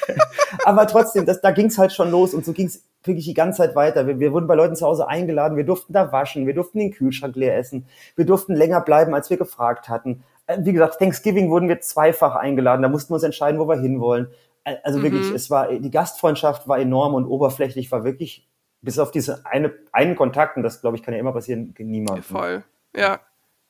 Aber 0.65 0.87
trotzdem, 0.87 1.25
das, 1.25 1.41
da 1.41 1.51
ging's 1.51 1.77
halt 1.77 1.93
schon 1.93 2.11
los 2.11 2.33
und 2.33 2.45
so 2.45 2.53
ging's 2.53 2.83
wirklich 3.03 3.25
die 3.25 3.33
ganze 3.33 3.57
Zeit 3.57 3.75
weiter. 3.75 4.07
Wir, 4.07 4.19
wir 4.19 4.33
wurden 4.33 4.47
bei 4.47 4.55
Leuten 4.55 4.75
zu 4.75 4.85
Hause 4.85 5.07
eingeladen, 5.07 5.57
wir 5.57 5.63
durften 5.63 5.93
da 5.93 6.11
waschen, 6.11 6.47
wir 6.47 6.53
durften 6.53 6.79
den 6.79 6.91
Kühlschrank 6.91 7.35
leer 7.35 7.57
essen, 7.57 7.85
wir 8.15 8.25
durften 8.25 8.55
länger 8.55 8.81
bleiben, 8.81 9.13
als 9.13 9.29
wir 9.29 9.37
gefragt 9.37 9.89
hatten. 9.89 10.23
Äh, 10.47 10.57
wie 10.61 10.73
gesagt, 10.73 10.99
Thanksgiving 10.99 11.49
wurden 11.49 11.69
wir 11.69 11.81
zweifach 11.81 12.35
eingeladen, 12.35 12.81
da 12.81 12.89
mussten 12.89 13.11
wir 13.11 13.15
uns 13.15 13.23
entscheiden, 13.23 13.59
wo 13.59 13.67
wir 13.67 13.79
hinwollen. 13.79 14.27
Äh, 14.63 14.75
also 14.83 15.01
wirklich, 15.01 15.29
mhm. 15.29 15.35
es 15.35 15.49
war, 15.49 15.71
die 15.71 15.91
Gastfreundschaft 15.91 16.67
war 16.67 16.79
enorm 16.79 17.13
und 17.13 17.25
oberflächlich 17.25 17.91
war 17.91 18.03
wirklich 18.03 18.47
bis 18.81 18.99
auf 18.99 19.11
diese 19.11 19.45
eine, 19.45 19.73
einen 19.91 20.15
Kontakt, 20.15 20.57
und 20.57 20.63
das 20.63 20.81
glaube 20.81 20.97
ich 20.97 21.03
kann 21.03 21.13
ja 21.13 21.19
immer 21.19 21.33
passieren, 21.33 21.73
niemand. 21.77 22.25
Voll. 22.25 22.63
Ja. 22.95 23.19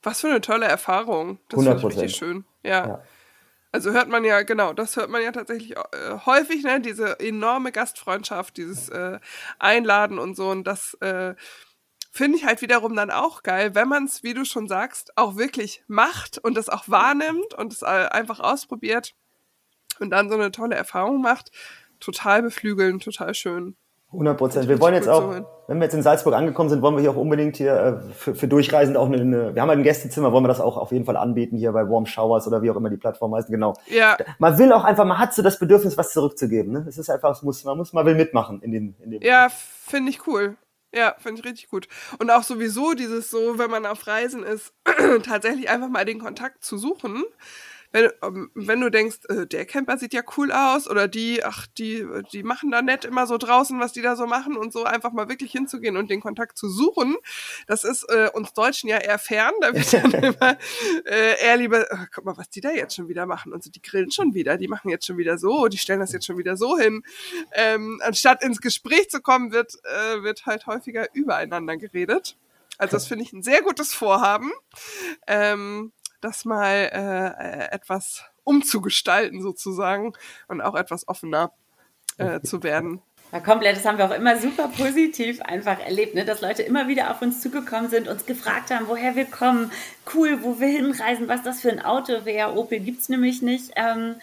Was 0.02 0.22
für 0.22 0.28
eine 0.28 0.42
tolle 0.42 0.66
Erfahrung. 0.66 1.40
Das 1.50 1.60
100%. 1.60 1.86
richtig 1.86 2.16
schön. 2.16 2.46
Ja. 2.64 2.88
ja. 2.88 3.02
Also 3.72 3.92
hört 3.92 4.10
man 4.10 4.24
ja, 4.24 4.42
genau, 4.42 4.74
das 4.74 4.96
hört 4.96 5.10
man 5.12 5.22
ja 5.22 5.32
tatsächlich 5.32 5.78
äh, 5.78 6.18
häufig, 6.26 6.64
ne? 6.64 6.82
Diese 6.82 7.20
enorme 7.20 7.72
Gastfreundschaft, 7.72 8.58
dieses 8.58 8.90
äh, 8.90 9.20
Einladen 9.60 10.18
und 10.18 10.36
so. 10.36 10.50
Und 10.50 10.64
das 10.66 10.96
äh, 11.02 11.36
finde 12.12 12.38
ich 12.38 12.46
halt 12.46 12.62
wiederum 12.62 12.96
dann 12.96 13.12
auch 13.12 13.44
geil, 13.44 13.76
wenn 13.76 13.88
man 13.88 14.06
es, 14.06 14.24
wie 14.24 14.34
du 14.34 14.44
schon 14.46 14.68
sagst, 14.68 15.16
auch 15.18 15.38
wirklich 15.38 15.84
macht 15.88 16.40
und 16.40 16.56
das 16.56 16.70
auch 16.70 16.90
wahrnimmt 16.90 17.54
und 17.56 17.74
es 17.74 17.84
äh, 17.84 17.86
einfach 17.86 18.40
ausprobiert 18.40 19.14
und 20.00 20.12
dann 20.12 20.30
so 20.30 20.36
eine 20.36 20.52
tolle 20.52 20.76
Erfahrung 20.76 21.22
macht. 21.22 21.52
Total 22.00 22.44
beflügeln, 22.44 23.00
total 23.00 23.34
schön. 23.36 23.78
100 24.12 24.38
Prozent. 24.38 24.68
Wir 24.68 24.80
wollen 24.80 24.96
jetzt 24.96 25.08
auch, 25.08 25.36
wenn 25.68 25.78
wir 25.78 25.84
jetzt 25.84 25.94
in 25.94 26.02
Salzburg 26.02 26.34
angekommen 26.34 26.70
sind, 26.70 26.82
wollen 26.82 26.96
wir 26.96 27.02
hier 27.02 27.12
auch 27.12 27.16
unbedingt 27.16 27.58
hier 27.58 27.74
äh, 27.74 28.14
für, 28.14 28.34
für 28.34 28.48
Durchreisende 28.48 29.00
auch 29.00 29.06
eine, 29.06 29.22
eine, 29.22 29.56
wir 29.56 29.62
haben 29.62 29.70
halt 29.70 29.80
ein 29.80 29.84
Gästezimmer, 29.84 30.32
wollen 30.32 30.44
wir 30.44 30.48
das 30.48 30.62
auch 30.62 30.78
auf 30.78 30.92
jeden 30.92 31.06
Fall 31.06 31.16
anbieten 31.16 31.58
hier 31.58 31.72
bei 31.72 31.88
Warm 31.88 32.08
Showers 32.08 32.48
oder 32.48 32.64
wie 32.64 32.72
auch 32.72 32.76
immer 32.76 32.90
die 32.90 32.98
Plattform 32.98 33.36
heißt, 33.36 33.50
genau. 33.50 33.76
Ja. 33.88 34.18
Man 34.40 34.58
will 34.58 34.74
auch 34.74 34.84
einfach, 34.84 35.06
man 35.06 35.20
hat 35.20 35.36
so 35.36 35.44
das 35.44 35.60
Bedürfnis, 35.60 35.96
was 35.96 36.12
zurückzugeben, 36.12 36.74
ne? 36.74 36.86
Es 36.88 36.98
ist 36.98 37.10
einfach, 37.10 37.32
es 37.32 37.44
muss, 37.44 37.64
man 37.64 37.78
muss, 37.78 37.94
man 37.94 38.06
will 38.06 38.16
mitmachen 38.16 38.62
in 38.64 38.72
dem, 38.72 38.96
in 39.00 39.12
dem. 39.12 39.22
Ja, 39.22 39.48
finde 39.50 40.10
ich 40.10 40.26
cool. 40.26 40.56
Ja, 40.92 41.14
finde 41.20 41.42
ich 41.42 41.46
richtig 41.46 41.70
gut. 41.70 41.88
Und 42.18 42.32
auch 42.32 42.42
sowieso 42.42 42.94
dieses 42.94 43.30
so, 43.30 43.60
wenn 43.60 43.70
man 43.70 43.86
auf 43.86 44.08
Reisen 44.08 44.44
ist, 44.44 44.74
tatsächlich 45.24 45.70
einfach 45.70 45.90
mal 45.90 46.04
den 46.04 46.20
Kontakt 46.20 46.64
zu 46.64 46.80
suchen 46.80 47.24
wenn, 47.92 48.10
ähm, 48.24 48.52
wenn 48.54 48.82
du 48.82 48.92
denkst, 48.92 49.20
äh, 49.30 49.48
der 49.48 49.66
Camper 49.66 49.98
sieht 49.98 50.14
ja 50.14 50.22
cool 50.38 50.52
aus 50.52 50.88
oder 50.88 51.08
die, 51.08 51.44
ach, 51.44 51.66
die, 51.78 52.06
die 52.32 52.44
machen 52.44 52.72
da 52.72 52.82
nett 52.82 53.06
immer 53.06 53.26
so 53.26 53.38
draußen, 53.38 53.80
was 53.80 53.94
die 53.94 54.02
da 54.02 54.16
so 54.16 54.28
machen 54.28 54.56
und 54.56 54.72
so 54.72 54.84
einfach 54.84 55.12
mal 55.12 55.28
wirklich 55.28 55.52
hinzugehen 55.52 55.98
und 55.98 56.10
den 56.10 56.22
Kontakt 56.22 56.58
zu 56.58 56.70
suchen, 56.70 57.16
das 57.68 57.84
ist 57.84 58.04
äh, 58.10 58.30
uns 58.34 58.54
Deutschen 58.54 58.90
ja 58.90 58.98
eher 58.98 59.20
fern. 59.20 59.54
Da 59.62 59.74
wird 59.74 59.92
dann 59.94 60.12
immer 60.12 60.58
äh, 61.06 61.44
eher 61.44 61.58
lieber, 61.58 61.86
oh, 61.92 62.06
guck 62.14 62.26
mal, 62.26 62.38
was 62.38 62.50
die 62.50 62.62
da 62.62 62.72
jetzt 62.72 62.96
schon 62.96 63.08
wieder 63.08 63.26
machen. 63.26 63.54
Und 63.54 63.64
so, 63.64 63.72
die 63.72 63.82
grillen 63.82 64.12
schon 64.12 64.34
wieder, 64.34 64.58
die 64.58 64.68
machen 64.68 64.90
jetzt 64.90 65.06
schon 65.06 65.18
wieder 65.18 65.38
so, 65.38 65.68
die 65.68 65.78
stellen 65.78 66.00
das 66.00 66.12
jetzt 66.12 66.26
schon 66.26 66.38
wieder 66.38 66.58
so 66.58 66.78
hin. 66.78 67.04
Ähm, 67.54 68.02
anstatt 68.04 68.44
ins 68.44 68.62
Gespräch 68.62 69.10
zu 69.10 69.22
kommen, 69.22 69.52
wird, 69.52 69.74
äh, 69.84 70.24
wird 70.24 70.46
halt 70.46 70.68
häufiger 70.68 71.08
übereinander 71.14 71.78
geredet. 71.78 72.38
Also 72.78 72.96
das 72.96 73.08
finde 73.08 73.26
ich 73.26 73.34
ein 73.34 73.44
sehr 73.44 73.62
gutes 73.62 73.94
Vorhaben. 73.94 74.52
Ähm, 75.28 75.92
das 76.22 76.46
mal 76.46 76.90
äh, 76.92 77.74
etwas 77.74 78.24
umzugestalten 78.44 79.42
sozusagen 79.42 80.14
und 80.48 80.62
auch 80.62 80.76
etwas 80.76 81.08
offener 81.08 81.52
äh, 82.18 82.42
zu 82.42 82.64
werden. 82.64 83.02
Ja, 83.32 83.40
komplett. 83.40 83.78
Das 83.78 83.86
haben 83.86 84.00
wir 84.00 84.06
auch 84.06 84.16
immer 84.16 84.38
super 84.38 84.70
positiv 84.70 85.40
einfach 85.42 85.80
erlebt, 85.80 86.16
ne? 86.16 86.26
dass 86.26 86.42
Leute 86.42 86.64
immer 86.64 86.88
wieder 86.88 87.12
auf 87.12 87.22
uns 87.22 87.42
zugekommen 87.42 87.90
sind, 87.90 88.08
uns 88.08 88.26
gefragt 88.26 88.72
haben, 88.72 88.88
woher 88.88 89.16
wir 89.16 89.26
kommen, 89.26 89.72
cool, 90.16 90.42
wo 90.42 90.60
wir 90.60 90.68
hinreisen, 90.68 91.28
was 91.28 91.44
das 91.44 91.62
für 91.62 91.70
ein 91.70 91.80
Auto 91.80 92.26
wäre. 92.26 92.58
Opel 92.58 92.80
gibt 92.80 93.02
es 93.02 93.10
nämlich 93.10 93.44
nicht. 93.44 93.72
Ähm, 93.76 94.16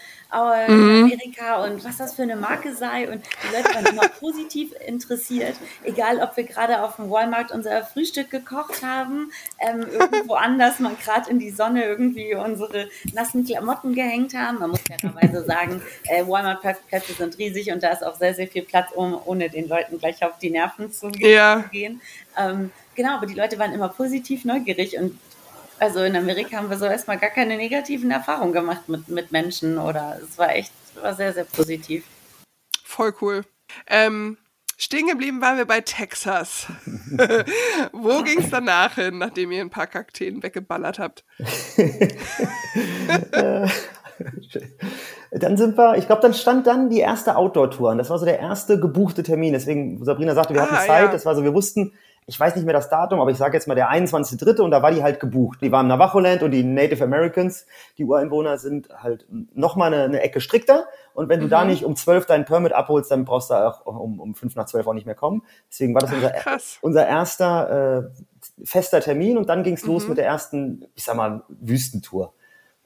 mhm. 0.67 0.69
in 0.69 1.03
Amerika 1.03 1.63
und 1.63 1.83
was 1.83 1.97
das 1.97 2.15
für 2.15 2.23
eine 2.23 2.35
Marke 2.35 2.73
sei. 2.75 3.09
Und 3.09 3.23
die 3.43 3.55
Leute 3.55 3.73
waren 3.75 3.85
immer 3.85 4.07
positiv 4.19 4.73
interessiert, 4.85 5.55
egal 5.83 6.19
ob 6.19 6.35
wir 6.37 6.43
gerade 6.43 6.83
auf 6.83 6.97
dem 6.97 7.09
Walmart 7.09 7.51
unser 7.51 7.83
Frühstück 7.85 8.29
gekocht 8.29 8.83
haben, 8.83 9.31
ähm, 9.59 9.85
irgendwo 9.91 10.33
anders 10.35 10.79
mal 10.79 10.95
gerade 11.03 11.29
in 11.29 11.39
die 11.39 11.51
Sonne 11.51 11.85
irgendwie 11.85 12.35
unsere 12.35 12.89
nassen 13.13 13.45
Klamotten 13.45 13.93
gehängt 13.93 14.33
haben. 14.33 14.59
Man 14.59 14.71
muss 14.71 14.81
fairerweise 14.81 15.43
sagen, 15.45 15.81
äh, 16.03 16.25
Walmart-Plätze 16.25 17.13
sind 17.13 17.37
riesig 17.37 17.71
und 17.71 17.83
da 17.83 17.89
ist 17.89 18.05
auch 18.05 18.15
sehr, 18.15 18.33
sehr 18.33 18.47
viel 18.47 18.63
Platz, 18.63 18.91
um 18.93 19.19
ohne 19.25 19.49
den 19.49 19.67
Leuten 19.67 19.99
gleich 19.99 20.23
auf 20.23 20.37
die 20.39 20.49
Nerven 20.49 20.91
zu, 20.91 21.09
ja. 21.17 21.65
gehen. 21.71 22.01
Ähm, 22.37 22.71
genau, 22.95 23.15
aber 23.15 23.25
die 23.25 23.33
Leute 23.33 23.57
waren 23.59 23.73
immer 23.73 23.89
positiv 23.89 24.45
neugierig 24.45 24.97
und 24.97 25.17
also 25.79 26.03
in 26.03 26.15
Amerika 26.15 26.57
haben 26.57 26.69
wir 26.69 26.77
so 26.77 26.85
erstmal 26.85 27.17
gar 27.17 27.29
keine 27.29 27.57
negativen 27.57 28.11
Erfahrungen 28.11 28.53
gemacht 28.53 28.87
mit, 28.89 29.07
mit 29.07 29.31
Menschen 29.31 29.77
oder 29.77 30.19
es 30.23 30.37
war 30.37 30.55
echt, 30.55 30.71
war 31.01 31.13
sehr, 31.13 31.33
sehr 31.33 31.45
positiv. 31.45 32.03
Voll 32.83 33.13
cool. 33.21 33.43
Ähm, 33.87 34.37
stehen 34.77 35.07
geblieben 35.07 35.41
waren 35.41 35.57
wir 35.57 35.65
bei 35.65 35.81
Texas. 35.81 36.67
Wo 37.91 38.23
ging 38.23 38.39
es 38.39 38.49
danach 38.49 38.95
hin, 38.95 39.17
nachdem 39.17 39.51
ihr 39.51 39.61
ein 39.61 39.69
paar 39.69 39.87
Kakteen 39.87 40.41
weggeballert 40.41 40.99
habt? 40.99 41.25
dann 45.31 45.57
sind 45.57 45.77
wir, 45.77 45.97
ich 45.97 46.07
glaube, 46.07 46.21
dann 46.21 46.33
stand 46.33 46.65
dann 46.67 46.89
die 46.89 46.99
erste 46.99 47.35
Outdoor-Tour 47.35 47.91
an. 47.91 47.97
Das 47.97 48.09
war 48.09 48.17
so 48.17 48.25
der 48.25 48.39
erste 48.39 48.79
gebuchte 48.79 49.23
Termin. 49.23 49.53
Deswegen, 49.53 50.03
Sabrina 50.03 50.33
sagte, 50.33 50.53
wir 50.53 50.61
ah, 50.61 50.65
hatten 50.65 50.87
Zeit. 50.87 51.05
Ja. 51.05 51.11
Das 51.11 51.25
war 51.25 51.35
so, 51.35 51.43
wir 51.43 51.53
wussten, 51.53 51.93
ich 52.29 52.37
weiß 52.37 52.57
nicht 52.57 52.65
mehr 52.65 52.73
das 52.73 52.89
Datum, 52.89 53.21
aber 53.21 53.31
ich 53.31 53.37
sage 53.37 53.55
jetzt 53.55 53.69
mal 53.69 53.75
der 53.75 53.89
21.3. 53.89 54.59
und 54.59 54.71
da 54.71 54.83
war 54.83 54.91
die 54.91 55.01
halt 55.01 55.21
gebucht. 55.21 55.59
Die 55.61 55.71
war 55.71 55.79
im 55.79 55.87
Navajo-Land 55.87 56.43
und 56.43 56.51
die 56.51 56.61
Native 56.61 57.01
Americans, 57.01 57.65
die 57.97 58.03
Ureinwohner, 58.03 58.57
sind 58.57 58.89
halt 59.01 59.25
nochmal 59.53 59.93
eine, 59.93 60.03
eine 60.03 60.21
Ecke 60.21 60.41
strikter. 60.41 60.87
Und 61.13 61.29
wenn 61.29 61.39
du 61.39 61.45
mhm. 61.45 61.51
da 61.51 61.63
nicht 61.63 61.85
um 61.85 61.95
12 61.95 62.25
deinen 62.25 62.43
Permit 62.43 62.73
abholst, 62.73 63.11
dann 63.11 63.23
brauchst 63.23 63.49
du 63.49 63.53
auch 63.53 63.85
um, 63.85 64.19
um 64.19 64.35
5 64.35 64.57
nach 64.57 64.65
12 64.65 64.87
auch 64.87 64.93
nicht 64.93 65.05
mehr 65.05 65.15
kommen. 65.15 65.41
Deswegen 65.71 65.93
war 65.93 66.01
das 66.01 66.11
unser, 66.11 66.33
Ach, 66.45 66.59
unser 66.81 67.07
erster 67.07 68.09
äh, 68.09 68.09
fester 68.65 68.99
Termin 68.99 69.37
und 69.37 69.47
dann 69.47 69.63
ging's 69.63 69.83
mhm. 69.83 69.93
los 69.93 70.09
mit 70.09 70.17
der 70.17 70.25
ersten, 70.25 70.85
ich 70.95 71.05
sag 71.05 71.15
mal, 71.15 71.43
Wüstentour. 71.47 72.33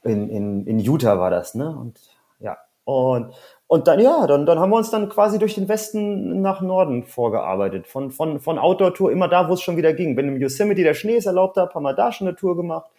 In, 0.04 0.30
in, 0.30 0.68
in 0.68 0.78
Utah 0.78 1.18
war 1.18 1.32
das, 1.32 1.56
ne? 1.56 1.68
Und 1.76 2.00
ja. 2.40 2.58
Und, 2.84 3.34
und 3.72 3.88
dann, 3.88 4.02
ja, 4.02 4.28
dann, 4.28 4.46
dann 4.46 4.60
haben 4.60 4.70
wir 4.72 4.76
uns 4.76 4.90
dann 4.90 5.08
quasi 5.08 5.40
durch 5.40 5.56
den 5.56 5.70
Westen 5.70 6.42
nach 6.42 6.60
Norden 6.60 7.06
vorgearbeitet. 7.06 7.88
Von, 7.88 8.12
von, 8.12 8.42
von 8.42 8.60
Outdoor-Tour 8.60 9.14
immer 9.14 9.30
da, 9.30 9.48
wo 9.48 9.54
es 9.54 9.62
schon 9.62 9.78
wieder 9.78 9.94
ging. 9.94 10.18
Wenn 10.18 10.28
im 10.28 10.42
Yosemite 10.42 10.84
der 10.84 10.94
Schnee 10.94 11.16
es 11.16 11.26
erlaubt 11.26 11.56
hat, 11.56 11.74
haben 11.74 11.84
wir 11.84 11.94
da 11.94 12.12
schon 12.12 12.28
eine 12.28 12.36
Tour 12.36 12.58
gemacht. 12.58 12.92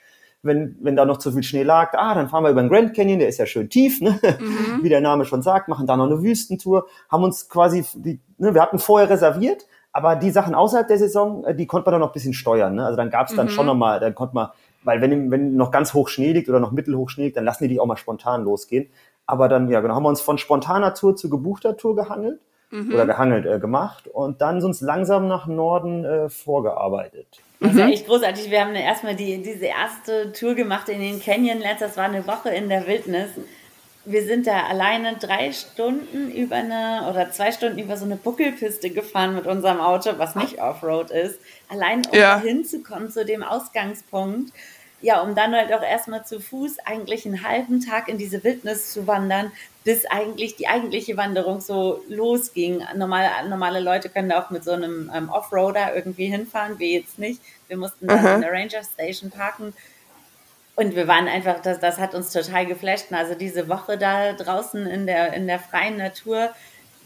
Wenn, 0.42 0.78
wenn 0.80 0.96
da 0.96 1.04
noch 1.04 1.18
zu 1.18 1.30
viel 1.30 1.42
Schnee 1.42 1.62
lag, 1.62 1.92
ah, 1.92 2.14
dann 2.14 2.30
fahren 2.30 2.44
wir 2.44 2.50
über 2.52 2.62
den 2.62 2.70
Grand 2.70 2.96
Canyon, 2.96 3.18
der 3.18 3.28
ist 3.28 3.36
ja 3.36 3.44
schön 3.44 3.68
tief, 3.68 4.00
ne? 4.00 4.18
Mhm. 4.22 4.78
wie 4.82 4.88
der 4.88 5.02
Name 5.02 5.26
schon 5.26 5.42
sagt, 5.42 5.68
machen 5.68 5.86
da 5.86 5.94
noch 5.94 6.06
eine 6.06 6.22
Wüstentour, 6.22 6.86
haben 7.10 7.22
uns 7.22 7.50
quasi, 7.50 7.84
die, 7.96 8.18
ne, 8.38 8.54
wir 8.54 8.62
hatten 8.62 8.78
vorher 8.78 9.10
reserviert, 9.10 9.66
aber 9.92 10.16
die 10.16 10.30
Sachen 10.30 10.54
außerhalb 10.54 10.88
der 10.88 10.96
Saison, 10.96 11.44
äh, 11.44 11.54
die 11.54 11.66
konnte 11.66 11.84
man 11.84 11.92
dann 11.92 12.00
noch 12.00 12.12
ein 12.12 12.14
bisschen 12.14 12.32
steuern. 12.32 12.76
Ne? 12.76 12.86
Also 12.86 12.96
dann 12.96 13.10
gab 13.10 13.28
es 13.28 13.36
dann 13.36 13.48
mhm. 13.48 13.50
schon 13.50 13.66
nochmal, 13.66 14.00
dann 14.00 14.14
konnte 14.14 14.34
man, 14.34 14.48
weil 14.84 15.02
wenn, 15.02 15.30
wenn 15.30 15.54
noch 15.54 15.70
ganz 15.70 15.92
hoch 15.92 16.08
Schnee 16.08 16.32
liegt 16.32 16.48
oder 16.48 16.60
noch 16.60 16.72
mittelhoch 16.72 17.10
Schnee 17.10 17.24
liegt, 17.24 17.36
dann 17.36 17.44
lassen 17.44 17.64
die 17.64 17.68
die 17.68 17.78
auch 17.78 17.84
mal 17.84 17.98
spontan 17.98 18.42
losgehen. 18.42 18.88
Aber 19.26 19.48
dann, 19.48 19.68
ja, 19.68 19.80
genau, 19.80 19.94
haben 19.94 20.02
wir 20.02 20.08
uns 20.08 20.20
von 20.20 20.38
spontaner 20.38 20.94
Tour 20.94 21.16
zu 21.16 21.30
gebuchter 21.30 21.76
Tour 21.76 21.96
gehangelt 21.96 22.40
mhm. 22.70 22.92
oder 22.92 23.06
gehangelt 23.06 23.46
äh, 23.46 23.58
gemacht 23.58 24.08
und 24.08 24.40
dann 24.40 24.62
uns 24.62 24.80
langsam 24.80 25.28
nach 25.28 25.46
Norden 25.46 26.04
äh, 26.04 26.28
vorgearbeitet. 26.28 27.26
Das 27.60 27.76
war 27.76 27.88
echt 27.88 28.06
großartig. 28.06 28.50
Wir 28.50 28.60
haben 28.60 28.74
erstmal 28.74 29.14
die, 29.14 29.40
diese 29.40 29.66
erste 29.66 30.32
Tour 30.32 30.54
gemacht 30.54 30.88
in 30.88 31.00
den 31.00 31.20
Canyonlands. 31.20 31.78
Das 31.78 31.96
war 31.96 32.04
eine 32.04 32.26
Woche 32.26 32.50
in 32.50 32.68
der 32.68 32.88
Wildnis. 32.88 33.30
Wir 34.04 34.24
sind 34.24 34.48
da 34.48 34.64
alleine 34.64 35.16
drei 35.16 35.52
Stunden 35.52 36.32
über 36.32 36.56
eine 36.56 37.08
oder 37.08 37.30
zwei 37.30 37.52
Stunden 37.52 37.78
über 37.78 37.96
so 37.96 38.04
eine 38.04 38.16
Buckelpiste 38.16 38.90
gefahren 38.90 39.36
mit 39.36 39.46
unserem 39.46 39.78
Auto, 39.78 40.10
was 40.16 40.34
nicht 40.34 40.60
Offroad 40.60 41.12
ist. 41.12 41.38
Allein 41.68 42.02
um 42.10 42.18
ja. 42.18 42.40
hinzukommen 42.40 43.10
zu 43.10 43.24
dem 43.24 43.44
Ausgangspunkt 43.44 44.52
ja, 45.02 45.20
um 45.20 45.34
dann 45.34 45.54
halt 45.54 45.72
auch 45.72 45.82
erstmal 45.82 46.24
zu 46.24 46.40
Fuß 46.40 46.78
eigentlich 46.84 47.26
einen 47.26 47.46
halben 47.46 47.84
Tag 47.84 48.08
in 48.08 48.18
diese 48.18 48.42
Wildnis 48.44 48.92
zu 48.92 49.06
wandern, 49.06 49.52
bis 49.84 50.06
eigentlich 50.06 50.54
die 50.56 50.68
eigentliche 50.68 51.16
Wanderung 51.16 51.60
so 51.60 52.02
losging. 52.08 52.84
Normale, 52.94 53.28
normale 53.48 53.80
Leute 53.80 54.08
können 54.08 54.28
da 54.28 54.40
auch 54.40 54.50
mit 54.50 54.62
so 54.62 54.70
einem 54.70 55.10
ähm, 55.14 55.28
Offroader 55.28 55.94
irgendwie 55.94 56.26
hinfahren, 56.26 56.78
wir 56.78 56.88
jetzt 56.88 57.18
nicht. 57.18 57.42
Wir 57.66 57.76
mussten 57.76 58.06
dann 58.06 58.24
an 58.24 58.40
der 58.40 58.52
Ranger 58.52 58.84
Station 58.84 59.30
parken. 59.30 59.74
Und 60.74 60.96
wir 60.96 61.06
waren 61.06 61.28
einfach, 61.28 61.60
das, 61.60 61.80
das 61.80 61.98
hat 61.98 62.14
uns 62.14 62.32
total 62.32 62.64
geflasht. 62.66 63.12
Also 63.12 63.34
diese 63.34 63.68
Woche 63.68 63.98
da 63.98 64.32
draußen 64.32 64.86
in 64.86 65.06
der, 65.06 65.32
in 65.34 65.46
der 65.46 65.58
freien 65.58 65.98
Natur, 65.98 66.50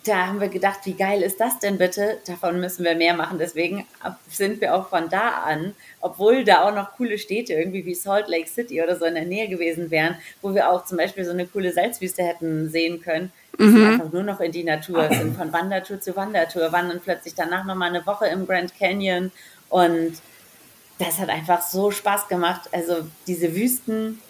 da 0.07 0.27
haben 0.27 0.41
wir 0.41 0.49
gedacht, 0.49 0.81
wie 0.85 0.95
geil 0.95 1.23
ist 1.23 1.41
das 1.41 1.59
denn 1.59 1.79
bitte? 1.79 2.19
Davon 2.27 2.61
müssen 2.61 2.85
wir 2.85 2.95
mehr 2.95 3.15
machen. 3.15 3.39
Deswegen 3.39 3.87
sind 4.29 4.61
wir 4.61 4.75
auch 4.75 4.89
von 4.89 5.09
da 5.09 5.43
an, 5.45 5.75
obwohl 6.01 6.45
da 6.45 6.65
auch 6.65 6.75
noch 6.75 6.93
coole 6.93 7.19
Städte 7.19 7.55
irgendwie 7.55 7.85
wie 7.85 7.95
Salt 7.95 8.29
Lake 8.29 8.49
City 8.49 8.83
oder 8.83 8.97
so 8.97 9.05
in 9.05 9.15
der 9.15 9.25
Nähe 9.25 9.49
gewesen 9.49 9.91
wären, 9.91 10.17
wo 10.43 10.55
wir 10.55 10.71
auch 10.71 10.85
zum 10.85 10.99
Beispiel 10.99 11.25
so 11.25 11.33
eine 11.33 11.47
coole 11.47 11.73
Salzwüste 11.73 12.23
hätten 12.23 12.69
sehen 12.69 13.01
können, 13.03 13.33
mhm. 13.59 13.87
einfach 13.87 14.13
nur 14.13 14.23
noch 14.23 14.41
in 14.41 14.53
die 14.53 14.65
Natur, 14.65 15.09
sind 15.11 15.37
von 15.37 15.53
Wandertour 15.53 16.01
zu 16.01 16.17
Wandertour, 16.17 16.73
waren 16.73 16.89
dann 16.89 17.01
plötzlich 17.01 17.35
danach 17.35 17.65
nochmal 17.65 17.91
eine 17.91 18.07
Woche 18.07 18.27
im 18.27 18.47
Grand 18.47 18.77
Canyon 18.79 19.33
und 19.69 20.15
das 20.99 21.19
hat 21.19 21.29
einfach 21.29 21.63
so 21.63 21.91
Spaß 21.91 22.29
gemacht. 22.29 22.69
Also 22.73 23.07
diese 23.27 23.55
Wüsten, 23.55 24.21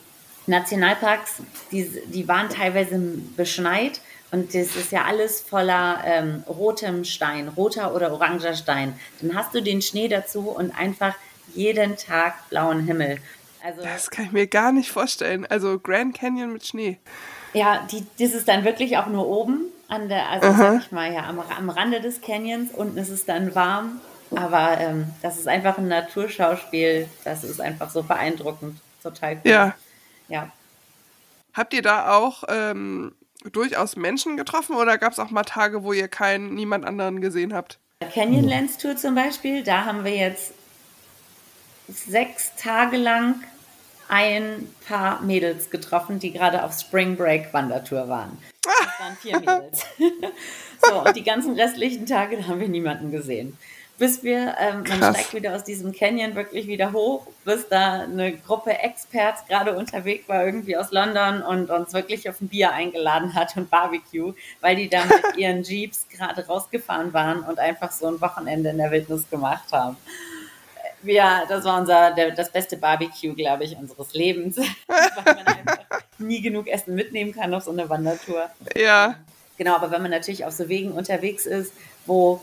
Nationalparks, 0.46 1.42
die, 1.72 1.90
die 2.06 2.26
waren 2.28 2.48
teilweise 2.48 2.98
beschneit 3.36 4.00
und 4.36 4.54
das 4.54 4.76
ist 4.76 4.92
ja 4.92 5.06
alles 5.06 5.40
voller 5.40 6.02
ähm, 6.04 6.44
rotem 6.46 7.04
Stein, 7.04 7.48
roter 7.48 7.94
oder 7.94 8.12
oranger 8.12 8.54
Stein. 8.54 8.92
Dann 9.22 9.34
hast 9.34 9.54
du 9.54 9.62
den 9.62 9.80
Schnee 9.80 10.08
dazu 10.08 10.50
und 10.50 10.78
einfach 10.78 11.14
jeden 11.54 11.96
Tag 11.96 12.50
blauen 12.50 12.84
Himmel. 12.84 13.16
Also, 13.64 13.82
das 13.82 14.10
kann 14.10 14.26
ich 14.26 14.32
mir 14.32 14.46
gar 14.46 14.72
nicht 14.72 14.90
vorstellen. 14.90 15.46
Also 15.46 15.78
Grand 15.78 16.14
Canyon 16.14 16.52
mit 16.52 16.66
Schnee. 16.66 16.98
Ja, 17.54 17.86
die, 17.90 18.06
das 18.18 18.34
ist 18.34 18.46
dann 18.46 18.66
wirklich 18.66 18.98
auch 18.98 19.06
nur 19.06 19.26
oben 19.26 19.62
an 19.88 20.10
der, 20.10 20.28
also 20.28 20.48
Aha. 20.48 20.72
sag 20.72 20.82
ich 20.82 20.92
mal, 20.92 21.10
ja, 21.10 21.24
am, 21.24 21.40
am 21.40 21.70
Rande 21.70 22.02
des 22.02 22.20
Canyons. 22.20 22.72
Unten 22.72 22.98
ist 22.98 23.08
es 23.08 23.24
dann 23.24 23.54
warm. 23.54 24.02
Aber 24.34 24.78
ähm, 24.78 25.06
das 25.22 25.38
ist 25.38 25.48
einfach 25.48 25.78
ein 25.78 25.88
Naturschauspiel. 25.88 27.08
Das 27.24 27.42
ist 27.42 27.58
einfach 27.58 27.88
so 27.88 28.02
beeindruckend. 28.02 28.78
Total 29.02 29.36
cool. 29.36 29.50
Ja. 29.50 29.74
Ja. 30.28 30.50
Habt 31.54 31.72
ihr 31.72 31.80
da 31.80 32.14
auch 32.14 32.44
ähm, 32.48 33.14
durchaus 33.50 33.96
Menschen 33.96 34.36
getroffen 34.36 34.76
oder 34.76 34.98
gab 34.98 35.12
es 35.12 35.18
auch 35.18 35.30
mal 35.30 35.44
Tage, 35.44 35.82
wo 35.82 35.92
ihr 35.92 36.08
keinen, 36.08 36.54
niemand 36.54 36.84
anderen 36.84 37.20
gesehen 37.20 37.54
habt? 37.54 37.78
Canyonlands 38.12 38.78
Tour 38.78 38.96
zum 38.96 39.14
Beispiel, 39.14 39.62
da 39.62 39.84
haben 39.84 40.04
wir 40.04 40.14
jetzt 40.14 40.52
sechs 41.88 42.54
Tage 42.56 42.96
lang 42.96 43.42
ein 44.08 44.68
paar 44.86 45.22
Mädels 45.22 45.70
getroffen, 45.70 46.18
die 46.18 46.32
gerade 46.32 46.62
auf 46.62 46.78
Spring 46.78 47.16
Break 47.16 47.52
Wandertour 47.52 48.08
waren. 48.08 48.38
Das 48.62 49.00
waren 49.00 49.16
vier 49.16 49.40
Mädels. 49.40 49.84
so, 50.82 51.02
und 51.02 51.16
die 51.16 51.24
ganzen 51.24 51.54
restlichen 51.54 52.06
Tage, 52.06 52.36
da 52.36 52.46
haben 52.46 52.60
wir 52.60 52.68
niemanden 52.68 53.10
gesehen. 53.10 53.56
Bis 53.98 54.22
wir, 54.22 54.54
ähm, 54.58 54.84
man 54.88 55.14
steigt 55.14 55.32
wieder 55.32 55.54
aus 55.54 55.64
diesem 55.64 55.92
Canyon 55.92 56.34
wirklich 56.34 56.66
wieder 56.66 56.92
hoch, 56.92 57.26
bis 57.44 57.66
da 57.68 58.02
eine 58.02 58.36
Gruppe 58.36 58.78
Experts 58.78 59.46
gerade 59.48 59.74
unterwegs 59.74 60.28
war, 60.28 60.44
irgendwie 60.44 60.76
aus 60.76 60.90
London 60.92 61.42
und 61.42 61.70
uns 61.70 61.94
wirklich 61.94 62.28
auf 62.28 62.40
ein 62.40 62.48
Bier 62.48 62.72
eingeladen 62.72 63.34
hat 63.34 63.56
und 63.56 63.70
Barbecue, 63.70 64.34
weil 64.60 64.76
die 64.76 64.90
da 64.90 65.04
mit 65.04 65.22
ihren 65.36 65.62
Jeeps 65.62 66.06
gerade 66.10 66.46
rausgefahren 66.46 67.14
waren 67.14 67.40
und 67.40 67.58
einfach 67.58 67.90
so 67.90 68.06
ein 68.06 68.20
Wochenende 68.20 68.70
in 68.70 68.78
der 68.78 68.90
Wildnis 68.90 69.30
gemacht 69.30 69.72
haben 69.72 69.96
ja, 71.12 71.44
das 71.48 71.64
war 71.64 71.80
unser, 71.80 72.12
der, 72.12 72.32
das 72.32 72.50
beste 72.50 72.76
Barbecue, 72.76 73.34
glaube 73.34 73.64
ich, 73.64 73.76
unseres 73.76 74.14
Lebens. 74.14 74.56
weil 74.86 75.34
man 75.34 75.46
einfach 75.46 75.78
nie 76.18 76.40
genug 76.40 76.66
Essen 76.66 76.94
mitnehmen 76.94 77.32
kann 77.32 77.52
auf 77.54 77.64
so 77.64 77.70
eine 77.70 77.88
Wandertour. 77.88 78.50
Ja. 78.74 79.16
Genau, 79.58 79.74
aber 79.74 79.90
wenn 79.90 80.02
man 80.02 80.10
natürlich 80.10 80.44
auf 80.44 80.52
so 80.52 80.68
Wegen 80.68 80.92
unterwegs 80.92 81.46
ist, 81.46 81.72
wo 82.04 82.42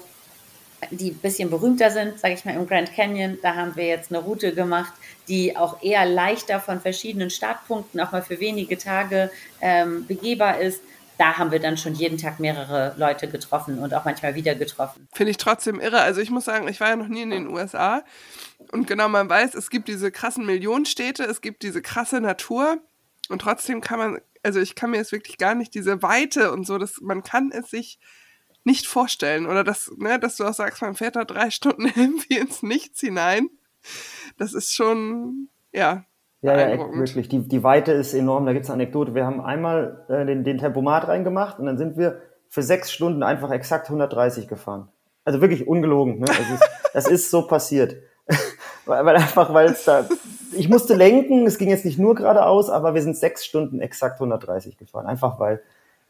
die 0.92 1.12
ein 1.12 1.18
bisschen 1.18 1.50
berühmter 1.50 1.92
sind, 1.92 2.20
sage 2.20 2.34
ich 2.34 2.46
mal 2.46 2.56
im 2.56 2.68
Grand 2.68 2.94
Canyon, 2.94 3.38
da 3.42 3.56
haben 3.56 3.76
wir 3.76 3.86
jetzt 3.86 4.12
eine 4.12 4.20
Route 4.20 4.54
gemacht, 4.54 4.94
die 5.28 5.56
auch 5.56 5.82
eher 5.82 6.06
leichter 6.06 6.60
von 6.60 6.82
verschiedenen 6.82 7.30
Startpunkten 7.30 8.00
auch 8.00 8.12
mal 8.12 8.22
für 8.22 8.40
wenige 8.40 8.78
Tage 8.78 9.32
ähm, 9.62 10.06
begehbar 10.08 10.60
ist 10.60 10.82
da 11.18 11.38
haben 11.38 11.52
wir 11.52 11.60
dann 11.60 11.78
schon 11.78 11.94
jeden 11.94 12.18
Tag 12.18 12.40
mehrere 12.40 12.96
Leute 12.98 13.30
getroffen 13.30 13.80
und 13.80 13.94
auch 13.94 14.06
manchmal 14.06 14.36
wieder 14.36 14.56
getroffen. 14.56 15.08
Finde 15.14 15.32
ich 15.32 15.38
trotzdem 15.38 15.80
irre. 15.80 16.02
Also 16.02 16.22
ich 16.22 16.30
muss 16.30 16.46
sagen, 16.46 16.68
ich 16.68 16.80
war 16.80 16.90
ja 16.90 16.96
noch 16.96 17.08
nie 17.08 17.22
in 17.22 17.30
den 17.30 17.48
USA 17.48 18.04
und 18.72 18.88
genau 18.88 19.10
man 19.10 19.30
weiß, 19.30 19.54
es 19.56 19.70
gibt 19.70 19.88
diese 19.88 20.12
krassen 20.12 20.46
Millionenstädte, 20.46 21.24
es 21.24 21.42
gibt 21.42 21.64
diese 21.64 21.82
krasse 21.82 22.20
Natur 22.22 22.78
und 23.30 23.42
trotzdem 23.42 23.82
kann 23.82 24.00
man, 24.00 24.20
also 24.42 24.60
ich 24.60 24.76
kann 24.76 24.92
mir 24.92 24.98
jetzt 24.98 25.12
wirklich 25.12 25.38
gar 25.38 25.56
nicht 25.56 25.74
diese 25.76 26.02
Weite 26.02 26.52
und 26.52 26.66
so, 26.66 26.78
dass 26.78 27.00
man 27.02 27.24
kann 27.24 27.52
es 27.52 27.70
sich 27.70 28.00
nicht 28.64 28.88
vorstellen 28.88 29.46
oder 29.46 29.64
dass, 29.64 29.92
ne, 29.98 30.20
dass 30.20 30.38
du 30.38 30.46
auch 30.46 30.54
sagst, 30.54 30.82
man 30.82 30.96
fährt 30.96 31.16
da 31.16 31.26
drei 31.26 31.50
Stunden 31.50 31.86
irgendwie 31.96 32.38
ins 32.38 32.64
Nichts 32.64 33.00
hinein. 33.00 33.50
Das 34.38 34.54
ist 34.54 34.74
schon, 34.74 35.50
ja, 35.72 36.06
ja, 36.44 36.58
ja, 36.58 36.94
wirklich. 36.94 37.30
Die, 37.30 37.48
die 37.48 37.64
Weite 37.64 37.94
ist 37.94 38.14
enorm. 38.14 38.46
Da 38.46 38.52
gibt's 38.52 38.70
eine 38.70 38.84
Anekdote. 38.84 39.16
Wir 39.16 39.26
haben 39.26 39.40
einmal 39.40 40.06
äh, 40.10 40.26
den, 40.26 40.44
den 40.44 40.58
Tempomat 40.58 41.08
reingemacht 41.08 41.58
und 41.58 41.66
dann 41.66 41.78
sind 41.78 41.98
wir 41.98 42.20
für 42.50 42.62
sechs 42.62 42.92
Stunden 42.92 43.24
einfach 43.24 43.50
exakt 43.50 43.86
130 43.88 44.50
gefahren. 44.50 44.90
Also 45.24 45.40
wirklich 45.40 45.68
ungelogen. 45.68 46.20
Ne? 46.20 46.26
Das, 46.26 46.38
ist, 46.38 46.70
das 46.94 47.08
ist 47.08 47.32
so 47.32 47.48
passiert. 47.48 47.96
weil, 48.86 49.06
weil 49.06 49.16
einfach, 49.16 49.54
weil 49.54 49.68
es 49.68 49.86
da, 49.86 50.06
ich 50.52 50.68
musste 50.68 50.96
lenken, 50.96 51.48
es 51.48 51.58
ging 51.58 51.70
jetzt 51.70 51.86
nicht 51.86 51.98
nur 51.98 52.14
geradeaus, 52.14 52.70
aber 52.70 52.94
wir 52.94 53.02
sind 53.02 53.16
sechs 53.16 53.46
Stunden 53.46 53.80
exakt 53.80 54.16
130 54.16 54.78
gefahren. 54.78 55.06
Einfach 55.06 55.40
weil 55.40 55.62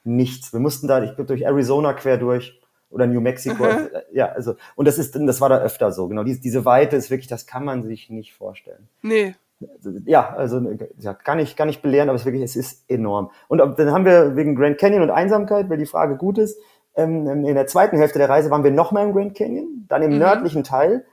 nichts. 0.03 0.53
Wir 0.53 0.59
mussten 0.59 0.87
da, 0.87 1.03
ich 1.03 1.15
bin 1.15 1.25
durch 1.25 1.43
Arizona 1.43 1.93
quer 1.93 2.17
durch 2.17 2.59
oder 2.89 3.07
New 3.07 3.21
Mexico. 3.21 3.63
Mhm. 3.63 3.89
Ja, 4.11 4.27
also, 4.27 4.55
und 4.75 4.87
das 4.87 4.97
ist, 4.97 5.15
das 5.15 5.41
war 5.41 5.49
da 5.49 5.59
öfter 5.59 5.91
so. 5.91 6.07
Genau, 6.07 6.23
diese, 6.23 6.41
diese 6.41 6.65
Weite 6.65 6.95
ist 6.95 7.09
wirklich, 7.09 7.27
das 7.27 7.47
kann 7.47 7.65
man 7.65 7.83
sich 7.83 8.09
nicht 8.09 8.33
vorstellen. 8.33 8.87
Nee 9.01 9.35
ja, 10.05 10.33
also 10.35 10.61
ja, 10.97 11.13
gar 11.13 11.35
nicht, 11.35 11.57
gar 11.57 11.65
nicht 11.65 11.81
belehren, 11.81 12.09
aber 12.09 12.15
es, 12.15 12.25
wirklich, 12.25 12.43
es 12.43 12.55
ist 12.55 12.89
enorm. 12.89 13.31
Und 13.47 13.59
dann 13.59 13.91
haben 13.91 14.05
wir 14.05 14.35
wegen 14.35 14.55
Grand 14.55 14.77
Canyon 14.77 15.03
und 15.03 15.09
Einsamkeit, 15.09 15.69
weil 15.69 15.77
die 15.77 15.85
Frage 15.85 16.15
gut 16.15 16.37
ist, 16.37 16.59
ähm, 16.95 17.27
in 17.45 17.55
der 17.55 17.67
zweiten 17.67 17.97
Hälfte 17.97 18.19
der 18.19 18.29
Reise 18.29 18.49
waren 18.51 18.63
wir 18.63 18.71
nochmal 18.71 19.05
im 19.05 19.13
Grand 19.13 19.35
Canyon, 19.35 19.85
dann 19.87 20.01
im 20.01 20.11
mhm. 20.11 20.19
nördlichen 20.19 20.63
Teil. 20.63 21.05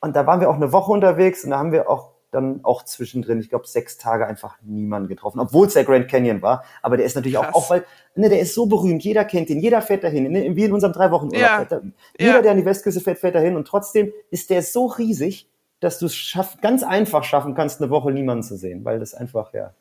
Und 0.00 0.16
da 0.16 0.26
waren 0.26 0.40
wir 0.40 0.50
auch 0.50 0.56
eine 0.56 0.72
Woche 0.72 0.92
unterwegs 0.92 1.44
und 1.44 1.50
da 1.50 1.58
haben 1.58 1.72
wir 1.72 1.90
auch 1.90 2.12
dann 2.30 2.60
auch 2.64 2.84
zwischendrin, 2.84 3.40
ich 3.40 3.48
glaube, 3.48 3.66
sechs 3.66 3.98
Tage 3.98 4.26
einfach 4.26 4.56
niemanden 4.62 5.08
getroffen, 5.08 5.40
obwohl 5.40 5.66
es 5.66 5.74
der 5.74 5.84
Grand 5.84 6.08
Canyon 6.08 6.42
war. 6.42 6.64
Aber 6.82 6.96
der 6.96 7.06
ist 7.06 7.16
natürlich 7.16 7.38
Krass. 7.38 7.54
auch, 7.54 7.64
auch 7.64 7.70
weil, 7.70 7.84
ne, 8.14 8.28
der 8.28 8.40
ist 8.40 8.54
so 8.54 8.66
berühmt, 8.66 9.02
jeder 9.02 9.24
kennt 9.24 9.50
ihn, 9.50 9.60
jeder 9.60 9.82
fährt 9.82 10.04
dahin, 10.04 10.30
ne, 10.30 10.54
wie 10.54 10.64
in 10.64 10.72
unserem 10.72 10.92
drei 10.92 11.10
Wochen 11.10 11.26
Urlaub. 11.26 11.70
Ja. 11.70 11.80
Jeder, 12.18 12.34
ja. 12.34 12.42
der 12.42 12.52
an 12.52 12.58
die 12.58 12.64
Westküste 12.64 13.00
fährt, 13.00 13.18
fährt 13.18 13.34
dahin 13.34 13.56
und 13.56 13.66
trotzdem 13.66 14.12
ist 14.30 14.50
der 14.50 14.62
so 14.62 14.86
riesig, 14.86 15.48
dass 15.80 15.98
du 15.98 16.06
es 16.06 16.14
schaff, 16.14 16.58
ganz 16.60 16.82
einfach 16.82 17.24
schaffen 17.24 17.54
kannst, 17.54 17.80
eine 17.80 17.90
Woche 17.90 18.12
niemanden 18.12 18.42
zu 18.42 18.56
sehen, 18.56 18.84
weil 18.84 19.00
das 19.00 19.14
einfach, 19.14 19.52
ja, 19.52 19.74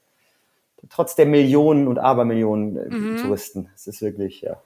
trotz 0.89 1.15
der 1.15 1.25
Millionen 1.25 1.87
und 1.87 1.99
Abermillionen 1.99 2.77
äh, 2.77 2.95
mhm. 2.95 3.17
Touristen, 3.17 3.69
es 3.75 3.87
ist 3.87 4.01
wirklich, 4.01 4.41
ja, 4.41 4.61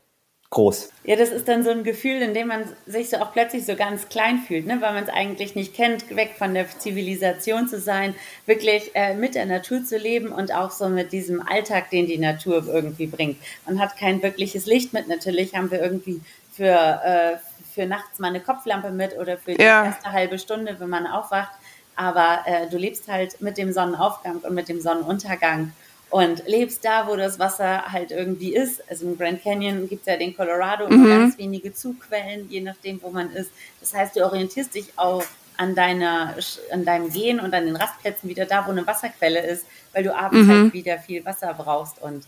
groß. 0.53 0.91
Ja, 1.03 1.15
das 1.15 1.29
ist 1.29 1.47
dann 1.47 1.63
so 1.63 1.71
ein 1.71 1.83
Gefühl, 1.83 2.21
in 2.21 2.35
dem 2.35 2.47
man 2.47 2.63
sich 2.85 3.09
so 3.09 3.17
auch 3.17 3.33
plötzlich 3.33 3.65
so 3.65 3.75
ganz 3.75 4.07
klein 4.07 4.37
fühlt, 4.37 4.67
ne? 4.67 4.77
weil 4.81 4.93
man 4.93 5.03
es 5.03 5.09
eigentlich 5.09 5.55
nicht 5.55 5.73
kennt, 5.73 6.15
weg 6.15 6.35
von 6.37 6.53
der 6.53 6.69
Zivilisation 6.69 7.67
zu 7.67 7.79
sein, 7.79 8.13
wirklich 8.45 8.91
äh, 8.93 9.15
mit 9.15 9.33
der 9.33 9.47
Natur 9.47 9.83
zu 9.83 9.97
leben 9.97 10.31
und 10.31 10.53
auch 10.53 10.69
so 10.69 10.89
mit 10.89 11.11
diesem 11.11 11.41
Alltag, 11.41 11.89
den 11.89 12.05
die 12.05 12.19
Natur 12.19 12.65
irgendwie 12.67 13.07
bringt. 13.07 13.37
Man 13.65 13.79
hat 13.79 13.97
kein 13.97 14.21
wirkliches 14.21 14.67
Licht 14.67 14.93
mit. 14.93 15.07
Natürlich 15.07 15.55
haben 15.55 15.71
wir 15.71 15.81
irgendwie 15.81 16.21
für, 16.55 16.63
äh, 17.03 17.37
für 17.73 17.87
nachts 17.87 18.19
mal 18.19 18.27
eine 18.27 18.39
Kopflampe 18.39 18.91
mit 18.91 19.17
oder 19.17 19.37
für 19.37 19.55
die 19.55 19.63
ja. 19.63 19.85
erste 19.85 20.11
halbe 20.11 20.37
Stunde, 20.37 20.75
wenn 20.79 20.89
man 20.89 21.07
aufwacht. 21.07 21.51
Aber 21.95 22.43
äh, 22.45 22.69
du 22.69 22.77
lebst 22.77 23.07
halt 23.07 23.41
mit 23.41 23.57
dem 23.57 23.73
Sonnenaufgang 23.73 24.37
und 24.37 24.53
mit 24.53 24.69
dem 24.69 24.79
Sonnenuntergang 24.79 25.71
und 26.13 26.43
lebst 26.45 26.85
da, 26.85 27.07
wo 27.07 27.15
das 27.15 27.39
Wasser 27.39 27.91
halt 27.91 28.11
irgendwie 28.11 28.53
ist. 28.53 28.87
Also 28.87 29.07
im 29.07 29.17
Grand 29.17 29.41
Canyon 29.41 29.89
gibt 29.89 30.01
es 30.01 30.05
ja 30.05 30.15
den 30.15 30.37
Colorado 30.37 30.85
und 30.85 30.95
mhm. 30.95 31.09
ganz 31.09 31.37
wenige 31.39 31.73
Zugquellen, 31.73 32.47
je 32.51 32.61
nachdem, 32.61 33.01
wo 33.01 33.09
man 33.09 33.31
ist. 33.31 33.49
Das 33.79 33.95
heißt, 33.95 34.15
du 34.15 34.23
orientierst 34.23 34.75
dich 34.75 34.93
auch 34.95 35.23
an, 35.57 35.73
deiner, 35.73 36.35
an 36.71 36.85
deinem 36.85 37.09
Gehen 37.09 37.39
und 37.39 37.51
an 37.55 37.65
den 37.65 37.75
Rastplätzen 37.75 38.29
wieder 38.29 38.45
da, 38.45 38.67
wo 38.67 38.71
eine 38.71 38.85
Wasserquelle 38.85 39.43
ist, 39.43 39.65
weil 39.91 40.03
du 40.03 40.15
abends 40.15 40.47
mhm. 40.47 40.51
halt 40.51 40.73
wieder 40.73 40.99
viel 40.99 41.25
Wasser 41.25 41.51
brauchst 41.55 41.99
und 41.99 42.23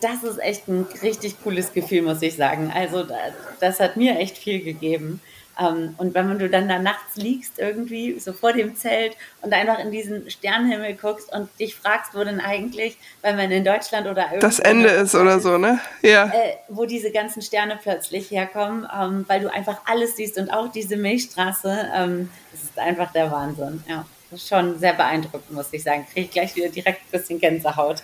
das 0.00 0.22
ist 0.22 0.38
echt 0.38 0.68
ein 0.68 0.86
richtig 1.02 1.42
cooles 1.42 1.72
Gefühl, 1.72 2.02
muss 2.02 2.22
ich 2.22 2.36
sagen. 2.36 2.70
Also 2.72 3.02
das, 3.02 3.32
das 3.58 3.80
hat 3.80 3.96
mir 3.96 4.20
echt 4.20 4.38
viel 4.38 4.62
gegeben. 4.62 5.20
Ähm, 5.60 5.94
und 5.98 6.14
wenn 6.14 6.38
du 6.38 6.48
dann 6.48 6.68
da 6.68 6.78
nachts 6.78 7.16
liegst 7.16 7.58
irgendwie 7.58 8.18
so 8.18 8.32
vor 8.32 8.52
dem 8.52 8.76
Zelt 8.76 9.16
und 9.42 9.52
einfach 9.52 9.78
in 9.78 9.90
diesen 9.90 10.30
Sternenhimmel 10.30 10.94
guckst 10.94 11.32
und 11.32 11.48
dich 11.58 11.76
fragst, 11.76 12.14
wo 12.14 12.24
denn 12.24 12.40
eigentlich, 12.40 12.96
wenn 13.22 13.36
man 13.36 13.50
in 13.50 13.64
Deutschland 13.64 14.06
oder 14.06 14.26
das 14.40 14.58
Ende 14.58 14.88
ist 14.88 15.14
oder 15.14 15.38
so, 15.40 15.58
ne? 15.58 15.78
Ja. 16.02 16.26
Äh, 16.26 16.56
wo 16.68 16.86
diese 16.86 17.10
ganzen 17.12 17.42
Sterne 17.42 17.78
plötzlich 17.80 18.30
herkommen, 18.30 18.86
ähm, 18.98 19.24
weil 19.28 19.40
du 19.40 19.52
einfach 19.52 19.82
alles 19.84 20.16
siehst 20.16 20.38
und 20.38 20.50
auch 20.50 20.68
diese 20.68 20.96
Milchstraße, 20.96 21.90
ähm, 21.94 22.30
das 22.52 22.62
ist 22.62 22.78
einfach 22.78 23.12
der 23.12 23.30
Wahnsinn. 23.30 23.84
Ja, 23.88 24.06
schon 24.36 24.78
sehr 24.78 24.94
beeindruckend, 24.94 25.52
muss 25.52 25.72
ich 25.72 25.82
sagen. 25.82 26.06
Kriege 26.12 26.26
ich 26.26 26.30
gleich 26.30 26.56
wieder 26.56 26.68
direkt 26.68 27.00
ein 27.00 27.18
bisschen 27.18 27.38
Gänsehaut. 27.38 28.02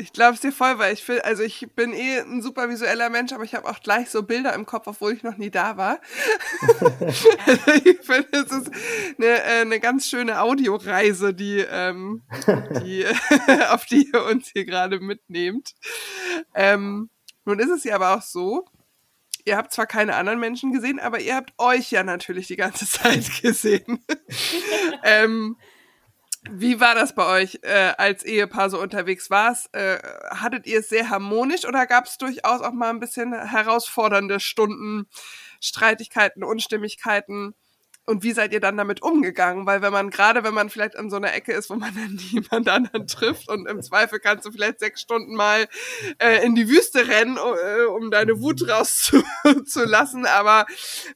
Ich 0.00 0.12
glaube 0.12 0.34
es 0.34 0.40
dir 0.40 0.52
voll, 0.52 0.78
weil 0.78 0.94
ich 0.94 1.06
will, 1.08 1.20
also 1.22 1.42
ich 1.42 1.66
bin 1.74 1.92
eh 1.92 2.20
ein 2.20 2.40
super 2.40 2.68
visueller 2.68 3.10
Mensch, 3.10 3.32
aber 3.32 3.42
ich 3.42 3.56
habe 3.56 3.68
auch 3.68 3.80
gleich 3.80 4.10
so 4.10 4.22
Bilder 4.22 4.54
im 4.54 4.64
Kopf, 4.64 4.86
obwohl 4.86 5.12
ich 5.12 5.24
noch 5.24 5.36
nie 5.36 5.50
da 5.50 5.76
war. 5.76 6.00
also 7.46 7.72
ich 7.84 7.98
finde, 8.02 8.28
es 8.32 8.52
ist 8.52 8.70
eine, 9.18 9.42
äh, 9.42 9.60
eine 9.62 9.80
ganz 9.80 10.08
schöne 10.08 10.40
Audioreise, 10.40 11.34
die, 11.34 11.58
ähm, 11.68 12.22
die 12.84 13.06
auf 13.70 13.86
die 13.86 14.08
ihr 14.12 14.24
uns 14.24 14.48
hier 14.48 14.64
gerade 14.64 15.00
mitnehmt. 15.00 15.74
Ähm, 16.54 17.10
nun 17.44 17.58
ist 17.58 17.70
es 17.70 17.84
ja 17.84 17.96
aber 17.96 18.14
auch 18.14 18.22
so, 18.22 18.66
ihr 19.44 19.56
habt 19.56 19.72
zwar 19.72 19.86
keine 19.86 20.14
anderen 20.14 20.38
Menschen 20.38 20.72
gesehen, 20.72 21.00
aber 21.00 21.20
ihr 21.20 21.34
habt 21.34 21.52
euch 21.58 21.90
ja 21.90 22.04
natürlich 22.04 22.46
die 22.46 22.56
ganze 22.56 22.86
Zeit 22.86 23.42
gesehen. 23.42 24.04
ähm, 25.02 25.56
wie 26.50 26.80
war 26.80 26.94
das 26.94 27.14
bei 27.14 27.26
euch 27.26 27.60
äh, 27.62 27.92
als 27.96 28.24
Ehepaar 28.24 28.70
so 28.70 28.80
unterwegs? 28.80 29.30
War 29.30 29.56
äh, 29.72 29.98
hattet 30.30 30.66
ihr 30.66 30.80
es 30.80 30.88
sehr 30.88 31.10
harmonisch 31.10 31.64
oder 31.64 31.86
gab 31.86 32.06
es 32.06 32.18
durchaus 32.18 32.60
auch 32.60 32.72
mal 32.72 32.90
ein 32.90 33.00
bisschen 33.00 33.32
herausfordernde 33.32 34.40
Stunden, 34.40 35.06
Streitigkeiten, 35.60 36.44
Unstimmigkeiten? 36.44 37.54
Und 38.08 38.22
wie 38.22 38.32
seid 38.32 38.54
ihr 38.54 38.60
dann 38.60 38.78
damit 38.78 39.02
umgegangen? 39.02 39.66
Weil 39.66 39.82
wenn 39.82 39.92
man, 39.92 40.08
gerade 40.08 40.42
wenn 40.42 40.54
man 40.54 40.70
vielleicht 40.70 40.96
an 40.96 41.10
so 41.10 41.16
einer 41.16 41.34
Ecke 41.34 41.52
ist, 41.52 41.68
wo 41.68 41.74
man 41.74 41.94
dann 41.94 42.18
niemand 42.32 42.66
anderen 42.66 43.06
trifft 43.06 43.50
und 43.50 43.68
im 43.68 43.82
Zweifel 43.82 44.18
kannst 44.18 44.46
du 44.46 44.50
vielleicht 44.50 44.80
sechs 44.80 45.02
Stunden 45.02 45.34
mal 45.34 45.68
äh, 46.18 46.42
in 46.42 46.54
die 46.54 46.68
Wüste 46.68 47.06
rennen, 47.06 47.36
äh, 47.36 47.84
um 47.84 48.10
deine 48.10 48.40
Wut 48.40 48.66
rauszulassen, 48.66 50.24
aber 50.26 50.64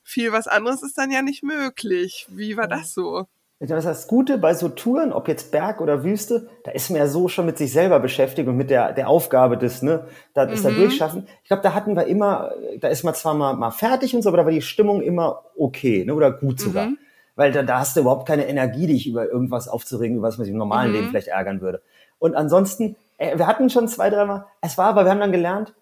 viel 0.03 0.33
was 0.33 0.47
anderes 0.47 0.83
ist 0.83 0.99
dann 0.99 1.11
ja 1.11 1.23
nicht 1.23 1.43
möglich. 1.43 2.27
Wie 2.29 2.59
war 2.59 2.69
das 2.69 2.93
so? 2.93 3.27
Das, 3.69 3.85
das 3.85 4.09
Gute 4.09 4.39
bei 4.39 4.55
so 4.55 4.69
Touren, 4.69 5.13
ob 5.13 5.29
jetzt 5.29 5.53
Berg 5.53 5.81
oder 5.81 6.03
Wüste, 6.03 6.49
da 6.65 6.73
ist 6.73 6.91
man 6.91 6.99
ja 6.99 7.07
so 7.07 7.29
schon 7.29 7.47
mit 7.47 7.59
sich 7.59 7.73
selber 7.73 8.01
beschäftigt 8.01 8.49
und 8.49 8.57
mit 8.57 8.71
der, 8.71 8.93
der 8.93 9.09
Aufgabe 9.09 9.57
des, 9.57 9.83
ne, 9.83 10.05
da, 10.35 10.47
das 10.47 10.61
mhm. 10.61 10.65
da 10.65 10.71
durchschaffen. 10.71 11.29
Ich 11.43 11.49
glaube, 11.49 11.63
da 11.63 11.73
hatten 11.73 11.95
wir 11.95 12.07
immer, 12.07 12.51
da 12.81 12.89
ist 12.89 13.05
man 13.05 13.15
zwar 13.15 13.35
mal, 13.35 13.55
mal 13.55 13.71
fertig 13.71 14.17
und 14.17 14.23
so, 14.23 14.31
aber 14.31 14.39
da 14.39 14.45
war 14.45 14.53
die 14.53 14.63
Stimmung 14.63 15.01
immer 15.01 15.45
okay, 15.57 16.05
ne, 16.05 16.13
oder 16.13 16.33
gut 16.33 16.59
sogar. 16.59 16.87
Mhm. 16.87 16.99
Weil 17.37 17.53
da, 17.53 17.63
da 17.63 17.79
hast 17.79 17.97
du 17.97 18.01
überhaupt 18.01 18.27
keine 18.27 18.49
Energie, 18.49 18.89
dich 18.89 19.07
über 19.07 19.27
irgendwas 19.27 19.69
aufzuregen, 19.69 20.17
über 20.17 20.27
was 20.29 20.39
man 20.39 20.45
sich 20.45 20.53
im 20.53 20.59
normalen 20.59 20.91
mhm. 20.91 20.97
Leben 20.97 21.09
vielleicht 21.11 21.29
ärgern 21.29 21.61
würde. 21.61 21.83
Und 22.19 22.35
ansonsten, 22.35 22.97
äh, 23.17 23.39
wir 23.39 23.47
hatten 23.47 23.71
schon 23.71 23.87
zwei, 23.87 24.11
dreimal, 24.11 24.47
es 24.61 24.77
war 24.77 24.87
aber, 24.87 25.05
wir 25.05 25.11
haben 25.13 25.21
dann 25.21 25.33
gelernt, 25.33 25.73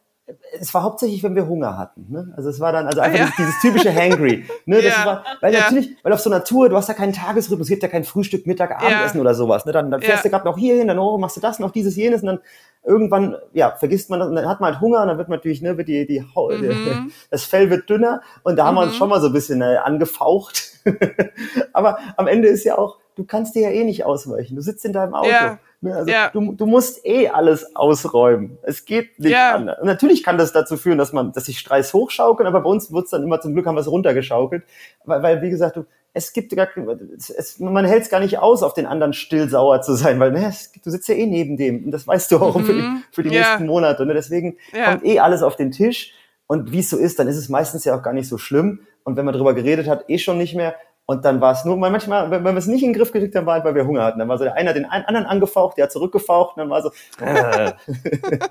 es 0.58 0.72
war 0.74 0.82
hauptsächlich, 0.82 1.22
wenn 1.22 1.34
wir 1.34 1.46
Hunger 1.46 1.76
hatten. 1.78 2.06
Ne? 2.08 2.32
Also 2.36 2.48
es 2.50 2.60
war 2.60 2.72
dann 2.72 2.86
also 2.86 3.00
einfach 3.00 3.18
ja. 3.18 3.24
dieses, 3.26 3.36
dieses, 3.36 3.60
typische 3.60 3.94
Hangry. 3.94 4.44
Ne? 4.66 4.82
Das 4.82 4.84
ja. 4.96 5.06
war, 5.06 5.24
weil 5.40 5.54
ja. 5.54 5.60
natürlich, 5.60 5.96
weil 6.02 6.12
auf 6.12 6.20
so 6.20 6.30
einer 6.30 6.44
Tour, 6.44 6.68
du 6.68 6.76
hast 6.76 6.88
ja 6.88 6.94
keinen 6.94 7.12
Tagesrhythmus, 7.12 7.66
es 7.66 7.70
gibt 7.70 7.82
ja 7.82 7.88
kein 7.88 8.04
Frühstück, 8.04 8.46
Mittag, 8.46 8.72
Abendessen 8.72 9.20
oder 9.20 9.34
sowas. 9.34 9.66
Ne? 9.66 9.72
Dann, 9.72 9.90
dann 9.90 10.00
fährst 10.00 10.24
du 10.24 10.30
gerade 10.30 10.44
noch 10.44 10.58
hier 10.58 10.76
hin, 10.76 10.88
dann 10.88 10.98
oh, 10.98 11.18
machst 11.18 11.36
du 11.36 11.40
das 11.40 11.58
noch, 11.58 11.70
dieses, 11.70 11.96
jenes 11.96 12.22
und 12.22 12.26
dann 12.26 12.38
irgendwann, 12.84 13.36
ja, 13.52 13.72
vergisst 13.72 14.10
man 14.10 14.20
das 14.20 14.28
und 14.28 14.36
dann 14.36 14.48
hat 14.48 14.60
man 14.60 14.72
halt 14.72 14.80
Hunger 14.80 15.02
und 15.02 15.08
dann 15.08 15.18
wird 15.18 15.28
man 15.28 15.38
natürlich, 15.38 15.62
ne, 15.62 15.76
wird 15.76 15.88
die, 15.88 16.06
die, 16.06 16.20
mhm. 16.20 17.12
das 17.30 17.44
Fell 17.44 17.70
wird 17.70 17.90
dünner 17.90 18.22
und 18.42 18.56
da 18.56 18.64
mhm. 18.64 18.68
haben 18.68 18.74
wir 18.76 18.82
uns 18.82 18.92
mhm. 18.92 18.96
schon 18.96 19.08
mal 19.10 19.20
so 19.20 19.26
ein 19.26 19.32
bisschen 19.32 19.60
äh, 19.60 19.76
angefaucht. 19.76 20.78
Aber 21.72 21.98
am 22.16 22.26
Ende 22.26 22.48
ist 22.48 22.64
ja 22.64 22.78
auch, 22.78 22.98
du 23.16 23.24
kannst 23.24 23.54
dir 23.54 23.62
ja 23.62 23.70
eh 23.70 23.84
nicht 23.84 24.04
ausweichen. 24.04 24.56
Du 24.56 24.62
sitzt 24.62 24.84
in 24.84 24.92
deinem 24.92 25.14
Auto. 25.14 25.28
Ja. 25.28 25.58
Ne, 25.82 25.96
also 25.96 26.10
ja. 26.10 26.28
du, 26.28 26.52
du 26.52 26.66
musst 26.66 27.06
eh 27.06 27.28
alles 27.28 27.74
ausräumen. 27.74 28.58
Es 28.62 28.84
geht 28.84 29.18
nicht 29.18 29.32
ja. 29.32 29.54
anders. 29.54 29.78
Und 29.80 29.86
natürlich 29.86 30.22
kann 30.22 30.36
das 30.36 30.52
dazu 30.52 30.76
führen, 30.76 30.98
dass 30.98 31.14
man, 31.14 31.32
dass 31.32 31.46
sich 31.46 31.58
Streis 31.58 31.94
hochschaukeln, 31.94 32.46
aber 32.46 32.60
bei 32.60 32.68
uns 32.68 32.92
wird's 32.92 33.10
dann 33.10 33.22
immer 33.22 33.40
zum 33.40 33.54
Glück 33.54 33.66
haben 33.66 33.76
wir 33.76 33.80
es 33.80 33.90
runtergeschaukelt. 33.90 34.62
Weil, 35.04 35.22
weil, 35.22 35.42
wie 35.42 35.48
gesagt, 35.48 35.76
du, 35.76 35.86
es 36.12 36.34
gibt 36.34 36.54
gar 36.54 36.68
es, 37.16 37.58
man 37.60 37.84
hält 37.86 38.02
es 38.02 38.10
gar 38.10 38.20
nicht 38.20 38.38
aus, 38.38 38.62
auf 38.62 38.74
den 38.74 38.84
anderen 38.84 39.14
still 39.14 39.48
sauer 39.48 39.80
zu 39.80 39.94
sein, 39.94 40.20
weil 40.20 40.32
ne, 40.32 40.48
es, 40.48 40.70
du 40.72 40.90
sitzt 40.90 41.08
ja 41.08 41.14
eh 41.14 41.26
neben 41.26 41.56
dem 41.56 41.84
und 41.86 41.92
das 41.92 42.06
weißt 42.06 42.32
du 42.32 42.38
auch 42.38 42.56
mhm. 42.56 42.64
für 42.64 42.74
die, 42.74 42.88
für 43.12 43.22
die 43.22 43.30
ja. 43.30 43.40
nächsten 43.40 43.66
Monate. 43.66 44.04
Ne? 44.04 44.12
Deswegen 44.12 44.58
kommt 44.84 45.04
eh 45.04 45.18
alles 45.18 45.42
auf 45.42 45.56
den 45.56 45.70
Tisch. 45.70 46.12
Und 46.46 46.72
wie 46.72 46.80
es 46.80 46.90
so 46.90 46.98
ist, 46.98 47.18
dann 47.20 47.28
ist 47.28 47.36
es 47.36 47.48
meistens 47.48 47.84
ja 47.84 47.96
auch 47.96 48.02
gar 48.02 48.12
nicht 48.12 48.28
so 48.28 48.36
schlimm. 48.36 48.80
Und 49.04 49.16
wenn 49.16 49.24
man 49.24 49.34
drüber 49.34 49.54
geredet 49.54 49.88
hat, 49.88 50.10
eh 50.10 50.18
schon 50.18 50.36
nicht 50.36 50.54
mehr. 50.54 50.74
Und 51.10 51.24
dann 51.24 51.40
war 51.40 51.54
es 51.54 51.64
nur, 51.64 51.76
manchmal, 51.76 52.30
wenn 52.30 52.44
wir 52.44 52.56
es 52.56 52.68
nicht 52.68 52.84
in 52.84 52.92
den 52.92 52.96
Griff 52.96 53.10
gekriegt 53.10 53.34
haben, 53.34 53.44
war 53.44 53.54
halt, 53.54 53.64
weil 53.64 53.74
wir 53.74 53.84
Hunger 53.84 54.04
hatten. 54.04 54.20
Dann 54.20 54.28
war 54.28 54.38
so 54.38 54.44
der 54.44 54.54
eine 54.54 54.72
den 54.72 54.84
anderen 54.84 55.26
angefaucht, 55.26 55.76
der 55.76 55.86
hat 55.86 55.92
zurückgefaucht 55.92 56.56
und 56.56 56.60
dann 56.60 56.70
war 56.70 56.82
so, 56.82 56.92
äh. 57.20 57.72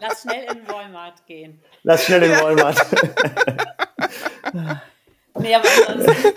Lass 0.01 0.23
schnell 0.23 0.43
in 0.51 0.67
Walmart 0.67 1.25
gehen. 1.25 1.61
Lass 1.83 2.03
schnell 2.03 2.23
in 2.23 2.31
Walmart. 2.31 2.75
nee, 5.39 5.55
aber 5.55 5.69
ansonsten 5.87 6.33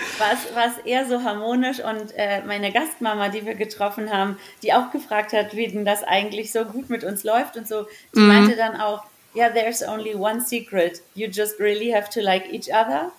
war 0.54 0.66
es 0.68 0.78
eher 0.84 1.06
so 1.06 1.24
harmonisch 1.24 1.80
und 1.80 2.16
äh, 2.16 2.42
meine 2.46 2.70
Gastmama, 2.70 3.28
die 3.28 3.44
wir 3.44 3.56
getroffen 3.56 4.12
haben, 4.12 4.38
die 4.62 4.72
auch 4.74 4.92
gefragt 4.92 5.32
hat, 5.32 5.56
wie 5.56 5.66
denn 5.66 5.84
das 5.84 6.04
eigentlich 6.04 6.52
so 6.52 6.64
gut 6.64 6.88
mit 6.88 7.02
uns 7.02 7.24
läuft 7.24 7.56
und 7.56 7.66
so, 7.66 7.86
die 8.14 8.20
mhm. 8.20 8.28
meinte 8.28 8.54
dann 8.54 8.80
auch, 8.80 9.02
ja, 9.34 9.46
yeah, 9.46 9.52
there's 9.52 9.82
only 9.82 10.14
one 10.14 10.40
secret. 10.40 11.02
You 11.16 11.26
just 11.26 11.58
really 11.58 11.90
have 11.90 12.10
to 12.10 12.20
like 12.20 12.44
each 12.52 12.72
other. 12.72 13.10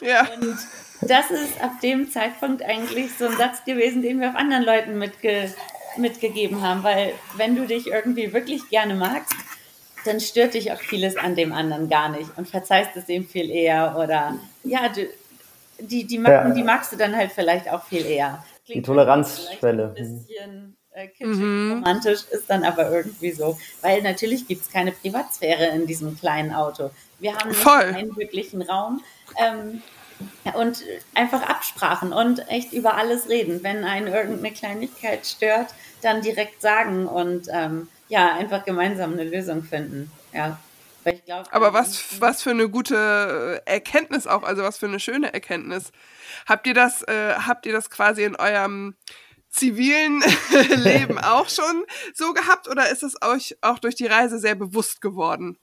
Ja. 0.00 0.28
Und 0.40 0.56
das 1.00 1.30
ist 1.30 1.62
ab 1.62 1.80
dem 1.82 2.10
Zeitpunkt 2.10 2.62
eigentlich 2.62 3.16
so 3.16 3.26
ein 3.26 3.36
Satz 3.36 3.64
gewesen, 3.64 4.02
den 4.02 4.20
wir 4.20 4.30
auch 4.30 4.34
anderen 4.34 4.64
Leuten 4.64 4.98
mitge 4.98 5.52
mitgegeben 5.96 6.62
haben, 6.62 6.84
weil 6.84 7.12
wenn 7.36 7.56
du 7.56 7.66
dich 7.66 7.88
irgendwie 7.88 8.32
wirklich 8.32 8.68
gerne 8.68 8.94
magst, 8.94 9.34
dann 10.04 10.20
stört 10.20 10.54
dich 10.54 10.70
auch 10.70 10.78
vieles 10.78 11.16
an 11.16 11.34
dem 11.34 11.52
anderen 11.52 11.88
gar 11.88 12.08
nicht 12.08 12.30
und 12.36 12.48
verzeihst 12.48 12.90
es 12.94 13.08
ihm 13.08 13.26
viel 13.26 13.50
eher 13.50 13.96
oder 13.98 14.38
ja, 14.62 14.88
du, 14.88 15.08
die, 15.80 16.04
die, 16.04 16.16
ja. 16.16 16.50
die 16.50 16.62
magst 16.62 16.92
du 16.92 16.96
dann 16.96 17.16
halt 17.16 17.32
vielleicht 17.32 17.68
auch 17.68 17.84
viel 17.84 18.06
eher. 18.06 18.44
Klingt 18.64 18.84
die 18.84 18.86
Toleranzschwelle. 18.86 19.88
Ein 19.88 19.94
bisschen 19.94 20.77
äh, 20.98 21.08
kitschig, 21.08 21.36
mhm. 21.36 21.72
romantisch 21.72 22.20
ist 22.30 22.48
dann 22.48 22.64
aber 22.64 22.90
irgendwie 22.90 23.32
so, 23.32 23.58
weil 23.82 24.02
natürlich 24.02 24.46
gibt 24.46 24.62
es 24.62 24.70
keine 24.70 24.92
Privatsphäre 24.92 25.66
in 25.68 25.86
diesem 25.86 26.18
kleinen 26.18 26.52
Auto. 26.52 26.90
Wir 27.18 27.36
haben 27.36 27.48
nicht 27.48 27.60
Voll. 27.60 27.94
einen 27.94 28.16
wirklichen 28.16 28.62
Raum. 28.62 29.02
Ähm, 29.36 29.82
und 30.54 30.82
einfach 31.14 31.42
Absprachen 31.42 32.12
und 32.12 32.48
echt 32.48 32.72
über 32.72 32.96
alles 32.96 33.28
reden. 33.28 33.62
Wenn 33.62 33.84
einen 33.84 34.08
irgendeine 34.08 34.52
Kleinigkeit 34.52 35.24
stört, 35.26 35.68
dann 36.02 36.22
direkt 36.22 36.60
sagen 36.60 37.06
und 37.06 37.46
ähm, 37.52 37.88
ja, 38.08 38.34
einfach 38.34 38.64
gemeinsam 38.64 39.12
eine 39.12 39.24
Lösung 39.24 39.62
finden. 39.62 40.10
Ja. 40.32 40.58
Ich 41.04 41.24
glaub, 41.24 41.46
Aber 41.52 41.72
was, 41.72 42.20
was 42.20 42.42
für 42.42 42.50
eine 42.50 42.68
gute 42.68 43.62
äh, 43.64 43.70
Erkenntnis 43.70 44.26
auch, 44.26 44.42
also 44.42 44.62
was 44.62 44.78
für 44.78 44.86
eine 44.86 45.00
schöne 45.00 45.32
Erkenntnis. 45.32 45.92
Habt 46.46 46.66
ihr 46.66 46.74
das, 46.74 47.02
äh, 47.02 47.34
habt 47.34 47.64
ihr 47.64 47.72
das 47.72 47.88
quasi 47.88 48.24
in 48.24 48.36
eurem 48.36 48.94
zivilen 49.48 50.22
Leben 50.76 51.18
auch 51.22 51.48
schon 51.48 51.84
so 52.14 52.32
gehabt 52.32 52.68
oder 52.68 52.90
ist 52.90 53.02
es 53.02 53.16
euch 53.22 53.56
auch 53.62 53.78
durch 53.78 53.94
die 53.94 54.06
Reise 54.06 54.38
sehr 54.38 54.54
bewusst 54.54 55.00
geworden? 55.00 55.58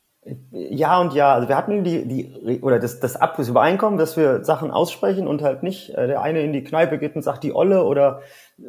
Ja 0.52 1.00
und 1.02 1.14
ja. 1.14 1.36
Also 1.36 1.48
wir 1.48 1.56
hatten 1.56 1.84
die, 1.84 2.08
die 2.08 2.62
oder 2.62 2.80
das, 2.80 3.00
das 3.00 3.18
Übereinkommen, 3.48 4.00
dass 4.00 4.18
wir 4.18 4.44
Sachen 4.44 4.72
aussprechen 4.72 5.28
und 5.28 5.44
halt 5.44 5.62
nicht 5.62 5.92
äh, 5.92 6.08
der 6.08 6.22
eine 6.22 6.42
in 6.42 6.52
die 6.52 6.64
Kneipe 6.64 6.98
geht 6.98 7.16
und 7.16 7.22
sagt 7.22 7.44
die 7.44 7.54
Olle 7.54 7.84
oder 7.84 8.22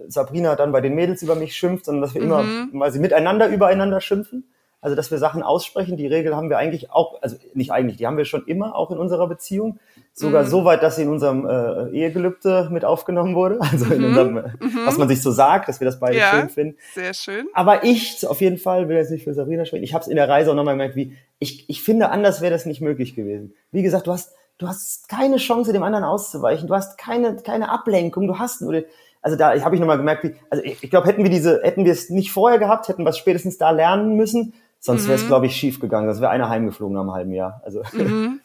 Sabrina 0.07 0.55
dann 0.55 0.73
bei 0.73 0.83
den 0.83 0.95
Mädels 0.95 1.23
über 1.23 1.35
mich 1.35 1.57
schimpft, 1.57 1.87
sondern 1.87 2.03
dass 2.03 2.15
wir 2.15 2.21
mhm. 2.21 2.27
immer, 2.73 2.81
weil 2.81 2.93
sie 2.93 3.01
miteinander 3.01 3.49
übereinander 3.49 4.03
schimpfen. 4.03 4.53
Also 4.87 4.95
dass 4.95 5.11
wir 5.11 5.19
Sachen 5.19 5.43
aussprechen, 5.43 5.97
die 5.97 6.07
Regel 6.07 6.37
haben 6.37 6.49
wir 6.49 6.59
eigentlich 6.59 6.93
auch, 6.93 7.21
also 7.21 7.35
nicht 7.55 7.73
eigentlich, 7.73 7.97
die 7.97 8.07
haben 8.07 8.17
wir 8.17 8.25
schon 8.25 8.47
immer 8.47 8.77
auch 8.77 8.93
in 8.93 8.99
unserer 8.99 9.27
Beziehung. 9.27 9.81
Sogar 10.13 10.45
mhm. 10.45 10.47
so 10.47 10.65
weit, 10.65 10.81
dass 10.85 10.95
sie 10.95 11.03
in 11.03 11.09
unserem 11.09 11.45
äh, 11.45 11.91
Ehegelübde 11.91 12.69
mit 12.71 12.85
aufgenommen 12.85 13.35
wurde. 13.35 13.59
Also 13.73 13.93
in 13.93 14.03
mhm. 14.03 14.07
unserem, 14.07 14.37
äh, 14.37 14.43
mhm. 14.61 14.79
was 14.85 14.97
man 14.97 15.09
sich 15.09 15.21
so 15.21 15.33
sagt, 15.33 15.69
dass 15.69 15.81
wir 15.81 15.87
das 15.87 15.99
beide 15.99 16.19
ja, 16.19 16.31
schön 16.31 16.51
finden. 16.51 16.77
Sehr 16.95 17.15
schön. 17.15 17.49
Aber 17.53 17.83
ich 17.83 18.25
auf 18.29 18.41
jeden 18.41 18.59
Fall, 18.59 18.89
will 18.89 18.95
jetzt 18.95 19.11
nicht 19.11 19.25
für 19.25 19.35
Sabrina 19.35 19.65
sprechen, 19.65 19.83
ich 19.83 19.93
habe 19.93 20.03
es 20.03 20.09
in 20.09 20.15
der 20.15 20.29
Reise 20.29 20.53
auch 20.53 20.55
nochmal 20.55 20.75
gemerkt, 20.75 20.95
wie 20.95 21.17
ich, 21.41 21.69
ich 21.69 21.83
finde, 21.83 22.11
anders 22.11 22.41
wäre 22.41 22.53
das 22.53 22.65
nicht 22.65 22.81
möglich 22.81 23.17
gewesen. 23.17 23.55
Wie 23.73 23.83
gesagt, 23.83 24.07
du 24.07 24.13
hast, 24.13 24.35
du 24.59 24.69
hast 24.69 25.09
keine 25.09 25.39
Chance, 25.39 25.73
dem 25.73 25.83
anderen 25.83 26.05
auszuweichen. 26.05 26.69
Du 26.69 26.75
hast 26.77 26.97
keine, 26.97 27.35
keine 27.43 27.71
Ablenkung. 27.71 28.29
Du 28.29 28.39
hast 28.39 28.63
nur, 28.63 28.85
also 29.21 29.37
da 29.37 29.61
habe 29.61 29.75
ich 29.75 29.81
nochmal 29.81 29.97
gemerkt, 29.97 30.23
wie, 30.23 30.37
also 30.51 30.63
ich, 30.63 30.85
ich 30.85 30.91
glaube, 30.91 31.09
hätten 31.09 31.25
wir 31.25 31.31
diese, 31.31 31.61
hätten 31.65 31.85
wir 31.85 31.91
es 31.91 32.11
nicht 32.11 32.31
vorher 32.31 32.61
gehabt, 32.61 32.87
hätten 32.87 33.03
wir 33.03 33.11
es 33.11 33.19
spätestens 33.19 33.59
da 33.59 33.71
lernen 33.71 34.15
müssen, 34.17 34.55
sonst 34.81 35.07
wäre 35.07 35.17
es, 35.17 35.25
mhm. 35.25 35.29
glaube 35.29 35.47
ich, 35.47 35.57
schief 35.57 35.81
gegangen. 35.81 36.07
Das 36.07 36.21
wäre 36.21 36.31
einer 36.31 36.49
heimgeflogen 36.49 36.95
nach 36.95 37.03
einem 37.03 37.13
halben 37.13 37.33
Jahr. 37.33 37.61
Also. 37.65 37.83
Mhm. 37.93 38.41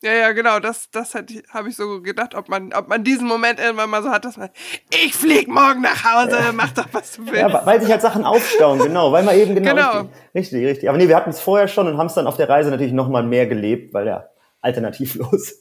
Ja, 0.00 0.12
ja, 0.12 0.30
genau, 0.30 0.60
das, 0.60 0.90
das 0.92 1.14
habe 1.14 1.68
ich 1.68 1.74
so 1.74 2.00
gedacht, 2.00 2.36
ob 2.36 2.48
man, 2.48 2.72
ob 2.72 2.86
man 2.86 3.02
diesen 3.02 3.26
Moment 3.26 3.58
irgendwann 3.58 3.90
mal 3.90 4.00
so 4.00 4.10
hat, 4.10 4.24
dass 4.24 4.36
man, 4.36 4.50
ich 4.90 5.12
flieg 5.12 5.48
morgen 5.48 5.80
nach 5.80 6.04
Hause, 6.04 6.36
ja. 6.36 6.52
mach 6.52 6.70
doch, 6.70 6.86
was 6.92 7.16
du 7.16 7.26
willst. 7.26 7.40
Ja, 7.40 7.66
weil 7.66 7.80
sich 7.80 7.90
halt 7.90 8.00
Sachen 8.00 8.24
aufstauen, 8.24 8.78
genau, 8.78 9.10
weil 9.10 9.24
man 9.24 9.36
eben 9.36 9.56
genau, 9.56 9.74
genau. 9.74 9.98
Richtig, 9.98 10.12
richtig, 10.34 10.66
richtig. 10.66 10.88
Aber 10.88 10.98
nee, 10.98 11.08
wir 11.08 11.16
hatten 11.16 11.30
es 11.30 11.40
vorher 11.40 11.66
schon 11.66 11.88
und 11.88 11.98
haben 11.98 12.06
es 12.06 12.14
dann 12.14 12.28
auf 12.28 12.36
der 12.36 12.48
Reise 12.48 12.70
natürlich 12.70 12.92
nochmal 12.92 13.24
mehr 13.24 13.48
gelebt, 13.48 13.92
weil 13.92 14.06
ja, 14.06 14.28
alternativlos. 14.60 15.54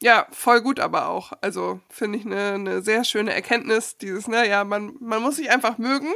Ja, 0.00 0.26
voll 0.30 0.62
gut 0.62 0.78
aber 0.78 1.08
auch. 1.08 1.32
Also 1.40 1.80
finde 1.88 2.18
ich 2.18 2.26
eine 2.26 2.58
ne 2.58 2.82
sehr 2.82 3.02
schöne 3.02 3.34
Erkenntnis, 3.34 3.96
dieses, 3.98 4.28
ne, 4.28 4.48
ja, 4.48 4.62
man, 4.62 4.94
man 5.00 5.22
muss 5.22 5.36
sich 5.36 5.50
einfach 5.50 5.78
mögen 5.78 6.08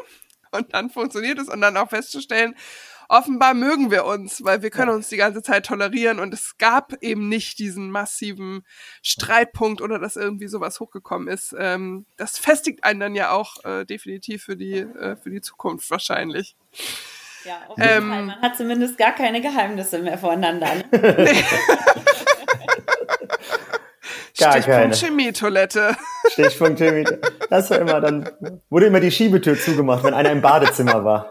und 0.56 0.74
dann 0.74 0.90
funktioniert 0.90 1.38
es 1.38 1.48
und 1.48 1.60
dann 1.60 1.76
auch 1.76 1.90
festzustellen, 1.90 2.54
offenbar 3.08 3.54
mögen 3.54 3.90
wir 3.90 4.04
uns, 4.04 4.42
weil 4.44 4.62
wir 4.62 4.70
können 4.70 4.90
uns 4.90 5.08
die 5.08 5.16
ganze 5.16 5.42
Zeit 5.42 5.66
tolerieren 5.66 6.18
und 6.18 6.34
es 6.34 6.58
gab 6.58 6.92
eben 7.02 7.28
nicht 7.28 7.58
diesen 7.58 7.90
massiven 7.90 8.64
Streitpunkt 9.02 9.80
oder 9.80 9.98
dass 9.98 10.16
irgendwie 10.16 10.48
sowas 10.48 10.80
hochgekommen 10.80 11.28
ist. 11.28 11.54
Ähm, 11.58 12.06
das 12.16 12.38
festigt 12.38 12.84
einen 12.84 13.00
dann 13.00 13.14
ja 13.14 13.30
auch 13.30 13.64
äh, 13.64 13.84
definitiv 13.84 14.44
für 14.44 14.56
die, 14.56 14.78
äh, 14.78 15.16
für 15.16 15.30
die 15.30 15.40
Zukunft 15.40 15.90
wahrscheinlich. 15.90 16.56
Ja, 17.44 17.60
auf 17.68 17.78
jeden 17.78 17.90
ähm, 17.90 18.08
Fall. 18.10 18.22
Man 18.24 18.42
hat 18.42 18.56
zumindest 18.56 18.98
gar 18.98 19.12
keine 19.12 19.40
Geheimnisse 19.40 20.00
mehr 20.00 20.18
voreinander. 20.18 20.68
Ne? 20.96 22.25
Gar 24.38 24.52
Stichpunkt 24.52 24.80
keine. 24.80 24.94
Chemietoilette. 24.94 25.96
Stichpunkt 26.32 26.78
Chemietoilette. 26.78 27.32
Das 27.48 27.70
war 27.70 27.78
immer, 27.78 28.00
dann 28.00 28.30
wurde 28.70 28.86
immer 28.86 29.00
die 29.00 29.10
Schiebetür 29.10 29.58
zugemacht, 29.58 30.04
wenn 30.04 30.14
einer 30.14 30.30
im 30.30 30.42
Badezimmer 30.42 31.04
war. 31.04 31.30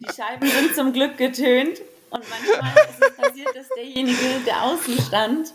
Die 0.00 0.12
Scheiben 0.12 0.46
sind 0.46 0.74
zum 0.74 0.92
Glück 0.92 1.16
getönt 1.16 1.80
und 2.10 2.24
manchmal 2.28 2.72
ist 2.88 3.00
es 3.00 3.16
passiert, 3.16 3.56
dass 3.56 3.68
derjenige, 3.76 4.18
der 4.46 4.62
außen 4.62 4.98
stand, 5.06 5.52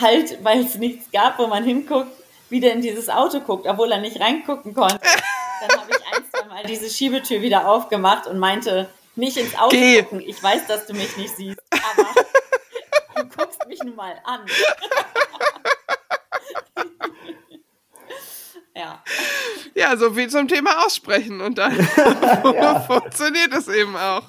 halt, 0.00 0.42
weil 0.42 0.64
es 0.64 0.76
nichts 0.76 1.10
gab, 1.12 1.38
wo 1.38 1.46
man 1.46 1.64
hinguckt, 1.64 2.10
wieder 2.48 2.72
in 2.72 2.82
dieses 2.82 3.08
Auto 3.08 3.40
guckt, 3.40 3.66
obwohl 3.66 3.90
er 3.92 4.00
nicht 4.00 4.20
reingucken 4.20 4.74
konnte. 4.74 5.00
Dann 5.00 5.80
habe 5.80 5.90
ich 5.90 6.16
ein, 6.16 6.24
zwei 6.30 6.46
Mal 6.48 6.62
diese 6.64 6.88
Schiebetür 6.88 7.40
wieder 7.42 7.68
aufgemacht 7.68 8.26
und 8.26 8.38
meinte, 8.38 8.88
nicht 9.14 9.36
ins 9.36 9.54
Auto 9.56 9.70
Geh. 9.70 10.02
gucken. 10.02 10.22
Ich 10.26 10.42
weiß, 10.42 10.66
dass 10.66 10.86
du 10.86 10.94
mich 10.94 11.16
nicht 11.16 11.36
siehst, 11.36 11.60
aber 11.70 12.08
mich 13.72 13.82
nun 13.82 13.96
mal 13.96 14.14
an. 14.24 14.46
ja. 18.76 19.02
Ja, 19.74 19.96
so 19.96 20.12
viel 20.12 20.28
zum 20.28 20.46
Thema 20.48 20.84
Aussprechen 20.84 21.40
und 21.40 21.56
dann 21.56 21.72
funktioniert 22.86 23.54
es 23.54 23.68
eben 23.68 23.96
auch. 23.96 24.28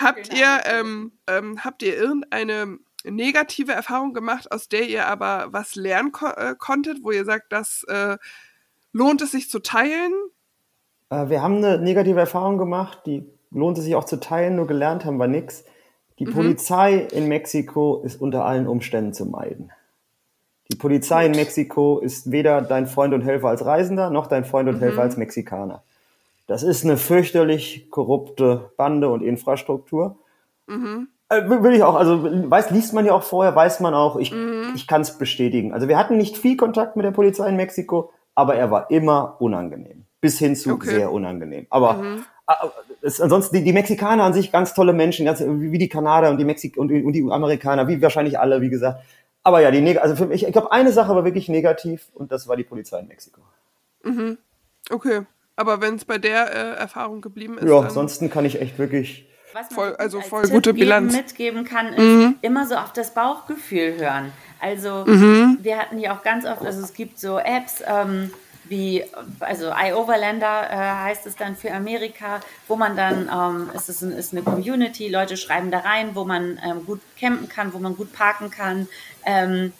habt 0.00 0.32
ihr 0.32 0.60
ähm, 0.64 1.12
ähm, 1.26 1.62
habt 1.62 1.82
ihr 1.82 1.94
irgendeine 1.96 2.78
negative 3.04 3.72
Erfahrung 3.72 4.14
gemacht, 4.14 4.50
aus 4.50 4.70
der 4.70 4.88
ihr 4.88 5.06
aber 5.06 5.48
was 5.50 5.74
lernen 5.74 6.12
ko 6.12 6.28
äh, 6.28 6.54
konntet, 6.56 7.02
wo 7.02 7.10
ihr 7.10 7.26
sagt, 7.26 7.52
das 7.52 7.84
äh, 7.88 8.16
lohnt 8.92 9.20
es 9.20 9.32
sich 9.32 9.50
zu 9.50 9.58
teilen? 9.58 10.14
Äh, 11.10 11.28
wir 11.28 11.42
haben 11.42 11.56
eine 11.56 11.78
negative 11.78 12.20
Erfahrung 12.20 12.56
gemacht, 12.56 13.02
die 13.04 13.35
lohnt 13.50 13.78
es 13.78 13.84
sich 13.84 13.94
auch 13.94 14.04
zu 14.04 14.18
teilen, 14.18 14.56
nur 14.56 14.66
gelernt 14.66 15.04
haben 15.04 15.18
wir 15.18 15.28
nichts. 15.28 15.64
Die 16.18 16.26
mhm. 16.26 16.32
Polizei 16.32 17.06
in 17.12 17.28
Mexiko 17.28 18.02
ist 18.04 18.20
unter 18.20 18.44
allen 18.44 18.66
Umständen 18.66 19.12
zu 19.12 19.26
meiden. 19.26 19.70
Die 20.70 20.76
Polizei 20.76 21.26
in 21.26 21.32
Mexiko 21.32 21.98
ist 21.98 22.30
weder 22.30 22.60
dein 22.62 22.86
Freund 22.86 23.14
und 23.14 23.22
Helfer 23.22 23.48
als 23.48 23.64
Reisender, 23.64 24.10
noch 24.10 24.26
dein 24.26 24.44
Freund 24.44 24.68
und 24.68 24.76
mhm. 24.76 24.80
Helfer 24.80 25.02
als 25.02 25.16
Mexikaner. 25.16 25.82
Das 26.46 26.62
ist 26.62 26.84
eine 26.84 26.96
fürchterlich 26.96 27.90
korrupte 27.90 28.70
Bande 28.76 29.08
und 29.08 29.22
Infrastruktur. 29.22 30.16
Mhm. 30.66 31.08
Äh, 31.28 31.48
will 31.48 31.74
ich 31.74 31.82
auch, 31.82 31.96
also 31.96 32.22
weiß, 32.24 32.70
liest 32.70 32.92
man 32.92 33.04
ja 33.04 33.12
auch 33.12 33.24
vorher, 33.24 33.54
weiß 33.54 33.80
man 33.80 33.94
auch, 33.94 34.16
ich, 34.16 34.32
mhm. 34.32 34.72
ich 34.74 34.86
kann 34.86 35.00
es 35.00 35.18
bestätigen. 35.18 35.72
Also 35.72 35.88
wir 35.88 35.98
hatten 35.98 36.16
nicht 36.16 36.36
viel 36.38 36.56
Kontakt 36.56 36.96
mit 36.96 37.04
der 37.04 37.10
Polizei 37.10 37.48
in 37.48 37.56
Mexiko, 37.56 38.12
aber 38.34 38.54
er 38.54 38.70
war 38.70 38.90
immer 38.90 39.36
unangenehm. 39.40 40.04
Bis 40.20 40.38
hin 40.38 40.54
zu 40.54 40.74
okay. 40.74 40.90
sehr 40.90 41.12
unangenehm. 41.12 41.66
Aber 41.70 41.94
mhm. 41.94 42.24
Es, 43.02 43.20
ansonsten, 43.20 43.56
die, 43.56 43.64
die 43.64 43.72
Mexikaner 43.72 44.24
an 44.24 44.32
sich 44.32 44.52
ganz 44.52 44.74
tolle 44.74 44.92
Menschen, 44.92 45.26
ganz, 45.26 45.42
wie 45.44 45.78
die 45.78 45.88
Kanadier 45.88 46.30
und 46.30 46.38
die 46.38 46.44
Mexik 46.44 46.76
und, 46.76 46.90
und 46.90 47.12
die 47.12 47.26
Amerikaner, 47.30 47.88
wie 47.88 48.00
wahrscheinlich 48.00 48.38
alle, 48.38 48.60
wie 48.60 48.70
gesagt. 48.70 49.02
Aber 49.42 49.60
ja, 49.60 49.70
die 49.70 49.98
also 49.98 50.16
für 50.16 50.26
mich, 50.26 50.44
ich 50.44 50.52
glaube, 50.52 50.72
eine 50.72 50.92
Sache 50.92 51.14
war 51.14 51.24
wirklich 51.24 51.48
negativ 51.48 52.08
und 52.14 52.32
das 52.32 52.48
war 52.48 52.56
die 52.56 52.64
Polizei 52.64 52.98
in 53.00 53.08
Mexiko. 53.08 53.40
Mhm. 54.02 54.38
Okay. 54.90 55.22
Aber 55.56 55.80
wenn 55.80 55.94
es 55.94 56.04
bei 56.04 56.18
der 56.18 56.52
äh, 56.52 56.78
Erfahrung 56.78 57.20
geblieben 57.20 57.58
ist. 57.58 57.68
Ja, 57.68 57.78
ansonsten 57.78 58.28
kann 58.28 58.44
ich 58.44 58.60
echt 58.60 58.78
wirklich 58.78 59.26
was 59.56 59.70
man 59.70 59.74
voll, 59.74 59.96
also 59.96 60.20
voll 60.20 60.42
Tipp 60.42 60.52
gute 60.52 60.74
Bilanz. 60.74 61.14
mitgeben 61.14 61.64
kann, 61.64 61.94
ist 61.94 61.98
mhm. 61.98 62.36
immer 62.42 62.66
so 62.66 62.74
auf 62.74 62.92
das 62.92 63.14
Bauchgefühl 63.14 63.96
hören. 63.98 64.32
Also 64.60 65.04
mhm. 65.06 65.58
wir 65.62 65.78
hatten 65.78 65.98
hier 65.98 66.12
auch 66.12 66.22
ganz 66.22 66.44
oft, 66.44 66.62
also 66.62 66.82
es 66.82 66.92
gibt 66.92 67.18
so 67.18 67.38
Apps, 67.38 67.82
ähm, 67.86 68.32
wie, 68.68 69.04
also 69.40 69.72
iOverlander 69.74 70.70
äh, 70.70 70.76
heißt 70.76 71.26
es 71.26 71.36
dann 71.36 71.56
für 71.56 71.72
Amerika, 71.72 72.40
wo 72.68 72.76
man 72.76 72.96
dann, 72.96 73.30
ähm, 73.32 73.70
es 73.74 73.88
ist, 73.88 74.02
ein, 74.02 74.12
ist 74.12 74.32
eine 74.32 74.42
Community, 74.42 75.08
Leute 75.08 75.36
schreiben 75.36 75.70
da 75.70 75.80
rein, 75.80 76.14
wo 76.14 76.24
man 76.24 76.60
ähm, 76.64 76.84
gut 76.86 77.00
campen 77.18 77.48
kann, 77.48 77.72
wo 77.72 77.78
man 77.78 77.96
gut 77.96 78.12
parken 78.12 78.50
kann, 78.50 78.88
ähm, 79.24 79.72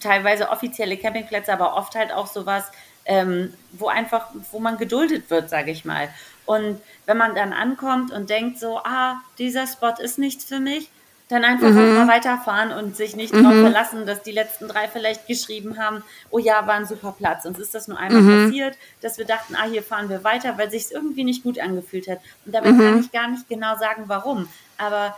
teilweise 0.00 0.50
offizielle 0.50 0.96
Campingplätze, 0.96 1.52
aber 1.52 1.76
oft 1.76 1.94
halt 1.94 2.12
auch 2.12 2.26
sowas, 2.26 2.70
ähm, 3.04 3.54
wo 3.72 3.88
einfach, 3.88 4.28
wo 4.52 4.60
man 4.60 4.78
geduldet 4.78 5.30
wird, 5.30 5.50
sage 5.50 5.70
ich 5.70 5.84
mal. 5.84 6.08
Und 6.46 6.80
wenn 7.06 7.16
man 7.16 7.34
dann 7.34 7.52
ankommt 7.52 8.12
und 8.12 8.30
denkt 8.30 8.58
so, 8.58 8.78
ah, 8.78 9.16
dieser 9.38 9.66
Spot 9.66 9.94
ist 9.98 10.18
nichts 10.18 10.44
für 10.44 10.60
mich, 10.60 10.90
dann 11.28 11.44
einfach 11.44 11.68
mhm. 11.68 11.94
mal 11.94 12.08
weiterfahren 12.08 12.72
und 12.72 12.96
sich 12.96 13.14
nicht 13.14 13.34
mhm. 13.34 13.42
darauf 13.42 13.60
verlassen, 13.60 14.06
dass 14.06 14.22
die 14.22 14.32
letzten 14.32 14.66
drei 14.66 14.88
vielleicht 14.88 15.26
geschrieben 15.26 15.78
haben, 15.78 16.02
oh 16.30 16.38
ja, 16.38 16.66
war 16.66 16.74
ein 16.74 16.86
super 16.86 17.14
Platz. 17.16 17.44
Uns 17.44 17.58
ist 17.58 17.74
das 17.74 17.86
nur 17.86 17.98
einmal 17.98 18.22
mhm. 18.22 18.46
passiert, 18.46 18.76
dass 19.02 19.18
wir 19.18 19.26
dachten, 19.26 19.54
ah, 19.54 19.66
hier 19.68 19.82
fahren 19.82 20.08
wir 20.08 20.24
weiter, 20.24 20.56
weil 20.56 20.70
sich 20.70 20.90
irgendwie 20.90 21.24
nicht 21.24 21.42
gut 21.42 21.58
angefühlt 21.60 22.08
hat. 22.08 22.20
Und 22.46 22.54
dabei 22.54 22.70
kann 22.70 22.94
mhm. 22.94 23.00
ich 23.00 23.12
gar 23.12 23.28
nicht 23.28 23.48
genau 23.48 23.76
sagen, 23.76 24.04
warum. 24.06 24.48
Aber 24.78 25.16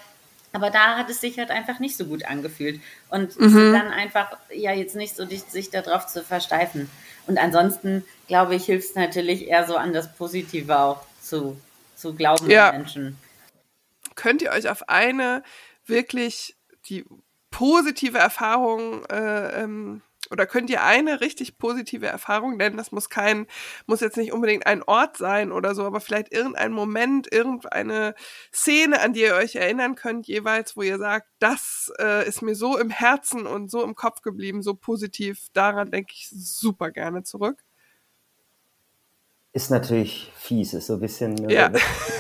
aber 0.52 0.70
da 0.70 0.96
hat 0.96 1.08
es 1.10 1.20
sich 1.20 1.38
halt 1.38 1.50
einfach 1.50 1.78
nicht 1.78 1.96
so 1.96 2.06
gut 2.06 2.24
angefühlt. 2.24 2.80
Und 3.08 3.38
mhm. 3.38 3.72
dann 3.72 3.88
einfach, 3.88 4.36
ja, 4.52 4.72
jetzt 4.72 4.96
nicht 4.96 5.14
so 5.14 5.24
dicht, 5.24 5.50
sich 5.50 5.70
darauf 5.70 6.06
zu 6.08 6.24
versteifen. 6.24 6.90
Und 7.26 7.38
ansonsten, 7.38 8.04
glaube 8.26 8.56
ich, 8.56 8.64
hilft 8.64 8.90
es 8.90 8.94
natürlich 8.96 9.46
eher 9.46 9.66
so 9.66 9.76
an 9.76 9.92
das 9.92 10.12
Positive 10.12 10.76
auch 10.76 11.02
zu, 11.22 11.56
zu 11.94 12.14
glauben 12.14 12.50
ja. 12.50 12.72
Menschen. 12.72 13.16
Könnt 14.16 14.42
ihr 14.42 14.50
euch 14.50 14.68
auf 14.68 14.88
eine 14.88 15.44
wirklich 15.90 16.56
die 16.88 17.04
positive 17.50 18.18
Erfahrung 18.18 19.04
äh, 19.06 19.62
ähm, 19.62 20.02
oder 20.30 20.46
könnt 20.46 20.70
ihr 20.70 20.84
eine 20.84 21.20
richtig 21.20 21.58
positive 21.58 22.06
Erfahrung 22.06 22.56
nennen? 22.56 22.76
Das 22.76 22.92
muss 22.92 23.08
kein, 23.08 23.46
muss 23.86 24.00
jetzt 24.00 24.16
nicht 24.16 24.32
unbedingt 24.32 24.64
ein 24.66 24.82
Ort 24.84 25.16
sein 25.16 25.50
oder 25.50 25.74
so, 25.74 25.84
aber 25.84 26.00
vielleicht 26.00 26.32
irgendein 26.32 26.72
Moment, 26.72 27.32
irgendeine 27.32 28.14
Szene, 28.52 29.00
an 29.00 29.12
die 29.12 29.22
ihr 29.22 29.34
euch 29.34 29.56
erinnern 29.56 29.96
könnt, 29.96 30.28
jeweils, 30.28 30.76
wo 30.76 30.82
ihr 30.82 30.98
sagt, 30.98 31.26
das 31.40 31.92
äh, 31.98 32.28
ist 32.28 32.42
mir 32.42 32.54
so 32.54 32.78
im 32.78 32.90
Herzen 32.90 33.46
und 33.46 33.70
so 33.70 33.82
im 33.82 33.96
Kopf 33.96 34.22
geblieben, 34.22 34.62
so 34.62 34.74
positiv. 34.74 35.48
Daran 35.52 35.90
denke 35.90 36.12
ich 36.14 36.28
super 36.30 36.92
gerne 36.92 37.24
zurück 37.24 37.64
ist 39.52 39.70
natürlich 39.70 40.32
fies, 40.36 40.74
ist 40.74 40.86
so 40.86 40.94
ein 40.94 41.01
bisschen, 41.01 41.48
äh, 41.48 41.55
ja. 41.55 41.72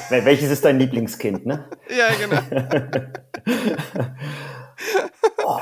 welches 0.08 0.50
ist 0.50 0.64
dein 0.64 0.78
Lieblingskind, 0.78 1.46
ne? 1.46 1.66
Ja, 1.88 2.08
genau. 2.18 2.40
oh, 5.44 5.58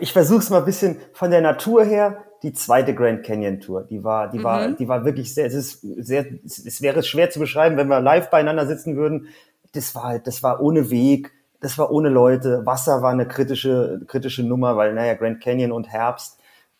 ich 0.00 0.12
versuche 0.12 0.40
es 0.40 0.50
mal 0.50 0.58
ein 0.58 0.64
bisschen 0.64 0.98
von 1.12 1.30
der 1.30 1.40
Natur 1.40 1.84
her. 1.84 2.24
Die 2.42 2.52
zweite 2.52 2.94
Grand 2.94 3.22
Canyon 3.22 3.60
Tour, 3.60 3.84
die 3.84 4.02
war, 4.02 4.30
die 4.30 4.38
mhm. 4.38 4.44
war, 4.44 4.68
die 4.72 4.88
war 4.88 5.04
wirklich 5.04 5.34
sehr, 5.34 5.46
es 5.46 5.54
ist 5.54 5.80
sehr, 5.82 6.26
es 6.44 6.80
wäre 6.80 7.02
schwer 7.02 7.28
zu 7.28 7.38
beschreiben, 7.38 7.76
wenn 7.76 7.88
wir 7.88 8.00
live 8.00 8.30
beieinander 8.30 8.66
sitzen 8.66 8.96
würden. 8.96 9.28
Das 9.72 9.94
war 9.94 10.04
halt, 10.04 10.26
das 10.26 10.42
war 10.42 10.60
ohne 10.62 10.90
Weg, 10.90 11.32
das 11.60 11.76
war 11.76 11.90
ohne 11.90 12.08
Leute. 12.08 12.64
Wasser 12.64 13.02
war 13.02 13.12
eine 13.12 13.28
kritische, 13.28 14.00
kritische 14.06 14.42
Nummer, 14.42 14.76
weil, 14.76 14.94
naja, 14.94 15.14
Grand 15.14 15.42
Canyon 15.42 15.72
und 15.72 15.88
Herbst. 15.88 16.38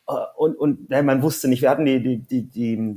Äh, 0.08 0.12
und, 0.36 0.56
und 0.56 0.88
naja, 0.88 1.02
man 1.02 1.22
wusste 1.22 1.48
nicht, 1.48 1.60
wir 1.60 1.70
hatten 1.70 1.84
die, 1.84 2.02
die, 2.02 2.18
die, 2.18 2.48
die 2.48 2.96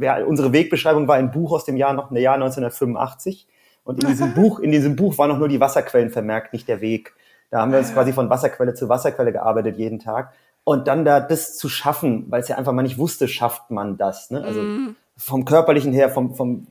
wir, 0.00 0.26
unsere 0.26 0.52
Wegbeschreibung 0.52 1.08
war 1.08 1.16
ein 1.16 1.30
Buch 1.30 1.52
aus 1.52 1.64
dem 1.64 1.76
Jahr 1.76 1.92
noch, 1.92 2.10
Jahr 2.12 2.34
1985. 2.34 3.46
Und 3.84 4.02
in 4.02 4.08
diesem 4.08 4.34
Buch, 4.34 4.58
in 4.58 4.72
diesem 4.72 4.96
Buch 4.96 5.18
waren 5.18 5.28
noch 5.28 5.38
nur 5.38 5.48
die 5.48 5.60
Wasserquellen 5.60 6.10
vermerkt, 6.10 6.52
nicht 6.52 6.68
der 6.68 6.80
Weg. 6.80 7.14
Da 7.50 7.60
haben 7.60 7.72
wir 7.72 7.78
uns 7.78 7.92
quasi 7.92 8.12
von 8.12 8.30
Wasserquelle 8.30 8.74
zu 8.74 8.88
Wasserquelle 8.88 9.32
gearbeitet 9.32 9.76
jeden 9.76 9.98
Tag. 9.98 10.32
Und 10.64 10.86
dann 10.88 11.04
da 11.04 11.20
das 11.20 11.56
zu 11.56 11.68
schaffen, 11.68 12.26
weil 12.28 12.42
es 12.42 12.48
ja 12.48 12.56
einfach 12.56 12.72
mal 12.72 12.82
nicht 12.82 12.98
wusste, 12.98 13.28
schafft 13.28 13.70
man 13.70 13.96
das. 13.96 14.30
Ne? 14.30 14.44
Also 14.44 14.62
mm. 14.62 14.96
vom 15.16 15.44
körperlichen 15.44 15.92
her, 15.92 16.10
vom, 16.10 16.34
vom, 16.34 16.68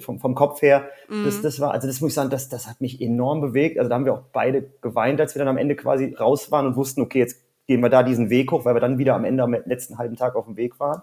vom, 0.00 0.18
vom 0.18 0.34
Kopf 0.34 0.60
her, 0.60 0.88
mm. 1.08 1.24
das, 1.24 1.40
das 1.40 1.60
war, 1.60 1.70
also 1.70 1.86
das 1.86 2.00
muss 2.00 2.10
ich 2.10 2.14
sagen, 2.14 2.30
das, 2.30 2.48
das 2.48 2.66
hat 2.66 2.80
mich 2.80 3.00
enorm 3.00 3.40
bewegt. 3.40 3.78
Also 3.78 3.88
da 3.88 3.94
haben 3.94 4.04
wir 4.04 4.12
auch 4.12 4.24
beide 4.32 4.68
geweint, 4.82 5.20
als 5.20 5.34
wir 5.34 5.38
dann 5.38 5.48
am 5.48 5.56
Ende 5.56 5.76
quasi 5.76 6.14
raus 6.14 6.50
waren 6.50 6.66
und 6.66 6.76
wussten, 6.76 7.00
okay, 7.00 7.20
jetzt 7.20 7.40
gehen 7.66 7.80
wir 7.80 7.90
da 7.90 8.02
diesen 8.02 8.28
Weg 8.28 8.50
hoch, 8.50 8.64
weil 8.64 8.74
wir 8.74 8.80
dann 8.80 8.98
wieder 8.98 9.14
am 9.14 9.24
Ende 9.24 9.42
am 9.44 9.52
letzten 9.52 9.98
halben 9.98 10.16
Tag 10.16 10.34
auf 10.34 10.46
dem 10.46 10.56
Weg 10.56 10.80
waren. 10.80 11.02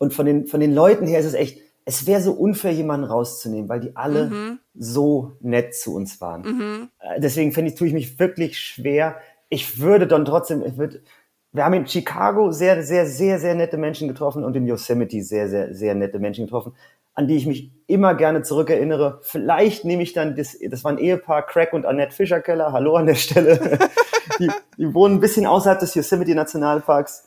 Und 0.00 0.14
von 0.14 0.24
den, 0.24 0.46
von 0.46 0.60
den 0.60 0.74
Leuten 0.74 1.06
her 1.06 1.20
ist 1.20 1.26
es 1.26 1.34
echt, 1.34 1.60
es 1.84 2.06
wäre 2.06 2.22
so 2.22 2.32
unfair, 2.32 2.72
jemanden 2.72 3.04
rauszunehmen, 3.04 3.68
weil 3.68 3.80
die 3.80 3.96
alle 3.96 4.30
mhm. 4.30 4.58
so 4.74 5.32
nett 5.40 5.74
zu 5.74 5.94
uns 5.94 6.22
waren. 6.22 6.42
Mhm. 6.42 6.88
Äh, 7.00 7.20
deswegen 7.20 7.52
finde 7.52 7.70
ich, 7.70 7.76
tue 7.76 7.86
ich 7.86 7.92
mich 7.92 8.18
wirklich 8.18 8.58
schwer. 8.58 9.16
Ich 9.50 9.78
würde 9.78 10.06
dann 10.06 10.24
trotzdem, 10.24 10.64
ich 10.64 10.78
würde, 10.78 11.02
wir 11.52 11.66
haben 11.66 11.74
in 11.74 11.86
Chicago 11.86 12.50
sehr, 12.50 12.82
sehr, 12.82 13.06
sehr, 13.06 13.38
sehr 13.38 13.54
nette 13.54 13.76
Menschen 13.76 14.08
getroffen 14.08 14.42
und 14.42 14.56
in 14.56 14.66
Yosemite 14.66 15.20
sehr, 15.22 15.50
sehr, 15.50 15.74
sehr 15.74 15.94
nette 15.94 16.18
Menschen 16.18 16.46
getroffen, 16.46 16.72
an 17.12 17.28
die 17.28 17.36
ich 17.36 17.46
mich 17.46 17.70
immer 17.86 18.14
gerne 18.14 18.40
zurückerinnere. 18.40 19.18
Vielleicht 19.20 19.84
nehme 19.84 20.02
ich 20.02 20.14
dann, 20.14 20.34
das, 20.34 20.56
das 20.58 20.82
war 20.82 20.92
ein 20.92 20.98
Ehepaar, 20.98 21.44
Craig 21.44 21.74
und 21.74 21.84
Annette 21.84 22.16
Fischerkeller, 22.16 22.72
hallo 22.72 22.96
an 22.96 23.04
der 23.04 23.16
Stelle. 23.16 23.78
die, 24.38 24.50
die 24.78 24.94
wohnen 24.94 25.16
ein 25.16 25.20
bisschen 25.20 25.44
außerhalb 25.44 25.78
des 25.78 25.94
Yosemite 25.94 26.34
Nationalparks 26.34 27.24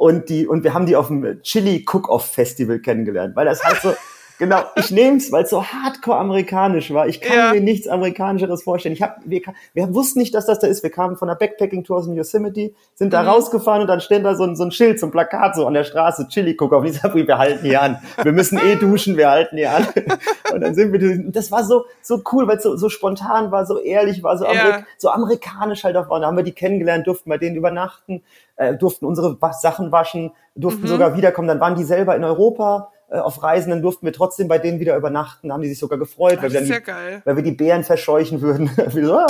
und 0.00 0.30
die 0.30 0.46
und 0.46 0.64
wir 0.64 0.72
haben 0.72 0.86
die 0.86 0.96
auf 0.96 1.08
dem 1.08 1.42
Chili 1.42 1.84
Cook-Off 1.86 2.24
Festival 2.24 2.78
kennengelernt, 2.78 3.36
weil 3.36 3.44
das 3.44 3.62
halt 3.62 3.82
so 3.82 3.94
Genau, 4.40 4.62
ich 4.74 4.90
nehme 4.90 5.18
es, 5.18 5.30
weil 5.32 5.44
es 5.44 5.50
so 5.50 5.62
hardcore 5.62 6.16
amerikanisch 6.16 6.94
war. 6.94 7.06
Ich 7.06 7.20
kann 7.20 7.36
ja. 7.36 7.52
mir 7.52 7.60
nichts 7.60 7.86
amerikanischeres 7.86 8.62
vorstellen. 8.62 8.94
Ich 8.94 9.02
hab, 9.02 9.18
wir, 9.26 9.42
wir 9.74 9.94
wussten 9.94 10.18
nicht, 10.18 10.34
dass 10.34 10.46
das 10.46 10.58
da 10.58 10.66
ist. 10.66 10.82
Wir 10.82 10.88
kamen 10.88 11.18
von 11.18 11.28
der 11.28 11.34
Backpacking-Tour 11.34 11.98
aus 11.98 12.06
dem 12.06 12.14
Yosemite, 12.14 12.72
sind 12.94 13.12
da 13.12 13.20
mhm. 13.20 13.28
rausgefahren 13.28 13.82
und 13.82 13.88
dann 13.88 14.00
steht 14.00 14.24
da 14.24 14.34
so 14.34 14.44
ein, 14.44 14.56
so 14.56 14.64
ein 14.64 14.70
Schild, 14.70 14.98
so 14.98 15.08
ein 15.08 15.10
Plakat 15.12 15.56
so 15.56 15.66
an 15.66 15.74
der 15.74 15.84
Straße, 15.84 16.26
Chili 16.28 16.56
Cook 16.58 16.72
auf. 16.72 16.80
Und 16.80 16.86
ich 16.86 16.98
sag, 16.98 17.14
wir 17.14 17.36
halten 17.36 17.66
hier 17.66 17.82
an. 17.82 17.98
Wir 18.22 18.32
müssen 18.32 18.58
eh 18.58 18.76
duschen, 18.76 19.18
wir 19.18 19.28
halten 19.28 19.58
hier 19.58 19.72
an. 19.72 19.86
Und 20.54 20.62
dann 20.62 20.74
sind 20.74 20.90
wir, 20.94 21.30
das 21.30 21.52
war 21.52 21.62
so, 21.62 21.84
so 22.00 22.22
cool, 22.32 22.48
weil 22.48 22.56
es 22.56 22.62
so, 22.62 22.76
so 22.76 22.88
spontan 22.88 23.52
war, 23.52 23.66
so 23.66 23.78
ehrlich 23.78 24.22
war, 24.22 24.38
so, 24.38 24.46
ja. 24.46 24.52
Amerik 24.52 24.86
so 24.96 25.10
amerikanisch 25.10 25.84
halt 25.84 25.98
auch 25.98 26.08
war. 26.08 26.16
Und 26.16 26.22
da 26.22 26.28
haben 26.28 26.36
wir 26.38 26.44
die 26.44 26.52
kennengelernt, 26.52 27.06
durften 27.06 27.28
bei 27.28 27.36
denen 27.36 27.56
übernachten, 27.56 28.22
äh, 28.56 28.74
durften 28.74 29.04
unsere 29.04 29.36
Sachen 29.60 29.92
waschen, 29.92 30.32
durften 30.54 30.84
mhm. 30.84 30.86
sogar 30.86 31.14
wiederkommen. 31.14 31.46
Dann 31.46 31.60
waren 31.60 31.74
die 31.74 31.84
selber 31.84 32.16
in 32.16 32.24
Europa 32.24 32.90
auf 33.10 33.42
Reisen, 33.42 33.70
dann 33.70 33.82
durften 33.82 34.06
wir 34.06 34.12
trotzdem 34.12 34.48
bei 34.48 34.58
denen 34.58 34.78
wieder 34.80 34.96
übernachten, 34.96 35.52
haben 35.52 35.62
die 35.62 35.68
sich 35.68 35.78
sogar 35.78 35.98
gefreut, 35.98 36.42
weil 36.42 36.52
wir, 36.52 36.60
die, 36.60 36.70
weil 37.24 37.36
wir 37.36 37.42
die 37.42 37.52
Bären 37.52 37.82
verscheuchen 37.84 38.40
würden. 38.40 38.70
so, 38.90 39.14
ah, 39.16 39.26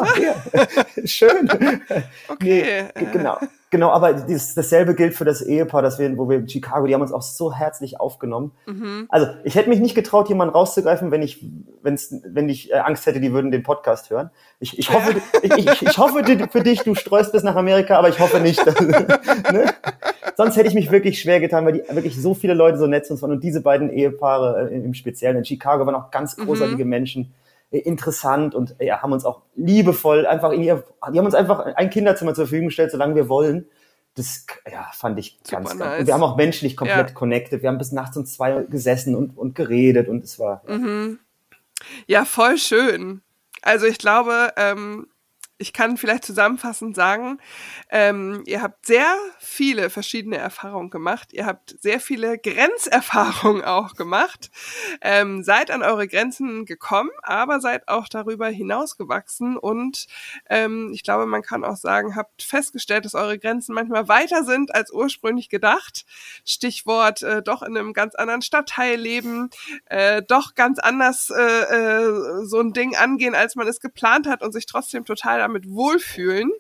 schön. 1.04 1.48
Okay. 2.28 2.84
Nee, 2.94 3.06
genau. 3.12 3.38
Genau, 3.70 3.90
aber 3.90 4.14
dieses, 4.14 4.54
dasselbe 4.54 4.96
gilt 4.96 5.14
für 5.14 5.24
das 5.24 5.42
Ehepaar, 5.42 5.80
das 5.80 6.00
wir, 6.00 6.18
wo 6.18 6.28
wir 6.28 6.38
in 6.38 6.48
Chicago, 6.48 6.88
die 6.88 6.94
haben 6.94 7.02
uns 7.02 7.12
auch 7.12 7.22
so 7.22 7.54
herzlich 7.54 8.00
aufgenommen. 8.00 8.50
Mhm. 8.66 9.06
Also 9.08 9.28
ich 9.44 9.54
hätte 9.54 9.68
mich 9.68 9.78
nicht 9.78 9.94
getraut, 9.94 10.28
jemanden 10.28 10.54
rauszugreifen, 10.54 11.12
wenn 11.12 11.22
ich, 11.22 11.44
wenn's, 11.80 12.12
wenn 12.24 12.48
ich 12.48 12.72
äh, 12.72 12.78
Angst 12.78 13.06
hätte, 13.06 13.20
die 13.20 13.32
würden 13.32 13.52
den 13.52 13.62
Podcast 13.62 14.10
hören. 14.10 14.30
Ich, 14.58 14.76
ich 14.76 14.92
hoffe, 14.92 15.14
ich, 15.42 15.52
ich, 15.56 15.82
ich 15.82 15.98
hoffe 15.98 16.24
für 16.50 16.62
dich, 16.64 16.82
du 16.82 16.96
streust 16.96 17.30
bis 17.30 17.44
nach 17.44 17.54
Amerika, 17.54 17.96
aber 17.96 18.08
ich 18.08 18.18
hoffe 18.18 18.40
nicht. 18.40 18.66
Dass, 18.66 18.80
ne? 18.80 19.72
Sonst 20.36 20.56
hätte 20.56 20.68
ich 20.68 20.74
mich 20.74 20.90
wirklich 20.90 21.20
schwer 21.20 21.38
getan, 21.38 21.64
weil 21.64 21.74
die 21.74 21.82
wirklich 21.94 22.20
so 22.20 22.34
viele 22.34 22.54
Leute 22.54 22.76
so 22.76 22.88
nett 22.88 23.06
sind 23.06 23.22
und 23.22 23.44
diese 23.44 23.60
beiden 23.60 23.88
Ehepaare 23.88 24.68
äh, 24.68 24.74
im 24.74 24.94
Speziellen 24.94 25.36
in 25.36 25.44
Chicago 25.44 25.86
waren 25.86 25.94
auch 25.94 26.10
ganz 26.10 26.36
großartige 26.36 26.84
mhm. 26.84 26.90
Menschen 26.90 27.34
interessant 27.78 28.54
und 28.54 28.74
ja, 28.80 29.02
haben 29.02 29.12
uns 29.12 29.24
auch 29.24 29.42
liebevoll 29.54 30.26
einfach 30.26 30.50
in 30.50 30.62
ihr, 30.62 30.84
die 31.12 31.18
haben 31.18 31.26
uns 31.26 31.34
einfach 31.34 31.60
ein 31.60 31.90
Kinderzimmer 31.90 32.34
zur 32.34 32.46
Verfügung 32.46 32.66
gestellt, 32.66 32.90
solange 32.90 33.14
wir 33.14 33.28
wollen. 33.28 33.68
Das 34.16 34.44
ja, 34.70 34.90
fand 34.92 35.18
ich 35.20 35.38
Super 35.44 35.62
ganz, 35.62 35.74
nice. 35.76 36.00
Und 36.00 36.06
wir 36.08 36.14
haben 36.14 36.22
auch 36.22 36.36
menschlich 36.36 36.76
komplett 36.76 37.10
ja. 37.10 37.14
connected. 37.14 37.62
Wir 37.62 37.68
haben 37.68 37.78
bis 37.78 37.92
nachts 37.92 38.16
um 38.16 38.26
zwei 38.26 38.64
gesessen 38.64 39.14
und, 39.14 39.38
und 39.38 39.54
geredet 39.54 40.08
und 40.08 40.24
es 40.24 40.38
war. 40.38 40.62
Ja. 40.68 40.78
Mhm. 40.78 41.18
ja, 42.06 42.24
voll 42.24 42.58
schön. 42.58 43.22
Also 43.62 43.86
ich 43.86 43.98
glaube, 43.98 44.52
ähm, 44.56 45.06
ich 45.60 45.74
kann 45.74 45.98
vielleicht 45.98 46.24
zusammenfassend 46.24 46.96
sagen, 46.96 47.38
ähm, 47.90 48.42
ihr 48.46 48.62
habt 48.62 48.86
sehr 48.86 49.14
viele 49.38 49.90
verschiedene 49.90 50.38
Erfahrungen 50.38 50.88
gemacht. 50.88 51.34
Ihr 51.34 51.44
habt 51.44 51.76
sehr 51.80 52.00
viele 52.00 52.38
Grenzerfahrungen 52.38 53.62
auch 53.62 53.94
gemacht. 53.94 54.50
Ähm, 55.02 55.44
seid 55.44 55.70
an 55.70 55.82
eure 55.82 56.08
Grenzen 56.08 56.64
gekommen, 56.64 57.10
aber 57.22 57.60
seid 57.60 57.88
auch 57.88 58.08
darüber 58.08 58.48
hinausgewachsen. 58.48 59.58
Und 59.58 60.06
ähm, 60.48 60.92
ich 60.94 61.02
glaube, 61.02 61.26
man 61.26 61.42
kann 61.42 61.62
auch 61.62 61.76
sagen, 61.76 62.16
habt 62.16 62.42
festgestellt, 62.42 63.04
dass 63.04 63.14
eure 63.14 63.38
Grenzen 63.38 63.74
manchmal 63.74 64.08
weiter 64.08 64.44
sind 64.44 64.74
als 64.74 64.90
ursprünglich 64.90 65.50
gedacht. 65.50 66.06
Stichwort 66.46 67.22
äh, 67.22 67.42
doch 67.42 67.60
in 67.62 67.76
einem 67.76 67.92
ganz 67.92 68.14
anderen 68.14 68.40
Stadtteil 68.40 68.98
leben, 68.98 69.50
äh, 69.86 70.22
doch 70.22 70.54
ganz 70.54 70.78
anders 70.78 71.28
äh, 71.28 71.42
äh, 71.42 72.44
so 72.46 72.60
ein 72.60 72.72
Ding 72.72 72.96
angehen, 72.96 73.34
als 73.34 73.56
man 73.56 73.68
es 73.68 73.80
geplant 73.80 74.26
hat 74.26 74.42
und 74.42 74.52
sich 74.52 74.64
trotzdem 74.64 75.04
total 75.04 75.49
damit 75.52 75.70
wohlfühlen 75.70 76.50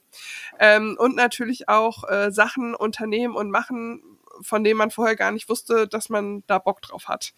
ähm, 0.58 0.96
und 0.98 1.16
natürlich 1.16 1.68
auch 1.68 2.04
äh, 2.08 2.30
Sachen 2.30 2.74
unternehmen 2.74 3.34
und 3.34 3.50
machen, 3.50 4.02
von 4.42 4.64
dem 4.64 4.76
man 4.76 4.90
vorher 4.90 5.16
gar 5.16 5.32
nicht 5.32 5.48
wusste, 5.48 5.86
dass 5.88 6.08
man 6.08 6.42
da 6.46 6.58
Bock 6.58 6.82
drauf 6.82 7.08
hat. 7.08 7.32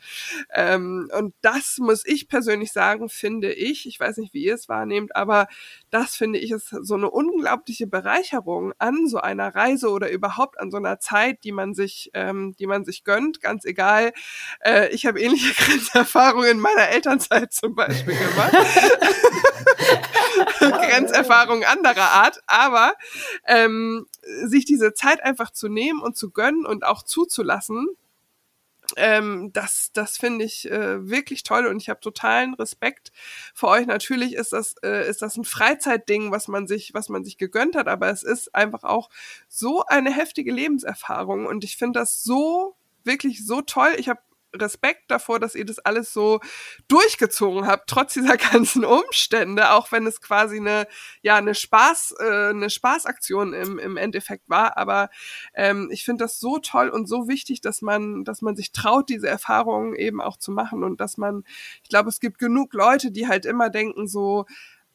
Ähm, 0.52 1.10
und 1.16 1.34
das 1.40 1.78
muss 1.78 2.04
ich 2.06 2.28
persönlich 2.28 2.72
sagen, 2.72 3.08
finde 3.08 3.52
ich, 3.52 3.86
ich 3.86 3.98
weiß 3.98 4.18
nicht, 4.18 4.34
wie 4.34 4.44
ihr 4.44 4.54
es 4.54 4.68
wahrnehmt, 4.68 5.14
aber 5.16 5.48
das 5.90 6.16
finde 6.16 6.38
ich 6.38 6.50
ist 6.50 6.68
so 6.68 6.94
eine 6.94 7.10
unglaubliche 7.10 7.86
Bereicherung 7.86 8.72
an 8.78 9.06
so 9.06 9.18
einer 9.18 9.54
Reise 9.54 9.90
oder 9.90 10.10
überhaupt 10.10 10.58
an 10.60 10.70
so 10.70 10.76
einer 10.76 11.00
Zeit, 11.00 11.44
die 11.44 11.52
man 11.52 11.74
sich, 11.74 12.10
ähm, 12.14 12.54
die 12.58 12.66
man 12.66 12.84
sich 12.84 13.04
gönnt, 13.04 13.40
ganz 13.40 13.64
egal. 13.64 14.12
Äh, 14.60 14.88
ich 14.88 15.06
habe 15.06 15.20
ähnliche 15.20 15.52
Grenzerfahrungen 15.64 16.50
in 16.50 16.60
meiner 16.60 16.88
Elternzeit 16.88 17.52
zum 17.52 17.74
Beispiel 17.74 18.16
gemacht. 18.16 18.52
Grenzerfahrungen 20.60 21.64
anderer 21.64 22.10
Art, 22.10 22.40
aber 22.46 22.94
ähm, 23.46 24.06
sich 24.44 24.64
diese 24.64 24.94
Zeit 24.94 25.22
einfach 25.22 25.50
zu 25.50 25.68
nehmen 25.68 26.00
und 26.00 26.16
zu 26.16 26.30
gönnen 26.30 26.66
und 26.66 26.84
auch 26.84 26.91
zuzulassen, 27.00 27.86
ähm, 28.96 29.50
das, 29.52 29.90
das 29.92 30.18
finde 30.18 30.44
ich 30.44 30.70
äh, 30.70 31.08
wirklich 31.08 31.44
toll 31.44 31.66
und 31.66 31.78
ich 31.80 31.88
habe 31.88 32.00
totalen 32.00 32.54
Respekt 32.54 33.12
vor 33.54 33.70
euch. 33.70 33.86
Natürlich 33.86 34.34
ist 34.34 34.52
das, 34.52 34.74
äh, 34.82 35.08
ist 35.08 35.22
das 35.22 35.36
ein 35.36 35.44
Freizeitding, 35.44 36.30
was 36.30 36.48
man 36.48 36.66
sich, 36.66 36.92
was 36.92 37.08
man 37.08 37.24
sich 37.24 37.38
gegönnt 37.38 37.76
hat, 37.76 37.88
aber 37.88 38.10
es 38.10 38.22
ist 38.22 38.54
einfach 38.54 38.84
auch 38.84 39.08
so 39.48 39.84
eine 39.86 40.12
heftige 40.12 40.52
Lebenserfahrung 40.52 41.46
und 41.46 41.64
ich 41.64 41.76
finde 41.76 42.00
das 42.00 42.22
so 42.22 42.76
wirklich 43.04 43.46
so 43.46 43.62
toll. 43.62 43.94
Ich 43.96 44.08
habe 44.08 44.20
Respekt 44.54 45.10
davor, 45.10 45.40
dass 45.40 45.54
ihr 45.54 45.64
das 45.64 45.78
alles 45.78 46.12
so 46.12 46.40
durchgezogen 46.88 47.66
habt, 47.66 47.88
trotz 47.88 48.14
dieser 48.14 48.36
ganzen 48.52 48.84
Umstände, 48.84 49.72
auch 49.72 49.92
wenn 49.92 50.06
es 50.06 50.20
quasi 50.20 50.56
eine, 50.56 50.86
ja, 51.22 51.36
eine 51.36 51.54
Spaß, 51.54 52.14
äh, 52.20 52.50
eine 52.50 52.70
Spaßaktion 52.70 53.52
im, 53.54 53.78
im 53.78 53.96
Endeffekt 53.96 54.48
war. 54.48 54.76
Aber 54.76 55.10
ähm, 55.54 55.88
ich 55.90 56.04
finde 56.04 56.24
das 56.24 56.40
so 56.40 56.58
toll 56.58 56.88
und 56.88 57.06
so 57.06 57.28
wichtig, 57.28 57.60
dass 57.60 57.82
man, 57.82 58.24
dass 58.24 58.42
man 58.42 58.56
sich 58.56 58.72
traut, 58.72 59.08
diese 59.08 59.28
Erfahrungen 59.28 59.94
eben 59.94 60.20
auch 60.20 60.36
zu 60.36 60.50
machen 60.52 60.84
und 60.84 61.00
dass 61.00 61.16
man, 61.16 61.44
ich 61.82 61.88
glaube, 61.88 62.08
es 62.08 62.20
gibt 62.20 62.38
genug 62.38 62.74
Leute, 62.74 63.10
die 63.10 63.28
halt 63.28 63.46
immer 63.46 63.70
denken 63.70 64.06
so, 64.06 64.46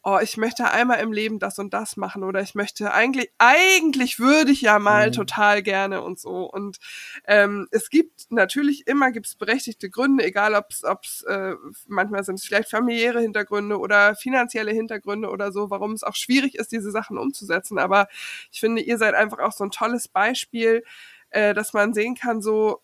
oh, 0.10 0.20
ich 0.22 0.38
möchte 0.38 0.72
einmal 0.72 1.02
im 1.02 1.12
Leben 1.12 1.38
das 1.38 1.60
und 1.60 1.74
das 1.74 1.98
machen 1.98 2.24
oder 2.24 2.40
ich 2.40 2.56
möchte 2.56 2.94
eigentlich, 2.94 3.30
eigentlich 3.40 4.20
würde 4.20 4.52
ich 4.52 4.62
ja 4.62 4.80
mal 4.80 5.08
mhm. 5.08 5.12
total 5.12 5.62
gerne 5.62 6.02
und 6.02 6.18
so. 6.18 6.50
Und 6.50 6.78
ähm, 7.26 7.68
es 7.72 7.90
gibt 7.90 8.32
natürlich 8.32 8.88
immer 8.88 9.12
gibt's 9.12 9.36
berechtigte 9.36 9.90
Gründe, 9.90 10.24
egal 10.24 10.56
ob 10.56 10.70
es, 10.70 11.24
äh, 11.24 11.56
manchmal 11.88 12.24
sind 12.24 12.36
es 12.36 12.46
vielleicht 12.46 12.70
familiäre 12.70 13.20
Hintergründe 13.20 13.78
oder 13.78 14.16
finanzielle 14.16 14.72
Hintergründe 14.72 15.30
oder 15.30 15.52
so, 15.52 15.70
warum 15.70 15.92
es 15.92 16.04
auch 16.04 16.16
schwierig 16.16 16.56
ist, 16.56 16.72
diese 16.72 16.92
Sachen 16.92 17.18
umzusetzen. 17.18 17.78
Aber 17.78 18.08
ich 18.50 18.62
finde, 18.62 18.82
ihr 18.82 18.98
seid 18.98 19.14
einfach 19.14 19.40
auch 19.40 19.52
so 19.52 19.66
ein 19.66 19.72
tolles 19.72 20.08
Beispiel, 20.08 20.86
äh, 21.32 21.54
dass 21.54 21.74
man 21.74 21.94
sehen 21.94 22.16
kann, 22.16 22.42
so 22.42 22.82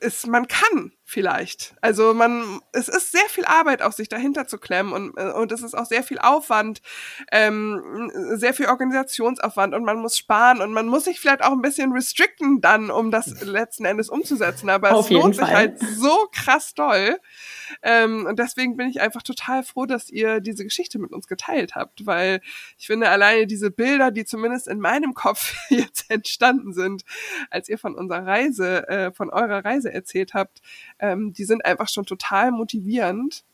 ist, 0.00 0.26
man 0.26 0.48
kann 0.48 0.92
vielleicht. 1.10 1.74
Also 1.80 2.14
man, 2.14 2.60
es 2.72 2.88
ist 2.88 3.10
sehr 3.10 3.28
viel 3.28 3.44
Arbeit 3.44 3.82
auch 3.82 3.92
sich 3.92 4.08
dahinter 4.08 4.46
zu 4.46 4.58
klemmen 4.58 4.92
und, 4.92 5.16
äh, 5.16 5.32
und 5.32 5.50
es 5.50 5.62
ist 5.62 5.74
auch 5.74 5.86
sehr 5.86 6.04
viel 6.04 6.20
Aufwand, 6.20 6.80
ähm, 7.32 8.10
sehr 8.34 8.54
viel 8.54 8.66
Organisationsaufwand 8.66 9.74
und 9.74 9.84
man 9.84 9.98
muss 9.98 10.16
sparen 10.16 10.60
und 10.60 10.72
man 10.72 10.86
muss 10.86 11.04
sich 11.04 11.18
vielleicht 11.18 11.42
auch 11.42 11.50
ein 11.50 11.62
bisschen 11.62 11.92
restricten 11.92 12.60
dann, 12.60 12.90
um 12.90 13.10
das 13.10 13.42
letzten 13.42 13.84
Endes 13.84 14.08
umzusetzen. 14.08 14.70
Aber 14.70 14.92
Auf 14.92 15.06
es 15.06 15.10
lohnt 15.10 15.36
Fall. 15.36 15.46
sich 15.46 15.54
halt 15.54 15.78
so 15.80 16.28
krass 16.32 16.74
doll. 16.74 17.18
Ähm, 17.82 18.26
und 18.26 18.38
deswegen 18.38 18.76
bin 18.76 18.88
ich 18.88 19.00
einfach 19.00 19.22
total 19.22 19.64
froh, 19.64 19.86
dass 19.86 20.10
ihr 20.10 20.40
diese 20.40 20.62
Geschichte 20.62 21.00
mit 21.00 21.12
uns 21.12 21.26
geteilt 21.26 21.74
habt, 21.74 22.06
weil 22.06 22.40
ich 22.78 22.86
finde 22.86 23.08
alleine 23.08 23.48
diese 23.48 23.72
Bilder, 23.72 24.12
die 24.12 24.24
zumindest 24.24 24.68
in 24.68 24.78
meinem 24.78 25.14
Kopf 25.14 25.54
jetzt 25.70 26.08
entstanden 26.08 26.72
sind, 26.72 27.02
als 27.50 27.68
ihr 27.68 27.78
von 27.78 27.96
unserer 27.96 28.24
Reise, 28.24 28.88
äh, 28.88 29.12
von 29.12 29.30
eurer 29.30 29.64
Reise 29.64 29.92
erzählt 29.92 30.34
habt, 30.34 30.60
ähm, 31.00 31.32
die 31.32 31.44
sind 31.44 31.64
einfach 31.64 31.88
schon 31.88 32.06
total 32.06 32.52
motivierend. 32.52 33.44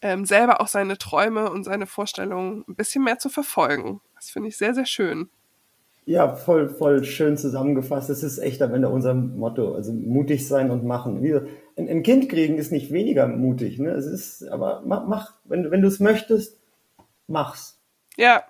Ähm, 0.00 0.24
selber 0.24 0.60
auch 0.60 0.68
seine 0.68 0.96
Träume 0.96 1.50
und 1.50 1.64
seine 1.64 1.86
Vorstellungen 1.86 2.64
ein 2.68 2.76
bisschen 2.76 3.02
mehr 3.02 3.18
zu 3.18 3.28
verfolgen. 3.28 4.00
Das 4.14 4.30
finde 4.30 4.48
ich 4.48 4.56
sehr, 4.56 4.72
sehr 4.72 4.86
schön. 4.86 5.28
Ja, 6.04 6.34
voll, 6.34 6.68
voll 6.68 7.04
schön 7.04 7.36
zusammengefasst. 7.36 8.08
Das 8.08 8.22
ist 8.22 8.38
echt 8.38 8.62
am 8.62 8.72
Ende 8.72 8.88
unser 8.88 9.12
Motto. 9.12 9.74
Also 9.74 9.92
mutig 9.92 10.46
sein 10.46 10.70
und 10.70 10.84
machen. 10.84 11.22
Ein, 11.76 11.88
ein 11.88 12.02
Kind 12.02 12.28
kriegen 12.28 12.58
ist 12.58 12.70
nicht 12.70 12.92
weniger 12.92 13.26
mutig. 13.26 13.78
Ne? 13.78 13.90
Es 13.90 14.06
ist, 14.06 14.48
aber 14.48 14.82
mach, 14.86 15.06
mach 15.06 15.34
wenn, 15.44 15.70
wenn 15.70 15.82
du 15.82 15.88
es 15.88 15.98
möchtest, 15.98 16.58
mach's. 17.26 17.80
Ja, 18.16 18.44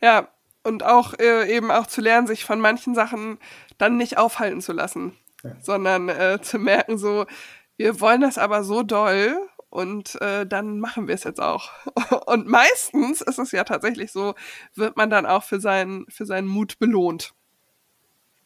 ja. 0.00 0.28
Und 0.62 0.84
auch 0.84 1.14
äh, 1.18 1.50
eben 1.50 1.70
auch 1.70 1.86
zu 1.86 2.02
lernen, 2.02 2.26
sich 2.26 2.44
von 2.44 2.60
manchen 2.60 2.94
Sachen 2.94 3.38
dann 3.78 3.96
nicht 3.96 4.18
aufhalten 4.18 4.60
zu 4.60 4.72
lassen 4.74 5.14
sondern 5.60 6.08
äh, 6.08 6.38
zu 6.40 6.58
merken, 6.58 6.98
so, 6.98 7.26
wir 7.76 8.00
wollen 8.00 8.20
das 8.20 8.38
aber 8.38 8.62
so 8.64 8.82
doll 8.82 9.36
und 9.70 10.20
äh, 10.20 10.44
dann 10.46 10.80
machen 10.80 11.08
wir 11.08 11.14
es 11.14 11.24
jetzt 11.24 11.40
auch. 11.40 11.70
Und 12.26 12.46
meistens 12.48 13.20
ist 13.20 13.38
es 13.38 13.52
ja 13.52 13.64
tatsächlich 13.64 14.10
so, 14.10 14.34
wird 14.74 14.96
man 14.96 15.10
dann 15.10 15.26
auch 15.26 15.44
für 15.44 15.60
seinen, 15.60 16.06
für 16.08 16.26
seinen 16.26 16.48
Mut 16.48 16.78
belohnt. 16.78 17.32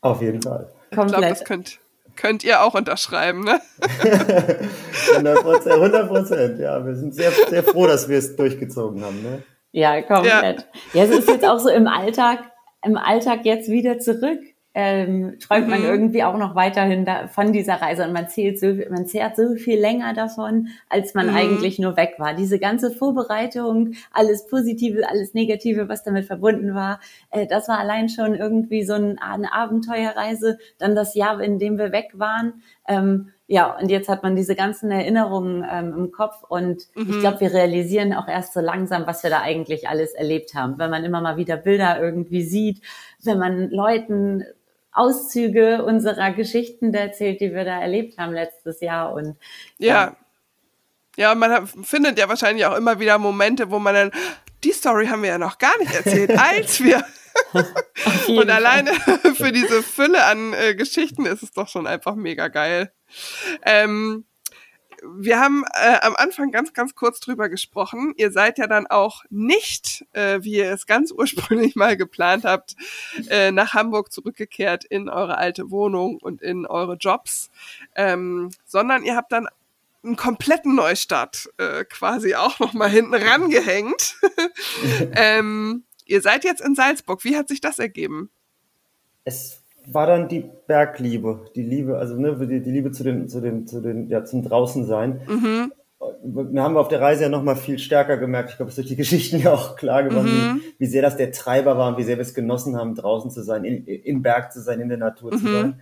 Auf 0.03 0.21
jeden 0.21 0.43
Fall. 0.43 0.71
Ich 0.91 0.97
glaube, 0.97 1.23
das 1.23 1.45
könnt, 1.45 1.81
könnt 2.15 2.45
ihr 2.45 2.63
auch 2.63 2.75
unterschreiben, 2.75 3.41
ne? 3.41 3.59
100 5.15 5.43
Prozent, 5.43 5.75
100 5.75 6.09
Prozent, 6.09 6.61
ja. 6.61 6.85
Wir 6.85 6.95
sind 6.95 7.15
sehr, 7.15 7.33
sehr 7.49 7.65
froh, 7.65 7.87
dass 7.87 8.09
wir 8.09 8.19
es 8.19 8.37
durchgezogen 8.37 9.03
haben, 9.03 9.23
ne? 9.23 9.43
Ja, 9.73 10.03
komplett. 10.03 10.69
Ja. 10.93 11.03
ja, 11.03 11.05
es 11.05 11.19
ist 11.19 11.29
jetzt 11.29 11.45
auch 11.45 11.59
so 11.59 11.71
im 11.71 11.89
Alltag, 11.89 12.41
im 12.85 12.97
Alltag 12.97 13.45
jetzt 13.45 13.69
wieder 13.71 13.99
zurück 13.99 14.41
ähm, 14.77 15.39
träumt 15.39 15.69
man 15.69 15.81
mhm. 15.81 15.87
irgendwie 15.87 16.25
auch 16.25 16.37
noch 16.37 16.57
weiterhin 16.57 17.05
da, 17.05 17.29
von 17.29 17.53
dieser 17.53 17.81
Reise 17.81 18.05
und 18.05 18.13
man 18.13 18.29
zählt 18.29 18.59
so, 18.59 18.75
man 18.91 19.07
zehrt 19.07 19.37
so 19.37 19.55
viel 19.55 19.79
länger 19.79 20.15
davon, 20.15 20.69
als 20.89 21.15
man 21.15 21.31
mhm. 21.31 21.37
eigentlich 21.37 21.79
nur 21.79 21.97
weg 21.97 22.15
war. 22.19 22.35
Diese 22.35 22.59
ganze 22.59 22.91
Vorbereitung, 22.91 23.93
alles 24.13 24.47
Positive, 24.47 25.09
alles 25.09 25.33
Negative, 25.33 25.89
was 25.89 26.03
damit 26.03 26.25
verbunden 26.25 26.75
war, 26.75 26.99
äh, 27.31 27.47
das 27.47 27.69
war 27.69 27.79
allein 27.79 28.09
schon 28.09 28.35
irgendwie 28.35 28.83
so 28.83 28.95
ein, 28.95 29.19
eine 29.19 29.53
Abenteuerreise. 29.53 30.59
Dann 30.79 30.97
das 30.97 31.15
Jahr, 31.15 31.41
in 31.41 31.61
dem 31.61 31.79
wir 31.79 31.93
weg 31.93 32.11
waren. 32.15 32.55
Ähm, 32.89 33.31
ja, 33.47 33.77
und 33.79 33.91
jetzt 33.91 34.09
hat 34.09 34.23
man 34.23 34.37
diese 34.37 34.57
ganzen 34.57 34.91
Erinnerungen 34.91 35.65
ähm, 35.71 35.95
im 35.97 36.13
Kopf 36.13 36.43
und 36.49 36.85
mhm. 36.95 37.11
ich 37.11 37.21
glaube, 37.21 37.41
wir 37.41 37.53
realisieren 37.53 38.15
auch 38.15 38.27
erst 38.27 38.55
so 38.55 38.61
langsam, 38.61 39.07
was 39.07 39.23
wir 39.23 39.31
da 39.31 39.43
eigentlich 39.43 39.87
alles 39.87 40.15
erlebt 40.15 40.55
haben. 40.55 40.79
Wenn 40.79 40.91
man 40.91 41.05
immer 41.05 41.21
mal 41.21 41.37
wieder 41.37 41.59
Bilder 41.59 42.01
irgendwie 42.01 42.43
sieht, 42.43 42.81
wenn 43.23 43.39
man 43.39 43.69
Leuten 43.71 44.45
Auszüge 44.95 45.85
unserer 45.85 46.33
Geschichten 46.33 46.95
erzählt, 46.95 47.41
die 47.41 47.53
wir 47.53 47.65
da 47.65 47.81
erlebt 47.81 48.17
haben 48.17 48.33
letztes 48.33 48.81
Jahr. 48.81 49.13
Und 49.13 49.37
ja. 49.79 49.95
ja. 49.95 50.17
Ja, 51.17 51.35
man 51.37 51.67
findet 51.67 52.19
ja 52.19 52.29
wahrscheinlich 52.29 52.67
auch 52.67 52.77
immer 52.77 52.99
wieder 52.99 53.19
Momente, 53.19 53.71
wo 53.71 53.79
man 53.79 53.95
dann, 53.95 54.11
die 54.65 54.73
Story 54.73 55.07
haben 55.07 55.23
wir 55.23 55.31
ja 55.31 55.39
noch 55.39 55.59
gar 55.59 55.77
nicht 55.79 55.95
erzählt, 55.95 56.31
als 56.39 56.83
wir. 56.83 57.05
und 58.29 58.51
alleine 58.51 58.93
für 59.35 59.53
diese 59.53 59.83
Fülle 59.83 60.25
an 60.25 60.53
äh, 60.55 60.75
Geschichten 60.75 61.27
ist 61.27 61.43
es 61.43 61.53
doch 61.53 61.69
schon 61.69 61.87
einfach 61.87 62.15
mega 62.15 62.49
geil. 62.49 62.93
Ähm, 63.65 64.25
wir 65.17 65.41
haben 65.41 65.65
äh, 65.75 65.99
am 66.01 66.17
Anfang 66.17 66.51
ganz, 66.51 66.73
ganz 66.73 66.95
kurz 66.95 67.21
drüber 67.21 67.49
gesprochen. 67.49 68.15
Ihr 68.17 68.31
seid 68.31 68.59
ja 68.59 68.67
dann 68.67 68.87
auch 68.87 69.25
nicht, 69.31 70.05
äh, 70.13 70.39
wie 70.43 70.57
ihr 70.57 70.73
es 70.73 70.87
ganz 70.87 71.13
ursprünglich 71.17 71.77
mal 71.77 71.97
geplant 71.97 72.45
habt, 72.45 72.77
äh, 73.29 73.51
nach 73.51 73.75
Hamburg 73.75 74.13
zurückgekehrt 74.13 74.85
in 74.85 75.09
eure 75.09 75.39
alte 75.39 75.71
Wohnung 75.71 76.19
und 76.19 76.43
in 76.43 76.67
eure 76.67 76.95
Jobs, 76.95 77.51
ähm, 77.95 78.51
sondern 78.67 79.05
ihr 79.05 79.17
habt 79.17 79.33
dann 79.33 79.49
einen 80.03 80.17
kompletten 80.17 80.75
Neustart 80.75 81.51
äh, 81.57 81.85
quasi 81.85 82.35
auch 82.35 82.59
noch 82.59 82.75
mal 82.75 82.91
hinten 82.91 83.15
rangehängt. 83.15 84.17
ähm, 85.13 85.85
ihr 86.05 86.21
seid 86.21 86.45
jetzt 86.45 86.61
in 86.61 86.75
Salzburg. 86.75 87.25
Wie 87.25 87.37
hat 87.37 87.49
sich 87.49 87.61
das 87.61 87.79
ergeben? 87.79 88.31
Es 89.25 89.64
war 89.87 90.07
dann 90.07 90.29
die 90.29 90.51
Bergliebe, 90.67 91.47
die 91.55 91.63
Liebe, 91.63 91.99
also 91.99 92.17
ne, 92.17 92.37
die, 92.47 92.61
die 92.61 92.71
Liebe 92.71 92.91
zu 92.91 93.05
den, 93.05 93.29
zu 93.29 93.41
den, 93.41 93.67
zu 93.67 93.81
den, 93.81 94.09
ja, 94.09 94.25
zum 94.25 94.43
Draußensein. 94.43 95.21
Mhm. 95.27 95.73
wir 96.23 96.63
haben 96.63 96.77
auf 96.77 96.89
der 96.89 97.01
Reise 97.01 97.25
ja 97.25 97.29
nochmal 97.29 97.57
viel 97.57 97.79
stärker 97.79 98.17
gemerkt, 98.17 98.51
ich 98.51 98.57
glaube, 98.57 98.71
es 98.71 98.79
ist 98.79 98.85
durch 98.85 98.89
die 98.89 98.97
Geschichten 99.03 99.39
ja 99.39 99.53
auch 99.53 99.77
klar 99.77 100.03
geworden, 100.03 100.27
mhm. 100.27 100.61
wie, 100.61 100.75
wie, 100.79 100.87
sehr 100.87 101.03
das 101.03 101.17
der 101.17 101.33
Treiber 101.33 101.77
war 101.77 101.89
und 101.89 101.99
wie 101.99 102.05
sehr 102.05 102.17
wir 102.17 102.23
es 102.23 102.35
genossen 102.35 102.77
haben, 102.77 102.95
draußen 102.95 103.31
zu 103.31 103.43
sein, 103.43 103.65
in, 103.65 103.85
im 103.87 104.23
Berg 104.23 104.53
zu 104.53 104.61
sein, 104.61 104.81
in 104.81 104.89
der 104.89 104.99
Natur 104.99 105.33
mhm. 105.33 105.39
zu 105.39 105.53
sein. 105.53 105.81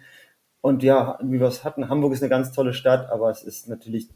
Und 0.60 0.82
ja, 0.82 1.18
wie 1.22 1.40
wir 1.40 1.48
es 1.48 1.64
hatten, 1.64 1.88
Hamburg 1.88 2.12
ist 2.12 2.22
eine 2.22 2.30
ganz 2.30 2.52
tolle 2.52 2.72
Stadt, 2.72 3.10
aber 3.10 3.30
es 3.30 3.42
ist 3.42 3.68
natürlich 3.68 4.08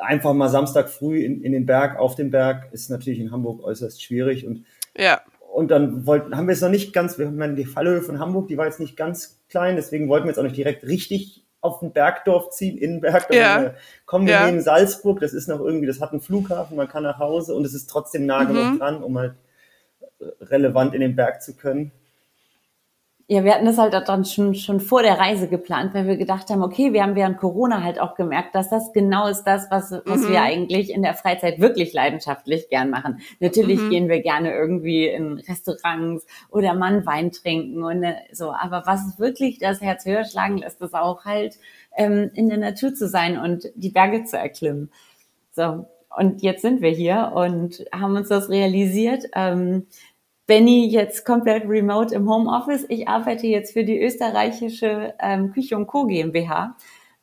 einfach 0.00 0.32
mal 0.34 0.48
Samstag 0.48 0.88
früh 0.88 1.24
in, 1.24 1.42
in 1.42 1.52
den 1.52 1.66
Berg, 1.66 1.98
auf 1.98 2.14
den 2.14 2.30
Berg, 2.30 2.72
ist 2.72 2.90
natürlich 2.90 3.20
in 3.20 3.30
Hamburg 3.30 3.62
äußerst 3.62 4.02
schwierig. 4.02 4.46
Und, 4.46 4.64
ja. 4.96 5.20
Und 5.52 5.70
dann 5.70 6.06
wollten, 6.06 6.36
haben 6.36 6.46
wir 6.46 6.52
es 6.52 6.60
noch 6.60 6.68
nicht 6.68 6.92
ganz, 6.92 7.18
wir 7.18 7.26
haben 7.26 7.56
die 7.56 7.64
Fallhöhe 7.64 8.02
von 8.02 8.18
Hamburg, 8.18 8.48
die 8.48 8.56
war 8.56 8.66
jetzt 8.66 8.80
nicht 8.80 8.96
ganz 8.96 9.40
klein, 9.48 9.76
deswegen 9.76 10.08
wollten 10.08 10.26
wir 10.26 10.30
jetzt 10.30 10.38
auch 10.38 10.44
nicht 10.44 10.56
direkt 10.56 10.84
richtig 10.84 11.44
auf 11.60 11.82
ein 11.82 11.92
Bergdorf 11.92 12.50
ziehen, 12.50 12.78
Innenberg. 12.78 13.32
Ja. 13.34 13.60
Wir, 13.60 13.74
kommen 14.06 14.26
wir 14.26 14.34
ja. 14.34 14.46
neben 14.46 14.62
Salzburg, 14.62 15.20
das 15.20 15.34
ist 15.34 15.48
noch 15.48 15.60
irgendwie, 15.60 15.86
das 15.86 16.00
hat 16.00 16.12
einen 16.12 16.20
Flughafen, 16.20 16.76
man 16.76 16.88
kann 16.88 17.02
nach 17.02 17.18
Hause 17.18 17.54
und 17.54 17.66
es 17.66 17.74
ist 17.74 17.90
trotzdem 17.90 18.26
nah 18.26 18.44
genug 18.44 18.74
mhm. 18.74 18.78
dran, 18.78 19.02
um 19.02 19.18
halt 19.18 19.34
relevant 20.40 20.94
in 20.94 21.00
den 21.00 21.16
Berg 21.16 21.42
zu 21.42 21.54
können. 21.54 21.92
Ja, 23.32 23.44
wir 23.44 23.54
hatten 23.54 23.64
das 23.64 23.78
halt 23.78 23.94
dann 23.94 24.24
schon, 24.24 24.56
schon 24.56 24.80
vor 24.80 25.02
der 25.02 25.20
Reise 25.20 25.46
geplant, 25.46 25.94
weil 25.94 26.08
wir 26.08 26.16
gedacht 26.16 26.50
haben, 26.50 26.64
okay, 26.64 26.92
wir 26.92 27.04
haben 27.04 27.14
während 27.14 27.38
Corona 27.38 27.84
halt 27.84 28.00
auch 28.00 28.16
gemerkt, 28.16 28.56
dass 28.56 28.70
das 28.70 28.92
genau 28.92 29.28
ist 29.28 29.44
das, 29.44 29.70
was, 29.70 29.92
was 30.04 30.22
mhm. 30.22 30.30
wir 30.30 30.42
eigentlich 30.42 30.92
in 30.92 31.02
der 31.02 31.14
Freizeit 31.14 31.60
wirklich 31.60 31.92
leidenschaftlich 31.92 32.68
gern 32.70 32.90
machen. 32.90 33.20
Natürlich 33.38 33.78
mhm. 33.82 33.90
gehen 33.90 34.08
wir 34.08 34.20
gerne 34.20 34.52
irgendwie 34.52 35.06
in 35.06 35.38
Restaurants 35.38 36.26
oder 36.50 36.74
mal 36.74 37.06
Wein 37.06 37.30
trinken 37.30 37.84
und 37.84 38.02
äh, 38.02 38.16
so, 38.32 38.50
aber 38.50 38.82
was 38.86 39.20
wirklich 39.20 39.60
das 39.60 39.80
Herz 39.80 40.04
höher 40.06 40.24
schlagen 40.24 40.58
lässt, 40.58 40.80
ist 40.80 40.94
auch 40.96 41.24
halt 41.24 41.54
ähm, 41.96 42.32
in 42.34 42.48
der 42.48 42.58
Natur 42.58 42.94
zu 42.94 43.06
sein 43.06 43.38
und 43.38 43.68
die 43.76 43.90
Berge 43.90 44.24
zu 44.24 44.38
erklimmen. 44.38 44.90
So, 45.52 45.86
und 46.16 46.42
jetzt 46.42 46.62
sind 46.62 46.82
wir 46.82 46.90
hier 46.90 47.30
und 47.36 47.84
haben 47.92 48.16
uns 48.16 48.28
das 48.28 48.48
realisiert. 48.48 49.26
Ähm, 49.36 49.86
Benny 50.50 50.88
jetzt 50.88 51.24
komplett 51.24 51.68
remote 51.68 52.12
im 52.12 52.28
Homeoffice. 52.28 52.84
Ich 52.88 53.06
arbeite 53.06 53.46
jetzt 53.46 53.72
für 53.72 53.84
die 53.84 54.02
österreichische 54.02 55.14
ähm, 55.20 55.52
Küche 55.52 55.76
und 55.76 55.86
Co. 55.86 56.06
GmbH 56.06 56.74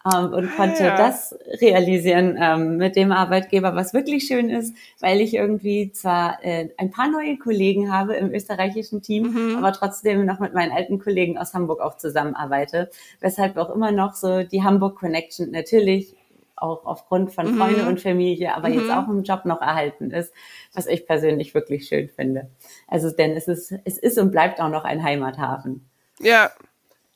ähm, 0.05 0.31
und 0.31 0.55
konnte 0.55 0.85
ja. 0.85 0.95
das 0.95 1.37
realisieren 1.59 2.37
ähm, 2.39 2.77
mit 2.77 2.95
dem 2.95 3.11
Arbeitgeber, 3.11 3.75
was 3.75 3.93
wirklich 3.93 4.27
schön 4.27 4.49
ist, 4.49 4.73
weil 5.01 5.19
ich 5.19 5.33
irgendwie 5.33 5.91
zwar 5.91 6.37
äh, 6.41 6.69
ein 6.77 6.89
paar 6.89 7.09
neue 7.09 7.37
Kollegen 7.37 7.91
habe 7.91 8.15
im 8.15 8.33
österreichischen 8.33 9.01
Team, 9.01 9.33
mhm. 9.33 9.57
aber 9.57 9.73
trotzdem 9.73 10.25
noch 10.25 10.39
mit 10.39 10.53
meinen 10.53 10.71
alten 10.71 10.97
Kollegen 10.97 11.37
aus 11.37 11.53
Hamburg 11.53 11.81
auch 11.81 11.97
zusammenarbeite, 11.97 12.89
weshalb 13.19 13.57
auch 13.57 13.75
immer 13.75 13.91
noch 13.91 14.13
so 14.13 14.43
die 14.43 14.63
Hamburg 14.63 14.97
Connection 14.97 15.51
natürlich 15.51 16.15
auch 16.57 16.85
aufgrund 16.85 17.33
von 17.33 17.53
mhm. 17.53 17.57
Freunde 17.57 17.87
und 17.87 18.01
Familie, 18.01 18.55
aber 18.55 18.69
mhm. 18.69 18.79
jetzt 18.79 18.91
auch 18.91 19.07
im 19.07 19.23
Job 19.23 19.45
noch 19.45 19.61
erhalten 19.61 20.11
ist, 20.11 20.33
was 20.73 20.87
ich 20.87 21.05
persönlich 21.05 21.53
wirklich 21.53 21.87
schön 21.87 22.09
finde. 22.09 22.49
Also 22.87 23.11
denn 23.11 23.31
es 23.31 23.47
ist, 23.47 23.73
es 23.85 23.97
ist 23.97 24.17
und 24.17 24.31
bleibt 24.31 24.59
auch 24.59 24.69
noch 24.69 24.83
ein 24.83 25.03
Heimathafen. 25.03 25.87
Ja. 26.19 26.51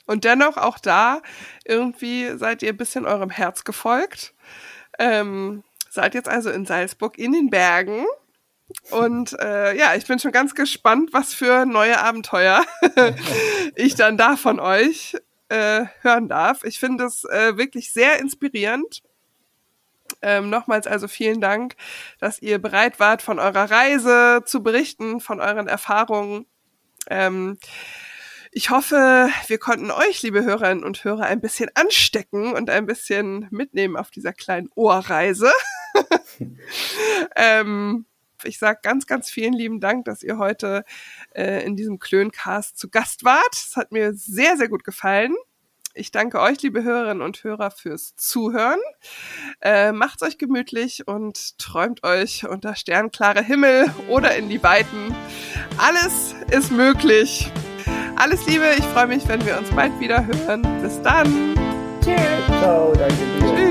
Und 0.07 0.26
dennoch 0.26 0.57
auch 0.57 0.77
da 0.80 1.22
irgendwie 1.63 2.38
seid 2.38 2.63
ihr 2.63 2.69
ein 2.69 2.77
bisschen 2.77 3.05
eurem 3.05 3.30
Herz 3.30 3.63
gefolgt. 3.63 4.34
Ähm, 4.99 5.63
seid 5.89 6.15
jetzt 6.15 6.27
also 6.27 6.49
in 6.49 6.65
Salzburg 6.65 7.18
in 7.18 7.31
den 7.31 7.49
Bergen. 7.49 8.05
Und 8.89 9.38
äh, 9.39 9.77
ja, 9.77 9.95
ich 9.95 10.07
bin 10.07 10.19
schon 10.19 10.31
ganz 10.31 10.55
gespannt, 10.55 11.11
was 11.13 11.34
für 11.34 11.65
neue 11.65 11.99
Abenteuer 11.99 12.63
ich 13.76 13.95
dann 13.95 14.18
da 14.18 14.38
von 14.38 14.59
euch 14.59 15.15
äh, 15.49 15.85
hören 16.01 16.30
darf. 16.30 16.63
Ich 16.63 16.80
finde 16.80 17.05
es 17.05 17.26
äh, 17.26 17.57
wirklich 17.57 17.91
sehr 17.91 18.19
inspirierend 18.19 19.01
ähm, 20.21 20.49
nochmals 20.49 20.88
also 20.88 21.07
vielen 21.07 21.41
Dank, 21.41 21.75
dass 22.19 22.41
ihr 22.41 22.59
bereit 22.59 22.99
wart, 22.99 23.21
von 23.21 23.39
eurer 23.39 23.69
Reise 23.69 24.43
zu 24.45 24.63
berichten, 24.63 25.19
von 25.19 25.39
euren 25.39 25.67
Erfahrungen. 25.67 26.45
Ähm, 27.09 27.57
ich 28.51 28.69
hoffe, 28.69 29.29
wir 29.47 29.57
konnten 29.59 29.91
euch, 29.91 30.21
liebe 30.23 30.43
Hörerinnen 30.43 30.83
und 30.83 31.03
Hörer, 31.05 31.23
ein 31.23 31.39
bisschen 31.39 31.69
anstecken 31.73 32.53
und 32.53 32.69
ein 32.69 32.85
bisschen 32.85 33.47
mitnehmen 33.49 33.95
auf 33.95 34.11
dieser 34.11 34.33
kleinen 34.33 34.69
Ohrreise. 34.75 35.51
ähm, 37.38 38.05
ich 38.43 38.59
sage 38.59 38.79
ganz, 38.83 39.07
ganz 39.07 39.29
vielen 39.29 39.53
lieben 39.53 39.79
Dank, 39.79 40.05
dass 40.05 40.21
ihr 40.21 40.38
heute 40.38 40.83
äh, 41.33 41.63
in 41.65 41.75
diesem 41.75 41.99
Klöncast 41.99 42.77
zu 42.77 42.89
Gast 42.89 43.23
wart. 43.23 43.53
Es 43.53 43.75
hat 43.77 43.91
mir 43.91 44.13
sehr, 44.13 44.57
sehr 44.57 44.67
gut 44.67 44.83
gefallen. 44.83 45.35
Ich 45.93 46.11
danke 46.11 46.39
euch, 46.39 46.61
liebe 46.61 46.84
Hörerinnen 46.84 47.22
und 47.22 47.43
Hörer, 47.43 47.72
fürs 47.72 48.15
Zuhören. 48.15 48.80
Äh, 49.61 49.91
macht's 49.91 50.23
euch 50.23 50.38
gemütlich 50.38 51.07
und 51.07 51.57
träumt 51.57 52.03
euch 52.03 52.47
unter 52.47 52.76
sternklare 52.76 53.43
Himmel 53.43 53.93
oder 54.07 54.35
in 54.35 54.49
die 54.49 54.63
Weiten. 54.63 55.15
Alles 55.77 56.34
ist 56.49 56.72
möglich. 56.72 57.51
Alles 58.15 58.45
Liebe, 58.45 58.65
ich 58.77 58.85
freue 58.85 59.07
mich, 59.07 59.27
wenn 59.27 59.45
wir 59.45 59.57
uns 59.57 59.69
bald 59.72 59.99
wieder 59.99 60.26
hören. 60.26 60.61
Bis 60.81 61.01
dann. 61.01 61.55
Tschüss. 62.03 62.19
Ciao, 62.61 62.93
danke 62.93 63.15
dir. 63.15 63.55
Tschüss. 63.55 63.70